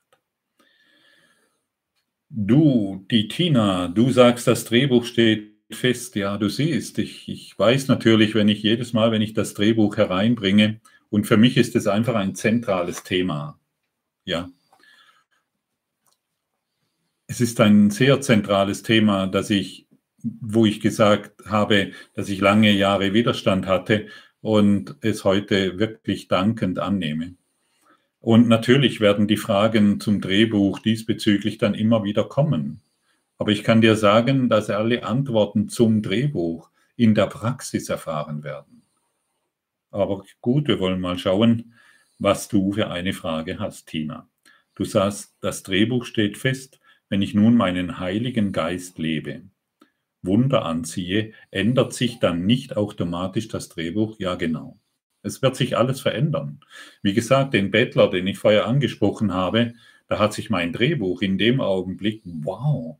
Du, 2.31 3.05
die 3.11 3.29
Tina, 3.29 3.89
du 3.89 4.09
sagst, 4.09 4.47
das 4.47 4.65
Drehbuch 4.65 5.05
steht 5.05 5.53
fest. 5.71 6.17
Ja, 6.17 6.39
du 6.39 6.49
siehst, 6.49 6.97
ich, 6.97 7.29
ich 7.29 7.59
weiß 7.59 7.89
natürlich, 7.89 8.35
wenn 8.35 8.49
ich 8.49 8.63
jedes 8.63 8.95
Mal, 8.95 9.13
wenn 9.13 9.21
ich 9.21 9.35
das 9.35 9.53
Drehbuch 9.53 9.99
hereinbringe, 9.99 10.81
und 11.11 11.27
für 11.27 11.37
mich 11.37 11.59
ist 11.59 11.77
es 11.77 11.87
einfach 11.87 12.15
ein 12.15 12.35
zentrales 12.35 13.03
Thema. 13.03 13.61
Ja, 14.25 14.49
es 17.27 17.41
ist 17.41 17.61
ein 17.61 17.91
sehr 17.91 18.21
zentrales 18.21 18.83
Thema, 18.83 19.27
dass 19.27 19.51
ich, 19.51 19.87
wo 20.23 20.65
ich 20.65 20.81
gesagt 20.81 21.47
habe, 21.47 21.93
dass 22.15 22.29
ich 22.29 22.41
lange 22.41 22.73
Jahre 22.73 23.13
Widerstand 23.13 23.67
hatte 23.67 24.07
und 24.41 24.97
es 25.01 25.25
heute 25.25 25.79
wirklich 25.79 26.29
dankend 26.29 26.79
annehme. 26.79 27.35
Und 28.21 28.49
natürlich 28.49 29.01
werden 29.01 29.29
die 29.29 29.37
Fragen 29.37 30.01
zum 30.01 30.21
Drehbuch 30.21 30.79
diesbezüglich 30.81 31.59
dann 31.59 31.75
immer 31.75 32.05
wieder 32.05 32.25
kommen. 32.25 32.81
Aber 33.39 33.51
ich 33.51 33.63
kann 33.63 33.81
dir 33.81 33.97
sagen, 33.97 34.49
dass 34.49 34.71
alle 34.71 35.05
Antworten 35.05 35.69
zum 35.69 36.03
Drehbuch 36.03 36.71
in 36.97 37.15
der 37.15 37.27
Praxis 37.27 37.89
erfahren 37.89 38.43
werden. 38.43 38.83
Aber 39.91 40.25
gut, 40.41 40.69
wir 40.69 40.81
wollen 40.81 41.01
mal 41.01 41.19
schauen, 41.19 41.75
was 42.19 42.49
du 42.49 42.73
für 42.73 42.89
eine 42.91 43.13
Frage 43.13 43.59
hast, 43.59 43.89
Tina. 43.89 44.29
Du 44.75 44.85
sagst, 44.85 45.37
das 45.41 45.63
Drehbuch 45.63 46.05
steht 46.05 46.39
fest 46.39 46.81
wenn 47.09 47.23
ich 47.23 47.35
nun 47.35 47.57
meinen 47.57 47.99
Heiligen 47.99 48.53
Geist 48.53 48.99
lebe, 48.99 49.43
Wunder 50.23 50.65
anziehe, 50.65 51.33
ändert 51.51 51.93
sich 51.93 52.19
dann 52.19 52.47
nicht 52.47 52.77
automatisch 52.77 53.49
das 53.49 53.69
Drehbuch? 53.69 54.19
Ja, 54.19 54.35
genau. 54.35 54.79
Es 55.23 55.43
wird 55.43 55.57
sich 55.57 55.77
alles 55.77 56.01
verändern. 56.01 56.61
Wie 57.03 57.15
gesagt, 57.15 57.55
den 57.55 57.71
Bettler, 57.71 58.11
den 58.11 58.27
ich 58.27 58.39
vorher 58.39 58.67
angesprochen 58.67 59.33
habe, 59.33 59.75
da 60.09 60.19
hat 60.19 60.33
sich 60.33 60.51
mein 60.51 60.73
Drehbuch 60.73 61.23
in 61.23 61.39
dem 61.39 61.61
Augenblick, 61.61 62.23
wow. 62.25 62.99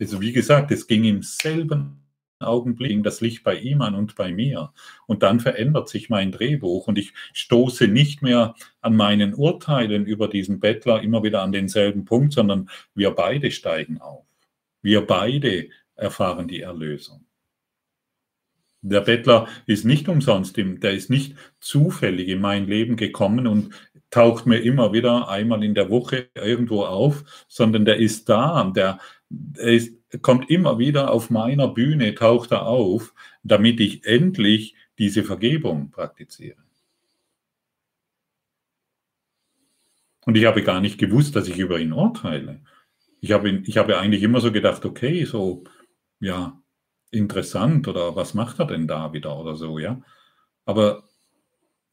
Also 0.00 0.20
wie 0.20 0.32
gesagt, 0.32 0.70
es 0.70 0.86
ging 0.86 1.04
im 1.04 1.22
selben 1.22 2.05
Augenblick 2.38 3.02
das 3.02 3.20
Licht 3.20 3.44
bei 3.44 3.56
ihm 3.56 3.80
an 3.82 3.94
und 3.94 4.14
bei 4.14 4.32
mir. 4.32 4.72
Und 5.06 5.22
dann 5.22 5.40
verändert 5.40 5.88
sich 5.88 6.10
mein 6.10 6.32
Drehbuch 6.32 6.86
und 6.86 6.98
ich 6.98 7.12
stoße 7.32 7.88
nicht 7.88 8.22
mehr 8.22 8.54
an 8.80 8.96
meinen 8.96 9.34
Urteilen 9.34 10.06
über 10.06 10.28
diesen 10.28 10.60
Bettler 10.60 11.02
immer 11.02 11.22
wieder 11.22 11.42
an 11.42 11.52
denselben 11.52 12.04
Punkt, 12.04 12.32
sondern 12.32 12.68
wir 12.94 13.10
beide 13.12 13.50
steigen 13.50 14.00
auf. 14.00 14.26
Wir 14.82 15.06
beide 15.06 15.68
erfahren 15.94 16.48
die 16.48 16.60
Erlösung. 16.60 17.24
Der 18.82 19.00
Bettler 19.00 19.48
ist 19.66 19.84
nicht 19.84 20.08
umsonst, 20.08 20.56
der 20.56 20.92
ist 20.92 21.10
nicht 21.10 21.34
zufällig 21.58 22.28
in 22.28 22.40
mein 22.40 22.66
Leben 22.68 22.96
gekommen 22.96 23.46
und 23.46 23.74
taucht 24.10 24.46
mir 24.46 24.58
immer 24.58 24.92
wieder 24.92 25.28
einmal 25.28 25.64
in 25.64 25.74
der 25.74 25.90
Woche 25.90 26.28
irgendwo 26.34 26.84
auf, 26.84 27.24
sondern 27.48 27.84
der 27.84 27.96
ist 27.96 28.28
da, 28.28 28.70
der, 28.74 29.00
er 29.56 29.72
ist, 29.72 29.95
kommt 30.22 30.50
immer 30.50 30.78
wieder 30.78 31.10
auf 31.10 31.30
meiner 31.30 31.68
Bühne, 31.68 32.14
taucht 32.14 32.52
er 32.52 32.66
auf, 32.66 33.14
damit 33.42 33.80
ich 33.80 34.06
endlich 34.06 34.74
diese 34.98 35.24
Vergebung 35.24 35.90
praktiziere. 35.90 36.56
Und 40.24 40.36
ich 40.36 40.44
habe 40.44 40.62
gar 40.62 40.80
nicht 40.80 40.98
gewusst, 40.98 41.36
dass 41.36 41.48
ich 41.48 41.58
über 41.58 41.78
ihn 41.78 41.92
urteile. 41.92 42.60
Ich 43.20 43.32
habe, 43.32 43.62
ich 43.64 43.78
habe 43.78 43.98
eigentlich 43.98 44.22
immer 44.22 44.40
so 44.40 44.52
gedacht, 44.52 44.84
okay, 44.84 45.24
so, 45.24 45.64
ja, 46.20 46.60
interessant 47.10 47.88
oder 47.88 48.16
was 48.16 48.34
macht 48.34 48.58
er 48.58 48.66
denn 48.66 48.88
da 48.88 49.12
wieder 49.12 49.38
oder 49.38 49.54
so, 49.54 49.78
ja. 49.78 50.02
Aber 50.64 51.04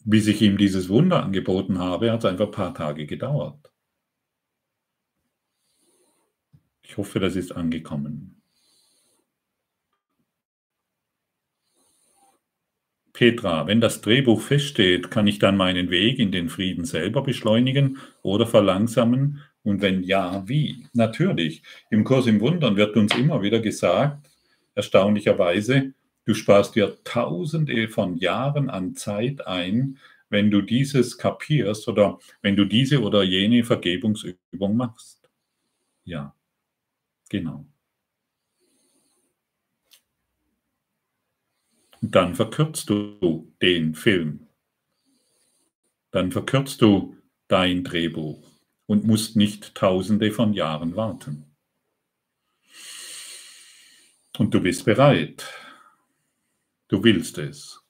bis 0.04 0.28
ich 0.28 0.42
ihm 0.42 0.58
dieses 0.58 0.90
Wunder 0.90 1.24
angeboten 1.24 1.80
habe, 1.80 2.12
hat 2.12 2.20
es 2.20 2.26
einfach 2.26 2.48
ein 2.48 2.52
paar 2.52 2.74
Tage 2.74 3.06
gedauert. 3.06 3.73
Ich 6.84 6.98
hoffe, 6.98 7.20
das 7.20 7.36
ist 7.36 7.52
angekommen. 7.52 8.42
Petra, 13.14 13.68
wenn 13.68 13.80
das 13.80 14.02
Drehbuch 14.02 14.42
feststeht, 14.42 15.12
kann 15.12 15.28
ich 15.28 15.38
dann 15.38 15.56
meinen 15.56 15.92
Weg 15.92 16.18
in 16.18 16.32
den 16.32 16.50
Frieden 16.50 16.84
selber 16.84 17.22
beschleunigen 17.22 18.00
oder 18.24 18.48
verlangsamen? 18.48 19.42
Und 19.64 19.82
wenn 19.82 20.04
ja, 20.04 20.44
wie? 20.48 20.88
Natürlich. 20.94 21.62
Im 21.92 22.04
Kurs 22.04 22.26
im 22.26 22.42
Wundern 22.42 22.76
wird 22.76 22.98
uns 22.98 23.16
immer 23.16 23.42
wieder 23.44 23.60
gesagt, 23.60 24.28
erstaunlicherweise, 24.76 25.94
du 26.26 26.34
sparst 26.34 26.76
dir 26.76 26.98
tausende 27.04 27.88
von 27.88 28.18
Jahren 28.18 28.70
an 28.70 28.96
Zeit 28.96 29.46
ein, 29.46 30.00
wenn 30.30 30.50
du 30.50 30.62
dieses 30.62 31.18
kapierst 31.20 31.88
oder 31.88 32.18
wenn 32.42 32.56
du 32.56 32.66
diese 32.66 33.02
oder 33.02 33.22
jene 33.22 33.64
Vergebungsübung 33.64 34.76
machst. 34.76 35.30
Ja. 36.04 36.36
Genau. 37.34 37.66
Und 42.00 42.14
dann 42.14 42.36
verkürzt 42.36 42.92
du 42.92 43.52
den 43.60 43.96
Film. 43.96 44.48
Dann 46.12 46.32
verkürzt 46.32 46.84
du 46.84 47.18
dein 47.48 47.84
Drehbuch 47.84 48.48
und 48.86 49.06
musst 49.06 49.36
nicht 49.36 49.74
tausende 49.74 50.32
von 50.32 50.54
Jahren 50.54 50.96
warten. 50.96 51.56
Und 54.38 54.54
du 54.54 54.62
bist 54.62 54.86
bereit. 54.86 55.52
Du 56.88 57.04
willst 57.04 57.40
es. 57.40 57.82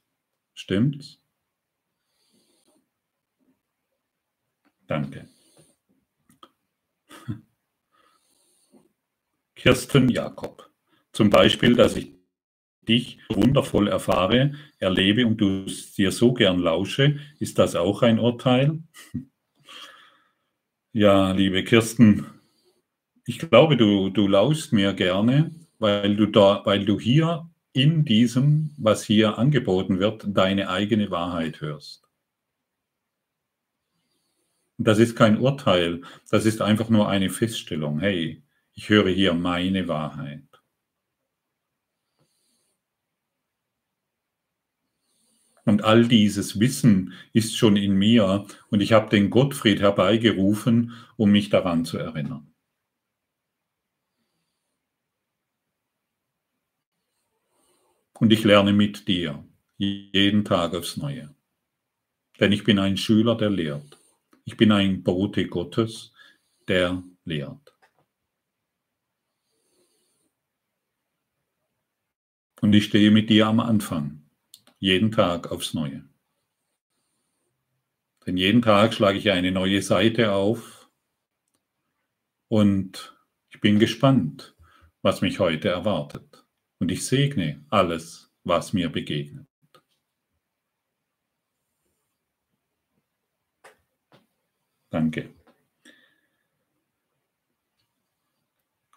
Stimmt's? 0.54 1.20
Danke. 4.88 5.33
Kirsten 9.64 10.10
Jakob. 10.10 10.70
Zum 11.14 11.30
Beispiel, 11.30 11.74
dass 11.74 11.96
ich 11.96 12.12
dich 12.86 13.20
wundervoll 13.30 13.88
erfahre, 13.88 14.56
erlebe 14.78 15.26
und 15.26 15.38
du 15.38 15.64
dir 15.96 16.12
so 16.12 16.34
gern 16.34 16.60
lausche, 16.60 17.18
ist 17.40 17.60
das 17.60 17.78
auch 17.78 18.02
ein 18.02 18.20
Urteil? 18.20 18.84
Ja, 20.96 21.32
liebe 21.32 21.64
Kirsten, 21.64 22.28
ich 23.26 23.40
glaube, 23.40 23.78
du, 23.78 24.10
du 24.10 24.28
lauschst 24.28 24.74
mir 24.74 24.94
gerne, 24.94 25.50
weil 25.80 26.16
du, 26.16 26.28
da, 26.28 26.62
weil 26.66 26.86
du 26.86 27.00
hier 27.00 27.50
in 27.72 28.06
diesem, 28.06 28.76
was 28.78 29.04
hier 29.04 29.40
angeboten 29.40 29.98
wird, 29.98 30.26
deine 30.28 30.70
eigene 30.70 31.10
Wahrheit 31.10 31.62
hörst. 31.62 32.08
Das 34.78 35.00
ist 35.00 35.16
kein 35.16 35.40
Urteil, 35.40 36.02
das 36.30 36.46
ist 36.46 36.62
einfach 36.62 36.90
nur 36.90 37.10
eine 37.10 37.32
Feststellung. 37.32 38.00
Hey, 38.00 38.43
ich 38.76 38.90
höre 38.90 39.10
hier 39.10 39.34
meine 39.34 39.88
Wahrheit. 39.88 40.44
Und 45.66 45.84
all 45.84 46.08
dieses 46.08 46.60
Wissen 46.60 47.14
ist 47.32 47.56
schon 47.56 47.78
in 47.78 47.94
mir 47.94 48.46
und 48.70 48.82
ich 48.82 48.92
habe 48.92 49.10
den 49.10 49.30
Gottfried 49.30 49.80
herbeigerufen, 49.80 50.92
um 51.16 51.32
mich 51.32 51.50
daran 51.50 51.86
zu 51.86 51.98
erinnern. 51.98 52.54
Und 58.20 58.32
ich 58.32 58.44
lerne 58.44 58.74
mit 58.74 59.08
dir 59.08 59.46
jeden 59.78 60.46
Tag 60.46 60.74
aufs 60.74 60.98
Neue. 60.98 61.34
Denn 62.40 62.52
ich 62.52 62.64
bin 62.64 62.80
ein 62.80 62.98
Schüler, 62.98 63.36
der 63.36 63.50
lehrt. 63.50 63.98
Ich 64.46 64.58
bin 64.58 64.72
ein 64.72 65.04
Bote 65.04 65.48
Gottes, 65.48 66.14
der 66.68 67.04
lehrt. 67.26 67.73
Und 72.64 72.72
ich 72.72 72.86
stehe 72.86 73.12
mit 73.12 73.30
dir 73.30 73.48
am 73.48 73.60
Anfang 73.60 74.24
jeden 74.80 75.12
Tag 75.12 75.52
aufs 75.52 75.74
Neue. 75.74 76.08
Denn 78.26 78.38
jeden 78.38 78.62
Tag 78.62 78.94
schlage 78.94 79.18
ich 79.18 79.30
eine 79.32 79.52
neue 79.52 79.82
Seite 79.82 80.32
auf 80.32 80.90
und 82.48 83.20
ich 83.50 83.60
bin 83.60 83.80
gespannt, 83.80 84.56
was 85.02 85.20
mich 85.20 85.40
heute 85.40 85.68
erwartet. 85.68 86.46
Und 86.80 86.90
ich 86.90 87.06
segne 87.06 87.66
alles, 87.70 88.32
was 88.46 88.72
mir 88.72 88.90
begegnet. 88.90 89.46
Danke. 94.90 95.34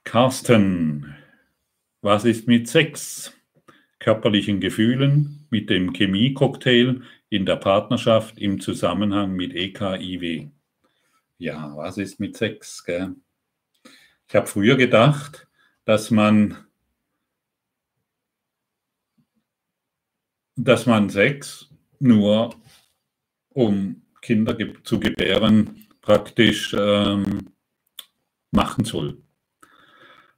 Carsten, 0.04 1.16
was 2.00 2.24
ist 2.24 2.46
mit 2.46 2.68
Sex? 2.68 3.35
Körperlichen 4.06 4.60
Gefühlen 4.60 5.48
mit 5.50 5.68
dem 5.68 5.92
Chemiecocktail 5.92 7.02
in 7.28 7.44
der 7.44 7.56
Partnerschaft 7.56 8.38
im 8.38 8.60
Zusammenhang 8.60 9.32
mit 9.32 9.52
EKIW. 9.52 10.46
Ja, 11.38 11.76
was 11.76 11.98
ist 11.98 12.20
mit 12.20 12.36
Sex? 12.36 12.84
Gell? 12.84 13.16
Ich 14.28 14.36
habe 14.36 14.46
früher 14.46 14.76
gedacht, 14.76 15.48
dass 15.86 16.12
man, 16.12 16.56
dass 20.54 20.86
man 20.86 21.10
Sex 21.10 21.68
nur 21.98 22.54
um 23.48 24.02
Kinder 24.22 24.56
zu 24.84 25.00
gebären 25.00 25.88
praktisch 26.00 26.72
ähm, 26.78 27.50
machen 28.52 28.84
soll. 28.84 29.20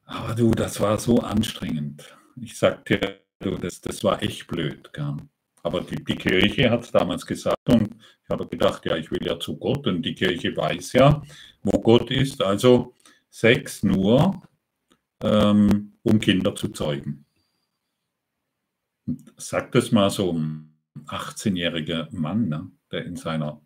Aber 0.06 0.34
du, 0.34 0.52
das 0.52 0.80
war 0.80 0.98
so 0.98 1.18
anstrengend. 1.18 2.16
Ich 2.40 2.56
sagte 2.56 3.27
Du, 3.40 3.56
das, 3.56 3.80
das 3.80 4.02
war 4.02 4.22
echt 4.22 4.46
blöd. 4.46 4.92
Gell? 4.92 5.16
Aber 5.62 5.80
die, 5.82 6.02
die 6.04 6.16
Kirche 6.16 6.70
hat 6.70 6.84
es 6.84 6.90
damals 6.90 7.24
gesagt 7.24 7.68
und 7.68 7.94
ich 7.94 8.30
habe 8.30 8.46
gedacht, 8.46 8.84
ja, 8.84 8.96
ich 8.96 9.10
will 9.10 9.24
ja 9.24 9.38
zu 9.38 9.56
Gott 9.56 9.86
und 9.86 10.02
die 10.02 10.14
Kirche 10.14 10.56
weiß 10.56 10.92
ja, 10.94 11.22
wo 11.62 11.80
Gott 11.80 12.10
ist. 12.10 12.42
Also 12.42 12.94
Sex 13.30 13.82
nur, 13.82 14.42
ähm, 15.22 15.98
um 16.02 16.20
Kinder 16.20 16.54
zu 16.54 16.68
zeugen. 16.68 17.24
Sagt 19.36 19.74
das 19.74 19.92
mal 19.92 20.10
so 20.10 20.32
ein 20.32 20.78
18-jähriger 21.06 22.08
Mann, 22.10 22.48
ne, 22.48 22.70
der 22.90 23.04
in 23.04 23.16
seiner, 23.16 23.60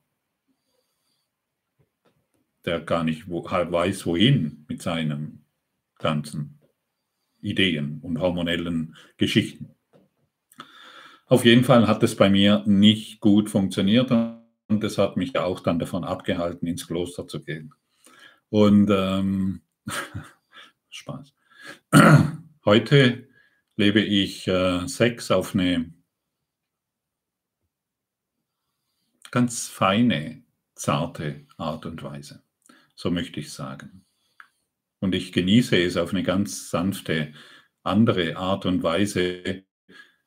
der 2.65 2.81
gar 2.81 3.05
nicht 3.05 3.29
wo, 3.29 3.51
halt 3.51 3.73
weiß, 3.73 4.07
wohin 4.07 4.65
mit 4.69 4.83
seinen 4.83 5.45
ganzen 5.97 6.62
Ideen 7.43 8.01
und 8.03 8.21
hormonellen 8.21 8.97
Geschichten. 9.19 9.75
Auf 11.27 11.45
jeden 11.45 11.65
Fall 11.65 11.87
hat 11.89 12.03
es 12.03 12.17
bei 12.17 12.31
mir 12.31 12.63
nicht 12.67 13.21
gut 13.21 13.51
funktioniert 13.51 14.11
und 14.11 14.83
das 14.83 14.99
hat 14.99 15.17
mich 15.17 15.37
auch 15.39 15.61
dann 15.61 15.79
davon 15.79 16.05
abgehalten, 16.05 16.67
ins 16.67 16.87
Kloster 16.87 17.27
zu 17.27 17.43
gehen. 17.43 17.75
Und 18.49 18.91
ähm, 18.91 19.63
Spaß. 20.91 21.35
Heute 22.65 23.29
lebe 23.77 24.01
ich 24.01 24.47
äh, 24.47 24.87
Sex 24.87 25.31
auf 25.31 25.55
eine 25.55 25.93
ganz 29.31 29.69
feine, 29.69 30.43
zarte 30.75 31.47
Art 31.57 31.87
und 31.87 32.03
Weise. 32.03 32.43
So 32.95 33.11
möchte 33.11 33.41
ich 33.41 33.53
sagen. 33.53 34.05
Und 35.03 35.17
ich 35.17 35.33
genieße 35.33 35.77
es 35.83 35.97
auf 35.97 36.11
eine 36.11 36.23
ganz 36.23 36.71
sanfte, 36.71 37.35
andere 37.83 38.37
Art 38.37 38.67
und 38.67 38.85
Weise. 38.85 39.65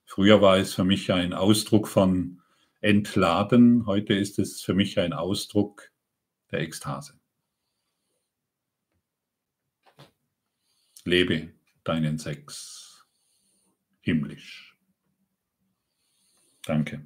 Früher 0.04 0.42
war 0.42 0.58
es 0.58 0.74
für 0.74 0.84
mich 0.84 1.14
ein 1.14 1.32
Ausdruck 1.32 1.88
von 1.88 2.42
Entladen, 2.82 3.86
heute 3.86 4.14
ist 4.14 4.38
es 4.38 4.62
für 4.62 4.74
mich 4.74 5.00
ein 5.00 5.14
Ausdruck 5.14 5.94
der 6.52 6.60
Ekstase. 6.60 7.18
Lebe 11.06 11.54
deinen 11.86 12.20
Sex 12.20 13.08
himmlisch. 14.02 14.78
Danke. 16.66 17.06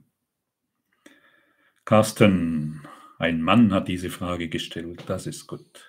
Carsten, 1.86 2.82
ein 3.20 3.44
Mann 3.44 3.72
hat 3.72 3.88
diese 3.88 4.10
Frage 4.10 4.50
gestellt, 4.50 5.04
das 5.06 5.28
ist 5.28 5.46
gut. 5.46 5.89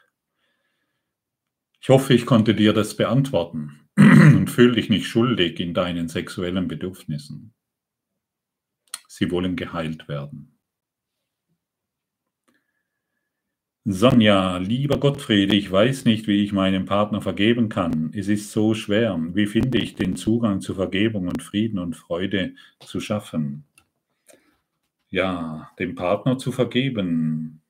Ich 1.82 1.88
hoffe, 1.88 2.12
ich 2.12 2.26
konnte 2.26 2.54
dir 2.54 2.74
das 2.74 2.94
beantworten 2.94 3.80
und 3.96 4.50
fühl 4.50 4.74
dich 4.74 4.90
nicht 4.90 5.06
schuldig 5.06 5.58
in 5.60 5.72
deinen 5.72 6.08
sexuellen 6.08 6.68
Bedürfnissen. 6.68 7.54
Sie 9.08 9.30
wollen 9.30 9.56
geheilt 9.56 10.06
werden. 10.06 10.58
Sonja, 13.84 14.58
lieber 14.58 15.00
Gottfried, 15.00 15.54
ich 15.54 15.72
weiß 15.72 16.04
nicht, 16.04 16.26
wie 16.26 16.44
ich 16.44 16.52
meinem 16.52 16.84
Partner 16.84 17.22
vergeben 17.22 17.70
kann. 17.70 18.12
Es 18.14 18.28
ist 18.28 18.52
so 18.52 18.74
schwer. 18.74 19.18
Wie 19.32 19.46
finde 19.46 19.78
ich 19.78 19.94
den 19.94 20.16
Zugang 20.16 20.60
zu 20.60 20.74
Vergebung 20.74 21.28
und 21.28 21.42
Frieden 21.42 21.78
und 21.78 21.96
Freude 21.96 22.54
zu 22.80 23.00
schaffen? 23.00 23.64
Ja, 25.08 25.70
dem 25.78 25.94
Partner 25.94 26.36
zu 26.36 26.52
vergeben, 26.52 27.62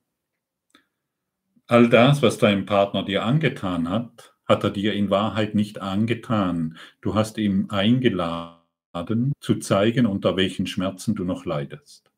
All 1.71 1.87
das, 1.87 2.21
was 2.21 2.37
dein 2.37 2.65
Partner 2.65 3.05
dir 3.05 3.23
angetan 3.23 3.87
hat, 3.87 4.35
hat 4.45 4.65
er 4.65 4.71
dir 4.71 4.93
in 4.93 5.09
Wahrheit 5.09 5.55
nicht 5.55 5.79
angetan. 5.79 6.77
Du 6.99 7.15
hast 7.15 7.37
ihm 7.37 7.67
eingeladen, 7.69 9.31
zu 9.39 9.55
zeigen, 9.55 10.05
unter 10.05 10.35
welchen 10.35 10.67
Schmerzen 10.67 11.15
du 11.15 11.23
noch 11.23 11.45
leidest. 11.45 12.11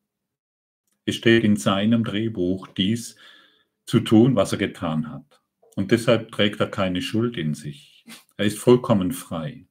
Es 1.04 1.14
steht 1.14 1.44
in 1.44 1.54
seinem 1.54 2.02
Drehbuch, 2.02 2.66
dies 2.66 3.14
zu 3.86 4.00
tun, 4.00 4.34
was 4.34 4.50
er 4.50 4.58
getan 4.58 5.08
hat. 5.08 5.40
Und 5.76 5.92
deshalb 5.92 6.32
trägt 6.32 6.58
er 6.58 6.66
keine 6.66 7.00
Schuld 7.00 7.36
in 7.36 7.54
sich. 7.54 8.04
Er 8.36 8.46
ist 8.46 8.58
vollkommen 8.58 9.12
frei. 9.12 9.68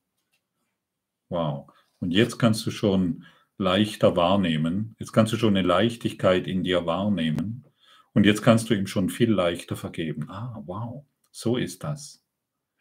Wow. 1.28 1.70
Und 2.00 2.12
jetzt 2.12 2.40
kannst 2.40 2.66
du 2.66 2.72
schon 2.72 3.26
leichter 3.58 4.16
wahrnehmen, 4.16 4.96
jetzt 4.98 5.12
kannst 5.12 5.34
du 5.34 5.38
schon 5.38 5.58
eine 5.58 5.68
Leichtigkeit 5.68 6.48
in 6.48 6.64
dir 6.64 6.86
wahrnehmen, 6.86 7.63
und 8.14 8.26
jetzt 8.26 8.42
kannst 8.42 8.70
du 8.70 8.74
ihm 8.74 8.88
schon 8.88 9.10
viel 9.10 9.32
leichter 9.32 9.76
vergeben. 9.76 10.30
Ah, 10.30 10.62
wow, 10.66 11.06
so 11.32 11.58
ist 11.58 11.84
das. 11.84 12.24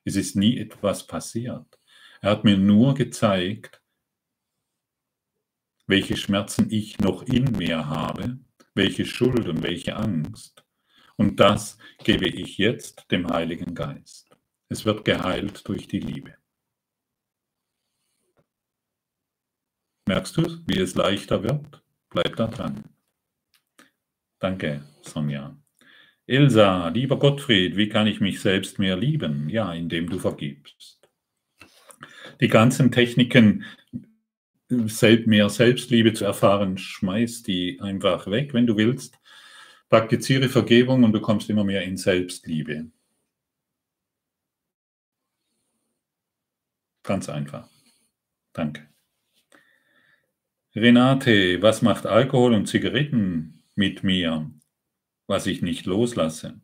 Es 0.05 0.17
ist 0.17 0.37
nie 0.37 0.59
etwas 0.59 1.07
passiert. 1.07 1.79
Er 2.21 2.31
hat 2.31 2.45
mir 2.45 2.57
nur 2.57 2.95
gezeigt, 2.95 3.83
welche 5.87 6.17
Schmerzen 6.17 6.71
ich 6.71 6.99
noch 6.99 7.23
in 7.23 7.53
mir 7.53 7.87
habe, 7.87 8.39
welche 8.75 9.05
Schuld 9.05 9.49
und 9.49 9.63
welche 9.63 9.97
Angst. 9.97 10.65
Und 11.17 11.41
das 11.41 11.79
gebe 12.05 12.29
ich 12.29 12.59
jetzt 12.59 13.11
dem 13.11 13.29
Heiligen 13.29 13.75
Geist. 13.75 14.37
Es 14.69 14.85
wird 14.85 15.05
geheilt 15.05 15.69
durch 15.69 15.87
die 15.87 16.01
Liebe. 16.01 16.37
Merkst 20.07 20.37
du, 20.37 20.43
wie 20.67 20.79
es 20.79 20.95
leichter 20.95 21.43
wird? 21.43 21.83
Bleib 22.09 22.37
da 22.37 22.47
dran. 22.47 22.92
Danke, 24.43 24.83
Sonja. 25.03 25.57
Ilsa, 26.27 26.89
lieber 26.89 27.17
Gottfried, 27.17 27.77
wie 27.77 27.89
kann 27.89 28.09
ich 28.09 28.21
mich 28.21 28.41
selbst 28.41 28.81
mehr 28.81 28.97
lieben? 28.97 29.49
Ja, 29.49 29.73
indem 29.73 30.11
du 30.11 30.19
vergibst. 30.19 31.09
Die 32.41 32.49
ganzen 32.49 32.91
Techniken, 32.91 33.65
mehr 34.69 35.49
Selbstliebe 35.49 36.13
zu 36.13 36.25
erfahren, 36.25 36.77
schmeiß 36.77 37.45
die 37.45 37.81
einfach 37.81 38.27
weg, 38.27 38.53
wenn 38.53 38.67
du 38.67 38.77
willst. 38.77 39.21
Praktiziere 39.89 40.49
Vergebung 40.49 41.05
und 41.05 41.13
du 41.13 41.21
kommst 41.21 41.49
immer 41.49 41.63
mehr 41.63 41.83
in 41.83 41.97
Selbstliebe. 41.97 42.91
Ganz 47.05 47.29
einfach. 47.29 47.69
Danke. 48.53 48.89
Renate, 50.75 51.63
was 51.63 51.81
macht 51.81 52.07
Alkohol 52.07 52.55
und 52.55 52.67
Zigaretten 52.67 53.62
mit 53.75 54.03
mir, 54.05 54.51
was 55.27 55.47
ich 55.47 55.63
nicht 55.63 55.87
loslasse? 55.87 56.61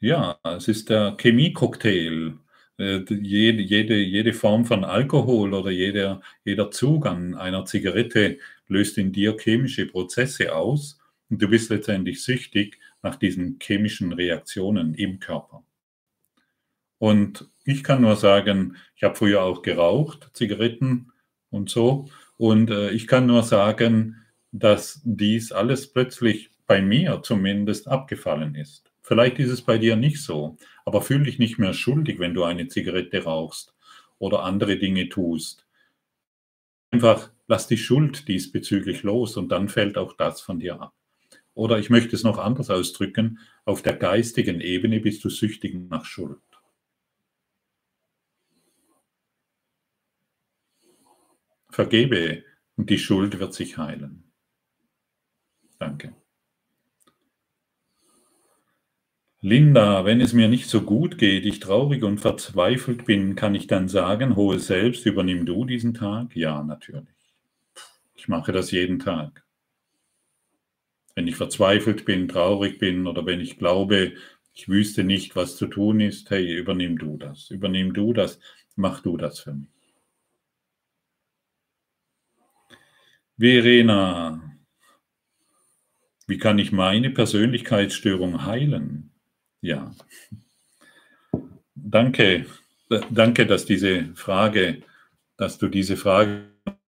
Ja, 0.00 0.38
es 0.44 0.68
ist 0.68 0.90
der 0.90 1.16
Chemiecocktail. 1.18 2.34
Äh, 2.78 3.04
jede, 3.08 3.62
jede, 3.62 3.96
jede 3.96 4.32
Form 4.32 4.66
von 4.66 4.84
Alkohol 4.84 5.54
oder 5.54 5.70
jeder, 5.70 6.20
jeder 6.44 6.70
Zug 6.70 7.06
einer 7.06 7.64
Zigarette 7.64 8.38
löst 8.68 8.98
in 8.98 9.12
dir 9.12 9.36
chemische 9.38 9.86
Prozesse 9.86 10.54
aus 10.54 10.98
und 11.30 11.40
du 11.40 11.48
bist 11.48 11.70
letztendlich 11.70 12.22
süchtig 12.22 12.78
nach 13.02 13.16
diesen 13.16 13.58
chemischen 13.60 14.12
Reaktionen 14.12 14.94
im 14.94 15.20
Körper. 15.20 15.64
Und 16.98 17.48
ich 17.64 17.84
kann 17.84 18.02
nur 18.02 18.16
sagen, 18.16 18.76
ich 18.96 19.04
habe 19.04 19.14
früher 19.14 19.42
auch 19.42 19.62
geraucht, 19.62 20.30
Zigaretten 20.32 21.12
und 21.50 21.70
so. 21.70 22.08
Und 22.36 22.70
äh, 22.70 22.90
ich 22.90 23.06
kann 23.06 23.26
nur 23.26 23.42
sagen, 23.42 24.22
dass 24.58 25.00
dies 25.04 25.52
alles 25.52 25.92
plötzlich 25.92 26.50
bei 26.66 26.80
mir 26.80 27.20
zumindest 27.22 27.88
abgefallen 27.88 28.54
ist. 28.54 28.90
Vielleicht 29.02 29.38
ist 29.38 29.50
es 29.50 29.62
bei 29.62 29.78
dir 29.78 29.96
nicht 29.96 30.22
so, 30.22 30.56
aber 30.84 31.02
fühl 31.02 31.24
dich 31.24 31.38
nicht 31.38 31.58
mehr 31.58 31.74
schuldig, 31.74 32.18
wenn 32.18 32.34
du 32.34 32.44
eine 32.44 32.66
Zigarette 32.66 33.24
rauchst 33.24 33.74
oder 34.18 34.42
andere 34.42 34.76
Dinge 34.78 35.08
tust. 35.08 35.66
Einfach 36.90 37.30
lass 37.46 37.68
die 37.68 37.76
Schuld 37.76 38.26
diesbezüglich 38.28 39.02
los 39.02 39.36
und 39.36 39.50
dann 39.50 39.68
fällt 39.68 39.98
auch 39.98 40.14
das 40.14 40.40
von 40.40 40.58
dir 40.58 40.80
ab. 40.80 40.94
Oder 41.54 41.78
ich 41.78 41.90
möchte 41.90 42.16
es 42.16 42.24
noch 42.24 42.38
anders 42.38 42.70
ausdrücken, 42.70 43.38
auf 43.64 43.82
der 43.82 43.94
geistigen 43.94 44.60
Ebene 44.60 45.00
bist 45.00 45.24
du 45.24 45.30
süchtig 45.30 45.74
nach 45.88 46.04
Schuld. 46.04 46.40
Vergebe 51.70 52.42
und 52.76 52.90
die 52.90 52.98
Schuld 52.98 53.38
wird 53.38 53.54
sich 53.54 53.76
heilen. 53.78 54.25
Danke. 55.78 56.14
Linda, 59.42 60.04
wenn 60.04 60.20
es 60.20 60.32
mir 60.32 60.48
nicht 60.48 60.66
so 60.68 60.80
gut 60.82 61.18
geht, 61.18 61.44
ich 61.46 61.60
traurig 61.60 62.02
und 62.02 62.18
verzweifelt 62.18 63.04
bin, 63.04 63.36
kann 63.36 63.54
ich 63.54 63.66
dann 63.66 63.86
sagen, 63.88 64.34
hohe 64.34 64.58
Selbst, 64.58 65.06
übernimm 65.06 65.46
du 65.46 65.64
diesen 65.64 65.94
Tag? 65.94 66.34
Ja, 66.34 66.62
natürlich. 66.62 67.06
Ich 68.14 68.28
mache 68.28 68.52
das 68.52 68.70
jeden 68.70 68.98
Tag. 68.98 69.44
Wenn 71.14 71.28
ich 71.28 71.36
verzweifelt 71.36 72.04
bin, 72.04 72.28
traurig 72.28 72.78
bin 72.78 73.06
oder 73.06 73.24
wenn 73.24 73.40
ich 73.40 73.58
glaube, 73.58 74.14
ich 74.52 74.68
wüsste 74.68 75.04
nicht, 75.04 75.36
was 75.36 75.56
zu 75.56 75.66
tun 75.66 76.00
ist, 76.00 76.30
hey, 76.30 76.56
übernimm 76.56 76.98
du 76.98 77.16
das. 77.18 77.50
Übernimm 77.50 77.92
du 77.92 78.12
das, 78.12 78.40
mach 78.74 79.00
du 79.00 79.16
das 79.16 79.40
für 79.40 79.52
mich. 79.52 79.68
Verena, 83.38 84.55
wie 86.26 86.38
kann 86.38 86.58
ich 86.58 86.72
meine 86.72 87.10
Persönlichkeitsstörung 87.10 88.44
heilen? 88.44 89.10
Ja. 89.60 89.94
Danke, 91.74 92.46
danke, 93.10 93.46
dass 93.46 93.64
diese 93.64 94.14
Frage, 94.14 94.82
dass 95.36 95.58
du 95.58 95.68
diese 95.68 95.96
Frage 95.96 96.50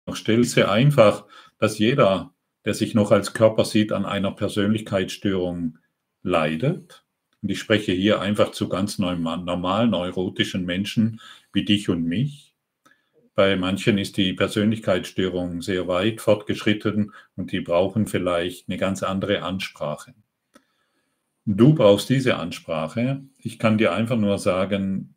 noch 0.06 0.16
stellst. 0.16 0.52
Sehr 0.52 0.70
einfach, 0.70 1.24
dass 1.58 1.78
jeder, 1.78 2.34
der 2.64 2.74
sich 2.74 2.94
noch 2.94 3.10
als 3.10 3.32
Körper 3.32 3.64
sieht, 3.64 3.92
an 3.92 4.04
einer 4.04 4.32
Persönlichkeitsstörung 4.32 5.78
leidet. 6.22 7.04
Und 7.40 7.50
ich 7.50 7.58
spreche 7.58 7.92
hier 7.92 8.20
einfach 8.20 8.52
zu 8.52 8.68
ganz 8.68 8.98
normalen 8.98 9.90
neurotischen 9.90 10.64
Menschen 10.64 11.20
wie 11.52 11.64
dich 11.64 11.88
und 11.88 12.04
mich. 12.04 12.51
Bei 13.42 13.56
manchen 13.56 13.98
ist 13.98 14.18
die 14.18 14.34
Persönlichkeitsstörung 14.34 15.62
sehr 15.62 15.88
weit 15.88 16.20
fortgeschritten 16.20 17.12
und 17.34 17.50
die 17.50 17.60
brauchen 17.60 18.06
vielleicht 18.06 18.68
eine 18.68 18.78
ganz 18.78 19.02
andere 19.02 19.42
Ansprache. 19.42 20.14
Du 21.44 21.74
brauchst 21.74 22.08
diese 22.08 22.36
Ansprache. 22.36 23.24
Ich 23.38 23.58
kann 23.58 23.78
dir 23.78 23.94
einfach 23.94 24.16
nur 24.16 24.38
sagen, 24.38 25.16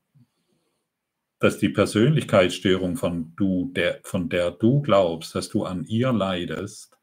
dass 1.38 1.60
die 1.60 1.70
Persönlichkeitsstörung 1.70 2.96
von, 2.96 3.36
du, 3.36 3.72
der, 3.76 4.00
von 4.04 4.28
der 4.28 4.50
du 4.50 4.82
glaubst, 4.82 5.36
dass 5.36 5.50
du 5.50 5.64
an 5.64 5.86
ihr 5.86 6.12
leidest, 6.12 6.98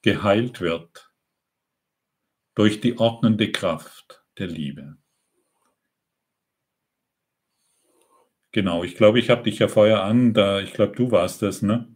geheilt 0.00 0.62
wird 0.62 1.12
durch 2.54 2.80
die 2.80 2.98
ordnende 2.98 3.52
Kraft 3.52 4.24
der 4.38 4.46
Liebe. 4.46 4.96
Genau, 8.52 8.82
ich 8.84 8.94
glaube, 8.96 9.18
ich 9.18 9.28
habe 9.30 9.42
dich 9.42 9.58
ja 9.58 9.68
vorher 9.68 10.04
an, 10.04 10.32
da, 10.32 10.60
ich 10.60 10.72
glaube, 10.72 10.94
du 10.96 11.10
warst 11.10 11.42
das, 11.42 11.60
ne? 11.60 11.88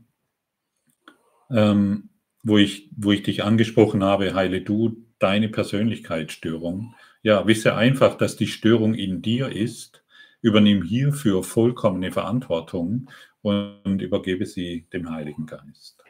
Ähm, 1.51 2.11
wo, 2.43 2.59
ich, 2.59 2.91
wo 2.97 3.13
ich 3.13 3.23
dich 3.23 3.45
angesprochen 3.45 4.05
habe, 4.05 4.35
heile 4.35 4.61
du 4.63 5.05
deine 5.19 5.49
Persönlichkeitsstörung. 5.49 6.95
Ja, 7.23 7.47
wisse 7.47 7.75
einfach, 7.75 8.17
dass 8.17 8.37
die 8.37 8.47
Störung 8.47 8.95
in 8.95 9.23
dir 9.23 9.49
ist, 9.51 10.05
übernimm 10.43 10.83
hierfür 10.83 11.43
vollkommene 11.43 12.13
Verantwortung 12.13 13.11
und 13.43 14.01
übergebe 14.03 14.47
sie 14.47 14.87
dem 14.93 15.11
Heiligen 15.11 15.47
Geist. 15.47 16.03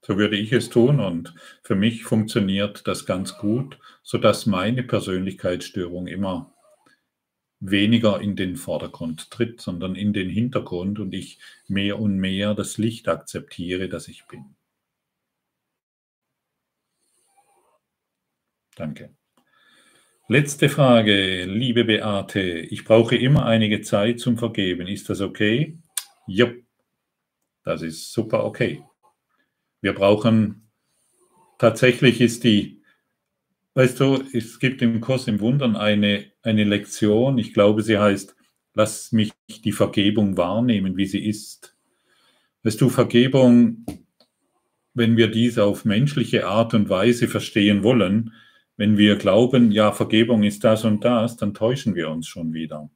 So 0.00 0.16
würde 0.16 0.36
ich 0.38 0.52
es 0.54 0.70
tun 0.70 1.00
und 1.00 1.34
für 1.62 1.74
mich 1.74 2.04
funktioniert 2.04 2.86
das 2.88 3.04
ganz 3.04 3.36
gut, 3.36 3.78
sodass 4.02 4.46
meine 4.46 4.82
Persönlichkeitsstörung 4.82 6.06
immer 6.06 6.54
weniger 7.60 8.20
in 8.20 8.36
den 8.36 8.56
Vordergrund 8.56 9.30
tritt, 9.30 9.60
sondern 9.60 9.94
in 9.94 10.12
den 10.12 10.28
Hintergrund 10.28 10.98
und 10.98 11.14
ich 11.14 11.38
mehr 11.68 11.98
und 11.98 12.18
mehr 12.18 12.54
das 12.54 12.78
Licht 12.78 13.08
akzeptiere, 13.08 13.88
das 13.88 14.08
ich 14.08 14.26
bin. 14.26 14.56
Danke. 18.74 19.14
Letzte 20.28 20.68
Frage, 20.68 21.44
liebe 21.44 21.84
Beate. 21.84 22.40
Ich 22.42 22.84
brauche 22.84 23.16
immer 23.16 23.46
einige 23.46 23.80
Zeit 23.80 24.20
zum 24.20 24.36
Vergeben. 24.36 24.86
Ist 24.86 25.08
das 25.08 25.20
okay? 25.20 25.78
Ja, 26.26 26.50
das 27.62 27.82
ist 27.82 28.12
super 28.12 28.44
okay. 28.44 28.84
Wir 29.80 29.94
brauchen, 29.94 30.68
tatsächlich 31.58 32.20
ist 32.20 32.44
die 32.44 32.76
Weißt 33.76 34.00
du, 34.00 34.24
es 34.32 34.58
gibt 34.58 34.80
im 34.80 35.02
Kurs 35.02 35.28
im 35.28 35.38
Wundern 35.40 35.76
eine, 35.76 36.24
eine 36.46 36.64
Lektion, 36.64 37.38
ich 37.38 37.52
glaube, 37.52 37.82
sie 37.82 37.98
heißt, 37.98 38.36
lass 38.74 39.12
mich 39.12 39.32
die 39.64 39.72
Vergebung 39.72 40.36
wahrnehmen, 40.36 40.96
wie 40.96 41.06
sie 41.06 41.26
ist. 41.26 41.76
Weißt 42.62 42.80
du, 42.80 42.88
Vergebung, 42.88 43.84
wenn 44.94 45.16
wir 45.16 45.28
dies 45.28 45.58
auf 45.58 45.84
menschliche 45.84 46.46
Art 46.46 46.74
und 46.74 46.88
Weise 46.88 47.28
verstehen 47.28 47.82
wollen, 47.82 48.32
wenn 48.76 48.98
wir 48.98 49.16
glauben, 49.16 49.72
ja, 49.72 49.92
Vergebung 49.92 50.42
ist 50.42 50.62
das 50.64 50.84
und 50.84 51.04
das, 51.04 51.36
dann 51.36 51.54
täuschen 51.54 51.94
wir 51.94 52.10
uns 52.10 52.26
schon 52.28 52.52
wieder. 52.52 52.90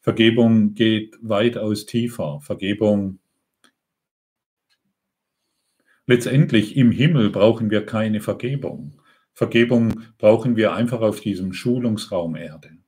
Vergebung 0.00 0.74
geht 0.74 1.16
weitaus 1.20 1.86
tiefer. 1.86 2.40
Vergebung 2.40 3.18
Letztendlich 6.06 6.76
im 6.76 6.90
Himmel 6.90 7.30
brauchen 7.30 7.70
wir 7.70 7.86
keine 7.86 8.20
Vergebung. 8.20 9.00
Vergebung 9.32 10.02
brauchen 10.18 10.56
wir 10.56 10.72
einfach 10.72 11.02
auf 11.02 11.20
diesem 11.20 11.52
Schulungsraum 11.52 12.34
Erde. 12.34 12.79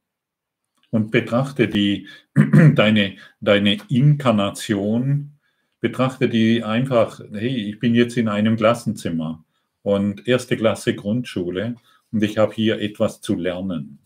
Und 0.93 1.10
betrachte 1.10 1.66
die, 1.66 2.06
deine, 2.74 3.16
deine 3.40 3.78
Inkarnation, 3.89 5.32
betrachte 5.81 6.28
die 6.28 6.62
einfach, 6.62 7.20
hey, 7.32 7.70
ich 7.70 7.81
bin 7.81 7.94
jetzt 7.94 8.16
in 8.16 8.28
einem 8.28 8.56
Klassenzimmer 8.56 9.44
und 9.82 10.28
erste 10.28 10.56
Klasse 10.56 10.94
Grundschule 10.94 11.74
und 12.12 12.23
ich 12.23 12.39
habe 12.39 12.55
hier 12.55 12.81
etwas 12.81 13.20
zu 13.20 13.35
lernen. 13.35 13.98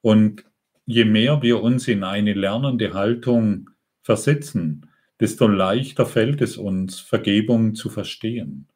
Und 0.00 0.44
je 0.86 1.04
mehr 1.04 1.42
wir 1.42 1.62
uns 1.62 1.86
in 1.86 2.02
eine 2.02 2.32
lernende 2.32 2.94
Haltung 2.94 3.70
versetzen, 4.02 4.90
desto 5.20 5.46
leichter 5.46 6.06
fällt 6.06 6.40
es 6.40 6.56
uns, 6.56 6.98
Vergebung 6.98 7.74
zu 7.74 7.90
verstehen. 7.90 8.66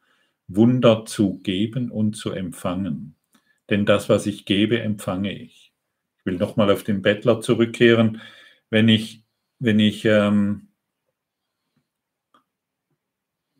Wunder 0.48 1.04
zu 1.06 1.38
geben 1.38 1.90
und 1.90 2.14
zu 2.14 2.30
empfangen. 2.30 3.14
Denn 3.70 3.86
das, 3.86 4.08
was 4.08 4.26
ich 4.26 4.44
gebe, 4.44 4.80
empfange 4.80 5.32
ich. 5.32 5.71
Ich 6.22 6.26
will 6.26 6.38
nochmal 6.38 6.70
auf 6.70 6.84
den 6.84 7.02
Bettler 7.02 7.40
zurückkehren. 7.40 8.20
Wenn 8.70 8.88
ich, 8.88 9.24
wenn 9.58 9.80
ich, 9.80 10.04
ähm, 10.04 10.68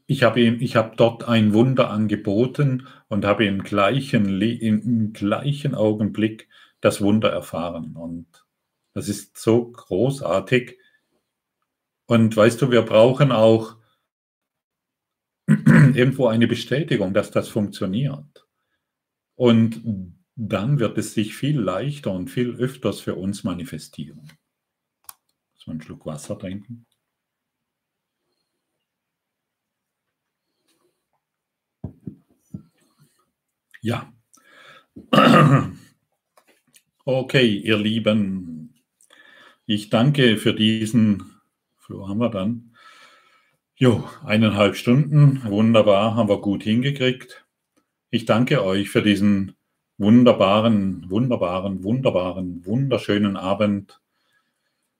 ich 0.06 0.22
habe 0.22 0.40
ihm, 0.40 0.60
ich 0.60 0.76
habe 0.76 0.94
dort 0.96 1.24
ein 1.24 1.54
Wunder 1.54 1.90
angeboten 1.90 2.86
und 3.08 3.24
habe 3.24 3.46
im 3.46 3.64
gleichen, 3.64 4.40
im 4.40 5.12
gleichen 5.12 5.74
Augenblick 5.74 6.48
das 6.80 7.00
Wunder 7.00 7.30
erfahren. 7.30 7.96
Und 7.96 8.26
das 8.94 9.08
ist 9.08 9.36
so 9.38 9.72
großartig. 9.72 10.78
Und 12.06 12.36
weißt 12.36 12.62
du, 12.62 12.70
wir 12.70 12.82
brauchen 12.82 13.32
auch 13.32 13.76
irgendwo 15.48 16.28
eine 16.28 16.46
Bestätigung, 16.46 17.12
dass 17.12 17.32
das 17.32 17.48
funktioniert. 17.48 18.46
Und 19.34 19.82
dann 20.36 20.78
wird 20.78 20.98
es 20.98 21.14
sich 21.14 21.34
viel 21.34 21.58
leichter 21.60 22.12
und 22.12 22.28
viel 22.28 22.56
öfters 22.56 23.00
für 23.00 23.14
uns 23.16 23.44
manifestieren. 23.44 24.32
So 25.54 25.70
einen 25.70 25.82
Schluck 25.82 26.06
Wasser 26.06 26.38
trinken. 26.38 26.86
Ja. 33.80 34.12
Okay, 37.04 37.56
ihr 37.56 37.78
Lieben, 37.78 38.80
ich 39.66 39.90
danke 39.90 40.36
für 40.36 40.54
diesen, 40.54 41.32
wo 41.88 42.08
haben 42.08 42.18
wir 42.18 42.30
dann? 42.30 42.76
Jo, 43.74 44.08
eineinhalb 44.24 44.76
Stunden, 44.76 45.42
wunderbar, 45.42 46.14
haben 46.14 46.28
wir 46.28 46.40
gut 46.40 46.62
hingekriegt. 46.62 47.44
Ich 48.10 48.24
danke 48.24 48.62
euch 48.62 48.88
für 48.88 49.02
diesen 49.02 49.56
wunderbaren, 50.02 51.08
wunderbaren, 51.08 51.84
wunderbaren, 51.84 52.66
wunderschönen 52.66 53.36
Abend. 53.36 54.00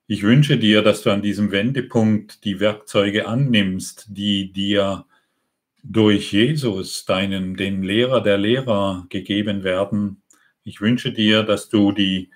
Ich 0.06 0.22
wünsche 0.22 0.58
dir, 0.58 0.82
dass 0.82 1.02
du 1.02 1.10
an 1.10 1.22
diesem 1.22 1.50
Wendepunkt 1.50 2.44
die 2.44 2.60
Werkzeuge 2.60 3.26
annimmst, 3.26 4.06
die 4.10 4.52
dir 4.52 5.04
durch 5.82 6.32
Jesus, 6.32 7.04
deinen, 7.04 7.56
den 7.56 7.82
Lehrer 7.82 8.20
der 8.20 8.38
Lehrer, 8.38 9.06
gegeben 9.08 9.64
werden. 9.64 10.22
Ich 10.62 10.80
wünsche 10.80 11.12
dir, 11.12 11.42
dass 11.42 11.68
du 11.68 11.90
die 11.90 12.30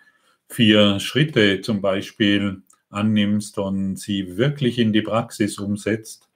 vier 0.49 0.99
Schritte 0.99 1.61
zum 1.61 1.81
Beispiel 1.81 2.63
annimmst 2.91 3.59
und 3.59 3.97
sie 3.97 4.37
wirklich 4.37 4.81
in 4.81 4.93
die 4.93 5.03
Praxis 5.03 5.61
umsetzt 5.61 6.29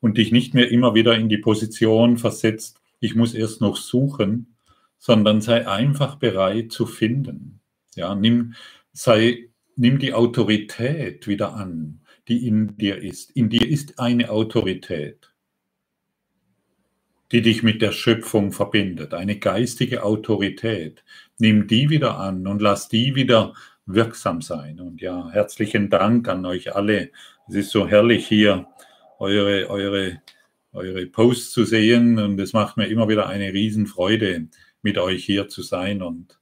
und 0.00 0.16
dich 0.16 0.32
nicht 0.32 0.54
mehr 0.54 0.70
immer 0.70 0.94
wieder 0.94 1.14
in 1.14 1.28
die 1.28 1.38
Position 1.38 2.16
versetzt, 2.16 2.80
ich 3.00 3.14
muss 3.14 3.34
erst 3.34 3.60
noch 3.60 3.76
suchen, 3.76 4.51
sondern 5.02 5.40
sei 5.40 5.66
einfach 5.66 6.14
bereit 6.14 6.70
zu 6.70 6.86
finden. 6.86 7.58
Ja, 7.96 8.14
nimm, 8.14 8.54
sei, 8.92 9.48
nimm 9.74 9.98
die 9.98 10.14
Autorität 10.14 11.26
wieder 11.26 11.54
an, 11.54 12.02
die 12.28 12.46
in 12.46 12.76
dir 12.76 13.02
ist. 13.02 13.32
In 13.32 13.48
dir 13.48 13.68
ist 13.68 13.98
eine 13.98 14.30
Autorität 14.30 15.32
die 17.32 17.40
dich 17.40 17.62
mit 17.62 17.80
der 17.80 17.92
Schöpfung 17.92 18.52
verbindet, 18.52 19.14
eine 19.14 19.38
geistige 19.38 20.02
Autorität. 20.02 21.02
Nimm 21.38 21.66
die 21.66 21.88
wieder 21.88 22.18
an 22.18 22.46
und 22.46 22.60
lass 22.60 22.90
die 22.90 23.14
wieder 23.14 23.54
wirksam 23.86 24.42
sein. 24.42 24.78
Und 24.80 25.00
ja, 25.00 25.30
herzlichen 25.30 25.88
Dank 25.88 26.28
an 26.28 26.44
euch 26.44 26.76
alle. 26.76 27.10
Es 27.48 27.54
ist 27.54 27.70
so 27.70 27.88
herrlich 27.88 28.26
hier, 28.26 28.66
eure, 29.18 29.70
eure, 29.70 30.20
eure 30.74 31.06
Posts 31.06 31.52
zu 31.52 31.64
sehen. 31.64 32.18
Und 32.18 32.38
es 32.38 32.52
macht 32.52 32.76
mir 32.76 32.88
immer 32.88 33.08
wieder 33.08 33.26
eine 33.28 33.50
Riesenfreude, 33.54 34.48
mit 34.82 34.98
euch 34.98 35.24
hier 35.24 35.48
zu 35.48 35.62
sein. 35.62 36.02
Und 36.02 36.38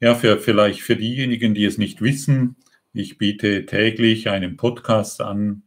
ja, 0.00 0.14
für, 0.14 0.38
vielleicht 0.38 0.82
für 0.82 0.96
diejenigen, 0.96 1.54
die 1.54 1.64
es 1.64 1.78
nicht 1.78 2.02
wissen, 2.02 2.56
ich 2.92 3.18
biete 3.18 3.66
täglich 3.66 4.28
einen 4.28 4.56
Podcast 4.56 5.20
an, 5.20 5.62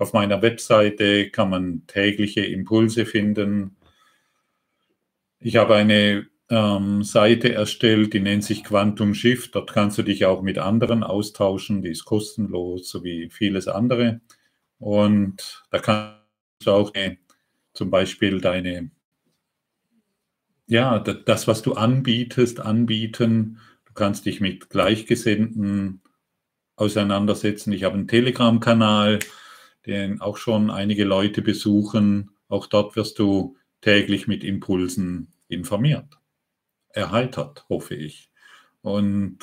auf 0.00 0.14
meiner 0.14 0.40
Webseite 0.40 1.28
kann 1.28 1.50
man 1.50 1.86
tägliche 1.86 2.40
Impulse 2.40 3.04
finden. 3.04 3.76
Ich 5.40 5.56
habe 5.56 5.76
eine 5.76 6.26
ähm, 6.48 7.02
Seite 7.02 7.52
erstellt, 7.52 8.14
die 8.14 8.20
nennt 8.20 8.44
sich 8.44 8.64
Quantum 8.64 9.12
Shift. 9.14 9.54
Dort 9.54 9.72
kannst 9.74 9.98
du 9.98 10.02
dich 10.02 10.24
auch 10.24 10.40
mit 10.40 10.56
anderen 10.56 11.02
austauschen. 11.02 11.82
Die 11.82 11.90
ist 11.90 12.06
kostenlos, 12.06 12.88
so 12.88 13.04
wie 13.04 13.28
vieles 13.28 13.68
andere. 13.68 14.22
Und 14.78 15.64
da 15.70 15.78
kannst 15.78 16.16
du 16.64 16.70
auch 16.70 16.94
äh, 16.94 17.16
zum 17.74 17.90
Beispiel 17.90 18.40
deine, 18.40 18.90
ja, 20.70 20.98
das, 20.98 21.48
was 21.48 21.62
du 21.62 21.74
anbietest, 21.74 22.60
anbieten. 22.60 23.58
Du 23.84 23.92
kannst 23.92 24.26
dich 24.26 24.40
mit 24.40 24.70
Gleichgesinnten 24.70 26.00
auseinandersetzen. 26.76 27.72
Ich 27.72 27.84
habe 27.84 27.96
einen 27.96 28.08
Telegram-Kanal 28.08 29.18
den 29.86 30.20
auch 30.20 30.36
schon 30.36 30.70
einige 30.70 31.04
Leute 31.04 31.42
besuchen. 31.42 32.30
Auch 32.48 32.66
dort 32.66 32.96
wirst 32.96 33.18
du 33.18 33.56
täglich 33.80 34.26
mit 34.26 34.44
Impulsen 34.44 35.32
informiert, 35.48 36.18
erheitert, 36.90 37.64
hoffe 37.68 37.94
ich. 37.94 38.30
Und 38.82 39.38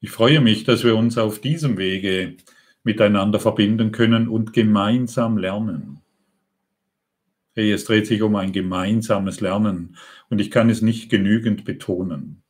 ich 0.00 0.10
freue 0.10 0.40
mich, 0.40 0.64
dass 0.64 0.84
wir 0.84 0.96
uns 0.96 1.18
auf 1.18 1.40
diesem 1.40 1.76
Wege 1.76 2.36
miteinander 2.84 3.40
verbinden 3.40 3.92
können 3.92 4.28
und 4.28 4.52
gemeinsam 4.52 5.36
lernen. 5.36 6.00
Hey, 7.58 7.72
es 7.72 7.86
dreht 7.86 8.06
sich 8.06 8.22
um 8.22 8.36
ein 8.36 8.52
gemeinsames 8.52 9.40
Lernen 9.40 9.96
und 10.30 10.40
ich 10.40 10.52
kann 10.52 10.70
es 10.70 10.80
nicht 10.80 11.10
genügend 11.10 11.64
betonen. 11.64 12.44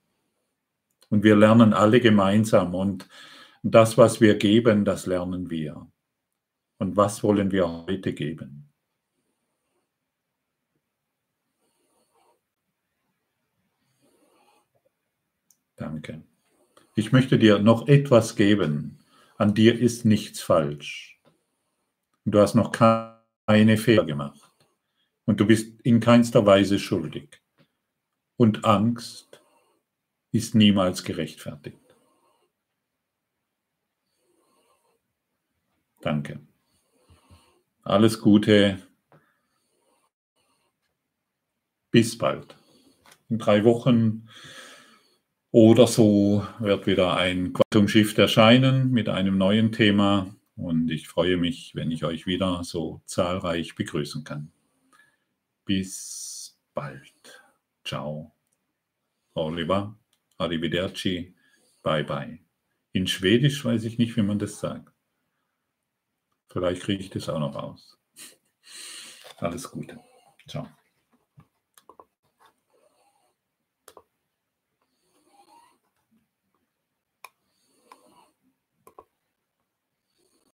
Und 1.08 1.22
wir 1.22 1.34
lernen 1.34 1.72
alle 1.72 2.00
gemeinsam 2.00 2.74
und 2.74 3.08
das, 3.62 3.96
was 3.96 4.20
wir 4.20 4.34
geben, 4.34 4.84
das 4.84 5.06
lernen 5.06 5.48
wir 5.48 5.90
und 6.76 6.98
was 6.98 7.22
wollen 7.22 7.52
wir 7.52 7.86
heute 7.86 8.12
geben? 8.12 8.68
Danke. 15.76 16.20
Ich 16.96 17.12
möchte 17.12 17.38
dir 17.38 17.60
noch 17.60 17.88
etwas 17.88 18.36
geben. 18.36 18.98
An 19.38 19.54
dir 19.54 19.80
ist 19.80 20.04
nichts 20.04 20.42
falsch. 20.42 21.18
Du 22.26 22.40
hast 22.40 22.54
noch 22.54 22.72
keine 22.72 23.78
Fehler 23.78 24.04
gemacht. 24.04 24.47
Und 25.28 25.40
du 25.40 25.46
bist 25.46 25.78
in 25.82 26.00
keinster 26.00 26.46
Weise 26.46 26.78
schuldig. 26.78 27.42
Und 28.38 28.64
Angst 28.64 29.42
ist 30.32 30.54
niemals 30.54 31.04
gerechtfertigt. 31.04 31.76
Danke. 36.00 36.40
Alles 37.82 38.22
Gute. 38.22 38.78
Bis 41.90 42.16
bald. 42.16 42.56
In 43.28 43.36
drei 43.36 43.64
Wochen 43.64 44.30
oder 45.50 45.86
so 45.86 46.46
wird 46.58 46.86
wieder 46.86 47.18
ein 47.18 47.52
Quantum 47.52 47.86
Shift 47.86 48.16
erscheinen 48.16 48.92
mit 48.92 49.10
einem 49.10 49.36
neuen 49.36 49.72
Thema. 49.72 50.34
Und 50.56 50.90
ich 50.90 51.06
freue 51.06 51.36
mich, 51.36 51.72
wenn 51.74 51.90
ich 51.90 52.06
euch 52.06 52.26
wieder 52.26 52.64
so 52.64 53.02
zahlreich 53.04 53.74
begrüßen 53.74 54.24
kann. 54.24 54.52
Bis 55.68 56.58
bald. 56.72 57.42
Ciao. 57.84 58.34
Oliver. 59.34 59.98
Arrivederci. 60.38 61.36
Bye 61.82 62.04
bye. 62.04 62.38
In 62.92 63.06
Schwedisch 63.06 63.66
weiß 63.66 63.84
ich 63.84 63.98
nicht, 63.98 64.16
wie 64.16 64.22
man 64.22 64.38
das 64.38 64.60
sagt. 64.60 64.90
Vielleicht 66.48 66.84
kriege 66.84 67.02
ich 67.02 67.10
das 67.10 67.28
auch 67.28 67.38
noch 67.38 67.54
raus. 67.54 67.98
Alles 69.36 69.70
Gute. 69.70 70.00
Ciao. 70.48 70.66